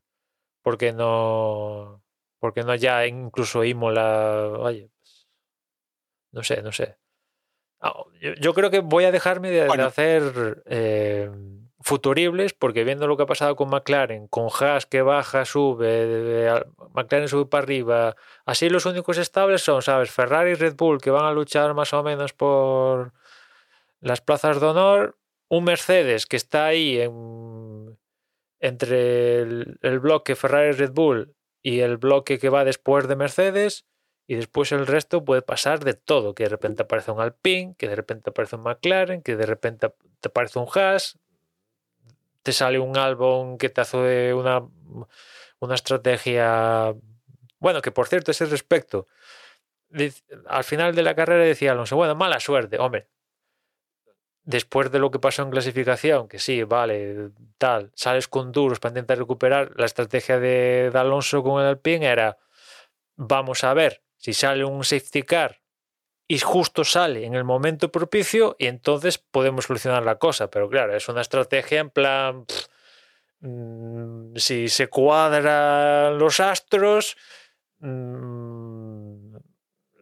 ¿por 0.61 0.77
qué 0.77 0.93
no 0.93 2.01
por 2.39 2.53
qué 2.53 2.63
no 2.63 2.75
ya 2.75 3.05
incluso 3.07 3.63
Imola, 3.63 4.47
oye, 4.59 4.89
pues, 4.97 5.27
no 6.31 6.43
sé, 6.43 6.61
no 6.61 6.71
sé. 6.71 6.97
Ah, 7.81 7.93
Yo, 8.21 8.33
yo 8.35 8.53
creo 8.53 8.71
que 8.71 8.79
voy 8.79 9.03
a 9.03 9.11
dejarme 9.11 9.51
de, 9.51 9.61
hacer 9.61 10.63
eh, 10.65 11.29
futuribles 11.85 12.53
porque 12.55 12.83
viendo 12.83 13.05
lo 13.05 13.15
que 13.15 13.23
ha 13.23 13.27
pasado 13.27 13.55
con 13.55 13.69
McLaren, 13.69 14.27
con 14.27 14.47
Haas 14.59 14.87
que 14.87 15.03
baja, 15.03 15.45
sube, 15.45 16.49
al- 16.49 16.65
McLaren 16.95 17.27
sube 17.27 17.45
para 17.45 17.63
arriba, 17.63 18.15
así 18.43 18.69
los 18.69 18.87
únicos 18.87 19.19
estables 19.19 19.61
son, 19.61 19.83
¿sabes? 19.83 20.09
Ferrari 20.09 20.51
y 20.51 20.55
Red 20.55 20.75
Bull 20.75 20.99
que 20.99 21.11
van 21.11 21.25
a 21.25 21.31
luchar 21.31 21.75
más 21.75 21.93
o 21.93 22.01
menos 22.01 22.33
por 22.33 23.13
las 24.01 24.19
plazas 24.21 24.59
de 24.59 24.65
honor, 24.65 25.19
un 25.47 25.63
Mercedes 25.65 26.25
que 26.25 26.37
está 26.37 26.65
ahí 26.65 26.99
en- 26.99 27.99
entre 28.59 29.39
el, 29.41 29.77
el 29.83 29.99
bloque 29.99 30.35
Ferrari 30.35 30.69
y 30.69 30.71
Red 30.71 30.91
Bull 30.91 31.35
y 31.61 31.81
el 31.81 31.97
bloque 31.97 32.39
que 32.39 32.49
va 32.49 32.65
después 32.65 33.07
de 33.07 33.15
Mercedes 33.15 33.85
y 34.27 34.33
después 34.35 34.71
el 34.71 34.87
resto 34.87 35.23
puede 35.23 35.43
pasar 35.43 35.83
de 35.83 35.93
todo, 35.93 36.33
que 36.33 36.45
de 36.45 36.49
repente 36.49 36.81
aparece 36.81 37.11
un 37.11 37.21
Alpine, 37.21 37.75
que 37.77 37.87
de 37.87 37.95
repente 37.95 38.31
aparece 38.31 38.55
un 38.55 38.63
McLaren, 38.63 39.21
que 39.21 39.35
de 39.35 39.45
repente 39.45 39.91
te 40.19 40.29
aparece 40.29 40.57
un 40.57 40.67
Haas, 40.73 41.19
te 42.45 42.53
sale 42.53 42.77
un 42.77 42.95
Albon 42.95 43.57
que 43.57 43.69
te 43.69 43.81
hace 43.81 44.31
una, 44.31 44.63
una 45.59 45.75
estrategia... 45.75 46.93
Bueno, 47.57 47.81
que 47.81 47.91
por 47.91 48.07
cierto, 48.07 48.29
ese 48.29 48.45
respecto, 48.45 49.07
al 50.45 50.63
final 50.63 50.93
de 50.93 51.01
la 51.01 51.15
carrera 51.15 51.43
decía 51.43 51.71
Alonso, 51.71 51.95
bueno, 51.95 52.13
mala 52.13 52.39
suerte, 52.39 52.77
hombre. 52.77 53.07
Después 54.43 54.91
de 54.91 54.99
lo 54.99 55.09
que 55.09 55.17
pasó 55.17 55.41
en 55.41 55.49
clasificación, 55.49 56.27
que 56.27 56.37
sí, 56.37 56.61
vale, 56.61 57.31
tal, 57.57 57.91
sales 57.95 58.27
con 58.27 58.51
duros 58.51 58.79
para 58.79 58.91
intentar 58.91 59.17
recuperar, 59.17 59.71
la 59.75 59.87
estrategia 59.87 60.39
de, 60.39 60.91
de 60.93 60.99
Alonso 60.99 61.41
con 61.41 61.63
el 61.63 61.67
Alpine 61.67 62.05
era, 62.05 62.37
vamos 63.15 63.63
a 63.63 63.73
ver 63.73 64.03
si 64.17 64.33
sale 64.33 64.63
un 64.63 64.83
safety 64.83 65.23
car 65.23 65.64
y 66.27 66.39
justo 66.39 66.83
sale 66.83 67.25
en 67.25 67.35
el 67.35 67.43
momento 67.43 67.91
propicio 67.91 68.55
y 68.57 68.67
entonces 68.67 69.17
podemos 69.17 69.65
solucionar 69.65 70.03
la 70.03 70.17
cosa. 70.17 70.49
Pero 70.49 70.69
claro, 70.69 70.95
es 70.95 71.07
una 71.07 71.21
estrategia 71.21 71.79
en 71.79 71.89
plan, 71.91 72.45
mm, 73.41 74.35
si 74.35 74.69
se 74.69 74.87
cuadran 74.87 76.17
los 76.17 76.39
astros, 76.39 77.15
mm, 77.79 79.35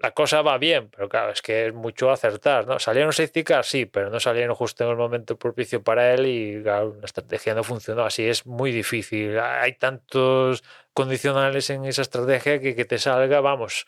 la 0.01 0.11
cosa 0.11 0.41
va 0.41 0.57
bien, 0.57 0.89
pero 0.89 1.07
claro, 1.07 1.31
es 1.31 1.41
que 1.41 1.67
es 1.67 1.73
mucho 1.73 2.11
acertar, 2.11 2.67
¿no? 2.67 2.77
Salieron 2.77 3.13
safety 3.13 3.43
car, 3.45 3.63
sí, 3.63 3.85
pero 3.85 4.09
no 4.09 4.19
salieron 4.19 4.53
justo 4.53 4.83
en 4.83 4.89
el 4.91 4.97
momento 4.97 5.37
propicio 5.37 5.81
para 5.81 6.13
él 6.13 6.25
y 6.27 6.61
claro, 6.61 6.95
la 6.99 7.05
estrategia 7.05 7.53
no 7.55 7.63
funcionó. 7.63 8.03
Así 8.03 8.27
es 8.27 8.45
muy 8.45 8.71
difícil. 8.71 9.39
Hay 9.39 9.73
tantos 9.77 10.63
condicionales 10.93 11.69
en 11.69 11.85
esa 11.85 12.01
estrategia 12.01 12.59
que 12.59 12.75
que 12.75 12.85
te 12.85 12.97
salga, 12.99 13.39
vamos. 13.41 13.85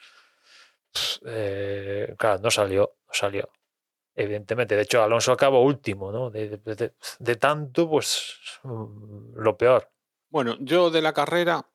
Pf, 0.96 1.20
eh, 1.28 2.16
claro, 2.18 2.42
no 2.42 2.52
salió, 2.52 2.96
no 3.08 3.14
salió. 3.14 3.50
Evidentemente, 4.16 4.76
de 4.76 4.84
hecho, 4.84 5.04
Alonso 5.04 5.32
acabó 5.34 5.64
último, 5.64 6.12
¿no? 6.12 6.30
De, 6.32 6.58
de- 6.60 6.94
de- 7.20 7.36
tanto, 7.38 7.90
pues 7.90 8.36
mm, 8.64 9.36
lo 9.38 9.58
peor. 9.58 9.92
Bueno, 10.30 10.58
yo 10.60 10.90
de 10.92 11.02
la 11.02 11.14
carrera, 11.14 11.68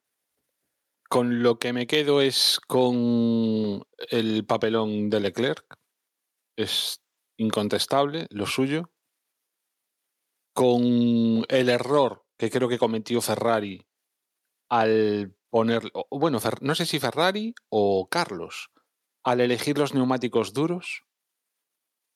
con 1.08 1.42
lo 1.42 1.58
que 1.58 1.72
me 1.72 1.86
quedo 1.86 2.20
es 2.22 2.60
con 2.66 3.82
el 4.10 4.44
papelón 4.46 5.10
de 5.10 5.20
Leclerc. 5.20 5.64
Es 6.56 7.02
incontestable 7.38 8.26
lo 8.30 8.46
suyo. 8.46 8.90
Con 10.54 11.44
el 11.48 11.68
error 11.68 12.24
que 12.36 12.50
creo 12.50 12.68
que 12.68 12.78
cometió 12.78 13.20
Ferrari 13.20 13.80
al 14.70 15.34
poner, 15.50 15.82
bueno, 16.10 16.40
no 16.62 16.74
sé 16.76 16.86
si 16.86 17.00
Ferrari 17.00 17.54
o 17.70 18.08
Carlos, 18.10 18.70
al 19.22 19.40
elegir 19.40 19.78
los 19.78 19.94
neumáticos 19.94 20.52
duros, 20.52 21.04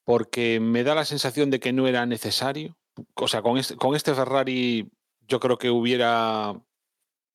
porque 0.05 0.61
me 0.61 0.85
da 0.85 0.95
la 0.95 1.05
sensación 1.05 1.51
de 1.51 1.61
que 1.61 1.73
no 1.73 1.87
era 1.87 2.07
necesario. 2.07 2.77
O 3.15 3.29
sea, 3.29 3.43
con 3.43 3.59
este, 3.59 3.77
este 3.95 4.15
Ferrari 4.15 4.91
yo 5.27 5.41
creo 5.41 5.59
que 5.59 5.71
hubiera... 5.71 6.55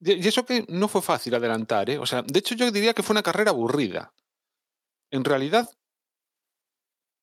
Y 0.02 0.28
eso 0.28 0.46
que 0.46 0.66
no 0.70 0.88
fue 0.88 1.02
fácil 1.02 1.36
adelantar, 1.36 1.90
¿eh? 1.90 1.98
O 1.98 2.06
sea, 2.06 2.22
de 2.22 2.40
hecho 2.40 2.56
yo 2.56 2.72
diría 2.72 2.94
que 2.94 3.04
fue 3.04 3.14
una 3.14 3.24
carrera 3.24 3.52
aburrida. 3.52 4.14
En 5.12 5.26
realidad, 5.26 5.70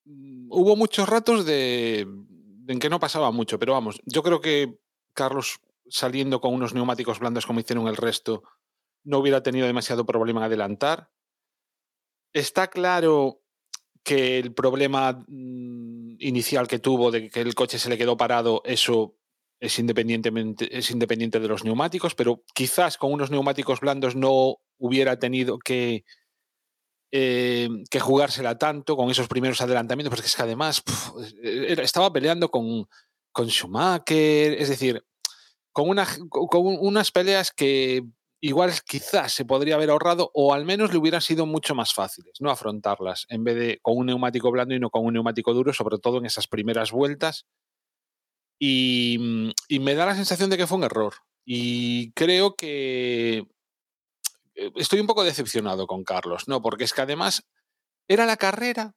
mm, 0.05 0.49
hubo 0.51 0.77
muchos 0.77 1.09
ratos 1.09 1.47
de, 1.47 2.01
en 2.01 2.79
que 2.79 2.91
no 2.91 3.01
pasaba 3.01 3.31
mucho, 3.31 3.59
pero 3.59 3.73
vamos, 3.73 4.01
yo 4.05 4.23
creo 4.23 4.41
que 4.41 4.79
Carlos 5.15 5.61
saliendo 5.89 6.41
con 6.41 6.53
unos 6.53 6.75
neumáticos 6.75 7.21
blandos 7.21 7.47
como 7.47 7.61
hicieron 7.61 7.89
el 7.89 7.97
resto, 7.97 8.43
no 9.05 9.19
hubiera 9.19 9.43
tenido 9.43 9.67
demasiado 9.67 10.05
problema 10.05 10.41
en 10.41 10.47
adelantar. 10.47 11.11
Está 12.37 12.69
claro 12.69 13.41
que 14.05 14.39
el 14.39 14.53
problema 14.53 15.25
mm, 15.27 16.17
inicial 16.19 16.69
que 16.69 16.79
tuvo 16.79 17.11
de 17.11 17.31
que 17.31 17.41
el 17.41 17.55
coche 17.55 17.79
se 17.79 17.89
le 17.89 17.97
quedó 17.97 18.19
parado, 18.19 18.61
eso 18.67 19.17
es, 19.59 19.79
independientemente, 19.79 20.69
es 20.77 20.91
independiente 20.91 21.41
de 21.41 21.49
los 21.49 21.65
neumáticos, 21.65 22.15
pero 22.15 22.43
quizás 22.53 22.99
con 22.99 23.11
unos 23.11 23.31
neumáticos 23.31 23.81
blandos 23.81 24.17
no 24.17 24.59
hubiera 24.77 25.19
tenido 25.19 25.59
que, 25.59 26.05
eh, 27.11 27.71
que 27.91 28.01
jugársela 28.01 28.59
tanto 28.59 28.99
con 28.99 29.11
esos 29.11 29.29
primeros 29.29 29.63
adelantamientos, 29.63 30.11
porque 30.11 30.29
es 30.29 30.37
que 30.37 30.43
además 30.43 30.83
estaba 31.43 32.13
peleando 32.13 32.51
con, 32.51 32.87
con 33.33 33.49
Schumacher, 33.49 34.61
es 34.61 34.69
decir, 34.69 35.03
con 35.73 35.89
unas 35.89 37.13
peleas 37.13 37.51
que 37.51 38.05
igual 38.41 38.73
quizás 38.87 39.33
se 39.33 39.45
podría 39.45 39.77
haber 39.77 39.91
ahorrado 39.91 40.31
o 40.35 40.53
al 40.53 40.65
menos 40.65 40.93
le 40.93 40.99
hubieran 40.99 41.21
sido 41.21 41.47
mucho 41.47 41.75
más 41.75 41.95
fáciles, 41.95 42.35
no 42.41 42.51
afrontarlas 42.51 43.27
en 43.29 43.45
vez 43.45 43.57
de 43.57 43.79
con 43.83 43.97
un 43.97 44.07
neumático 44.07 44.51
blando 44.51 44.75
y 44.75 44.81
no 44.81 44.91
con 44.91 45.05
un 45.05 45.15
neumático 45.15 45.55
duro, 45.55 45.73
sobre 45.73 45.99
todo 45.99 46.19
en 46.19 46.27
esas 46.27 46.47
primeras 46.49 46.93
vueltas. 46.93 47.47
Y, 48.59 49.19
mm, 49.21 49.51
y 49.69 49.79
me 49.81 49.95
da 49.95 50.07
la 50.07 50.15
sensación 50.15 50.51
de 50.51 50.57
que 50.57 50.67
fue 50.67 50.79
un 50.79 50.85
error. 50.85 51.15
Y 51.45 52.13
creo 52.13 52.57
que 52.57 53.47
eh, 54.57 54.73
estoy 54.77 55.01
un 55.01 55.07
poco 55.07 55.25
decepcionado 55.25 55.87
con 55.87 56.05
Carlos, 56.05 56.49
¿no? 56.49 56.63
Porque 56.63 56.85
es 56.85 56.93
que 56.93 57.03
además 57.03 57.45
era 58.09 58.27
la 58.27 58.37
carrera 58.37 58.95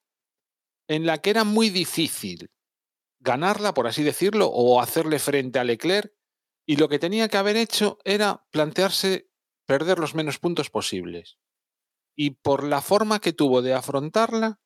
en 0.88 1.06
la 1.06 1.20
que 1.20 1.30
era 1.30 1.44
muy 1.44 1.70
difícil 1.70 2.50
ganarla, 3.20 3.74
por 3.74 3.88
así 3.88 4.04
decirlo, 4.04 4.48
o 4.48 4.82
hacerle 4.82 5.20
frente 5.20 5.60
a 5.60 5.64
Leclerc, 5.64 6.14
y 6.66 6.78
lo 6.78 6.88
que 6.88 7.00
tenía 7.00 7.28
que 7.28 7.38
haber 7.38 7.58
hecho 7.58 8.00
era 8.06 8.46
plantearse 8.52 9.29
perder 9.70 10.00
los 10.00 10.16
menos 10.16 10.40
puntos 10.40 10.72
posibles. 10.72 11.38
Y 12.16 12.32
por 12.32 12.64
la 12.64 12.82
forma 12.82 13.20
que 13.20 13.34
tuvo 13.34 13.62
de 13.62 13.76
afrontarla, 13.76 14.60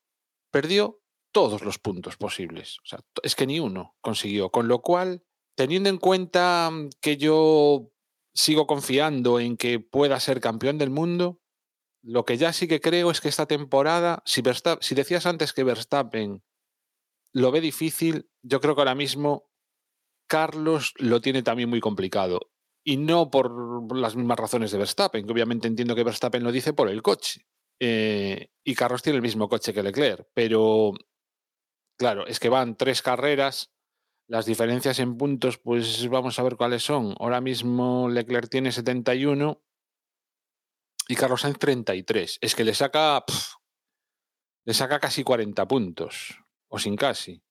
perdió 0.50 1.02
todos 1.34 1.62
los 1.62 1.78
puntos 1.78 2.16
posibles. 2.16 2.78
O 2.80 2.86
sea, 2.86 3.00
es 3.22 3.36
que 3.36 3.46
ni 3.46 3.60
uno 3.60 3.98
consiguió. 4.00 4.50
Con 4.50 4.70
lo 4.70 4.82
cual, 4.82 5.26
teniendo 5.58 5.90
en 5.90 5.98
cuenta 5.98 6.70
mm, 6.72 6.92
que 7.02 7.18
yo 7.18 7.92
sigo 8.34 8.66
confiando 8.66 9.42
en 9.42 9.58
que 9.58 9.82
pueda 9.82 10.22
ser 10.22 10.40
campeón 10.40 10.78
del 10.78 10.90
mundo, 10.90 11.42
lo 12.02 12.24
que 12.24 12.38
ya 12.38 12.54
sí 12.54 12.70
que 12.70 12.80
creo 12.80 13.12
es 13.12 13.20
que 13.20 13.28
esta 13.28 13.46
temporada, 13.46 14.24
si, 14.26 14.42
si 14.80 14.96
decías 14.96 15.26
antes 15.26 15.52
que 15.52 15.66
Verstappen 15.66 16.42
lo 17.34 17.52
ve 17.52 17.60
difícil, 17.60 18.30
yo 18.42 18.62
creo 18.62 18.74
que 18.74 18.82
ahora 18.82 18.96
mismo 18.96 19.50
Carlos 20.30 20.94
lo 20.96 21.20
tiene 21.20 21.44
también 21.44 21.70
muy 21.70 21.82
complicado 21.82 22.53
y 22.84 22.98
no 22.98 23.32
por 23.32 23.96
las 23.96 24.16
mismas 24.16 24.40
razones 24.40 24.72
de 24.72 24.78
Verstappen, 24.78 25.26
que 25.26 25.32
obviamente 25.32 25.68
entiendo 25.68 25.96
que 25.96 26.04
Verstappen 26.04 26.44
lo 26.44 26.52
dice 26.52 26.74
por 26.74 26.90
el 26.90 27.02
coche. 27.02 27.46
Eh, 27.80 28.50
y 28.64 28.76
Carlos 28.76 29.02
tiene 29.02 29.18
el 29.18 29.22
mismo 29.22 29.50
coche 29.50 29.74
que 29.74 29.84
Leclerc, 29.84 30.28
pero 30.34 30.94
claro, 31.98 32.28
es 32.28 32.40
que 32.40 32.50
van 32.50 32.76
tres 32.76 33.02
carreras, 33.02 33.72
las 34.28 34.46
diferencias 34.46 35.00
en 35.00 35.18
puntos, 35.18 35.58
pues 35.58 36.08
vamos 36.10 36.40
a 36.40 36.44
ver 36.44 36.56
cuáles 36.56 36.84
son. 36.84 37.16
Ahora 37.20 37.42
mismo 37.42 38.10
Leclerc 38.10 38.50
tiene 38.50 38.72
71 38.72 39.62
y 41.08 41.16
Carlos 41.16 41.42
Sainz 41.42 41.60
33. 41.60 42.40
Es 42.42 42.56
que 42.56 42.64
le 42.64 42.74
saca, 42.74 43.24
le 44.66 44.74
saca 44.74 45.00
casi 45.00 45.24
40 45.24 45.68
puntos, 45.68 46.40
o 46.70 46.80
sin 46.80 46.96
casi. 46.96 47.42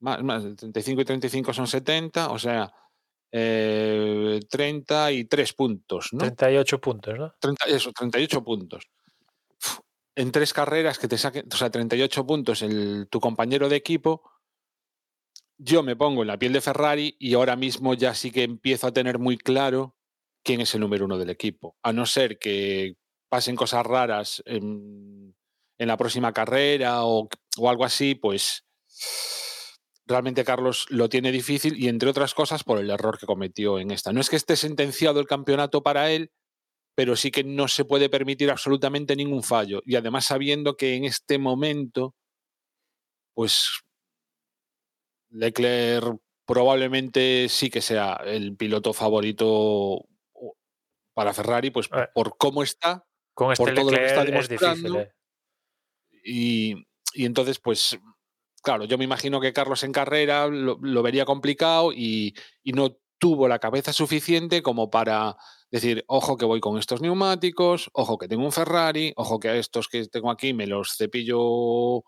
Más, 0.00 0.22
más, 0.22 0.42
35 0.56 1.00
y 1.02 1.04
35 1.04 1.52
son 1.52 1.66
70, 1.66 2.30
o 2.30 2.38
sea, 2.38 2.72
eh, 3.32 4.40
33 4.48 5.52
puntos, 5.52 6.12
¿no? 6.12 6.18
38 6.18 6.80
puntos, 6.80 7.18
¿no? 7.18 7.34
30, 7.38 7.64
eso, 7.66 7.92
38 7.92 8.44
puntos. 8.44 8.88
En 10.16 10.32
tres 10.32 10.52
carreras 10.52 10.98
que 10.98 11.08
te 11.08 11.16
saquen, 11.16 11.46
o 11.50 11.56
sea, 11.56 11.70
38 11.70 12.26
puntos 12.26 12.62
el, 12.62 13.06
tu 13.08 13.20
compañero 13.20 13.68
de 13.68 13.76
equipo, 13.76 14.22
yo 15.56 15.82
me 15.82 15.96
pongo 15.96 16.22
en 16.22 16.28
la 16.28 16.38
piel 16.38 16.52
de 16.52 16.60
Ferrari 16.60 17.16
y 17.18 17.34
ahora 17.34 17.54
mismo 17.56 17.94
ya 17.94 18.14
sí 18.14 18.30
que 18.30 18.42
empiezo 18.42 18.86
a 18.86 18.92
tener 18.92 19.18
muy 19.18 19.36
claro 19.36 19.94
quién 20.42 20.60
es 20.60 20.74
el 20.74 20.80
número 20.80 21.04
uno 21.04 21.18
del 21.18 21.30
equipo. 21.30 21.76
A 21.82 21.92
no 21.92 22.06
ser 22.06 22.38
que 22.38 22.96
pasen 23.28 23.56
cosas 23.56 23.86
raras 23.86 24.42
en, 24.46 25.36
en 25.78 25.88
la 25.88 25.96
próxima 25.96 26.32
carrera 26.32 27.04
o, 27.04 27.28
o 27.58 27.70
algo 27.70 27.84
así, 27.84 28.14
pues 28.14 28.64
realmente 30.10 30.44
Carlos 30.44 30.86
lo 30.90 31.08
tiene 31.08 31.32
difícil 31.32 31.78
y 31.82 31.88
entre 31.88 32.10
otras 32.10 32.34
cosas 32.34 32.64
por 32.64 32.78
el 32.78 32.90
error 32.90 33.18
que 33.18 33.26
cometió 33.26 33.78
en 33.78 33.90
esta. 33.90 34.12
No 34.12 34.20
es 34.20 34.28
que 34.28 34.36
esté 34.36 34.56
sentenciado 34.56 35.20
el 35.20 35.26
campeonato 35.26 35.82
para 35.82 36.10
él, 36.10 36.30
pero 36.94 37.16
sí 37.16 37.30
que 37.30 37.44
no 37.44 37.68
se 37.68 37.84
puede 37.84 38.10
permitir 38.10 38.50
absolutamente 38.50 39.16
ningún 39.16 39.42
fallo. 39.42 39.80
Y 39.86 39.96
además 39.96 40.26
sabiendo 40.26 40.76
que 40.76 40.94
en 40.94 41.04
este 41.04 41.38
momento, 41.38 42.14
pues 43.34 43.70
Leclerc 45.30 46.18
probablemente 46.44 47.48
sí 47.48 47.70
que 47.70 47.80
sea 47.80 48.20
el 48.24 48.56
piloto 48.56 48.92
favorito 48.92 50.04
para 51.14 51.32
Ferrari, 51.32 51.70
pues 51.70 51.88
por 52.14 52.36
cómo 52.36 52.62
está, 52.62 53.06
Con 53.34 53.52
este 53.52 53.64
por 53.64 53.74
todo 53.74 53.90
lo 53.90 53.96
que 53.96 54.06
está 54.06 54.22
es 54.22 54.26
demostrando. 54.26 54.76
difícil, 54.76 54.96
¿eh? 54.96 55.12
Y, 56.24 56.74
y 57.14 57.24
entonces, 57.24 57.58
pues, 57.58 57.98
claro, 58.62 58.84
yo 58.84 58.98
me 58.98 59.04
imagino 59.04 59.40
que 59.40 59.52
Carlos 59.52 59.82
en 59.82 59.92
carrera 59.92 60.46
lo, 60.46 61.02
vería 61.02 61.24
complicado 61.24 61.92
y, 61.92 62.34
no 62.64 62.96
tuvo 63.18 63.48
la 63.48 63.58
cabeza 63.58 63.92
suficiente 63.92 64.62
como 64.62 64.88
para 64.88 65.36
decir, 65.70 66.04
ojo 66.06 66.38
que 66.38 66.46
voy 66.46 66.60
con 66.60 66.78
estos 66.78 67.02
neumáticos, 67.02 67.90
ojo 67.92 68.16
que 68.16 68.28
tengo 68.28 68.44
un 68.44 68.52
Ferrari, 68.52 69.12
ojo 69.16 69.38
que 69.38 69.50
a 69.50 69.56
estos 69.56 69.88
que 69.88 70.06
tengo 70.06 70.30
aquí 70.30 70.54
me 70.54 70.66
los 70.66 70.96
cepillo 70.96 72.02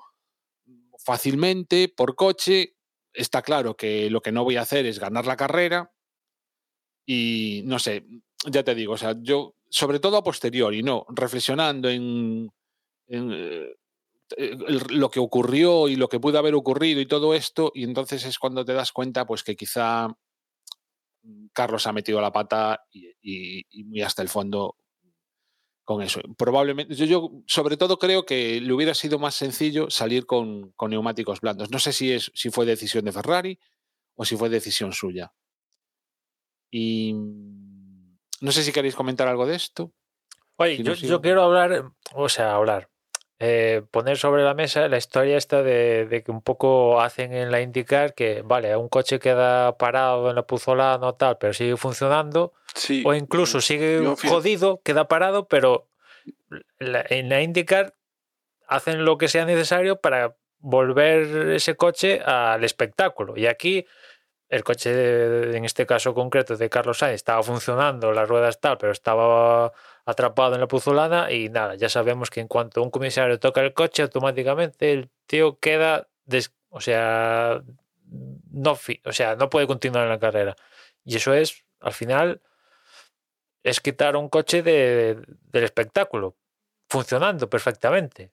fácilmente 1.04 1.92
por 1.94 2.14
coche. 2.14 2.76
Está 3.12 3.42
claro 3.42 3.76
que 3.76 4.08
lo 4.08 4.22
que 4.22 4.32
no 4.32 4.42
voy 4.42 4.56
a 4.56 4.62
hacer 4.62 4.86
es 4.86 4.98
ganar 4.98 5.26
la 5.26 5.36
carrera 5.36 5.92
y 7.04 7.62
no 7.66 7.78
sé, 7.78 8.06
ya 8.46 8.62
te 8.62 8.74
digo, 8.74 8.94
o 8.94 8.98
sea, 8.98 9.14
yo 9.20 9.54
sobre 9.68 10.00
todo 10.00 10.16
a 10.16 10.24
posteriori, 10.24 10.82
no, 10.82 11.06
reflexionando 11.08 11.88
en, 11.88 12.50
eh, 13.08 13.74
lo 14.90 15.10
que 15.10 15.20
ocurrió 15.20 15.88
y 15.88 15.96
lo 15.96 16.08
que 16.08 16.20
pudo 16.20 16.38
haber 16.38 16.54
ocurrido 16.54 17.00
y 17.00 17.06
todo 17.06 17.34
esto, 17.34 17.70
y 17.74 17.84
entonces 17.84 18.24
es 18.24 18.38
cuando 18.38 18.64
te 18.64 18.72
das 18.72 18.92
cuenta 18.92 19.26
pues 19.26 19.42
que 19.42 19.56
quizá 19.56 20.08
mm, 21.22 21.46
Carlos 21.52 21.86
ha 21.86 21.92
metido 21.92 22.20
la 22.20 22.32
pata 22.32 22.80
y, 22.90 23.06
y- 23.22 23.64
y 23.70 23.84
muy 23.84 24.02
hasta 24.02 24.22
el 24.22 24.28
fondo 24.28 24.76
con 25.84 26.00
eso. 26.02 26.20
Probablemente, 26.38 26.94
yo, 26.94 27.06
yo 27.06 27.30
sobre 27.46 27.76
todo 27.76 27.98
creo 27.98 28.24
que 28.24 28.60
le 28.60 28.72
hubiera 28.72 28.94
sido 28.94 29.18
más 29.18 29.34
sencillo 29.34 29.90
salir 29.90 30.26
con, 30.26 30.70
con 30.72 30.90
neumáticos 30.90 31.40
blandos. 31.40 31.70
No 31.70 31.78
sé 31.80 31.92
si, 31.92 32.12
es, 32.12 32.30
si 32.34 32.50
fue 32.50 32.64
decisión 32.66 33.04
de 33.04 33.12
Ferrari 33.12 33.58
o 34.14 34.24
si 34.24 34.36
fue 34.36 34.48
decisión 34.48 34.92
suya. 34.92 35.32
Y 36.70 37.12
mm, 37.14 38.18
no 38.42 38.52
sé 38.52 38.62
si 38.62 38.72
queréis 38.72 38.94
comentar 38.94 39.26
algo 39.28 39.46
de 39.46 39.56
esto. 39.56 39.92
Oye, 40.56 40.76
Si 40.76 40.82
yo, 40.84 40.90
no, 40.90 40.96
sigo. 40.96 41.10
yo 41.10 41.20
quiero 41.20 41.42
hablar, 41.42 41.92
o 42.14 42.28
sea, 42.28 42.54
hablar, 42.54 42.88
eh, 43.44 43.82
poner 43.90 44.16
sobre 44.18 44.44
la 44.44 44.54
mesa 44.54 44.86
la 44.88 44.96
historia 44.98 45.36
esta 45.36 45.62
de, 45.62 46.06
de 46.06 46.22
que 46.22 46.30
un 46.30 46.42
poco 46.42 47.00
hacen 47.00 47.32
en 47.32 47.50
la 47.50 47.60
IndyCar 47.60 48.14
que, 48.14 48.42
vale, 48.42 48.76
un 48.76 48.88
coche 48.88 49.18
queda 49.18 49.76
parado 49.76 50.30
en 50.30 50.36
la 50.36 50.42
puzolana 50.46 51.04
o 51.08 51.14
tal, 51.14 51.38
pero 51.38 51.52
sigue 51.52 51.76
funcionando, 51.76 52.52
Sí. 52.74 53.02
o 53.04 53.12
incluso 53.14 53.60
sigue 53.60 54.00
yo 54.02 54.14
jodido, 54.16 54.80
queda 54.84 55.08
parado, 55.08 55.46
pero 55.48 55.88
la- 56.78 57.04
en 57.08 57.28
la 57.28 57.42
IndyCar 57.42 57.94
hacen 58.68 59.04
lo 59.04 59.18
que 59.18 59.26
sea 59.28 59.44
necesario 59.44 59.96
para 59.96 60.36
volver 60.60 61.50
ese 61.50 61.74
coche 61.74 62.20
al 62.24 62.62
espectáculo. 62.62 63.36
Y 63.36 63.46
aquí 63.48 63.84
el 64.48 64.62
coche, 64.64 65.56
en 65.56 65.64
este 65.64 65.84
caso 65.86 66.14
concreto 66.14 66.56
de 66.56 66.68
Carlos 66.70 66.98
Sainz, 66.98 67.14
estaba 67.16 67.42
funcionando, 67.42 68.12
las 68.12 68.28
ruedas 68.28 68.60
tal, 68.60 68.78
pero 68.78 68.92
estaba 68.92 69.72
atrapado 70.04 70.54
en 70.54 70.60
la 70.60 70.68
puzolana 70.68 71.30
y 71.30 71.48
nada, 71.48 71.74
ya 71.76 71.88
sabemos 71.88 72.30
que 72.30 72.40
en 72.40 72.48
cuanto 72.48 72.82
un 72.82 72.90
comisario 72.90 73.38
toca 73.38 73.60
el 73.60 73.72
coche, 73.74 74.02
automáticamente 74.02 74.92
el 74.92 75.10
tío 75.26 75.58
queda, 75.58 76.08
o 76.70 76.80
sea, 76.80 77.62
no, 78.50 78.74
fi- 78.76 79.00
o 79.04 79.12
sea, 79.12 79.36
no 79.36 79.48
puede 79.48 79.66
continuar 79.66 80.04
en 80.04 80.10
la 80.10 80.18
carrera. 80.18 80.56
Y 81.04 81.16
eso 81.16 81.34
es, 81.34 81.64
al 81.80 81.92
final, 81.92 82.40
es 83.62 83.80
quitar 83.80 84.16
un 84.16 84.28
coche 84.28 84.62
de- 84.62 85.22
del 85.52 85.64
espectáculo, 85.64 86.36
funcionando 86.88 87.48
perfectamente. 87.48 88.32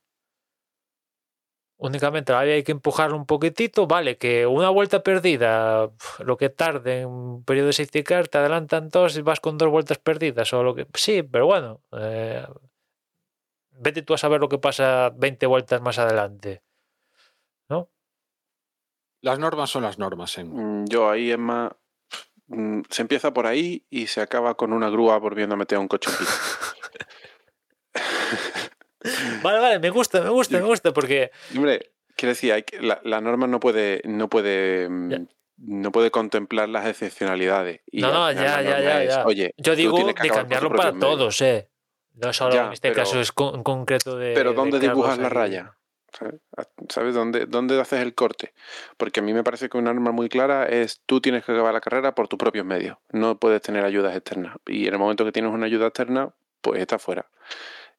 Únicamente 1.80 2.34
hay 2.34 2.64
que 2.64 2.72
empujarlo 2.74 3.16
un 3.18 3.26
poquitito, 3.26 3.88
vale, 3.88 4.18
que 4.18 4.46
una 4.46 4.70
vuelta 4.70 5.02
perdida, 5.02 5.90
lo 6.20 6.38
que 6.38 6.50
tarde 6.50 7.02
en 7.02 7.08
un 7.08 7.44
periodo 7.44 7.68
de 7.68 7.74
safety 7.74 8.04
car, 8.04 8.28
te 8.28 8.38
adelantan 8.38 8.90
dos 8.90 9.18
y 9.18 9.22
vas 9.22 9.40
con 9.40 9.58
dos 9.58 9.70
vueltas 9.70 9.98
perdidas, 9.98 10.54
o 10.54 10.62
lo 10.62 10.76
que. 10.76 10.86
Sí, 10.94 11.24
pero 11.24 11.46
bueno, 11.48 11.82
eh, 11.94 12.46
vete 13.72 14.02
tú 14.04 14.14
a 14.14 14.18
saber 14.18 14.40
lo 14.42 14.50
que 14.50 14.58
pasa 14.60 15.10
20 15.16 15.46
vueltas 15.48 15.82
más 15.82 15.98
adelante. 16.00 16.62
¿No? 17.70 17.90
Las 19.22 19.40
normas 19.40 19.70
son 19.70 19.84
las 19.84 19.98
normas, 19.98 20.38
Mm, 20.38 20.86
Yo 20.86 21.10
ahí 21.10 21.32
es 21.32 21.40
más. 21.40 21.72
mm, 22.48 22.82
Se 22.90 23.02
empieza 23.02 23.34
por 23.34 23.48
ahí 23.48 23.86
y 23.90 24.08
se 24.08 24.22
acaba 24.22 24.56
con 24.56 24.74
una 24.74 24.90
grúa 24.90 25.18
volviendo 25.18 25.56
a 25.56 25.58
meter 25.58 25.78
a 25.78 25.82
un 25.82 25.88
coche 25.88 26.10
en. 26.12 26.28
Vale, 29.44 29.60
vale, 29.60 29.80
me 29.80 29.90
gusta, 29.90 30.22
me 30.22 30.30
gusta, 30.30 30.58
me 30.58 30.64
gusta, 30.66 30.92
porque. 30.94 31.32
Hombre, 31.56 31.92
quiero 32.16 32.32
decir, 32.32 32.52
hay 32.54 32.64
que- 32.64 32.82
la, 32.82 33.00
la 33.04 33.22
norma 33.22 33.48
no 33.48 33.60
puede, 33.60 34.02
no 34.06 34.30
puede, 34.30 34.90
mm, 34.90 35.26
no 35.58 35.92
puede 35.92 36.12
contemplar 36.12 36.68
las 36.70 36.86
excepcionalidades. 36.88 37.82
Y 37.92 38.02
No, 38.02 38.12
no, 38.14 38.32
ya, 38.32 38.62
ya, 38.62 38.80
ya, 38.82 39.04
es, 39.04 39.10
ya. 39.16 39.26
Oye, 39.26 39.54
Yo 39.58 39.76
digo 39.76 39.98
de 40.06 40.14
cambiarlo 40.14 40.72
para 40.72 40.94
todos, 40.94 41.42
¿eh? 41.42 41.70
No 42.16 42.34
solo 42.34 42.54
Ya, 42.56 42.68
en 42.68 42.74
este 42.74 42.90
pero- 42.92 43.02
caso 43.04 43.20
es 43.22 43.32
con- 43.32 43.56
en 43.56 43.64
concreto 43.64 44.18
de. 44.18 44.34
Pero 44.34 44.50
de 44.52 44.56
¿dónde 44.58 44.80
dibujas 44.80 45.18
la 45.18 45.30
raya? 45.30 45.76
¿Sabes? 46.12 46.42
¿Sabes 46.90 47.14
dónde, 47.14 47.46
dónde 47.46 47.80
haces 47.80 48.02
el 48.02 48.16
corte? 48.16 48.54
Porque 48.98 49.20
a 49.20 49.24
mí 49.24 49.32
me 49.32 49.44
parece 49.44 49.70
que 49.70 49.78
una 49.78 49.94
norma 49.94 50.12
muy 50.12 50.28
clara 50.28 50.66
es 50.68 51.02
tú 51.06 51.22
tienes 51.22 51.46
que 51.46 51.52
acabar 51.52 51.72
la 51.74 51.82
carrera 51.82 52.16
por 52.16 52.28
tus 52.28 52.40
propios 52.40 52.66
medios. 52.66 52.98
No 53.12 53.38
puedes 53.38 53.62
tener 53.62 53.86
ayudas 53.86 54.16
externas. 54.16 54.58
Y 54.66 54.88
en 54.88 54.94
el 54.94 55.00
momento 55.00 55.24
que 55.24 55.32
tienes 55.32 55.54
una 55.54 55.68
ayuda 55.68 55.86
externa, 55.88 56.34
pues 56.62 56.82
está 56.82 56.98
fuera. 56.98 57.28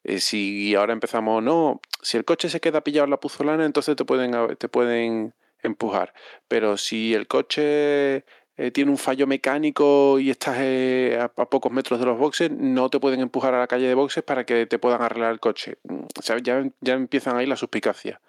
Eh, 0.03 0.19
si 0.19 0.75
ahora 0.75 0.93
empezamos, 0.93 1.43
no, 1.43 1.81
si 2.01 2.17
el 2.17 2.25
coche 2.25 2.49
se 2.49 2.59
queda 2.59 2.81
pillado 2.81 3.05
en 3.05 3.11
la 3.11 3.19
puzolana, 3.19 3.65
entonces 3.65 3.95
te 3.95 4.05
pueden, 4.05 4.55
te 4.57 4.69
pueden 4.69 5.33
empujar. 5.63 6.13
Pero 6.47 6.77
si 6.77 7.13
el 7.13 7.27
coche 7.27 8.25
eh, 8.57 8.71
tiene 8.71 8.91
un 8.91 8.97
fallo 8.97 9.27
mecánico 9.27 10.19
y 10.19 10.29
estás 10.29 10.57
eh, 10.59 11.17
a, 11.19 11.29
pocos 11.29 11.71
metros 11.71 11.99
de 11.99 12.05
los 12.05 12.17
boxes, 12.17 12.51
no 12.51 12.89
te 12.89 12.99
pueden 12.99 13.21
empujar 13.21 13.53
a 13.53 13.59
la 13.59 13.67
calle 13.67 13.87
de 13.87 13.95
boxes 13.95 14.23
para 14.23 14.45
que 14.45 14.65
te 14.65 14.79
puedan 14.79 15.01
arreglar 15.01 15.31
el 15.31 15.39
coche. 15.39 15.77
Mm. 15.83 16.05
Ya, 16.43 16.63
ya 16.81 16.93
empiezan 16.93 17.37
ahí 17.37 17.45
las 17.45 17.59
suspicacias. 17.59 18.19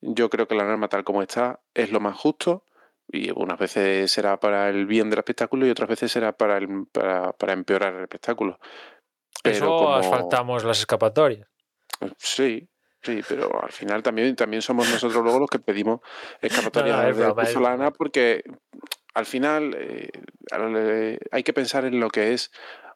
Yo 0.00 0.30
creo 0.30 0.46
que 0.48 0.54
la 0.54 0.64
norma 0.64 0.88
tal 0.88 1.04
como 1.04 1.22
está 1.22 1.60
es 1.74 1.90
lo 1.90 2.00
más 2.00 2.16
justo 2.16 2.64
y 3.10 3.30
unas 3.30 3.58
veces 3.58 4.10
será 4.12 4.38
para 4.38 4.68
el 4.68 4.86
bien 4.86 5.10
del 5.10 5.18
espectáculo 5.18 5.66
y 5.66 5.70
otras 5.70 5.88
veces 5.88 6.12
será 6.12 6.32
para, 6.32 6.60
para, 6.92 7.32
para 7.32 7.52
empeorar 7.52 7.94
el 7.94 8.02
espectáculo. 8.02 8.58
Pero 9.42 9.56
Eso 9.56 9.66
como- 9.66 9.94
asfaltamos 9.94 10.64
las 10.64 10.80
escapatorias. 10.80 11.48
Sí, 12.16 12.68
sí, 13.02 13.20
pero 13.28 13.62
al 13.62 13.72
final 13.72 14.02
también, 14.02 14.34
también 14.36 14.62
somos 14.62 14.88
nosotros 14.90 15.22
luego 15.22 15.38
los 15.40 15.50
que 15.50 15.58
pedimos 15.58 16.00
escapatorias 16.40 16.96
No, 16.96 17.02
no, 17.02 17.08
de 17.08 17.12
broma, 17.14 17.42
broma. 17.44 17.90
porque 17.92 18.42
al 19.14 19.26
final 19.26 19.74
eh, 19.78 20.10
eh, 20.52 21.18
hay 21.30 21.42
que 21.42 21.52
pensar 21.52 21.84
en 21.84 21.98
lo 22.00 22.08
que 22.08 22.32
es 22.34 22.50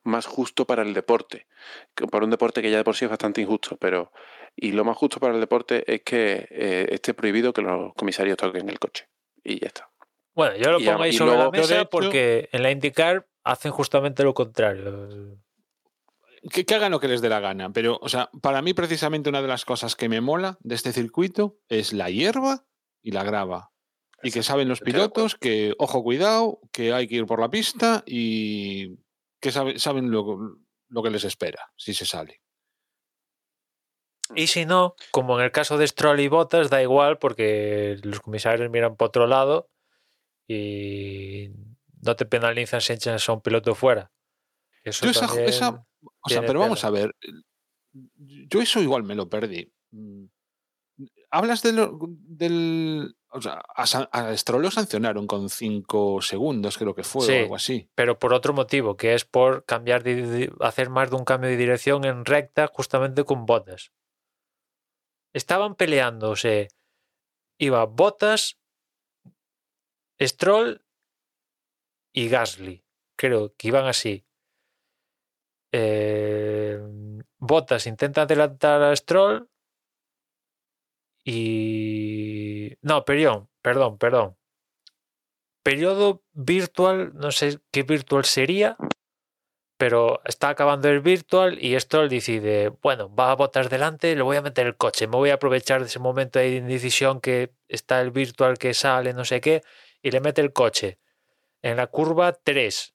más 0.05 0.27
justo 0.27 0.64
para 0.66 0.82
el 0.82 0.94
deporte, 0.94 1.47
que 1.94 2.06
para 2.06 2.24
un 2.24 2.31
deporte 2.31 2.60
que 2.62 2.70
ya 2.70 2.78
de 2.78 2.85
por 2.85 2.97
sí 2.97 3.05
es 3.05 3.10
bastante 3.10 3.40
injusto, 3.40 3.77
pero 3.77 4.12
y 4.56 4.73
lo 4.73 4.85
más 4.85 4.97
justo 4.97 5.19
para 5.20 5.32
el 5.35 5.40
deporte 5.40 5.85
es 5.93 6.02
que 6.02 6.47
eh, 6.51 6.86
esté 6.90 7.14
prohibido 7.14 7.52
que 7.52 7.62
los 7.62 7.94
comisarios 7.94 8.36
toquen 8.36 8.69
el 8.69 8.78
coche 8.78 9.09
y 9.44 9.60
ya 9.60 9.69
está. 9.69 9.89
Bueno, 10.35 10.56
yo 10.56 10.70
lo 10.73 10.81
Y 10.81 10.85
pongo 10.86 11.02
ahí 11.02 11.12
sobre 11.12 11.32
luego- 11.36 11.52
la 11.52 11.59
mesa 11.59 11.85
porque 11.85 12.48
en 12.52 12.62
la 12.62 12.70
IndyCar 12.70 13.27
hacen 13.44 13.70
justamente 13.73 14.23
lo 14.24 14.35
contrario. 14.35 15.36
Que, 16.51 16.64
que 16.64 16.74
hagan 16.74 16.90
lo 16.93 17.01
que 17.01 17.09
les 17.09 17.20
dé 17.20 17.28
la 17.28 17.40
gana. 17.40 17.73
Pero, 17.73 17.98
o 18.01 18.09
sea, 18.09 18.31
para 18.40 18.62
mí 18.62 18.74
precisamente 18.74 19.28
una 19.28 19.43
de 19.43 19.48
las 19.48 19.64
cosas 19.64 19.94
que 19.97 20.09
me 20.09 20.20
mola 20.20 20.59
de 20.60 20.74
este 20.74 20.93
circuito 20.93 21.59
es 21.69 21.93
la 21.93 22.10
hierba 22.10 22.64
y 23.02 23.12
la 23.12 23.23
grava. 23.24 23.70
Y 24.23 24.31
que 24.31 24.43
saben 24.43 24.69
los 24.69 24.81
pilotos 24.81 25.35
que, 25.35 25.74
ojo, 25.78 26.02
cuidado, 26.05 26.60
que 26.73 26.93
hay 26.93 27.09
que 27.09 27.16
ir 27.16 27.27
por 27.27 27.40
la 27.40 27.51
pista 27.51 28.05
y 28.06 28.98
que 29.40 29.51
sabe- 29.51 29.78
saben 29.81 30.10
lo, 30.12 30.59
lo 30.89 31.02
que 31.02 31.10
les 31.10 31.24
espera 31.24 31.73
si 31.77 31.93
se 31.93 32.06
sale. 32.06 32.40
Y 34.35 34.47
si 34.47 34.64
no, 34.64 34.94
como 35.10 35.39
en 35.39 35.44
el 35.44 35.51
caso 35.52 35.77
de 35.77 35.86
Stroll 35.86 36.20
y 36.20 36.28
Bottas, 36.28 36.70
da 36.70 36.81
igual 36.81 37.19
porque 37.19 37.98
los 38.02 38.20
comisarios 38.20 38.70
miran 38.70 38.97
por 38.97 39.09
otro 39.09 39.27
lado 39.27 39.69
y 40.48 41.51
no 42.01 42.16
te 42.16 42.24
penalizan 42.24 42.81
si 42.81 42.93
echas 42.93 43.28
a 43.28 43.32
un 43.32 43.43
piloto 43.43 43.74
fuera. 43.74 44.10
Eso 44.85 45.05
Yo 45.05 45.10
esa- 45.10 45.27
también 45.27 45.48
esa- 45.48 45.85
O 46.20 46.29
sea, 46.29 46.41
pero 46.43 46.61
vamos 46.61 46.85
a 46.85 46.91
ver. 46.91 47.15
Yo 47.93 48.61
eso 48.61 48.81
igual 48.81 49.03
me 49.03 49.15
lo 49.15 49.29
perdí. 49.29 49.73
Mm, 49.91 50.24
Hablas 51.31 51.62
de 51.62 51.73
lo- 51.73 51.99
del. 52.11 53.16
O 53.31 53.41
sea, 53.41 53.62
a, 53.74 53.83
a 53.85 54.37
Stroll 54.37 54.61
lo 54.62 54.70
sancionaron 54.70 55.27
con 55.27 55.49
5 55.49 56.20
segundos, 56.20 56.77
creo 56.77 56.95
que 56.95 57.03
fue, 57.05 57.24
Sí. 57.27 57.33
o 57.33 57.39
algo 57.45 57.57
así. 57.57 57.89
pero 57.95 58.19
por 58.19 58.35
otro 58.35 58.53
motivo, 58.53 58.99
que 58.99 59.15
es 59.15 59.24
por 59.24 59.65
cambiar 59.65 60.03
de, 60.03 60.27
de- 60.27 60.53
hacer 60.61 60.91
más 60.91 61.09
de 61.11 61.16
un 61.16 61.24
cambio 61.24 61.49
de 61.49 61.57
dirección 61.57 62.05
en 62.05 62.27
recta 62.27 62.66
justamente 62.73 63.24
con 63.24 63.47
Bottas. 63.47 63.93
Estaban 65.33 65.74
peleándose. 65.77 66.69
Iba 67.59 67.87
Bottas, 67.87 68.59
Stroll 70.20 70.85
y 72.12 72.29
Gasly. 72.29 72.85
Creo 73.16 73.55
que 73.57 73.69
iban 73.69 73.87
así. 73.87 74.27
Eh, 75.73 76.78
Bottas 77.39 77.86
intenta 77.86 78.23
adelantar 78.23 78.82
a 78.82 78.94
Stroll 78.94 79.49
y... 81.24 82.77
No, 82.82 83.05
perdón, 83.05 83.49
perdón, 83.62 83.99
perdón 83.99 84.36
periodo 85.62 86.23
virtual, 86.32 87.12
no 87.15 87.31
sé 87.31 87.61
qué 87.70 87.82
virtual 87.82 88.24
sería, 88.24 88.77
pero 89.77 90.20
está 90.24 90.51
acabando 90.51 90.89
el 90.89 91.01
virtual 91.01 91.59
y 91.61 91.78
Stroll 91.78 92.09
decide, 92.09 92.69
bueno, 92.82 93.12
va 93.15 93.31
a 93.32 93.36
botar 93.36 93.69
delante, 93.69 94.15
le 94.15 94.23
voy 94.23 94.36
a 94.36 94.43
meter 94.43 94.66
el 94.66 94.77
coche, 94.77 95.07
me 95.07 95.16
voy 95.16 95.31
a 95.31 95.35
aprovechar 95.35 95.81
de 95.81 95.86
ese 95.86 95.99
momento 95.99 96.39
de 96.39 96.57
indecisión 96.57 97.20
que 97.20 97.53
está 97.69 98.01
el 98.01 98.11
virtual 98.11 98.59
que 98.59 98.74
sale, 98.74 99.12
no 99.12 99.24
sé 99.24 99.40
qué, 99.40 99.62
y 100.03 100.11
le 100.11 100.20
mete 100.20 100.40
el 100.40 100.53
coche 100.53 100.99
en 101.62 101.77
la 101.77 101.86
curva 101.89 102.32
3. 102.32 102.91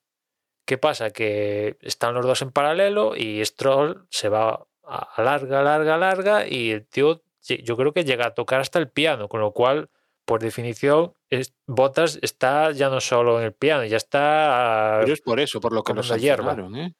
¿Qué 0.68 0.78
pasa? 0.78 1.12
Que 1.12 1.78
están 1.82 2.14
los 2.14 2.26
dos 2.26 2.42
en 2.42 2.52
paralelo 2.52 3.16
y 3.16 3.44
Stroll 3.46 4.06
se 4.10 4.28
va 4.28 4.68
a 4.84 5.22
larga, 5.22 5.64
larga, 5.64 5.98
larga 5.98 6.46
y 6.46 6.72
el 6.72 6.86
tío 6.86 7.24
yo 7.64 7.78
creo 7.78 7.94
que 7.94 8.04
llega 8.04 8.28
a 8.28 8.34
tocar 8.34 8.60
hasta 8.60 8.78
el 8.78 8.90
piano, 8.90 9.30
con 9.30 9.40
lo 9.40 9.54
cual 9.54 9.90
por 10.26 10.42
definición, 10.42 11.14
es, 11.30 11.54
Botas 11.68 12.20
está 12.22 12.72
ya 12.72 12.90
no 12.90 13.00
solo 13.00 13.40
en 13.40 13.46
el 13.46 13.54
piano, 13.54 13.86
ya 13.86 13.96
está. 13.96 14.98
Pero 15.00 15.14
es 15.14 15.22
por 15.22 15.40
eso, 15.40 15.62
por 15.62 15.72
lo 15.72 15.84
que 15.84 15.94
hierba. 15.94 16.04
sancionaron, 16.04 16.76
¿eh? 16.76 16.96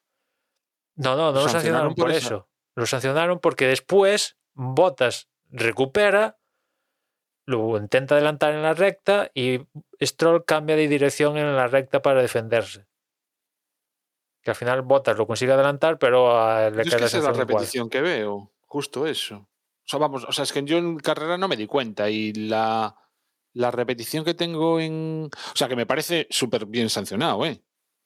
No, 0.96 1.14
no, 1.14 1.30
no 1.32 1.42
Lo 1.42 1.48
sancionaron 1.50 1.94
por 1.94 2.10
eso. 2.10 2.48
Lo 2.74 2.86
sancionaron 2.86 3.38
porque 3.38 3.66
después 3.66 4.38
Botas 4.54 5.28
recupera, 5.50 6.38
lo 7.44 7.76
intenta 7.76 8.14
adelantar 8.14 8.54
en 8.54 8.62
la 8.62 8.72
recta 8.72 9.30
y 9.34 9.60
Stroll 10.00 10.46
cambia 10.46 10.76
de 10.76 10.88
dirección 10.88 11.36
en 11.36 11.54
la 11.54 11.66
recta 11.66 12.00
para 12.00 12.22
defenderse. 12.22 12.86
Que 14.42 14.50
al 14.50 14.56
final 14.56 14.82
Botas 14.82 15.16
lo 15.16 15.26
consigue 15.26 15.52
adelantar, 15.52 15.98
pero 15.98 16.38
a- 16.40 16.70
le 16.70 16.76
Yo 16.76 16.82
es 16.82 16.94
que 16.94 17.00
la 17.00 17.06
es 17.06 17.12
la 17.14 17.20
sanción 17.20 17.34
igual. 17.34 17.46
repetición 17.48 17.90
que 17.90 18.00
veo, 18.00 18.52
justo 18.66 19.06
eso. 19.06 19.36
O 19.36 19.90
sea, 19.90 19.98
vamos, 19.98 20.24
o 20.24 20.32
sea, 20.32 20.44
es 20.44 20.52
que 20.52 20.62
yo 20.64 20.76
en 20.78 20.98
carrera 20.98 21.38
no 21.38 21.48
me 21.48 21.56
di 21.56 21.66
cuenta 21.66 22.08
y 22.10 22.32
la, 22.34 22.94
la 23.54 23.70
repetición 23.70 24.24
que 24.24 24.34
tengo 24.34 24.78
en. 24.80 25.28
O 25.32 25.56
sea, 25.56 25.68
que 25.68 25.76
me 25.76 25.86
parece 25.86 26.26
súper 26.30 26.66
bien 26.66 26.88
sancionado, 26.90 27.44
¿eh? 27.46 27.62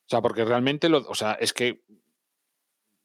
O 0.06 0.08
sea, 0.08 0.20
porque 0.22 0.44
realmente, 0.44 0.88
lo, 0.88 0.98
o 1.08 1.14
sea, 1.14 1.32
es 1.34 1.52
que 1.52 1.82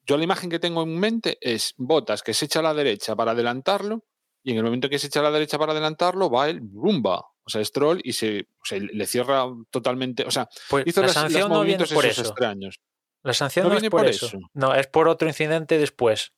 yo 0.06 0.16
la 0.16 0.24
imagen 0.24 0.48
que 0.50 0.58
tengo 0.58 0.82
en 0.82 0.98
mente 0.98 1.38
es 1.40 1.74
Botas 1.76 2.22
que 2.22 2.34
se 2.34 2.46
echa 2.46 2.60
a 2.60 2.62
la 2.62 2.74
derecha 2.74 3.14
para 3.14 3.32
adelantarlo 3.32 4.04
y 4.42 4.52
en 4.52 4.58
el 4.58 4.64
momento 4.64 4.88
que 4.88 4.98
se 4.98 5.08
echa 5.08 5.20
a 5.20 5.24
la 5.24 5.30
derecha 5.30 5.58
para 5.58 5.72
adelantarlo 5.72 6.30
va 6.30 6.48
el 6.48 6.60
rumba, 6.72 7.18
o 7.18 7.50
sea, 7.50 7.62
Stroll 7.64 8.00
y 8.04 8.12
se, 8.14 8.42
o 8.62 8.64
sea, 8.64 8.78
le 8.78 9.06
cierra 9.06 9.44
totalmente, 9.70 10.24
o 10.24 10.30
sea, 10.30 10.48
Pues 10.70 10.86
hizo 10.86 11.00
la 11.02 11.08
las- 11.08 11.32
los 11.32 11.48
no 11.50 11.62
viene 11.62 11.84
por 11.86 12.06
eso. 12.06 12.22
extraños. 12.22 12.78
La 13.24 13.34
sanción 13.34 13.64
¿No 13.66 13.72
no, 13.72 13.76
es 13.78 13.82
por, 13.90 14.00
por 14.00 14.06
eso. 14.08 14.26
eso? 14.26 14.38
No, 14.54 14.74
es 14.74 14.86
por 14.86 15.08
otro 15.08 15.28
incidente 15.28 15.78
después. 15.78 16.32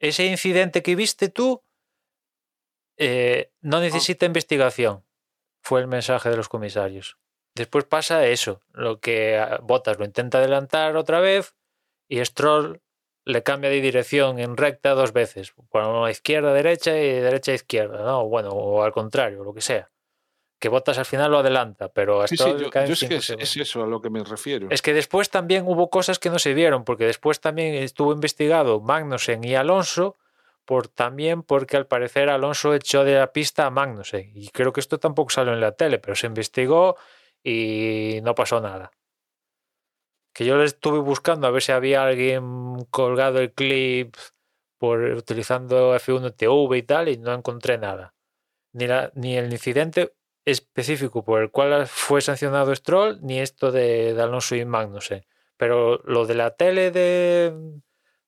Ese 0.00 0.26
incidente 0.26 0.82
que 0.82 0.96
viste 0.96 1.28
tú 1.28 1.62
eh, 2.98 3.50
Ah. 3.50 3.56
no 3.62 3.80
necesita 3.80 4.26
investigación. 4.26 5.04
Fue 5.62 5.80
el 5.80 5.86
mensaje 5.86 6.28
de 6.30 6.36
los 6.36 6.48
comisarios. 6.48 7.16
Después 7.56 7.84
pasa 7.84 8.26
eso, 8.26 8.62
lo 8.72 9.00
que 9.00 9.38
ah, 9.38 9.58
Bottas 9.62 9.98
lo 9.98 10.04
intenta 10.04 10.38
adelantar 10.38 10.96
otra 10.96 11.20
vez 11.20 11.56
y 12.08 12.22
Stroll 12.24 12.82
le 13.24 13.42
cambia 13.42 13.70
de 13.70 13.80
dirección 13.80 14.38
en 14.38 14.56
recta 14.56 14.90
dos 14.90 15.12
veces, 15.12 15.52
por 15.70 16.10
izquierda, 16.10 16.52
derecha 16.52 16.98
y 16.98 17.08
derecha, 17.20 17.54
izquierda, 17.54 18.02
¿no? 18.04 18.28
Bueno, 18.28 18.50
o 18.50 18.82
al 18.82 18.92
contrario, 18.92 19.42
lo 19.44 19.54
que 19.54 19.62
sea. 19.62 19.90
Que 20.58 20.68
Bottas 20.68 20.98
al 20.98 21.04
final 21.04 21.30
lo 21.30 21.38
adelanta, 21.38 21.88
pero 21.88 22.22
a 22.22 22.28
Sí, 22.28 22.36
yo, 22.36 22.56
yo 22.56 22.66
es 22.68 22.70
que 22.72 22.96
cinco 22.96 23.14
es, 23.14 23.24
segundos. 23.24 23.50
es 23.50 23.56
eso 23.56 23.82
a 23.82 23.86
lo 23.86 24.00
que 24.00 24.10
me 24.10 24.22
refiero. 24.24 24.68
Es 24.70 24.82
que 24.82 24.94
después 24.94 25.28
también 25.30 25.64
hubo 25.66 25.90
cosas 25.90 26.18
que 26.18 26.30
no 26.30 26.38
se 26.38 26.54
vieron, 26.54 26.84
porque 26.84 27.04
después 27.04 27.40
también 27.40 27.74
estuvo 27.74 28.12
investigado 28.12 28.80
Magnussen 28.80 29.44
y 29.44 29.54
Alonso 29.54 30.16
por 30.64 30.88
también 30.88 31.42
porque 31.42 31.76
al 31.76 31.86
parecer 31.86 32.30
Alonso 32.30 32.74
echó 32.74 33.04
de 33.04 33.16
la 33.16 33.32
pista 33.32 33.66
a 33.66 33.70
Magnussen. 33.70 34.30
Y 34.34 34.48
creo 34.48 34.72
que 34.72 34.80
esto 34.80 34.98
tampoco 34.98 35.30
salió 35.30 35.52
en 35.52 35.60
la 35.60 35.72
tele, 35.72 35.98
pero 35.98 36.14
se 36.14 36.26
investigó 36.26 36.96
y 37.42 38.20
no 38.22 38.34
pasó 38.34 38.60
nada. 38.60 38.90
Que 40.32 40.44
yo 40.44 40.56
le 40.56 40.64
estuve 40.64 40.98
buscando 40.98 41.46
a 41.46 41.50
ver 41.50 41.62
si 41.62 41.72
había 41.72 42.04
alguien 42.04 42.84
colgado 42.90 43.38
el 43.40 43.52
clip 43.52 44.16
por 44.78 45.00
utilizando 45.00 45.94
F1 45.94 46.34
TV 46.34 46.78
y 46.78 46.82
tal, 46.82 47.08
y 47.08 47.18
no 47.18 47.32
encontré 47.32 47.78
nada. 47.78 48.14
Ni, 48.72 48.86
la, 48.86 49.12
ni 49.14 49.36
el 49.36 49.52
incidente 49.52 50.14
específico 50.44 51.24
por 51.24 51.42
el 51.42 51.50
cual 51.50 51.86
fue 51.86 52.20
sancionado 52.20 52.74
Stroll, 52.74 53.18
ni 53.22 53.40
esto 53.40 53.72
de, 53.72 54.14
de 54.14 54.22
Alonso 54.22 54.56
y 54.56 54.64
Magnussen. 54.64 55.24
Pero 55.56 55.98
lo 56.04 56.26
de 56.26 56.34
la 56.34 56.56
tele 56.56 56.90
de, 56.90 57.54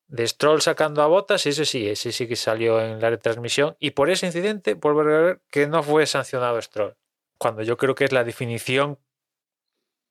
de 0.07 0.27
Stroll 0.27 0.61
sacando 0.61 1.01
a 1.01 1.07
botas, 1.07 1.45
ese 1.45 1.65
sí, 1.65 1.87
ese 1.87 2.11
sí 2.11 2.27
que 2.27 2.35
salió 2.35 2.81
en 2.81 2.99
la 2.99 3.09
retransmisión. 3.09 3.75
Y 3.79 3.91
por 3.91 4.09
ese 4.09 4.25
incidente, 4.25 4.73
vuelvo 4.73 5.01
a 5.01 5.03
ver 5.03 5.41
que 5.49 5.67
no 5.67 5.83
fue 5.83 6.05
sancionado 6.05 6.61
Stroll. 6.61 6.95
Cuando 7.37 7.61
yo 7.61 7.77
creo 7.77 7.95
que 7.95 8.05
es 8.05 8.11
la 8.11 8.23
definición 8.23 8.99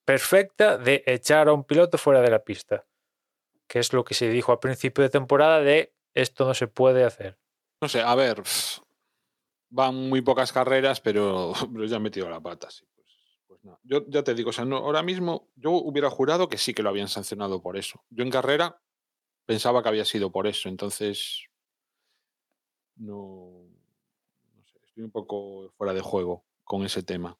perfecta 0.04 0.78
de 0.78 1.02
echar 1.06 1.48
a 1.48 1.52
un 1.52 1.64
piloto 1.64 1.98
fuera 1.98 2.20
de 2.20 2.30
la 2.30 2.44
pista. 2.44 2.86
Que 3.66 3.80
es 3.80 3.92
lo 3.92 4.04
que 4.04 4.14
se 4.14 4.28
dijo 4.28 4.52
al 4.52 4.60
principio 4.60 5.02
de 5.02 5.10
temporada 5.10 5.60
de 5.60 5.92
esto 6.14 6.46
no 6.46 6.54
se 6.54 6.68
puede 6.68 7.04
hacer. 7.04 7.38
No 7.82 7.88
sé, 7.88 8.00
a 8.00 8.14
ver, 8.14 8.42
van 9.68 10.08
muy 10.08 10.22
pocas 10.22 10.52
carreras, 10.52 11.00
pero, 11.02 11.52
ya 11.86 11.96
han 11.96 12.02
metido 12.02 12.28
la 12.28 12.40
pata. 12.40 12.70
Sí, 12.70 12.84
pues, 12.94 13.08
pues. 13.46 13.60
Yo 13.82 14.04
ya 14.08 14.22
te 14.22 14.34
digo, 14.34 14.50
o 14.50 14.52
sea, 14.52 14.64
no, 14.64 14.76
ahora 14.76 15.02
mismo 15.02 15.48
yo 15.56 15.72
hubiera 15.72 16.10
jurado 16.10 16.48
que 16.48 16.58
sí 16.58 16.74
que 16.74 16.82
lo 16.82 16.90
habían 16.90 17.08
sancionado 17.08 17.60
por 17.62 17.76
eso. 17.76 18.04
Yo 18.10 18.22
en 18.22 18.30
carrera 18.30 18.80
pensaba 19.44 19.82
que 19.82 19.88
había 19.88 20.04
sido 20.04 20.30
por 20.30 20.46
eso, 20.46 20.68
entonces 20.68 21.48
no, 22.96 23.68
no 24.54 24.64
sé, 24.64 24.78
estoy 24.84 25.04
un 25.04 25.10
poco 25.10 25.70
fuera 25.76 25.94
de 25.94 26.00
juego 26.00 26.44
con 26.64 26.84
ese 26.84 27.02
tema. 27.02 27.38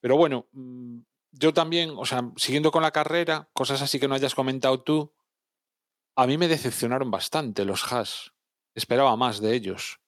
Pero 0.00 0.16
bueno, 0.16 0.46
mm, 0.52 0.98
yo 1.32 1.52
también, 1.52 1.94
o 1.96 2.04
sea, 2.04 2.30
siguiendo 2.36 2.70
con 2.70 2.82
la 2.82 2.92
carrera, 2.92 3.48
cosas 3.52 3.82
así 3.82 3.98
que 3.98 4.08
no 4.08 4.14
hayas 4.14 4.34
comentado 4.34 4.82
tú, 4.82 5.12
a 6.16 6.26
mí 6.26 6.38
me 6.38 6.48
decepcionaron 6.48 7.10
bastante 7.10 7.64
los 7.64 7.92
Haas. 7.92 8.32
Esperaba 8.74 9.16
más 9.16 9.40
de 9.40 9.54
ellos. 9.54 10.00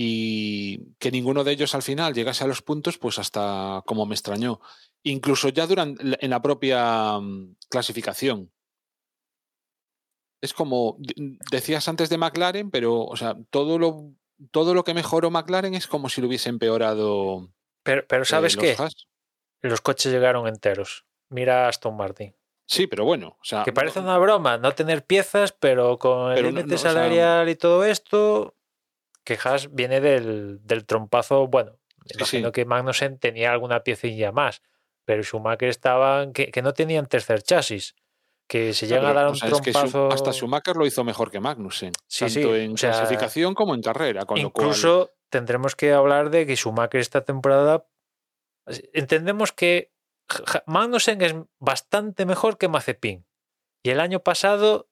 Y 0.00 0.94
que 1.00 1.10
ninguno 1.10 1.42
de 1.42 1.50
ellos 1.50 1.74
al 1.74 1.82
final 1.82 2.14
llegase 2.14 2.44
a 2.44 2.46
los 2.46 2.62
puntos, 2.62 2.98
pues 2.98 3.18
hasta 3.18 3.82
como 3.84 4.06
me 4.06 4.14
extrañó. 4.14 4.60
Incluso 5.02 5.48
ya 5.48 5.66
durante, 5.66 6.04
en 6.24 6.30
la 6.30 6.40
propia 6.40 7.18
mm, 7.18 7.56
clasificación. 7.68 8.52
Es 10.40 10.52
como 10.54 10.94
de- 11.00 11.36
decías 11.50 11.88
antes 11.88 12.08
de 12.10 12.16
McLaren, 12.18 12.70
pero 12.70 13.00
o 13.06 13.16
sea, 13.16 13.36
todo 13.50 13.76
lo, 13.80 14.12
todo 14.52 14.72
lo 14.72 14.84
que 14.84 14.94
mejoró 14.94 15.32
McLaren 15.32 15.74
es 15.74 15.88
como 15.88 16.08
si 16.08 16.20
lo 16.20 16.28
hubiese 16.28 16.48
empeorado. 16.48 17.48
Pero, 17.82 18.06
pero 18.06 18.22
eh, 18.22 18.26
¿sabes 18.26 18.56
qué? 18.56 18.76
Los 19.62 19.80
coches 19.80 20.12
llegaron 20.12 20.46
enteros. 20.46 21.06
Mira 21.28 21.66
a 21.66 21.68
Aston 21.70 21.96
Martin. 21.96 22.36
Sí, 22.68 22.86
pero 22.86 23.04
bueno, 23.04 23.36
o 23.40 23.44
sea, 23.44 23.64
Que 23.64 23.72
parece 23.72 23.98
no- 23.98 24.06
una 24.06 24.18
broma 24.18 24.58
no 24.58 24.72
tener 24.76 25.04
piezas, 25.04 25.50
pero 25.58 25.98
con 25.98 26.30
el 26.32 26.42
no- 26.44 26.48
límite 26.50 26.68
no, 26.68 26.74
o 26.76 26.78
sea- 26.78 26.92
salarial 26.92 27.48
y 27.48 27.56
todo 27.56 27.84
esto, 27.84 28.54
que 29.28 29.38
Haas 29.44 29.74
viene 29.74 30.00
del, 30.00 30.58
del 30.66 30.86
trompazo. 30.86 31.48
Bueno, 31.48 31.76
imagino 32.14 32.48
sí. 32.48 32.52
que 32.52 32.64
Magnussen 32.64 33.18
tenía 33.18 33.52
alguna 33.52 33.84
piecilla 33.84 34.32
más, 34.32 34.62
pero 35.04 35.22
Schumacher 35.22 35.68
estaban 35.68 36.32
que, 36.32 36.50
que 36.50 36.62
no 36.62 36.72
tenían 36.72 37.04
tercer 37.06 37.42
chasis. 37.42 37.94
Que 38.46 38.72
se 38.72 38.86
llega 38.86 39.10
a 39.10 39.12
dar 39.12 39.26
o 39.26 39.30
un 39.32 39.34
es 39.34 39.42
que 39.60 39.72
trompazo. 39.72 40.10
hasta 40.10 40.32
Schumacher 40.32 40.76
lo 40.76 40.86
hizo 40.86 41.04
mejor 41.04 41.30
que 41.30 41.40
Magnussen, 41.40 41.92
Sí, 42.06 42.24
tanto 42.24 42.54
sí, 42.54 42.60
en 42.60 42.78
sea, 42.78 42.92
clasificación 42.92 43.54
como 43.54 43.74
en 43.74 43.82
carrera. 43.82 44.24
Con 44.24 44.40
lo 44.40 44.50
cual, 44.50 44.68
Incluso 44.68 45.10
tendremos 45.28 45.76
que 45.76 45.92
hablar 45.92 46.30
de 46.30 46.46
que 46.46 46.56
Schumacher 46.56 47.02
esta 47.02 47.20
temporada. 47.26 47.84
Entendemos 48.94 49.52
que 49.52 49.92
Magnussen 50.64 51.20
es 51.20 51.34
bastante 51.58 52.24
mejor 52.24 52.56
que 52.56 52.68
Mazepin. 52.68 53.26
Y 53.82 53.90
el 53.90 54.00
año 54.00 54.20
pasado, 54.20 54.88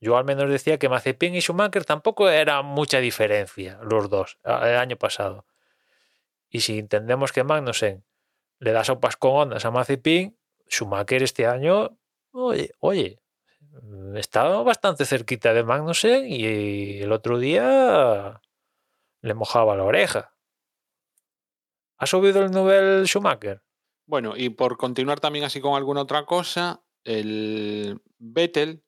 yo 0.00 0.16
al 0.16 0.24
menos 0.24 0.48
decía 0.48 0.78
que 0.78 0.88
Mazepin 0.88 1.34
y 1.34 1.40
Schumacher 1.40 1.84
tampoco 1.84 2.28
era 2.28 2.62
mucha 2.62 2.98
diferencia, 2.98 3.78
los 3.82 4.08
dos, 4.08 4.38
el 4.44 4.76
año 4.76 4.96
pasado. 4.96 5.46
Y 6.48 6.60
si 6.60 6.78
entendemos 6.78 7.32
que 7.32 7.44
Magnussen 7.44 8.04
le 8.58 8.72
da 8.72 8.82
sopas 8.82 9.16
con 9.16 9.32
ondas 9.32 9.64
a 9.64 9.70
Mazepin, 9.70 10.36
Schumacher 10.68 11.22
este 11.22 11.46
año, 11.46 11.98
oye, 12.32 12.72
oye, 12.78 13.20
estaba 14.14 14.62
bastante 14.62 15.04
cerquita 15.04 15.52
de 15.52 15.64
Magnussen 15.64 16.26
y 16.26 17.00
el 17.00 17.12
otro 17.12 17.38
día 17.38 18.40
le 19.20 19.34
mojaba 19.34 19.76
la 19.76 19.84
oreja. 19.84 20.34
¿Ha 21.98 22.06
subido 22.06 22.42
el 22.42 22.50
nivel 22.50 23.06
Schumacher? 23.06 23.62
Bueno, 24.06 24.32
y 24.36 24.48
por 24.48 24.76
continuar 24.76 25.20
también 25.20 25.44
así 25.44 25.60
con 25.60 25.76
alguna 25.76 26.00
otra 26.00 26.24
cosa, 26.24 26.82
el 27.04 28.00
Vettel, 28.18 28.82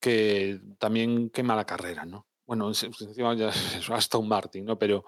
que 0.00 0.60
también 0.78 1.30
quema 1.30 1.56
la 1.56 1.64
carrera, 1.66 2.04
¿no? 2.04 2.26
Bueno, 2.46 2.72
se- 2.74 2.86
encima 2.86 3.34
ya 3.34 3.48
es 3.80 3.90
Aston 3.90 4.26
Martin, 4.28 4.64
¿no? 4.64 4.78
Pero 4.78 5.04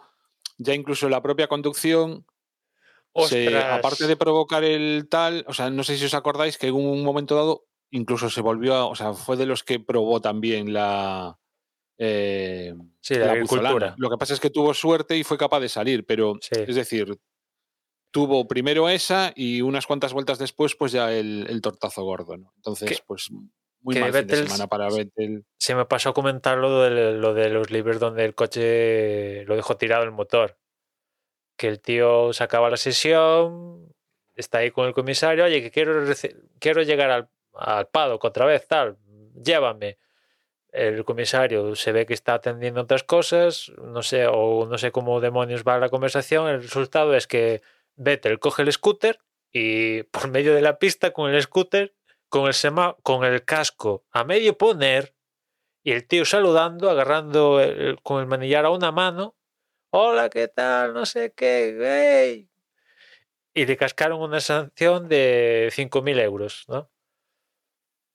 ya 0.57 0.75
incluso 0.75 1.09
la 1.09 1.23
propia 1.23 1.47
conducción, 1.49 2.27
se- 3.27 3.57
aparte 3.57 4.07
de 4.07 4.17
provocar 4.17 4.65
el 4.65 5.07
tal, 5.11 5.45
o 5.49 5.53
sea, 5.55 5.71
no 5.71 5.83
sé 5.85 5.97
si 5.97 6.05
os 6.05 6.15
acordáis 6.15 6.59
que 6.59 6.69
en 6.69 6.75
un 6.75 7.03
momento 7.05 7.35
dado 7.35 7.65
incluso 7.91 8.29
se 8.31 8.41
volvió, 8.43 8.75
a- 8.75 8.87
o 8.87 8.95
sea, 8.95 9.13
fue 9.15 9.37
de 9.37 9.47
los 9.47 9.63
que 9.65 9.81
probó 9.81 10.21
también 10.21 10.73
la... 10.73 11.39
eh, 11.99 12.75
Sí, 13.01 13.15
la 13.15 13.33
agricultura. 13.33 13.71
buzolana. 13.73 13.95
Lo 13.99 14.11
que 14.11 14.19
pasa 14.19 14.35
es 14.35 14.41
que 14.41 14.51
tuvo 14.51 14.75
suerte 14.75 15.17
y 15.17 15.25
fue 15.25 15.39
capaz 15.39 15.61
de 15.61 15.69
salir, 15.69 16.05
pero 16.07 16.35
Sí. 16.41 16.51
es 16.67 16.75
decir, 16.77 17.19
tuvo 18.11 18.47
primero 18.47 18.89
esa 18.89 19.33
y 19.35 19.61
unas 19.63 19.87
cuantas 19.87 20.13
vueltas 20.13 20.39
después, 20.39 20.75
pues 20.77 20.93
ya 20.93 21.13
el, 21.13 21.47
el 21.49 21.61
tortazo 21.61 22.03
gordo, 22.05 22.37
¿no? 22.37 22.53
Entonces, 22.57 23.03
pues 23.07 23.29
muy 23.81 23.95
que 23.95 24.01
mal 24.01 24.13
fin 24.13 24.27
de 24.27 24.27
Vettel 24.27 24.47
semana 24.47 24.67
para 24.67 24.89
Vettel. 24.89 25.45
Se 25.59 25.75
me 25.75 25.85
pasó 25.85 26.11
a 26.11 26.15
comentar 26.15 26.59
lo 26.59 26.83
de, 26.83 27.13
lo 27.13 27.35
de 27.35 27.49
los 27.49 27.71
libres 27.71 28.01
donde 28.01 28.25
el 28.25 28.35
coche 28.35 29.45
lo 29.45 29.57
dejó 29.57 29.77
tirado 29.77 30.05
el 30.05 30.11
motor. 30.11 30.59
Que 31.57 31.69
el 31.69 31.81
tío 31.81 32.33
sacaba 32.33 32.71
la 32.71 32.77
sesión, 32.77 33.93
está 34.35 34.59
ahí 34.59 34.71
con 34.71 34.87
el 34.87 34.95
comisario, 34.95 35.45
oye, 35.45 35.61
que 35.63 35.71
quiero, 35.71 36.05
quiero 36.61 36.83
llegar 36.83 37.11
al, 37.11 37.29
al 37.55 37.89
paddock 37.89 38.25
otra 38.25 38.47
vez, 38.47 38.67
tal, 38.69 38.97
llévame. 39.35 39.99
El 40.71 41.05
comisario 41.05 41.75
se 41.75 41.93
ve 41.93 42.07
que 42.07 42.15
está 42.15 42.35
atendiendo 42.35 42.83
otras 42.83 43.03
cosas, 43.03 43.73
no 43.83 44.03
sé, 44.03 44.27
o 44.27 44.67
no 44.67 44.79
sé 44.79 44.93
cómo 44.93 45.21
demonios 45.21 45.65
va 45.65 45.79
la 45.79 45.89
conversación. 45.89 46.49
El 46.49 46.63
resultado 46.63 47.15
es 47.15 47.27
que 47.27 47.63
Vettel 47.97 48.39
coge 48.39 48.63
el 48.63 48.73
scooter 48.73 49.19
y 49.51 50.03
por 50.05 50.29
medio 50.29 50.55
de 50.55 50.61
la 50.61 50.79
pista 50.79 51.13
con 51.13 51.33
el 51.33 51.43
scooter, 51.43 51.95
con 52.29 52.47
el, 52.49 52.55
con 53.03 53.25
el 53.25 53.45
casco 53.45 54.05
a 54.11 54.25
medio 54.25 54.57
poner, 54.57 55.15
y 55.83 55.93
el 55.93 56.07
tío 56.07 56.25
saludando, 56.25 56.91
agarrando 56.91 57.61
el- 57.61 58.01
con 58.03 58.21
el 58.21 58.27
manillar 58.27 58.65
a 58.67 58.71
una 58.71 58.93
mano. 58.93 59.37
Hola, 59.91 60.29
¿qué 60.29 60.49
tal? 60.49 60.93
No 60.93 61.07
sé 61.07 61.33
qué. 61.35 61.77
¡Ey! 62.31 62.51
Y 63.55 63.65
le 63.67 63.77
cascaron 63.77 64.21
una 64.21 64.41
sanción 64.41 65.09
de 65.09 65.71
5.000 65.73 66.19
euros, 66.21 66.65
¿no? 66.69 66.91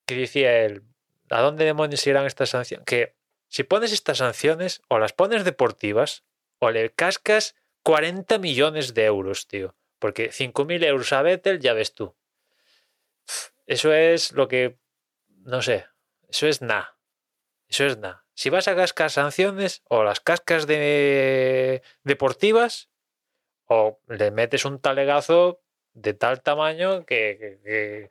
Y 0.07 0.15
decía 0.15 0.63
él, 0.65 0.83
¿a 1.29 1.41
dónde 1.41 1.65
demonios 1.65 2.05
irán 2.05 2.25
estas 2.25 2.49
sanciones? 2.49 2.85
Que 2.85 3.15
si 3.47 3.63
pones 3.63 3.91
estas 3.91 4.19
sanciones, 4.19 4.81
o 4.89 4.99
las 4.99 5.13
pones 5.13 5.43
deportivas, 5.43 6.23
o 6.59 6.69
le 6.71 6.91
cascas 6.91 7.55
40 7.83 8.37
millones 8.37 8.93
de 8.93 9.05
euros, 9.05 9.47
tío. 9.47 9.75
Porque 9.99 10.31
5.000 10.31 10.83
euros 10.83 11.11
a 11.13 11.21
Vettel, 11.21 11.59
ya 11.59 11.73
ves 11.73 11.93
tú. 11.93 12.15
Eso 13.65 13.93
es 13.93 14.31
lo 14.33 14.47
que, 14.47 14.77
no 15.45 15.61
sé, 15.61 15.85
eso 16.29 16.47
es 16.47 16.61
nada. 16.61 16.97
Eso 17.67 17.85
es 17.85 17.97
nada. 17.97 18.23
Si 18.35 18.49
vas 18.49 18.67
a 18.67 18.75
cascar 18.75 19.09
sanciones 19.09 19.81
o 19.87 20.03
las 20.03 20.19
cascas 20.19 20.67
de 20.67 21.81
deportivas 22.03 22.89
o 23.65 23.99
le 24.07 24.31
metes 24.31 24.65
un 24.65 24.79
talegazo 24.79 25.61
de 25.93 26.13
tal 26.13 26.41
tamaño 26.41 27.05
que, 27.05 28.09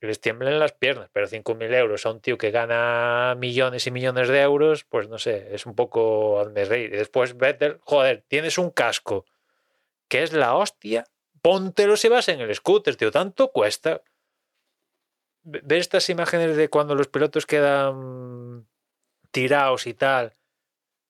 les 0.00 0.20
tiemblen 0.20 0.58
las 0.58 0.72
piernas. 0.72 1.08
Pero 1.12 1.28
5.000 1.28 1.74
euros 1.74 2.06
a 2.06 2.10
un 2.10 2.20
tío 2.20 2.36
que 2.36 2.50
gana 2.50 3.36
millones 3.38 3.86
y 3.86 3.90
millones 3.92 4.28
de 4.28 4.40
euros, 4.40 4.84
pues 4.84 5.08
no 5.08 5.18
sé, 5.18 5.54
es 5.54 5.64
un 5.64 5.74
poco 5.74 6.40
hazme 6.40 6.64
reír. 6.64 6.92
Y 6.92 6.96
después 6.96 7.36
Vettel, 7.36 7.78
joder, 7.82 8.24
tienes 8.26 8.58
un 8.58 8.70
casco 8.70 9.24
que 10.08 10.22
es 10.22 10.32
la 10.32 10.56
hostia, 10.56 11.04
póntelo 11.40 11.96
si 11.96 12.08
vas 12.08 12.28
en 12.28 12.40
el 12.40 12.54
scooter, 12.54 12.96
tío, 12.96 13.10
tanto 13.10 13.50
cuesta. 13.50 14.02
Ve- 15.44 15.60
Ver 15.64 15.78
estas 15.78 16.08
imágenes 16.10 16.56
de 16.56 16.68
cuando 16.68 16.94
los 16.94 17.08
pilotos 17.08 17.46
quedan 17.46 18.66
tirados 19.30 19.86
y 19.86 19.94
tal, 19.94 20.32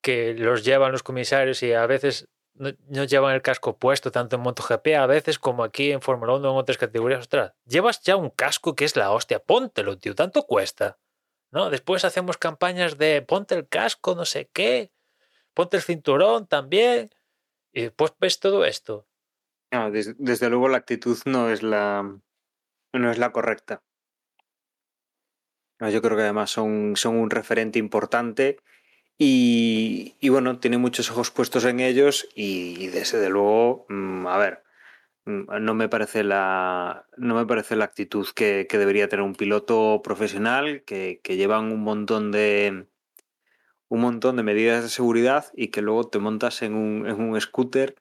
que 0.03 0.35
los 0.35 0.65
llevan 0.65 0.93
los 0.93 1.03
comisarios 1.03 1.63
y 1.63 1.73
a 1.73 1.87
veces 1.87 2.29
no, 2.55 2.71
llevan 3.05 3.35
el 3.35 3.43
casco 3.43 3.79
puesto, 3.79 4.11
tanto 4.13 4.37
en 4.37 4.43
MotoGP, 4.43 4.89
a 4.99 5.07
veces 5.07 5.39
como 5.39 5.65
aquí 5.65 5.91
en 5.91 6.03
Fórmula 6.03 6.35
1 6.35 6.51
en 6.51 6.57
otras 6.57 6.79
categorías. 6.79 7.21
Ostras, 7.21 7.55
llevas 7.65 8.01
ya 8.03 8.17
un 8.17 8.31
casco 8.31 8.75
que 8.75 8.85
es 8.85 8.95
la 8.97 9.11
hostia, 9.11 9.39
póntelo, 9.41 9.99
tío, 9.99 10.15
tanto 10.15 10.43
cuesta. 10.45 10.99
¿no? 11.51 11.71
Después 11.71 12.05
hacemos 12.05 12.37
campañas 12.39 12.97
de 12.99 13.23
ponte 13.23 13.55
el 13.55 13.69
casco, 13.69 14.15
no 14.15 14.25
sé 14.25 14.49
qué, 14.53 14.91
ponte 15.55 15.77
el 15.77 15.83
cinturón 15.83 16.47
también, 16.47 17.11
y 17.73 17.83
después 17.83 18.13
ves 18.19 18.39
todo 18.41 18.65
esto. 18.65 19.07
No, 19.71 19.91
des- 19.91 20.15
desde, 20.19 20.49
luego 20.51 20.69
la 20.69 20.79
actitud 20.79 21.19
no 21.27 21.51
es 21.51 21.63
la, 21.63 22.03
no 22.93 23.11
es 23.11 23.19
la 23.19 23.33
correcta. 23.33 23.83
Yo 25.91 26.03
creo 26.03 26.17
que 26.17 26.23
además 26.23 26.51
son, 26.51 26.95
son 26.97 27.17
un 27.17 27.31
referente 27.31 27.79
importante 27.79 28.59
y, 29.19 30.17
y 30.21 30.29
bueno, 30.29 30.59
tiene 30.59 30.79
muchos 30.79 31.11
ojos 31.11 31.31
puestos 31.31 31.65
en 31.65 31.81
ellos 31.81 32.29
y, 32.35 32.89
desde 32.89 33.29
luego, 33.29 33.87
mm, 33.89 34.27
a 34.27 34.39
ver, 34.39 34.63
mm, 35.27 35.45
no 35.61 35.75
me 35.75 35.89
parece 35.89 36.25
la, 36.25 37.07
no 37.17 37.35
me 37.35 37.47
parece 37.47 37.77
la 37.77 37.85
actitud 37.85 38.27
que, 38.35 38.67
que 38.69 38.79
debería 38.79 39.09
tener 39.09 39.25
un 39.25 39.35
piloto 39.35 40.01
profesional 40.03 40.83
que, 40.85 41.21
que 41.23 41.37
llevan 41.37 41.73
un 41.73 41.81
montón 41.83 42.33
de 42.33 42.87
un 43.89 44.01
montón 44.01 44.37
de 44.37 44.43
medidas 44.43 44.83
de 44.83 44.89
seguridad 44.89 45.47
y 45.55 45.69
que 45.69 45.83
luego 45.83 46.09
te 46.09 46.19
montas 46.19 46.63
en 46.63 46.75
un, 46.75 47.07
en 47.07 47.21
un 47.21 47.41
scooter 47.41 47.95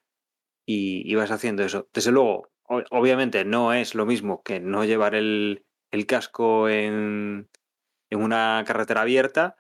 y, 0.66 1.03
y 1.06 1.16
vas 1.16 1.32
haciendo 1.32 1.64
eso. 1.64 1.90
Desde 1.94 2.12
luego, 2.12 2.49
obviamente 2.91 3.44
no 3.45 3.74
es 3.74 3.95
lo 3.95 4.06
mismo 4.06 4.41
que 4.44 4.60
no 4.62 4.86
llevar 4.86 5.16
el, 5.16 5.66
el 5.91 6.06
casco 6.06 6.70
en, 6.70 7.49
en 8.11 8.21
una 8.21 8.63
carretera 8.67 9.01
abierta, 9.01 9.57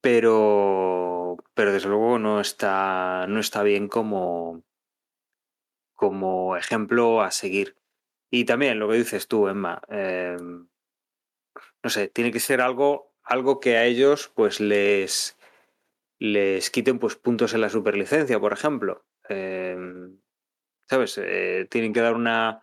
pero, 0.00 1.36
pero 1.54 1.72
desde 1.72 1.88
luego 1.88 2.18
no 2.18 2.40
está, 2.40 3.26
no 3.28 3.40
está 3.40 3.62
bien 3.62 3.88
como, 3.88 4.62
como 5.94 6.56
ejemplo 6.56 7.20
a 7.20 7.30
seguir. 7.30 7.76
Y 8.30 8.44
también 8.44 8.78
lo 8.78 8.88
que 8.88 8.96
dices 8.96 9.28
tú, 9.28 9.48
Emma, 9.48 9.82
eh, 9.88 10.36
no 10.38 11.90
sé, 11.90 12.08
tiene 12.08 12.32
que 12.32 12.40
ser 12.40 12.60
algo, 12.60 13.12
algo 13.22 13.60
que 13.60 13.76
a 13.76 13.84
ellos 13.84 14.32
pues 14.34 14.60
les, 14.60 15.38
les 16.18 16.70
quiten 16.70 16.98
pues 16.98 17.16
puntos 17.16 17.54
en 17.54 17.60
la 17.60 17.68
superlicencia, 17.68 18.40
por 18.40 18.52
ejemplo. 18.52 19.04
Eh, 19.28 19.76
¿Sabes? 20.88 21.18
Eh, 21.18 21.66
tienen 21.70 21.92
que 21.92 22.00
dar 22.00 22.14
una, 22.14 22.62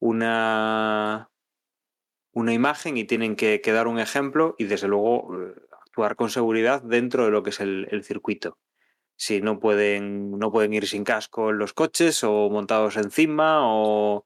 una, 0.00 1.30
una 2.38 2.52
imagen 2.52 2.96
y 2.96 3.04
tienen 3.04 3.34
que, 3.34 3.60
dar 3.66 3.88
un 3.88 3.98
ejemplo 3.98 4.54
y 4.58 4.64
desde 4.64 4.86
luego 4.86 5.28
eh, 5.34 5.54
actuar 5.82 6.14
con 6.14 6.30
seguridad 6.30 6.82
dentro 6.82 7.24
de 7.24 7.32
lo 7.32 7.42
que 7.42 7.50
es 7.50 7.58
el, 7.58 7.88
el 7.90 8.04
circuito. 8.04 8.58
Si 9.16 9.40
no 9.40 9.58
pueden, 9.58 10.38
no 10.38 10.52
pueden 10.52 10.72
ir 10.72 10.86
sin 10.86 11.02
casco 11.02 11.50
en 11.50 11.58
los 11.58 11.72
coches 11.72 12.22
o 12.22 12.48
montados 12.48 12.96
encima 12.96 13.60
o... 13.62 14.18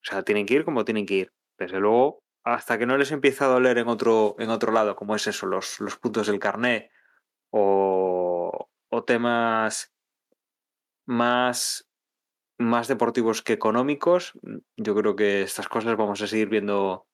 O 0.00 0.04
sea, 0.04 0.22
tienen 0.22 0.46
que 0.46 0.54
ir 0.54 0.64
como 0.64 0.84
tienen 0.84 1.06
que 1.06 1.14
ir. 1.14 1.32
Desde 1.58 1.80
luego, 1.80 2.22
hasta 2.44 2.78
que 2.78 2.86
no 2.86 2.96
les 2.96 3.10
empieza 3.10 3.46
a 3.46 3.48
doler 3.48 3.78
en 3.78 3.88
otro, 3.88 4.36
en 4.38 4.50
otro 4.50 4.70
lado, 4.70 4.94
como 4.94 5.16
es 5.16 5.26
eso, 5.26 5.46
los, 5.46 5.80
los 5.80 5.96
puntos 5.96 6.28
del 6.28 6.38
carné 6.38 6.92
o, 7.50 8.70
o 8.88 9.04
temas 9.04 9.92
más, 11.04 11.90
más 12.58 12.86
deportivos 12.86 13.42
que 13.42 13.54
económicos, 13.54 14.34
yo 14.76 14.94
creo 14.94 15.16
que 15.16 15.42
estas 15.42 15.68
cosas 15.68 15.96
vamos 15.96 16.22
a 16.22 16.28
seguir 16.28 16.48
viendo 16.48 17.07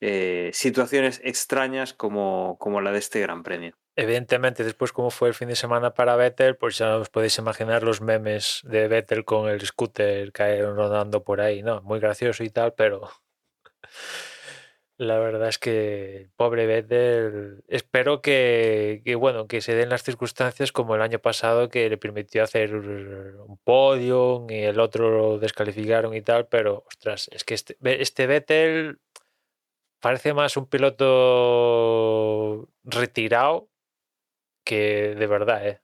eh, 0.00 0.50
situaciones 0.52 1.20
extrañas 1.24 1.92
como, 1.92 2.56
como 2.58 2.80
la 2.80 2.92
de 2.92 2.98
este 2.98 3.20
Gran 3.20 3.42
Premio. 3.42 3.76
Evidentemente, 3.96 4.62
después 4.62 4.92
como 4.92 5.10
fue 5.10 5.28
el 5.28 5.34
fin 5.34 5.48
de 5.48 5.56
semana 5.56 5.92
para 5.92 6.14
Vettel, 6.14 6.56
pues 6.56 6.78
ya 6.78 6.98
os 6.98 7.08
podéis 7.08 7.36
imaginar 7.38 7.82
los 7.82 8.00
memes 8.00 8.60
de 8.62 8.86
Vettel 8.86 9.24
con 9.24 9.48
el 9.50 9.60
scooter 9.66 10.30
caer 10.30 10.66
rodando 10.66 11.24
por 11.24 11.40
ahí, 11.40 11.64
¿no? 11.64 11.82
Muy 11.82 11.98
gracioso 11.98 12.44
y 12.44 12.50
tal, 12.50 12.74
pero 12.74 13.10
la 14.98 15.18
verdad 15.18 15.48
es 15.48 15.58
que 15.58 16.28
pobre 16.36 16.66
Vettel, 16.66 17.64
espero 17.66 18.22
que, 18.22 19.02
que, 19.04 19.16
bueno, 19.16 19.48
que 19.48 19.60
se 19.60 19.74
den 19.74 19.88
las 19.88 20.04
circunstancias 20.04 20.70
como 20.70 20.94
el 20.94 21.02
año 21.02 21.18
pasado 21.18 21.68
que 21.68 21.90
le 21.90 21.98
permitió 21.98 22.44
hacer 22.44 22.76
un 22.76 23.58
podio 23.64 24.46
y 24.48 24.58
el 24.58 24.78
otro 24.78 25.10
lo 25.10 25.38
descalificaron 25.40 26.14
y 26.14 26.22
tal, 26.22 26.46
pero 26.46 26.84
ostras, 26.86 27.28
es 27.32 27.42
que 27.42 27.54
este, 27.54 27.76
este 27.82 28.28
Vettel 28.28 29.00
parece 30.00 30.34
más 30.34 30.56
un 30.56 30.66
piloto 30.66 32.68
retirado 32.84 33.70
que 34.64 35.14
de 35.14 35.26
verdad, 35.26 35.66
¿eh? 35.66 35.82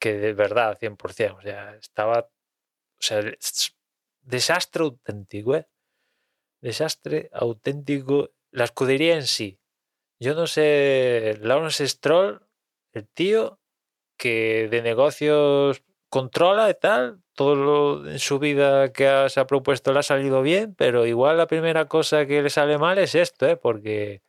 Que 0.00 0.14
de 0.14 0.32
verdad, 0.32 0.78
100%. 0.80 1.36
O 1.36 1.42
sea, 1.42 1.76
estaba. 1.76 2.20
O 2.20 3.02
sea, 3.02 3.20
desastre 4.22 4.84
auténtico, 4.84 5.56
¿eh? 5.56 5.68
Desastre 6.60 7.30
auténtico. 7.32 8.30
La 8.50 8.64
escudería 8.64 9.16
en 9.16 9.26
sí. 9.26 9.60
Yo 10.18 10.34
no 10.34 10.46
sé. 10.46 11.38
Lawrence 11.40 11.86
Stroll, 11.88 12.46
el 12.92 13.08
tío 13.08 13.60
que 14.16 14.68
de 14.70 14.82
negocios 14.82 15.82
controla 16.12 16.68
y 16.68 16.74
tal. 16.74 17.22
Todo 17.34 17.54
lo 17.56 18.06
en 18.06 18.18
su 18.18 18.38
vida 18.38 18.92
que 18.92 19.08
ha, 19.08 19.30
se 19.30 19.40
ha 19.40 19.46
propuesto 19.46 19.92
le 19.94 20.00
ha 20.00 20.02
salido 20.02 20.42
bien, 20.42 20.74
pero 20.76 21.06
igual 21.06 21.38
la 21.38 21.46
primera 21.46 21.86
cosa 21.86 22.26
que 22.26 22.42
le 22.42 22.50
sale 22.50 22.76
mal 22.76 22.98
es 22.98 23.14
esto, 23.14 23.46
¿eh? 23.48 23.56
Porque 23.56 24.22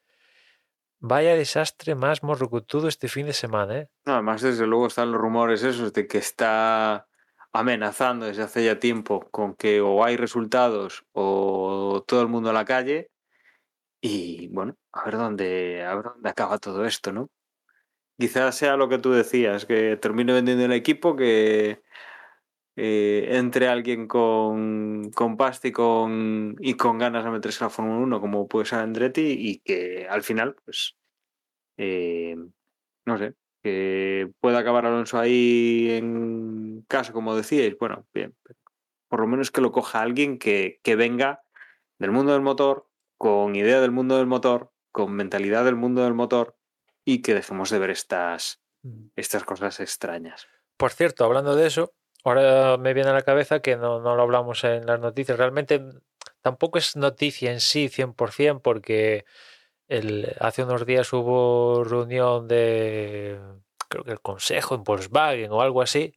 Vaya 1.05 1.35
desastre 1.35 1.95
más 1.95 2.23
morrocotudo 2.23 2.87
este 2.87 3.09
fin 3.09 3.25
de 3.25 3.33
semana, 3.33 3.77
¿eh? 3.77 3.89
No, 4.05 4.13
además, 4.13 4.41
desde 4.41 4.65
luego 4.65 4.87
están 4.87 5.11
los 5.11 5.19
rumores 5.19 5.61
esos 5.61 5.91
de 5.91 6.07
que 6.07 6.17
está 6.17 7.09
amenazando 7.51 8.25
desde 8.25 8.43
hace 8.43 8.63
ya 8.63 8.79
tiempo 8.79 9.19
con 9.29 9.53
que 9.53 9.81
o 9.81 10.05
hay 10.05 10.15
resultados 10.15 11.03
o 11.11 12.05
todo 12.07 12.21
el 12.21 12.29
mundo 12.29 12.51
a 12.51 12.53
la 12.53 12.63
calle. 12.63 13.11
Y 13.99 14.47
bueno, 14.47 14.77
a 14.93 15.03
ver 15.03 15.17
dónde, 15.17 15.83
a 15.83 15.93
ver 15.93 16.05
dónde 16.05 16.29
acaba 16.29 16.57
todo 16.57 16.85
esto, 16.85 17.11
¿no? 17.11 17.27
Quizás 18.17 18.55
sea 18.55 18.77
lo 18.77 18.89
que 18.89 18.99
tú 18.99 19.11
decías, 19.11 19.65
que 19.65 19.97
termine 19.97 20.33
vendiendo 20.33 20.65
el 20.65 20.71
equipo, 20.73 21.15
que 21.15 21.81
eh, 22.75 23.27
entre 23.31 23.67
alguien 23.67 24.07
con, 24.07 25.11
con 25.11 25.37
pasta 25.37 25.67
y 25.67 25.71
con, 25.71 26.55
y 26.59 26.75
con 26.75 26.97
ganas 26.97 27.23
de 27.23 27.31
meterse 27.31 27.63
a 27.63 27.67
la 27.67 27.69
Fórmula 27.69 27.99
1, 27.99 28.21
como 28.21 28.47
puede 28.47 28.65
ser 28.65 28.79
Andretti, 28.79 29.35
y 29.37 29.59
que 29.59 30.07
al 30.09 30.23
final, 30.23 30.55
pues, 30.65 30.95
eh, 31.77 32.35
no 33.05 33.17
sé, 33.17 33.35
que 33.63 34.31
pueda 34.39 34.59
acabar 34.59 34.85
Alonso 34.85 35.19
ahí 35.19 35.89
en 35.91 36.83
casa, 36.87 37.13
como 37.13 37.35
decíais, 37.35 37.77
bueno, 37.79 38.05
bien, 38.13 38.35
por 39.07 39.21
lo 39.21 39.27
menos 39.27 39.51
que 39.51 39.61
lo 39.61 39.71
coja 39.71 40.01
alguien 40.01 40.37
que, 40.39 40.79
que 40.83 40.95
venga 40.95 41.43
del 41.99 42.11
mundo 42.11 42.33
del 42.33 42.41
motor, 42.41 42.87
con 43.17 43.55
idea 43.55 43.79
del 43.81 43.91
mundo 43.91 44.17
del 44.17 44.27
motor, 44.27 44.71
con 44.91 45.13
mentalidad 45.13 45.63
del 45.65 45.75
mundo 45.75 46.03
del 46.03 46.13
motor, 46.13 46.57
y 47.05 47.21
que 47.21 47.33
dejemos 47.33 47.69
de 47.69 47.79
ver 47.79 47.89
estas, 47.89 48.61
estas 49.15 49.43
cosas 49.43 49.79
extrañas. 49.79 50.47
Por 50.77 50.91
cierto, 50.91 51.25
hablando 51.25 51.55
de 51.55 51.67
eso, 51.67 51.93
ahora 52.23 52.77
me 52.77 52.93
viene 52.93 53.09
a 53.09 53.13
la 53.13 53.21
cabeza 53.21 53.61
que 53.61 53.75
no, 53.75 53.99
no, 53.99 54.15
lo 54.15 54.21
hablamos 54.21 54.63
en 54.63 54.85
las 54.85 54.99
noticias. 54.99 55.37
Realmente 55.37 55.81
tampoco 56.41 56.77
es 56.77 56.95
noticia 56.95 57.51
en 57.51 57.59
sí 57.59 57.89
100% 57.89 58.61
porque 58.61 59.25
el, 59.87 60.35
hace 60.39 60.63
unos 60.63 60.85
días 60.85 61.11
hubo 61.13 61.83
reunión 61.83 62.47
de, 62.47 63.39
creo 63.89 64.03
que 64.03 64.11
el 64.11 64.21
consejo 64.21 64.75
en 64.75 64.83
Volkswagen 64.83 65.51
o 65.51 65.61
algo 65.61 65.81
así. 65.81 66.15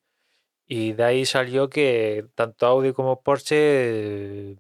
Y 0.69 0.95
de 0.95 1.05
ahí 1.05 1.27
salió 1.27 1.71
que 1.71 2.27
tanto 2.35 2.67
Audi 2.67 2.93
como 2.93 3.23
Porsche 3.23 4.57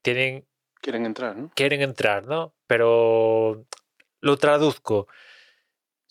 tienen... 0.00 0.46
Quieren 0.80 1.04
entrar, 1.04 1.36
¿no? 1.36 1.50
Quieren 1.54 1.82
entrar, 1.82 2.26
¿no? 2.26 2.54
Pero 2.66 3.66
lo 4.24 4.36
traduzco 4.36 5.06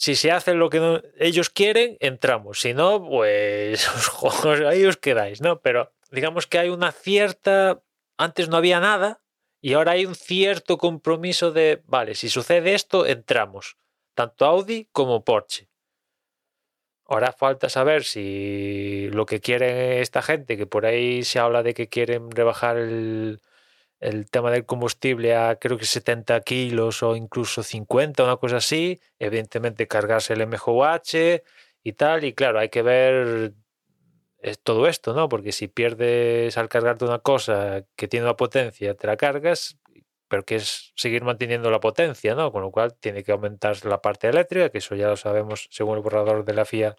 si 0.03 0.15
se 0.15 0.31
hace 0.31 0.53
lo 0.53 0.69
que 0.69 1.01
ellos 1.17 1.49
quieren, 1.49 1.95
entramos. 2.01 2.59
Si 2.59 2.73
no, 2.73 3.07
pues 3.07 3.87
ahí 4.67 4.85
os 4.85 4.97
quedáis, 4.97 5.41
¿no? 5.41 5.61
Pero 5.61 5.93
digamos 6.11 6.45
que 6.45 6.59
hay 6.59 6.69
una 6.69 6.91
cierta. 6.91 7.81
Antes 8.17 8.49
no 8.49 8.57
había 8.57 8.81
nada 8.81 9.21
y 9.61 9.73
ahora 9.73 9.93
hay 9.93 10.05
un 10.05 10.15
cierto 10.15 10.77
compromiso 10.77 11.51
de, 11.53 11.81
vale, 11.85 12.15
si 12.15 12.27
sucede 12.27 12.73
esto, 12.73 13.05
entramos. 13.05 13.77
Tanto 14.13 14.45
Audi 14.45 14.89
como 14.91 15.23
Porsche. 15.23 15.69
Ahora 17.05 17.31
falta 17.31 17.69
saber 17.69 18.03
si 18.03 19.09
lo 19.11 19.25
que 19.25 19.39
quiere 19.39 20.01
esta 20.01 20.21
gente, 20.21 20.57
que 20.57 20.67
por 20.67 20.85
ahí 20.85 21.23
se 21.23 21.39
habla 21.39 21.63
de 21.63 21.73
que 21.73 21.87
quieren 21.87 22.29
rebajar 22.29 22.77
el, 22.77 23.39
el 24.03 24.29
tema 24.29 24.51
del 24.51 24.65
combustible 24.65 25.35
a 25.35 25.55
creo 25.55 25.77
que 25.77 25.85
70 25.85 26.41
kilos 26.41 27.03
o 27.03 27.15
incluso 27.15 27.63
50, 27.63 28.23
una 28.23 28.37
cosa 28.37 28.57
así, 28.57 28.99
evidentemente 29.17 29.87
cargarse 29.87 30.33
el 30.33 30.45
MJH 30.45 31.43
y 31.83 31.93
tal, 31.93 32.25
y 32.25 32.33
claro, 32.33 32.59
hay 32.59 32.69
que 32.69 32.81
ver 32.81 33.53
todo 34.63 34.87
esto, 34.87 35.13
¿no? 35.13 35.29
Porque 35.29 35.53
si 35.53 35.69
pierdes 35.69 36.57
al 36.57 36.67
cargarte 36.67 37.05
una 37.05 37.19
cosa 37.19 37.85
que 37.95 38.07
tiene 38.09 38.25
una 38.25 38.35
potencia, 38.35 38.93
te 38.93 39.07
la 39.07 39.15
cargas, 39.15 39.79
pero 40.27 40.43
que 40.43 40.55
es 40.55 40.91
seguir 40.95 41.23
manteniendo 41.23 41.71
la 41.71 41.79
potencia, 41.79 42.35
¿no? 42.35 42.51
Con 42.51 42.61
lo 42.61 42.71
cual 42.71 42.95
tiene 42.95 43.23
que 43.23 43.31
aumentar 43.31 43.85
la 43.85 44.01
parte 44.01 44.27
eléctrica, 44.27 44.69
que 44.69 44.79
eso 44.79 44.95
ya 44.95 45.07
lo 45.07 45.15
sabemos 45.15 45.69
según 45.71 45.95
el 45.97 46.03
borrador 46.03 46.43
de 46.43 46.53
la 46.53 46.65
FIA, 46.65 46.95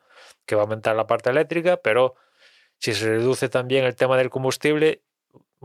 que 0.46 0.54
va 0.54 0.62
a 0.62 0.64
aumentar 0.64 0.96
la 0.96 1.06
parte 1.06 1.28
eléctrica, 1.30 1.76
pero 1.76 2.14
si 2.78 2.94
se 2.94 3.06
reduce 3.06 3.50
también 3.50 3.84
el 3.84 3.94
tema 3.94 4.16
del 4.16 4.30
combustible, 4.30 5.02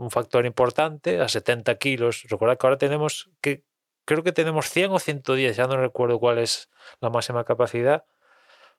un 0.00 0.10
factor 0.10 0.46
importante, 0.46 1.20
a 1.20 1.28
70 1.28 1.76
kilos. 1.76 2.24
Recordad 2.28 2.58
que 2.58 2.66
ahora 2.66 2.78
tenemos 2.78 3.30
que 3.40 3.64
creo 4.06 4.22
que 4.24 4.32
tenemos 4.32 4.70
100 4.70 4.92
o 4.92 4.98
110, 4.98 5.56
ya 5.56 5.66
no 5.66 5.76
recuerdo 5.76 6.18
cuál 6.18 6.38
es 6.38 6.70
la 7.00 7.10
máxima 7.10 7.44
capacidad, 7.44 8.04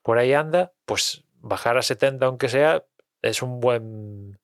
por 0.03 0.17
ahí 0.17 0.33
anda, 0.33 0.73
pues 0.85 1.23
bajar 1.35 1.77
a 1.77 1.83
70 1.83 2.25
aunque 2.25 2.49
sea 2.49 2.85
es 3.21 3.41
un 3.41 3.59
buen 3.59 4.39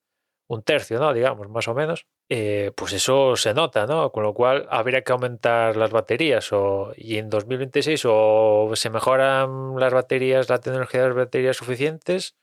un 0.48 0.64
tercio, 0.64 0.99
¿no? 0.99 1.14
Digamos, 1.14 1.49
más 1.49 1.68
o 1.68 1.74
menos. 1.74 2.08
Eh, 2.30 2.72
pues 2.76 2.94
eso 2.94 3.36
se 3.36 3.54
nota, 3.54 3.86
¿no? 3.86 4.12
Con 4.12 4.24
lo 4.24 4.34
cual 4.34 4.68
habría 4.70 5.04
que 5.04 5.12
aumentar 5.12 5.76
las 5.76 5.91
baterías 5.91 6.54
o, 6.54 6.94
y 6.95 7.18
en 7.18 7.30
2026 7.30 8.04
o 8.06 8.72
se 8.76 8.90
mejoran 8.90 9.78
las 9.78 9.94
baterías, 9.94 10.49
la 10.49 10.60
tecnología 10.60 11.02
de 11.02 11.08
las 11.08 11.18
baterías 11.18 11.58
suficientes, 11.58 12.36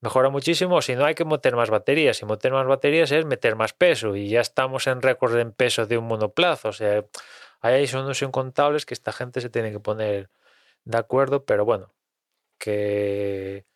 mejora 0.00 0.30
muchísimo, 0.30 0.82
si 0.82 0.96
no 0.96 1.04
hay 1.04 1.14
que 1.14 1.24
meter 1.24 1.56
más 1.56 1.70
baterías. 1.70 2.20
Y 2.22 2.26
meter 2.26 2.52
más 2.52 2.66
baterías 2.66 3.10
es 3.12 3.24
meter 3.24 3.56
más 3.56 3.72
peso 3.72 4.16
y 4.16 4.28
ya 4.28 4.40
estamos 4.40 4.86
en 4.86 5.02
récord 5.02 5.36
en 5.38 5.52
peso 5.52 5.86
de 5.86 5.98
un 5.98 6.06
monoplazo. 6.06 6.68
O 6.68 6.72
sea, 6.72 7.04
ahí 7.60 7.86
son 7.86 8.04
unos 8.04 8.22
incontables 8.22 8.86
que 8.86 8.94
esta 8.94 9.12
gente 9.12 9.40
se 9.40 9.50
tiene 9.50 9.72
que 9.72 9.80
poner 9.80 10.30
de 10.84 10.98
acuerdo, 10.98 11.44
pero 11.44 11.64
bueno, 11.64 11.92
que 12.58 13.66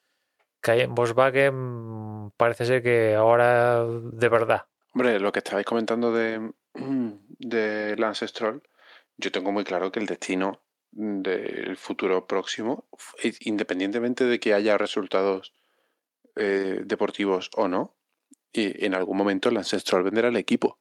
que 0.64 0.80
en 0.80 0.94
Volkswagen 0.94 2.32
parece 2.38 2.64
ser 2.64 2.82
que 2.82 3.14
ahora 3.14 3.84
de 3.84 4.28
verdad. 4.30 4.64
Hombre, 4.94 5.20
lo 5.20 5.30
que 5.30 5.40
estabais 5.40 5.66
comentando 5.66 6.10
de, 6.10 6.52
de 7.38 7.96
Lance 7.98 8.26
Stroll, 8.26 8.62
yo 9.18 9.30
tengo 9.30 9.52
muy 9.52 9.64
claro 9.64 9.92
que 9.92 10.00
el 10.00 10.06
destino 10.06 10.62
del 10.90 11.76
futuro 11.76 12.26
próximo, 12.26 12.88
independientemente 13.40 14.24
de 14.24 14.40
que 14.40 14.54
haya 14.54 14.78
resultados 14.78 15.52
eh, 16.36 16.82
deportivos 16.84 17.50
o 17.56 17.68
no, 17.68 17.94
y 18.52 18.84
en 18.84 18.94
algún 18.94 19.16
momento 19.16 19.50
Lance 19.50 19.78
Stroll 19.80 20.04
venderá 20.04 20.28
el 20.28 20.36
equipo. 20.36 20.78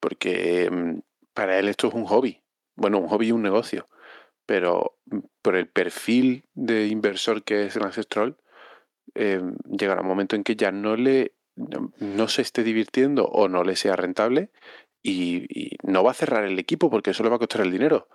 Porque 0.00 0.70
mm, 0.70 1.00
para 1.34 1.58
él 1.58 1.68
esto 1.68 1.88
es 1.88 1.94
un 1.94 2.04
hobby. 2.04 2.42
Bueno, 2.74 2.98
un 2.98 3.08
hobby 3.08 3.28
y 3.28 3.32
un 3.32 3.42
negocio. 3.42 3.88
Pero 4.46 4.98
mm, 5.06 5.18
por 5.42 5.56
el 5.56 5.68
perfil 5.68 6.44
de 6.54 6.86
inversor 6.86 7.42
que 7.42 7.66
es 7.66 7.76
Lance 7.76 8.02
Stroll, 8.02 8.36
eh, 9.14 9.40
llegará 9.66 10.02
un 10.02 10.08
momento 10.08 10.36
en 10.36 10.44
que 10.44 10.56
ya 10.56 10.72
no 10.72 10.96
le 10.96 11.36
no, 11.56 12.28
se 12.28 12.42
esté 12.42 12.62
divirtiendo 12.62 13.24
o 13.26 13.48
no 13.48 13.64
le 13.64 13.76
sea 13.76 13.96
rentable 13.96 14.50
y, 15.02 15.76
no 15.82 16.02
va 16.02 16.10
a 16.10 16.14
cerrar 16.14 16.44
el 16.44 16.58
equipo 16.58 16.90
porque 16.90 17.10
eso 17.10 17.22
le 17.22 17.30
va 17.30 17.36
a 17.36 17.38
costar 17.38 17.62
el 17.62 17.70
dinero. 17.70 18.08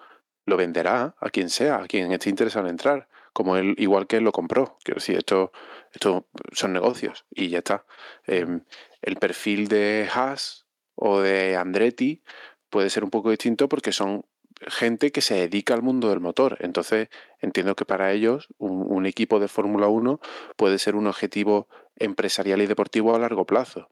Lo 0.45 0.57
venderá 0.57 1.15
a 1.19 1.29
quien 1.29 1.49
sea, 1.49 1.77
a 1.77 1.87
quien 1.87 2.11
esté 2.11 2.29
interesado 2.29 2.65
en 2.65 2.71
entrar, 2.71 3.07
como 3.33 3.57
él, 3.57 3.75
igual 3.77 4.07
que 4.07 4.17
él 4.17 4.23
lo 4.23 4.31
compró. 4.31 4.77
Quiero 4.83 4.99
decir, 4.99 5.17
esto, 5.17 5.51
esto 5.93 6.27
son 6.51 6.73
negocios 6.73 7.25
y 7.31 7.49
ya 7.49 7.59
está. 7.59 7.85
Em, 8.25 8.61
el 9.01 9.15
perfil 9.17 9.67
de 9.67 10.09
Haas 10.13 10.65
o 10.95 11.19
de 11.19 11.55
Andretti 11.55 12.23
puede 12.69 12.89
ser 12.89 13.03
un 13.03 13.09
poco 13.09 13.29
distinto 13.29 13.67
porque 13.69 13.91
son 13.91 14.25
gente 14.67 15.11
que 15.11 15.21
se 15.21 15.35
dedica 15.35 15.73
al 15.73 15.81
mundo 15.81 16.09
del 16.09 16.19
motor. 16.19 16.57
Entonces, 16.59 17.09
entiendo 17.39 17.75
que 17.75 17.85
para 17.85 18.11
ellos 18.11 18.47
un, 18.57 19.05
equipo 19.05 19.39
de 19.39 19.47
Fórmula 19.47 19.87
1 19.87 20.19
puede 20.55 20.77
ser 20.77 20.95
un 20.95 21.07
objetivo 21.07 21.67
empresarial 21.97 22.61
y 22.61 22.67
deportivo 22.67 23.15
a 23.15 23.19
largo 23.19 23.45
plazo, 23.45 23.89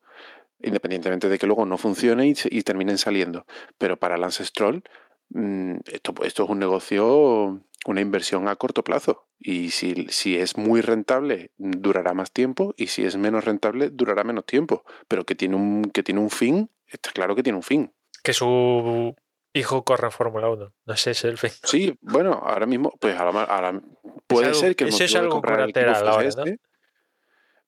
independientemente 0.62 1.30
de 1.30 1.40
que 1.40 1.48
luego 1.48 1.66
no 1.66 1.78
funcione 1.78 2.28
y, 2.28 2.64
terminen 2.64 2.98
saliendo. 2.98 3.46
Pero 3.78 3.98
para 3.98 4.18
Lance 4.18 4.46
Stroll, 4.46 4.84
mm, 5.30 5.78
esto, 5.92 6.14
esto 6.24 6.44
es 6.44 6.50
un 6.50 6.60
negocio, 6.60 7.62
una 7.86 8.02
inversión 8.02 8.48
a 8.48 8.56
corto 8.56 8.84
plazo. 8.84 9.28
Y 9.40 9.72
si, 9.72 10.08
si 10.10 10.38
es 10.38 10.58
muy 10.58 10.82
rentable, 10.82 11.52
durará 11.58 12.14
más 12.14 12.32
tiempo, 12.32 12.74
y 12.78 12.88
si 12.88 13.06
es 13.06 13.18
menos 13.18 13.46
rentable, 13.46 13.90
durará 13.90 14.24
menos 14.24 14.46
tiempo. 14.46 14.84
Pero 15.08 15.26
que 15.26 15.36
tiene 15.36 15.56
un, 15.56 15.92
que 15.92 16.04
tiene 16.04 16.20
un 16.20 16.30
fin, 16.30 16.70
está 16.88 17.12
claro 17.12 17.36
que 17.36 17.44
tiene 17.44 17.58
un 17.58 17.64
fin. 17.64 17.94
Que 18.24 18.34
su 18.34 19.16
hijo 19.54 19.84
corre 19.84 20.08
en 20.08 20.12
Fórmula 20.12 20.50
1. 20.50 20.74
No 20.86 20.98
sé, 20.98 21.12
es 21.12 21.24
el 21.24 21.38
fin. 21.38 21.52
Sí, 21.64 21.98
bueno, 22.02 22.34
ahora 22.34 22.66
mismo, 22.66 22.94
pues 23.00 23.18
ahora, 23.18 23.80
puede 24.28 24.54
ser 24.54 24.76
que 24.76 24.86
el 24.86 24.90
eso 24.90 25.04
es 25.04 25.16
algo 25.16 25.42
colateral 25.42 26.08
ahora, 26.08 26.28
este. 26.28 26.60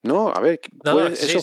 ¿no? 0.03 0.29
a 0.29 0.39
ver, 0.39 0.59
puede, 0.83 1.13
eso 1.13 1.39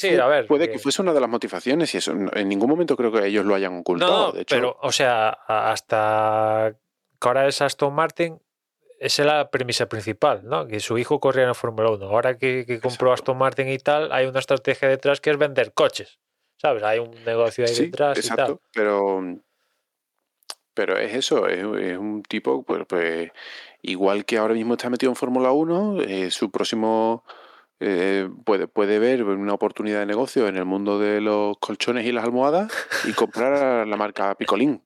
puede 0.49 0.70
que... 0.70 0.78
fuese 0.78 1.01
una 1.01 1.12
de 1.12 1.20
las 1.20 1.31
motivaciones 1.31 1.95
y 1.95 1.99
eso 1.99 2.12
en 2.12 2.49
ningún 2.49 2.69
momento 2.69 2.97
creo 2.97 3.12
que 3.12 3.24
ellos 3.24 3.47
lo 3.47 3.55
hayan 3.55 3.78
ocultado. 3.78 4.32
de 4.32 4.43
hecho. 4.43 4.57
pero, 4.57 4.77
o 4.82 4.90
sea, 4.90 5.31
hasta 5.47 6.74
que 7.20 7.28
ahora 7.28 7.47
es 7.47 7.62
Aston 7.62 7.95
Martin, 7.95 8.40
esa 8.98 9.22
es 9.22 9.26
la 9.26 9.50
premisa 9.50 9.88
principal, 9.88 10.42
¿no? 10.44 10.66
Que 10.66 10.80
su 10.80 10.98
hijo 10.98 11.20
corría 11.20 11.42
en 11.42 11.48
la 11.48 11.54
Fórmula 11.54 11.90
1. 11.90 12.06
Ahora 12.06 12.36
que, 12.36 12.80
compró 12.82 13.12
Aston 13.12 13.38
Martin 13.38 13.68
y 13.68 13.78
tal, 13.78 14.12
hay 14.12 14.26
una 14.26 14.40
estrategia 14.40 14.88
detrás 14.88 15.20
que 15.20 15.30
es 15.30 15.38
vender 15.38 15.72
coches. 15.72 16.18
¿Sabes? 16.56 16.82
Hay 16.82 16.98
un 16.98 17.10
negocio 17.24 17.64
ahí 17.64 17.74
detrás 17.74 18.24
y 18.24 18.28
tal. 18.34 18.58
Pero 18.72 19.22
pero 20.78 20.96
es 20.96 21.12
eso, 21.12 21.48
es, 21.48 21.64
un 21.64 22.22
tipo, 22.22 22.62
pues, 22.62 22.84
pues, 22.86 23.32
igual 23.82 24.24
que 24.24 24.38
ahora 24.38 24.54
mismo 24.54 24.74
está 24.74 24.88
metido 24.88 25.10
en 25.10 25.16
Fórmula 25.16 25.50
1, 25.50 26.02
eh, 26.02 26.30
su 26.30 26.52
próximo 26.52 27.24
eh, 27.80 28.28
puede, 28.44 28.68
puede 28.68 29.00
ver 29.00 29.24
una 29.24 29.54
oportunidad 29.54 29.98
de 29.98 30.06
negocio 30.06 30.46
en 30.46 30.56
el 30.56 30.64
mundo 30.66 31.00
de 31.00 31.20
los 31.20 31.58
colchones 31.58 32.06
y 32.06 32.12
las 32.12 32.22
almohadas 32.22 32.72
y 33.08 33.12
comprar 33.12 33.88
la 33.88 33.96
marca 33.96 34.36
Picolín. 34.36 34.80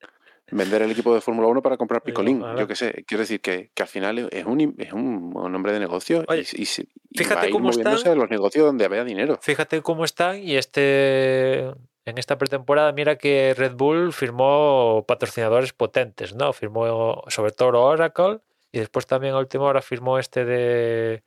Vender 0.53 0.83
el 0.83 0.91
equipo 0.91 1.15
de 1.15 1.21
Fórmula 1.21 1.49
1 1.49 1.63
para 1.63 1.77
comprar 1.77 2.03
Picolín. 2.03 2.45
Yo 2.59 2.67
qué 2.67 2.77
sé, 2.77 3.05
quiero 3.07 3.23
decir 3.23 3.41
que, 3.41 3.71
al 3.81 3.87
final 3.89 4.29
es 4.31 4.45
un, 4.45 4.75
es 4.79 4.93
un 4.93 5.35
hombre 5.37 5.73
de 5.73 5.81
negocio 5.81 6.25
y, 6.31 6.67
fíjate 7.15 7.51
cómo 7.51 7.69
moviéndose 7.69 7.97
están, 7.97 8.19
los 8.19 8.31
negocios 8.31 8.67
donde 8.67 8.85
había 8.85 9.05
dinero. 9.05 9.39
Fíjate 9.43 9.81
cómo 9.83 10.05
están 10.05 10.43
y 10.43 10.57
este 10.57 11.71
en 12.05 12.19
esta 12.19 12.37
pretemporada, 12.37 12.93
mira 12.93 13.17
que 13.17 13.55
Red 13.57 13.75
Bull 13.75 14.13
firmó 14.13 15.05
patrocinadores 15.07 15.73
potentes, 15.73 16.35
¿no? 16.35 16.53
Firmó 16.53 17.23
sobre 17.29 17.53
todo 17.53 17.81
Oracle 17.81 18.41
y 18.73 18.81
después 18.81 19.07
también 19.07 19.35
a 19.35 19.39
última 19.39 19.65
hora 19.65 19.83
firmó 19.83 20.19
este 20.19 20.45
de, 20.45 21.23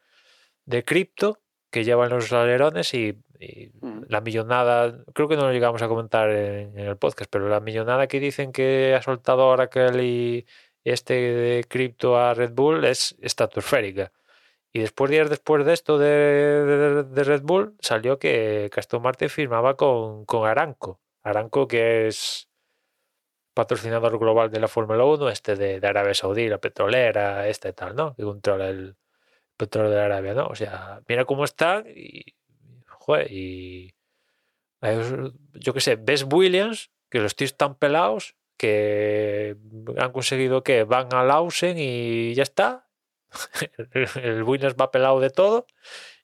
de 0.65 0.83
Crypto, 0.83 1.39
que 1.75 1.83
lleva 1.83 2.05
en 2.05 2.11
los 2.11 2.31
alerones 2.31 2.93
y, 2.93 3.17
mm. 3.81 4.03
la 4.07 4.21
millonada, 4.21 5.03
creo 5.13 5.27
que 5.27 5.35
no 5.35 5.43
lo 5.43 5.51
llegamos 5.51 5.81
a 5.81 5.89
comentar 5.89 6.29
en, 6.29 6.79
el 6.79 6.95
podcast, 6.95 7.29
pero 7.29 7.49
la 7.49 7.59
millonada 7.59 8.07
que 8.07 8.21
dicen 8.21 8.53
que 8.53 8.95
ha 8.95 9.01
soltado 9.01 9.45
Oracle 9.45 10.01
y 10.05 10.45
este 10.85 11.13
de 11.15 11.65
Crypto 11.67 12.17
a 12.17 12.33
Red 12.33 12.53
Bull 12.53 12.85
es 12.85 13.17
estratosférica. 13.19 14.13
Y 14.71 14.79
después, 14.79 15.11
días 15.11 15.29
después 15.29 15.65
de 15.65 15.73
esto 15.73 15.97
de, 15.97 17.03
Red 17.13 17.41
Bull, 17.43 17.75
salió 17.81 18.19
que 18.19 18.71
Aston 18.73 19.01
Martin 19.01 19.29
firmaba 19.29 19.75
con, 19.75 20.23
con 20.25 20.47
Aranco. 20.47 21.01
Aranco, 21.23 21.67
que 21.67 22.07
es 22.07 22.47
patrocinador 23.53 24.17
global 24.17 24.49
de 24.49 24.61
la 24.61 24.69
Fórmula 24.69 25.03
1, 25.03 25.29
este 25.29 25.57
de, 25.57 25.85
Arabia 25.85 26.13
Saudí, 26.13 26.47
la 26.47 26.59
petrolera, 26.59 27.49
este 27.49 27.73
tal, 27.73 27.95
¿no? 27.97 28.15
Que 28.15 28.23
controla 28.23 28.69
el 28.69 28.95
petróleo 29.57 29.91
de 29.91 30.01
Arabia, 30.01 30.33
¿no? 30.33 30.47
O 30.47 30.55
sea, 30.55 31.01
mira 31.07 31.25
cómo 31.25 31.43
está 31.43 31.83
y. 31.87 32.35
Y. 33.29 33.93
Yo 35.53 35.73
qué 35.73 35.79
sé, 35.79 35.95
ves 35.95 36.25
Williams, 36.31 36.91
que 37.09 37.19
los 37.19 37.35
tíos 37.35 37.51
están 37.51 37.75
pelados, 37.75 38.35
que 38.57 39.57
han 39.97 40.11
conseguido 40.11 40.63
que 40.63 40.83
van 40.83 41.13
a 41.13 41.23
Lausen 41.23 41.77
y 41.77 42.33
ya 42.33 42.43
está, 42.43 42.87
el 44.21 44.43
Williams 44.43 44.75
va 44.79 44.91
pelado 44.91 45.19
de 45.19 45.29
todo. 45.29 45.67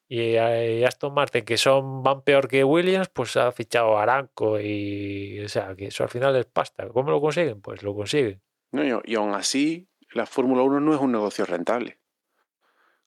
Y, 0.07 0.35
Aston 0.83 1.13
Martin, 1.13 1.45
que 1.45 1.55
son 1.55 2.03
van 2.03 2.21
peor 2.21 2.49
que 2.49 2.65
Williams, 2.65 3.07
pues 3.07 3.37
ha 3.37 3.49
fichado 3.53 3.97
Aranco 3.97 4.59
y. 4.59 5.39
O 5.39 5.47
sea, 5.47 5.73
que 5.73 5.85
eso 5.85 6.03
al 6.03 6.09
final 6.09 6.35
es 6.35 6.45
pasta. 6.47 6.85
¿Cómo 6.89 7.11
lo 7.11 7.21
consiguen? 7.21 7.61
Pues 7.61 7.81
lo 7.81 7.95
consiguen. 7.95 8.41
No, 8.73 8.83
y, 9.05 9.15
aún 9.15 9.33
así, 9.33 9.87
la 10.13 10.25
Fórmula 10.25 10.63
1 10.63 10.81
no 10.81 10.93
es 10.93 10.99
un 10.99 11.13
negocio 11.13 11.45
rentable. 11.45 12.00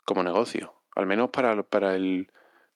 Como 0.05 0.23
negocio. 0.23 0.75
Al 0.95 1.07
menos 1.07 1.31
para, 1.31 1.63
para, 1.63 1.95
el, 1.95 2.31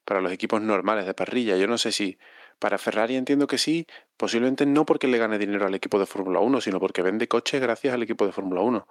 para 0.04 0.20
los 0.20 0.32
equipos 0.32 0.60
normales 0.60 1.06
de 1.06 1.14
parrilla. 1.14 1.56
Yo 1.56 1.66
no 1.66 1.78
sé 1.78 1.92
si. 1.92 2.18
Para 2.58 2.76
Ferrari 2.76 3.14
entiendo 3.14 3.46
que 3.46 3.56
sí, 3.56 3.86
posiblemente 4.16 4.66
no 4.66 4.84
porque 4.84 5.06
le 5.06 5.18
gane 5.18 5.38
dinero 5.38 5.66
al 5.66 5.76
equipo 5.76 6.00
de 6.00 6.06
Fórmula 6.06 6.40
1, 6.40 6.60
sino 6.60 6.80
porque 6.80 7.02
vende 7.02 7.28
coches 7.28 7.60
gracias 7.60 7.94
al 7.94 8.02
equipo 8.02 8.26
de 8.26 8.32
Fórmula 8.32 8.62
1. 8.62 8.88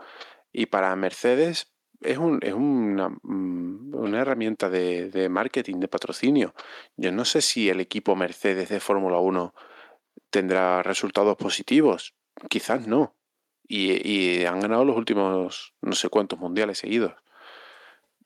Y 0.53 0.67
para 0.67 0.95
Mercedes, 0.95 1.73
es, 2.01 2.17
un, 2.17 2.39
es 2.41 2.53
una, 2.53 3.09
mm, 3.09 3.95
una, 3.95 4.21
herramienta 4.21 4.69
de, 4.69 5.27
marketing, 5.29 5.79
de 5.79 5.87
patrocinio. 5.87 6.53
Yo 6.95 7.11
no 7.11 7.25
sé 7.25 7.41
si 7.41 7.69
el 7.69 7.79
equipo 7.79 8.15
Mercedes 8.15 8.69
de 8.69 8.79
Fórmula 8.79 9.19
1 9.19 9.53
tendrá 10.29 10.83
resultados 10.83 11.35
positivos. 11.37 12.15
Quizás 12.49 12.87
no. 12.87 13.15
Y, 13.67 14.45
han 14.45 14.59
ganado 14.61 14.85
los 14.85 14.95
últimos 14.95 15.73
no 15.81 15.91
sé 15.93 16.09
cuántos 16.09 16.39
mundiales 16.39 16.77
seguidos. 16.77 17.13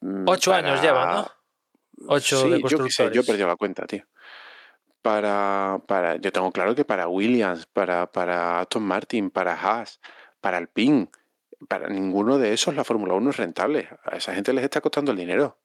Mm, 0.01 0.27
Ocho 0.27 0.53
años 0.53 0.81
llevan, 0.81 1.15
¿no? 1.15 1.31
Ocho 2.07 2.49
de 2.49 2.61
yo, 2.61 2.89
sé, 2.89 3.09
yo 3.13 3.21
he 3.21 3.23
perdido 3.23 3.47
la 3.47 3.55
cuenta, 3.55 3.85
tío. 3.85 4.03
Para, 5.01 5.79
para, 5.87 6.17
yo 6.17 6.31
tengo 6.31 6.51
claro 6.51 6.75
que 6.75 6.85
para 6.85 7.07
Williams, 7.07 7.65
para, 7.67 8.11
para 8.11 8.59
Aston 8.59 8.83
Martin, 8.83 9.29
para 9.29 9.53
Haas, 9.53 9.99
para 10.41 10.57
Alpine, 10.57 11.09
para 11.67 11.87
ninguno 11.89 12.37
de 12.37 12.53
esos 12.53 12.75
la 12.75 12.83
Fórmula 12.83 13.13
1 13.13 13.29
es 13.29 13.37
rentable. 13.37 13.89
A 14.03 14.17
esa 14.17 14.33
gente 14.33 14.53
les 14.53 14.63
está 14.63 14.81
costando 14.81 15.11
el 15.11 15.17
dinero. 15.17 15.57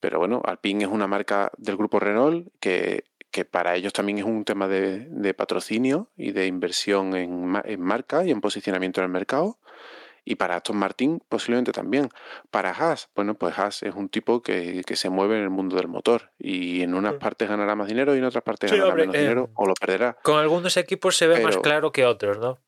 Pero 0.00 0.18
bueno, 0.18 0.42
Alpine 0.44 0.84
es 0.84 0.90
una 0.90 1.06
marca 1.06 1.50
del 1.56 1.76
grupo 1.76 1.98
Renault 1.98 2.48
que, 2.60 3.04
que 3.30 3.46
para 3.46 3.74
ellos 3.74 3.92
también 3.92 4.18
es 4.18 4.24
un 4.24 4.44
tema 4.44 4.68
de, 4.68 5.06
de 5.08 5.34
patrocinio 5.34 6.10
y 6.16 6.32
de 6.32 6.46
inversión 6.46 7.16
en, 7.16 7.60
en 7.64 7.80
marca 7.80 8.24
y 8.24 8.30
en 8.30 8.42
posicionamiento 8.42 9.00
en 9.00 9.06
el 9.06 9.10
mercado. 9.10 9.58
Y 10.24 10.36
para 10.36 10.56
Aston 10.56 10.76
Martin 10.76 11.22
posiblemente 11.28 11.72
también. 11.72 12.08
Para 12.50 12.70
Haas, 12.70 13.10
bueno, 13.14 13.34
pues 13.34 13.58
Haas 13.58 13.82
es 13.82 13.94
un 13.94 14.08
tipo 14.08 14.42
que, 14.42 14.82
que 14.86 14.96
se 14.96 15.10
mueve 15.10 15.36
en 15.36 15.42
el 15.42 15.50
mundo 15.50 15.76
del 15.76 15.88
motor 15.88 16.32
y 16.38 16.80
en 16.82 16.94
unas 16.94 17.14
Mm. 17.14 17.18
partes 17.18 17.48
ganará 17.48 17.74
más 17.76 17.88
dinero 17.88 18.14
y 18.14 18.18
en 18.18 18.24
otras 18.24 18.42
partes 18.42 18.70
Sí, 18.70 18.76
ganará 18.76 18.92
hombre, 18.92 19.02
menos 19.06 19.16
eh, 19.16 19.20
dinero 19.20 19.50
o 19.54 19.66
lo 19.66 19.74
perderá. 19.74 20.16
Con 20.22 20.38
algunos 20.38 20.76
equipos 20.78 21.16
se 21.16 21.26
ve 21.26 21.40
más 21.40 21.58
claro 21.58 21.92
que 21.92 22.06
otros, 22.06 22.38
¿no? 22.38 22.58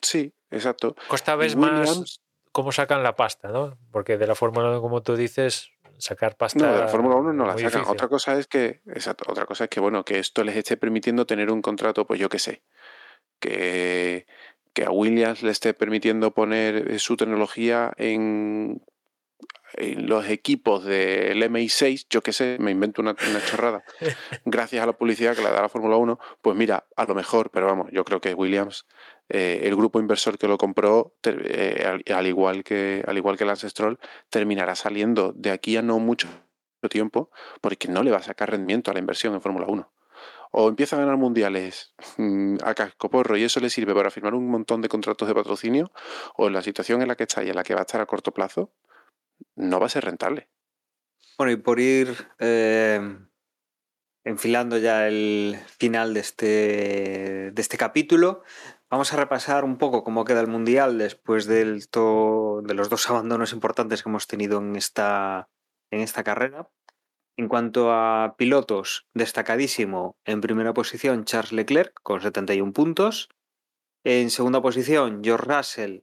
Sí, 0.00 0.32
exacto. 0.50 0.96
Costa 1.08 1.36
vez 1.36 1.56
más 1.56 2.20
cómo 2.52 2.72
sacan 2.72 3.02
la 3.02 3.14
pasta, 3.16 3.48
¿no? 3.48 3.76
Porque 3.92 4.16
de 4.16 4.26
la 4.26 4.34
Fórmula 4.34 4.70
1, 4.70 4.80
como 4.80 5.02
tú 5.02 5.14
dices, 5.16 5.70
sacar 5.98 6.36
pasta. 6.36 6.64
No, 6.66 6.72
de 6.72 6.78
la 6.80 6.88
Fórmula 6.88 7.16
1 7.16 7.32
no 7.34 7.44
la 7.46 7.52
sacan. 7.52 7.66
difícil. 7.66 7.92
Otra 7.92 8.08
cosa 8.08 8.38
es 8.38 8.46
que, 8.46 8.80
exacto, 8.86 9.24
otra 9.30 9.44
cosa 9.44 9.64
es 9.64 9.70
que, 9.70 9.80
bueno, 9.80 10.04
que 10.04 10.18
esto 10.18 10.42
les 10.42 10.56
esté 10.56 10.76
permitiendo 10.76 11.26
tener 11.26 11.50
un 11.52 11.60
contrato, 11.60 12.06
pues 12.06 12.18
yo 12.18 12.28
qué 12.28 12.38
sé, 12.38 12.62
que, 13.40 14.26
que 14.78 14.84
a 14.84 14.90
Williams 14.92 15.42
le 15.42 15.50
esté 15.50 15.74
permitiendo 15.74 16.32
poner 16.32 16.92
eh, 16.92 16.98
su 17.00 17.16
tecnología 17.16 17.92
en, 17.96 18.80
en 19.74 20.06
los 20.08 20.28
equipos 20.28 20.84
del 20.84 21.42
MI6, 21.42 22.06
yo 22.08 22.22
qué 22.22 22.32
sé, 22.32 22.58
me 22.60 22.70
invento 22.70 23.02
una, 23.02 23.16
una 23.28 23.44
chorrada, 23.44 23.82
gracias 24.44 24.80
a 24.80 24.86
la 24.86 24.92
publicidad 24.92 25.34
que 25.34 25.42
le 25.42 25.50
da 25.50 25.62
la 25.62 25.68
Fórmula 25.68 25.96
1, 25.96 26.16
pues 26.42 26.56
mira, 26.56 26.86
a 26.94 27.04
lo 27.06 27.16
mejor, 27.16 27.50
pero 27.50 27.66
vamos, 27.66 27.88
yo 27.90 28.04
creo 28.04 28.20
que 28.20 28.34
Williams, 28.34 28.86
eh, 29.28 29.62
el 29.64 29.74
grupo 29.74 29.98
inversor 29.98 30.38
que 30.38 30.46
lo 30.46 30.58
compró, 30.58 31.16
ter- 31.22 31.42
eh, 31.44 31.84
al, 31.84 32.04
al 32.16 32.26
igual 32.28 32.62
que 32.62 33.02
al 33.04 33.16
igual 33.18 33.36
que 33.36 33.44
Lance 33.46 33.68
Stroll, 33.68 33.98
terminará 34.30 34.76
saliendo 34.76 35.32
de 35.34 35.50
aquí 35.50 35.76
a 35.76 35.82
no 35.82 35.98
mucho 35.98 36.28
tiempo 36.88 37.30
porque 37.60 37.88
no 37.88 38.04
le 38.04 38.12
va 38.12 38.18
a 38.18 38.22
sacar 38.22 38.52
rendimiento 38.52 38.92
a 38.92 38.94
la 38.94 39.00
inversión 39.00 39.34
en 39.34 39.40
Fórmula 39.40 39.66
1. 39.66 39.90
O 40.50 40.68
empieza 40.68 40.96
a 40.96 41.00
ganar 41.00 41.16
mundiales 41.16 41.94
mm, 42.16 42.56
a 42.64 42.74
cascoporro 42.74 43.36
y 43.36 43.44
eso 43.44 43.60
le 43.60 43.70
sirve 43.70 43.94
para 43.94 44.10
firmar 44.10 44.34
un 44.34 44.48
montón 44.50 44.80
de 44.82 44.88
contratos 44.88 45.28
de 45.28 45.34
patrocinio, 45.34 45.92
o 46.36 46.46
en 46.46 46.52
la 46.54 46.62
situación 46.62 47.02
en 47.02 47.08
la 47.08 47.16
que 47.16 47.24
está 47.24 47.42
y 47.44 47.50
en 47.50 47.56
la 47.56 47.62
que 47.64 47.74
va 47.74 47.80
a 47.80 47.82
estar 47.84 48.00
a 48.00 48.06
corto 48.06 48.32
plazo, 48.32 48.72
no 49.56 49.78
va 49.80 49.86
a 49.86 49.90
ser 49.90 50.04
rentable. 50.04 50.48
Bueno, 51.36 51.52
y 51.52 51.56
por 51.56 51.78
ir 51.78 52.14
eh, 52.38 53.00
enfilando 54.24 54.78
ya 54.78 55.06
el 55.08 55.56
final 55.78 56.14
de 56.14 56.20
este, 56.20 57.50
de 57.52 57.62
este 57.62 57.78
capítulo, 57.78 58.42
vamos 58.90 59.12
a 59.12 59.16
repasar 59.16 59.64
un 59.64 59.78
poco 59.78 60.02
cómo 60.04 60.24
queda 60.24 60.40
el 60.40 60.48
Mundial 60.48 60.98
después 60.98 61.46
del 61.46 61.88
to- 61.88 62.60
de 62.64 62.74
los 62.74 62.88
dos 62.88 63.08
abandonos 63.10 63.52
importantes 63.52 64.02
que 64.02 64.08
hemos 64.08 64.26
tenido 64.26 64.58
en 64.58 64.76
esta, 64.76 65.48
en 65.90 66.00
esta 66.00 66.24
carrera. 66.24 66.68
En 67.38 67.46
cuanto 67.46 67.92
a 67.92 68.34
pilotos, 68.36 69.06
destacadísimo 69.14 70.18
en 70.24 70.40
primera 70.40 70.74
posición 70.74 71.24
Charles 71.24 71.52
Leclerc 71.52 71.94
con 72.02 72.20
71 72.20 72.72
puntos. 72.72 73.28
En 74.02 74.30
segunda 74.30 74.60
posición 74.60 75.22
George 75.22 75.46
Russell 75.46 75.98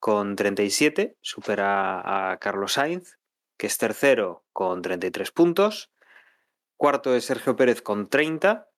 con 0.00 0.34
37, 0.34 1.16
supera 1.20 2.32
a 2.32 2.38
Carlos 2.38 2.72
Sainz 2.72 3.20
que 3.56 3.68
es 3.68 3.78
tercero 3.78 4.44
con 4.52 4.82
33 4.82 5.30
puntos. 5.30 5.92
Cuarto 6.76 7.14
es 7.14 7.24
Sergio 7.26 7.54
Pérez 7.54 7.82
con 7.82 8.08
30. 8.08 8.68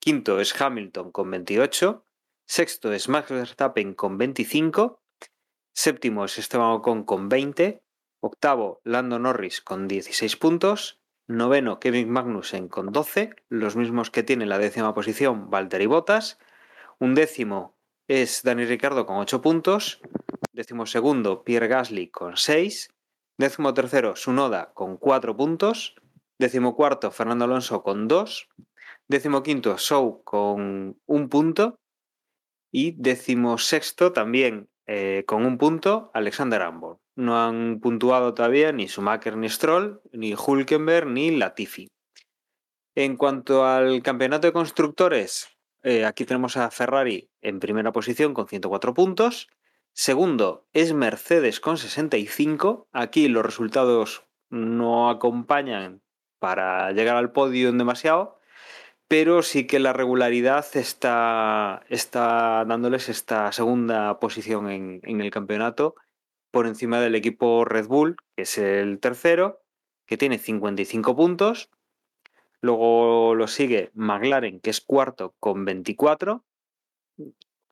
Quinto 0.00 0.40
es 0.40 0.60
Hamilton 0.60 1.12
con 1.12 1.30
28. 1.30 2.04
Sexto 2.44 2.92
es 2.92 3.08
Max 3.08 3.30
Verstappen 3.30 3.94
con 3.94 4.18
25. 4.18 5.00
Séptimo 5.72 6.26
es 6.26 6.36
Esteban 6.36 6.72
Ocon 6.72 7.04
con 7.04 7.30
20. 7.30 7.82
Octavo, 8.20 8.82
Lando 8.84 9.18
Norris 9.18 9.62
con 9.62 9.88
16 9.88 10.36
puntos. 10.36 11.00
Noveno, 11.26 11.80
Kevin 11.80 12.10
Magnussen 12.10 12.68
con 12.68 12.92
12, 12.92 13.34
los 13.48 13.76
mismos 13.76 14.10
que 14.10 14.22
tiene 14.22 14.42
en 14.44 14.50
la 14.50 14.58
décima 14.58 14.92
posición 14.92 15.48
Valtteri 15.48 15.86
Bottas. 15.86 16.38
Un 16.98 17.14
décimo 17.14 17.78
es 18.08 18.42
Dani 18.42 18.66
Ricardo 18.66 19.06
con 19.06 19.16
8 19.16 19.40
puntos. 19.40 20.02
Décimo 20.52 20.84
segundo, 20.84 21.42
Pierre 21.42 21.68
Gasly 21.68 22.10
con 22.10 22.36
6. 22.36 22.90
Décimo 23.38 23.72
tercero, 23.72 24.16
Sunoda 24.16 24.72
con 24.74 24.98
4 24.98 25.34
puntos. 25.34 25.94
Décimo 26.38 26.76
cuarto, 26.76 27.10
Fernando 27.10 27.46
Alonso 27.46 27.82
con 27.82 28.06
2. 28.06 28.48
Décimo 29.08 29.42
quinto, 29.42 29.78
Show 29.78 30.22
con 30.24 31.00
un 31.06 31.28
punto. 31.30 31.80
Y 32.70 32.96
décimo 33.00 33.56
sexto, 33.56 34.12
también 34.12 34.68
eh, 34.86 35.24
con 35.26 35.46
un 35.46 35.56
punto, 35.56 36.10
Alexander 36.12 36.60
Albon. 36.60 36.98
No 37.16 37.38
han 37.40 37.80
puntuado 37.80 38.34
todavía 38.34 38.72
ni 38.72 38.88
Schumacher 38.88 39.36
ni 39.36 39.48
Stroll, 39.48 40.00
ni 40.12 40.34
Hulkenberg 40.34 41.06
ni 41.06 41.30
Latifi. 41.30 41.88
En 42.96 43.16
cuanto 43.16 43.66
al 43.66 44.02
campeonato 44.02 44.46
de 44.46 44.52
constructores, 44.52 45.48
eh, 45.82 46.04
aquí 46.04 46.24
tenemos 46.24 46.56
a 46.56 46.70
Ferrari 46.70 47.30
en 47.42 47.60
primera 47.60 47.92
posición 47.92 48.34
con 48.34 48.48
104 48.48 48.94
puntos. 48.94 49.48
Segundo 49.92 50.66
es 50.72 50.92
Mercedes 50.92 51.60
con 51.60 51.76
65. 51.76 52.88
Aquí 52.92 53.28
los 53.28 53.44
resultados 53.44 54.24
no 54.48 55.10
acompañan 55.10 56.02
para 56.38 56.92
llegar 56.92 57.16
al 57.16 57.32
podio 57.32 57.68
en 57.68 57.78
demasiado, 57.78 58.38
pero 59.08 59.42
sí 59.42 59.66
que 59.66 59.78
la 59.78 59.92
regularidad 59.92 60.66
está, 60.74 61.82
está 61.88 62.64
dándoles 62.66 63.08
esta 63.08 63.52
segunda 63.52 64.18
posición 64.18 64.70
en, 64.70 65.00
en 65.04 65.20
el 65.20 65.30
campeonato 65.30 65.94
por 66.54 66.68
encima 66.68 67.00
del 67.00 67.16
equipo 67.16 67.64
Red 67.64 67.88
Bull, 67.88 68.16
que 68.36 68.42
es 68.42 68.58
el 68.58 69.00
tercero, 69.00 69.60
que 70.06 70.16
tiene 70.16 70.38
55 70.38 71.16
puntos. 71.16 71.68
Luego 72.60 73.34
lo 73.34 73.48
sigue 73.48 73.90
McLaren, 73.94 74.60
que 74.60 74.70
es 74.70 74.80
cuarto 74.80 75.34
con 75.40 75.64
24. 75.64 76.44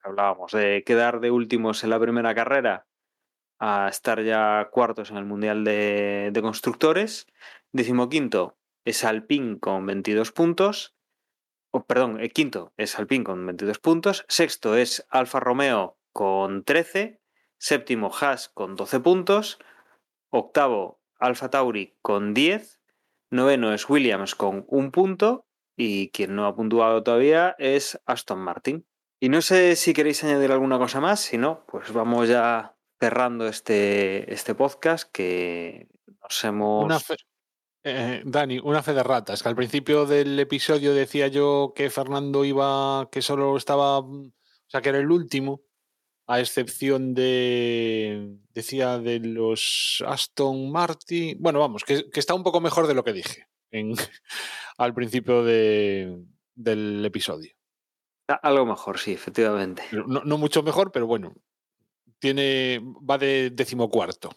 Hablábamos 0.02 0.50
de 0.50 0.82
quedar 0.84 1.20
de 1.20 1.30
últimos 1.30 1.84
en 1.84 1.90
la 1.90 2.00
primera 2.00 2.34
carrera 2.34 2.86
a 3.60 3.86
estar 3.88 4.20
ya 4.24 4.68
cuartos 4.72 5.12
en 5.12 5.16
el 5.16 5.26
Mundial 5.26 5.62
de, 5.62 6.36
Constructores. 6.42 7.28
Decimoquinto 7.70 8.59
es 8.84 9.04
Alpine 9.04 9.60
con 9.60 9.86
22 9.86 10.32
puntos. 10.32 10.96
Oh, 11.70 11.84
perdón, 11.84 12.18
el 12.18 12.32
quinto 12.32 12.72
es 12.76 12.98
Alpine 12.98 13.22
con 13.22 13.46
22 13.46 13.78
puntos. 13.78 14.24
Sexto 14.26 14.76
es 14.76 15.06
Alfa 15.09 15.38
Romeo 15.38 15.96
con 16.12 16.64
13. 16.64 17.22
Séptimo 17.62 18.10
Haas 18.12 18.48
con 18.48 18.74
12 18.74 18.98
puntos. 18.98 19.60
Octavo 20.30 21.01
Alfa 21.20 21.48
Tauri 21.48 21.97
con 22.02 22.34
10. 22.34 22.80
Noveno 23.30 23.72
es 23.72 23.89
Williams 23.89 24.34
con 24.34 24.64
un 24.66 24.90
punto. 24.90 25.47
Y 25.76 26.10
quien 26.10 26.34
no 26.34 26.47
ha 26.47 26.56
puntuado 26.56 27.05
todavía 27.05 27.55
es 27.60 28.01
Aston 28.05 28.40
Martin. 28.40 28.84
Y 29.20 29.28
no 29.28 29.43
sé 29.43 29.76
si 29.76 29.94
queréis 29.94 30.24
añadir 30.24 30.51
alguna 30.51 30.76
cosa 30.76 31.01
más. 31.01 31.20
Si 31.20 31.39
no, 31.39 31.64
pues 31.68 31.93
vamos 31.93 32.28
ya 32.28 32.74
cerrando 32.98 33.47
este, 33.47 34.34
este 34.34 34.56
podcast 34.56 35.09
que 35.12 35.86
nos 36.20 36.43
hemos... 36.43 36.84
Una 36.84 36.98
eh, 37.84 38.22
Dani, 38.24 38.59
una 38.59 38.82
fe 38.82 38.93
de 38.93 39.05
ratas, 39.05 39.40
que 39.40 39.48
al 39.48 39.56
principio 39.56 40.05
del 40.05 40.39
episodio 40.40 40.94
decía 40.94 41.28
yo 41.28 41.72
que 41.76 41.90
Fernando 41.90 42.44
iba, 42.44 43.09
que 43.12 43.22
solo 43.22 43.56
estaba, 43.56 44.01
o 44.01 44.32
sea, 44.66 44.80
que 44.80 44.89
era 44.89 44.98
el 44.98 45.10
último, 45.10 45.62
a 46.27 46.40
excepción 46.40 47.15
de, 47.15 48.36
decía, 48.55 48.99
de 48.99 49.19
los 49.20 50.03
Aston 50.07 50.70
Martin, 50.70 51.36
bueno, 51.40 51.59
vamos, 51.61 51.85
que, 51.85 52.09
que 52.11 52.20
está 52.20 52.35
un 52.35 52.43
poco 52.43 52.61
mejor 52.61 52.86
de 52.86 52.94
lo 52.94 53.05
que 53.05 53.12
dije 53.12 53.49
en, 53.70 53.94
al 54.78 54.94
principio 54.94 55.43
de- 55.44 56.23
del 56.55 57.05
episodio. 57.05 57.53
Algo 58.43 58.65
mejor, 58.66 58.99
sí, 58.99 59.12
efectivamente. 59.12 59.82
No, 59.93 60.23
no 60.24 60.39
mucho 60.39 60.62
mejor, 60.62 60.93
pero 60.93 61.07
bueno, 61.07 61.35
tiene, 62.19 62.81
va 63.09 63.19
de 63.19 63.51
decimocuarto. 63.51 64.31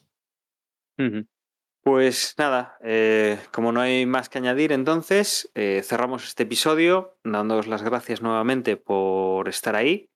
Pues 1.83 2.33
nada, 2.39 2.77
eh, 2.83 3.37
como 3.51 3.71
no 3.71 3.79
hay 3.79 4.07
más 4.07 4.27
que 4.27 4.39
añadir, 4.39 4.71
entonces 4.71 5.51
eh, 5.53 5.81
cerramos 5.83 6.25
este 6.25 6.43
episodio 6.43 7.19
dándoos 7.23 7.67
las 7.67 7.83
gracias 7.83 8.23
nuevamente 8.23 8.75
por 8.75 9.47
estar 9.47 9.75
ahí. 9.75 10.09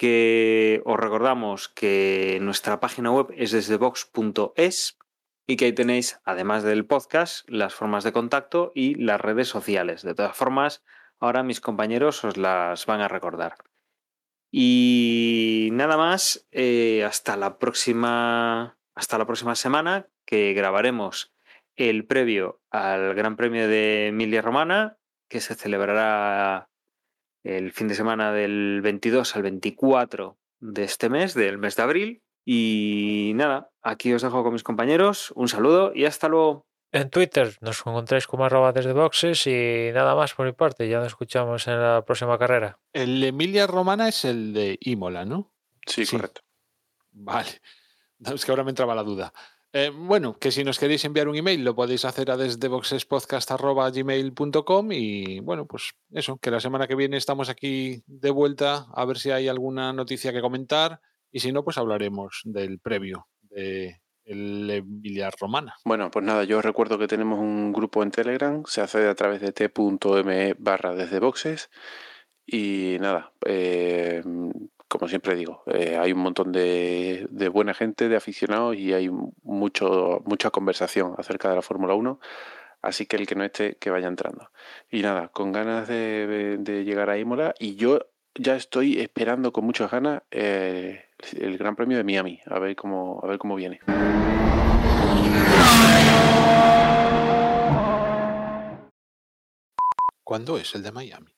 Que 0.00 0.80
os 0.86 0.98
recordamos 0.98 1.68
que 1.68 2.38
nuestra 2.40 2.80
página 2.80 3.12
web 3.12 3.34
es 3.36 3.50
desdebox.es 3.50 4.98
y 5.46 5.56
que 5.56 5.66
ahí 5.66 5.74
tenéis, 5.74 6.18
además 6.24 6.62
del 6.62 6.86
podcast, 6.86 7.46
las 7.50 7.74
formas 7.74 8.02
de 8.02 8.12
contacto 8.12 8.72
y 8.74 8.94
las 8.94 9.20
redes 9.20 9.48
sociales. 9.48 10.00
De 10.00 10.14
todas 10.14 10.34
formas, 10.34 10.82
ahora 11.18 11.42
mis 11.42 11.60
compañeros 11.60 12.24
os 12.24 12.38
las 12.38 12.86
van 12.86 13.02
a 13.02 13.08
recordar. 13.08 13.56
Y 14.50 15.68
nada 15.72 15.98
más, 15.98 16.48
eh, 16.50 17.04
hasta 17.04 17.36
la 17.36 17.58
próxima. 17.58 18.78
Hasta 18.94 19.18
la 19.18 19.26
próxima 19.26 19.54
semana, 19.54 20.08
que 20.24 20.54
grabaremos 20.54 21.34
el 21.76 22.06
previo 22.06 22.62
al 22.70 23.14
Gran 23.14 23.36
Premio 23.36 23.68
de 23.68 24.06
Emilia 24.06 24.40
Romana, 24.40 24.96
que 25.28 25.42
se 25.42 25.54
celebrará 25.54 26.69
el 27.44 27.72
fin 27.72 27.88
de 27.88 27.94
semana 27.94 28.32
del 28.32 28.80
22 28.82 29.36
al 29.36 29.42
24 29.42 30.38
de 30.60 30.84
este 30.84 31.08
mes, 31.08 31.34
del 31.34 31.58
mes 31.58 31.76
de 31.76 31.82
abril. 31.82 32.22
Y 32.44 33.32
nada, 33.34 33.70
aquí 33.82 34.12
os 34.12 34.22
dejo 34.22 34.42
con 34.42 34.52
mis 34.52 34.62
compañeros. 34.62 35.32
Un 35.36 35.48
saludo 35.48 35.92
y 35.94 36.04
hasta 36.04 36.28
luego. 36.28 36.66
En 36.92 37.08
Twitter 37.08 37.56
nos 37.60 37.80
encontráis 37.80 38.26
como 38.26 38.44
arroba 38.44 38.72
desde 38.72 38.92
boxes 38.92 39.46
y 39.46 39.90
nada 39.94 40.14
más 40.16 40.34
por 40.34 40.46
mi 40.46 40.52
parte. 40.52 40.88
Ya 40.88 40.98
nos 40.98 41.08
escuchamos 41.08 41.68
en 41.68 41.80
la 41.80 42.04
próxima 42.04 42.36
carrera. 42.38 42.78
El 42.92 43.22
Emilia 43.22 43.66
Romana 43.68 44.08
es 44.08 44.24
el 44.24 44.52
de 44.52 44.76
Imola, 44.80 45.24
¿no? 45.24 45.52
Sí, 45.86 46.04
Sí. 46.04 46.16
correcto. 46.16 46.40
Vale. 47.12 47.60
No, 48.18 48.30
Es 48.34 48.44
que 48.44 48.50
ahora 48.52 48.64
me 48.64 48.70
entraba 48.70 48.94
la 48.94 49.02
duda. 49.04 49.32
Eh, 49.72 49.92
bueno, 49.94 50.36
que 50.36 50.50
si 50.50 50.64
nos 50.64 50.80
queréis 50.80 51.04
enviar 51.04 51.28
un 51.28 51.36
email 51.36 51.62
lo 51.62 51.76
podéis 51.76 52.04
hacer 52.04 52.32
a 52.32 52.36
desde 52.36 52.66
boxespodcast.gmail.com 52.66 54.92
y 54.92 55.38
bueno, 55.40 55.66
pues 55.66 55.92
eso, 56.10 56.38
que 56.38 56.50
la 56.50 56.58
semana 56.58 56.88
que 56.88 56.96
viene 56.96 57.16
estamos 57.16 57.48
aquí 57.48 58.02
de 58.06 58.30
vuelta 58.30 58.88
a 58.92 59.04
ver 59.04 59.18
si 59.18 59.30
hay 59.30 59.46
alguna 59.46 59.92
noticia 59.92 60.32
que 60.32 60.40
comentar 60.40 61.00
y 61.30 61.38
si 61.38 61.52
no, 61.52 61.62
pues 61.62 61.78
hablaremos 61.78 62.40
del 62.44 62.80
previo 62.80 63.28
de 63.42 64.00
el 64.24 64.70
Emilia 64.70 65.30
Romana. 65.30 65.74
Bueno, 65.84 66.10
pues 66.10 66.24
nada, 66.24 66.44
yo 66.44 66.58
os 66.58 66.64
recuerdo 66.64 66.98
que 66.98 67.08
tenemos 67.08 67.38
un 67.38 67.72
grupo 67.72 68.02
en 68.02 68.10
Telegram, 68.10 68.62
se 68.66 68.80
accede 68.80 69.08
a 69.08 69.14
través 69.14 69.40
de 69.40 69.52
t.me 69.52 70.54
barra 70.58 70.94
desde 70.94 71.20
boxes 71.20 71.70
y 72.46 72.96
nada, 73.00 73.32
eh, 73.46 74.22
como 74.90 75.06
siempre 75.06 75.36
digo, 75.36 75.62
eh, 75.66 75.96
hay 75.96 76.12
un 76.12 76.18
montón 76.18 76.50
de, 76.50 77.28
de 77.30 77.48
buena 77.48 77.74
gente, 77.74 78.08
de 78.08 78.16
aficionados 78.16 78.74
y 78.74 78.92
hay 78.92 79.08
mucho, 79.44 80.20
mucha 80.26 80.50
conversación 80.50 81.14
acerca 81.16 81.48
de 81.48 81.54
la 81.54 81.62
Fórmula 81.62 81.94
1, 81.94 82.18
así 82.82 83.06
que 83.06 83.14
el 83.14 83.28
que 83.28 83.36
no 83.36 83.44
esté, 83.44 83.76
que 83.76 83.90
vaya 83.90 84.08
entrando. 84.08 84.50
Y 84.90 85.02
nada, 85.02 85.28
con 85.28 85.52
ganas 85.52 85.86
de, 85.86 86.58
de 86.58 86.84
llegar 86.84 87.08
a 87.08 87.18
Imola 87.18 87.54
y 87.60 87.76
yo 87.76 88.00
ya 88.34 88.56
estoy 88.56 88.98
esperando 88.98 89.52
con 89.52 89.64
muchas 89.64 89.92
ganas 89.92 90.22
eh, 90.32 91.04
el 91.38 91.56
Gran 91.56 91.76
Premio 91.76 91.96
de 91.96 92.04
Miami, 92.04 92.40
a 92.46 92.58
ver 92.58 92.74
cómo, 92.74 93.20
a 93.22 93.28
ver 93.28 93.38
cómo 93.38 93.54
viene. 93.54 93.78
¿Cuándo 100.24 100.58
es 100.58 100.74
el 100.74 100.82
de 100.82 100.90
Miami? 100.90 101.32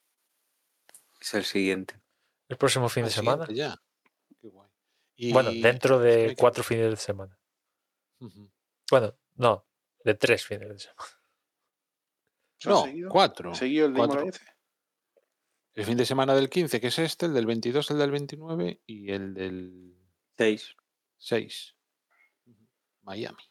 Es 1.21 1.35
el 1.35 1.45
siguiente. 1.45 2.03
El 2.53 2.59
próximo 2.59 2.89
fin 2.91 3.05
de 3.05 3.11
semana. 3.11 3.47
Ya. 3.51 3.81
Qué 4.41 4.49
guay. 4.49 4.69
Y- 5.17 5.33
Bueno, 5.33 5.51
dentro 5.51 5.99
de 5.99 6.29
que- 6.29 6.37
cuatro 6.37 6.63
fines 6.63 6.91
de 6.91 6.97
semana. 6.99 7.39
Ujú. 8.21 8.51
Bueno, 8.91 9.17
no, 9.37 9.67
de 10.05 10.15
tres 10.15 10.45
fines 10.45 10.69
de 10.69 10.79
semana. 10.79 11.11
¿Son 12.59 13.01
No, 13.01 13.09
cuatro. 13.09 13.55
¿Seguido 13.55 13.87
el 13.87 13.95
de 13.95 13.99
Cuatro. 13.99 14.27
El 15.75 15.85
fin 15.87 15.97
de 15.97 16.05
semana 16.05 16.35
del 16.35 16.51
15, 16.51 16.79
que 16.79 16.89
es 16.89 16.99
este, 16.99 17.25
el 17.25 17.33
del 17.33 17.47
22, 17.47 17.91
el 17.91 17.99
del 17.99 18.11
29 18.11 18.83
y 18.85 19.11
el 19.11 19.33
del 19.33 19.97
6. 20.37 20.77
6. 21.17 21.75
Miami. 23.01 23.43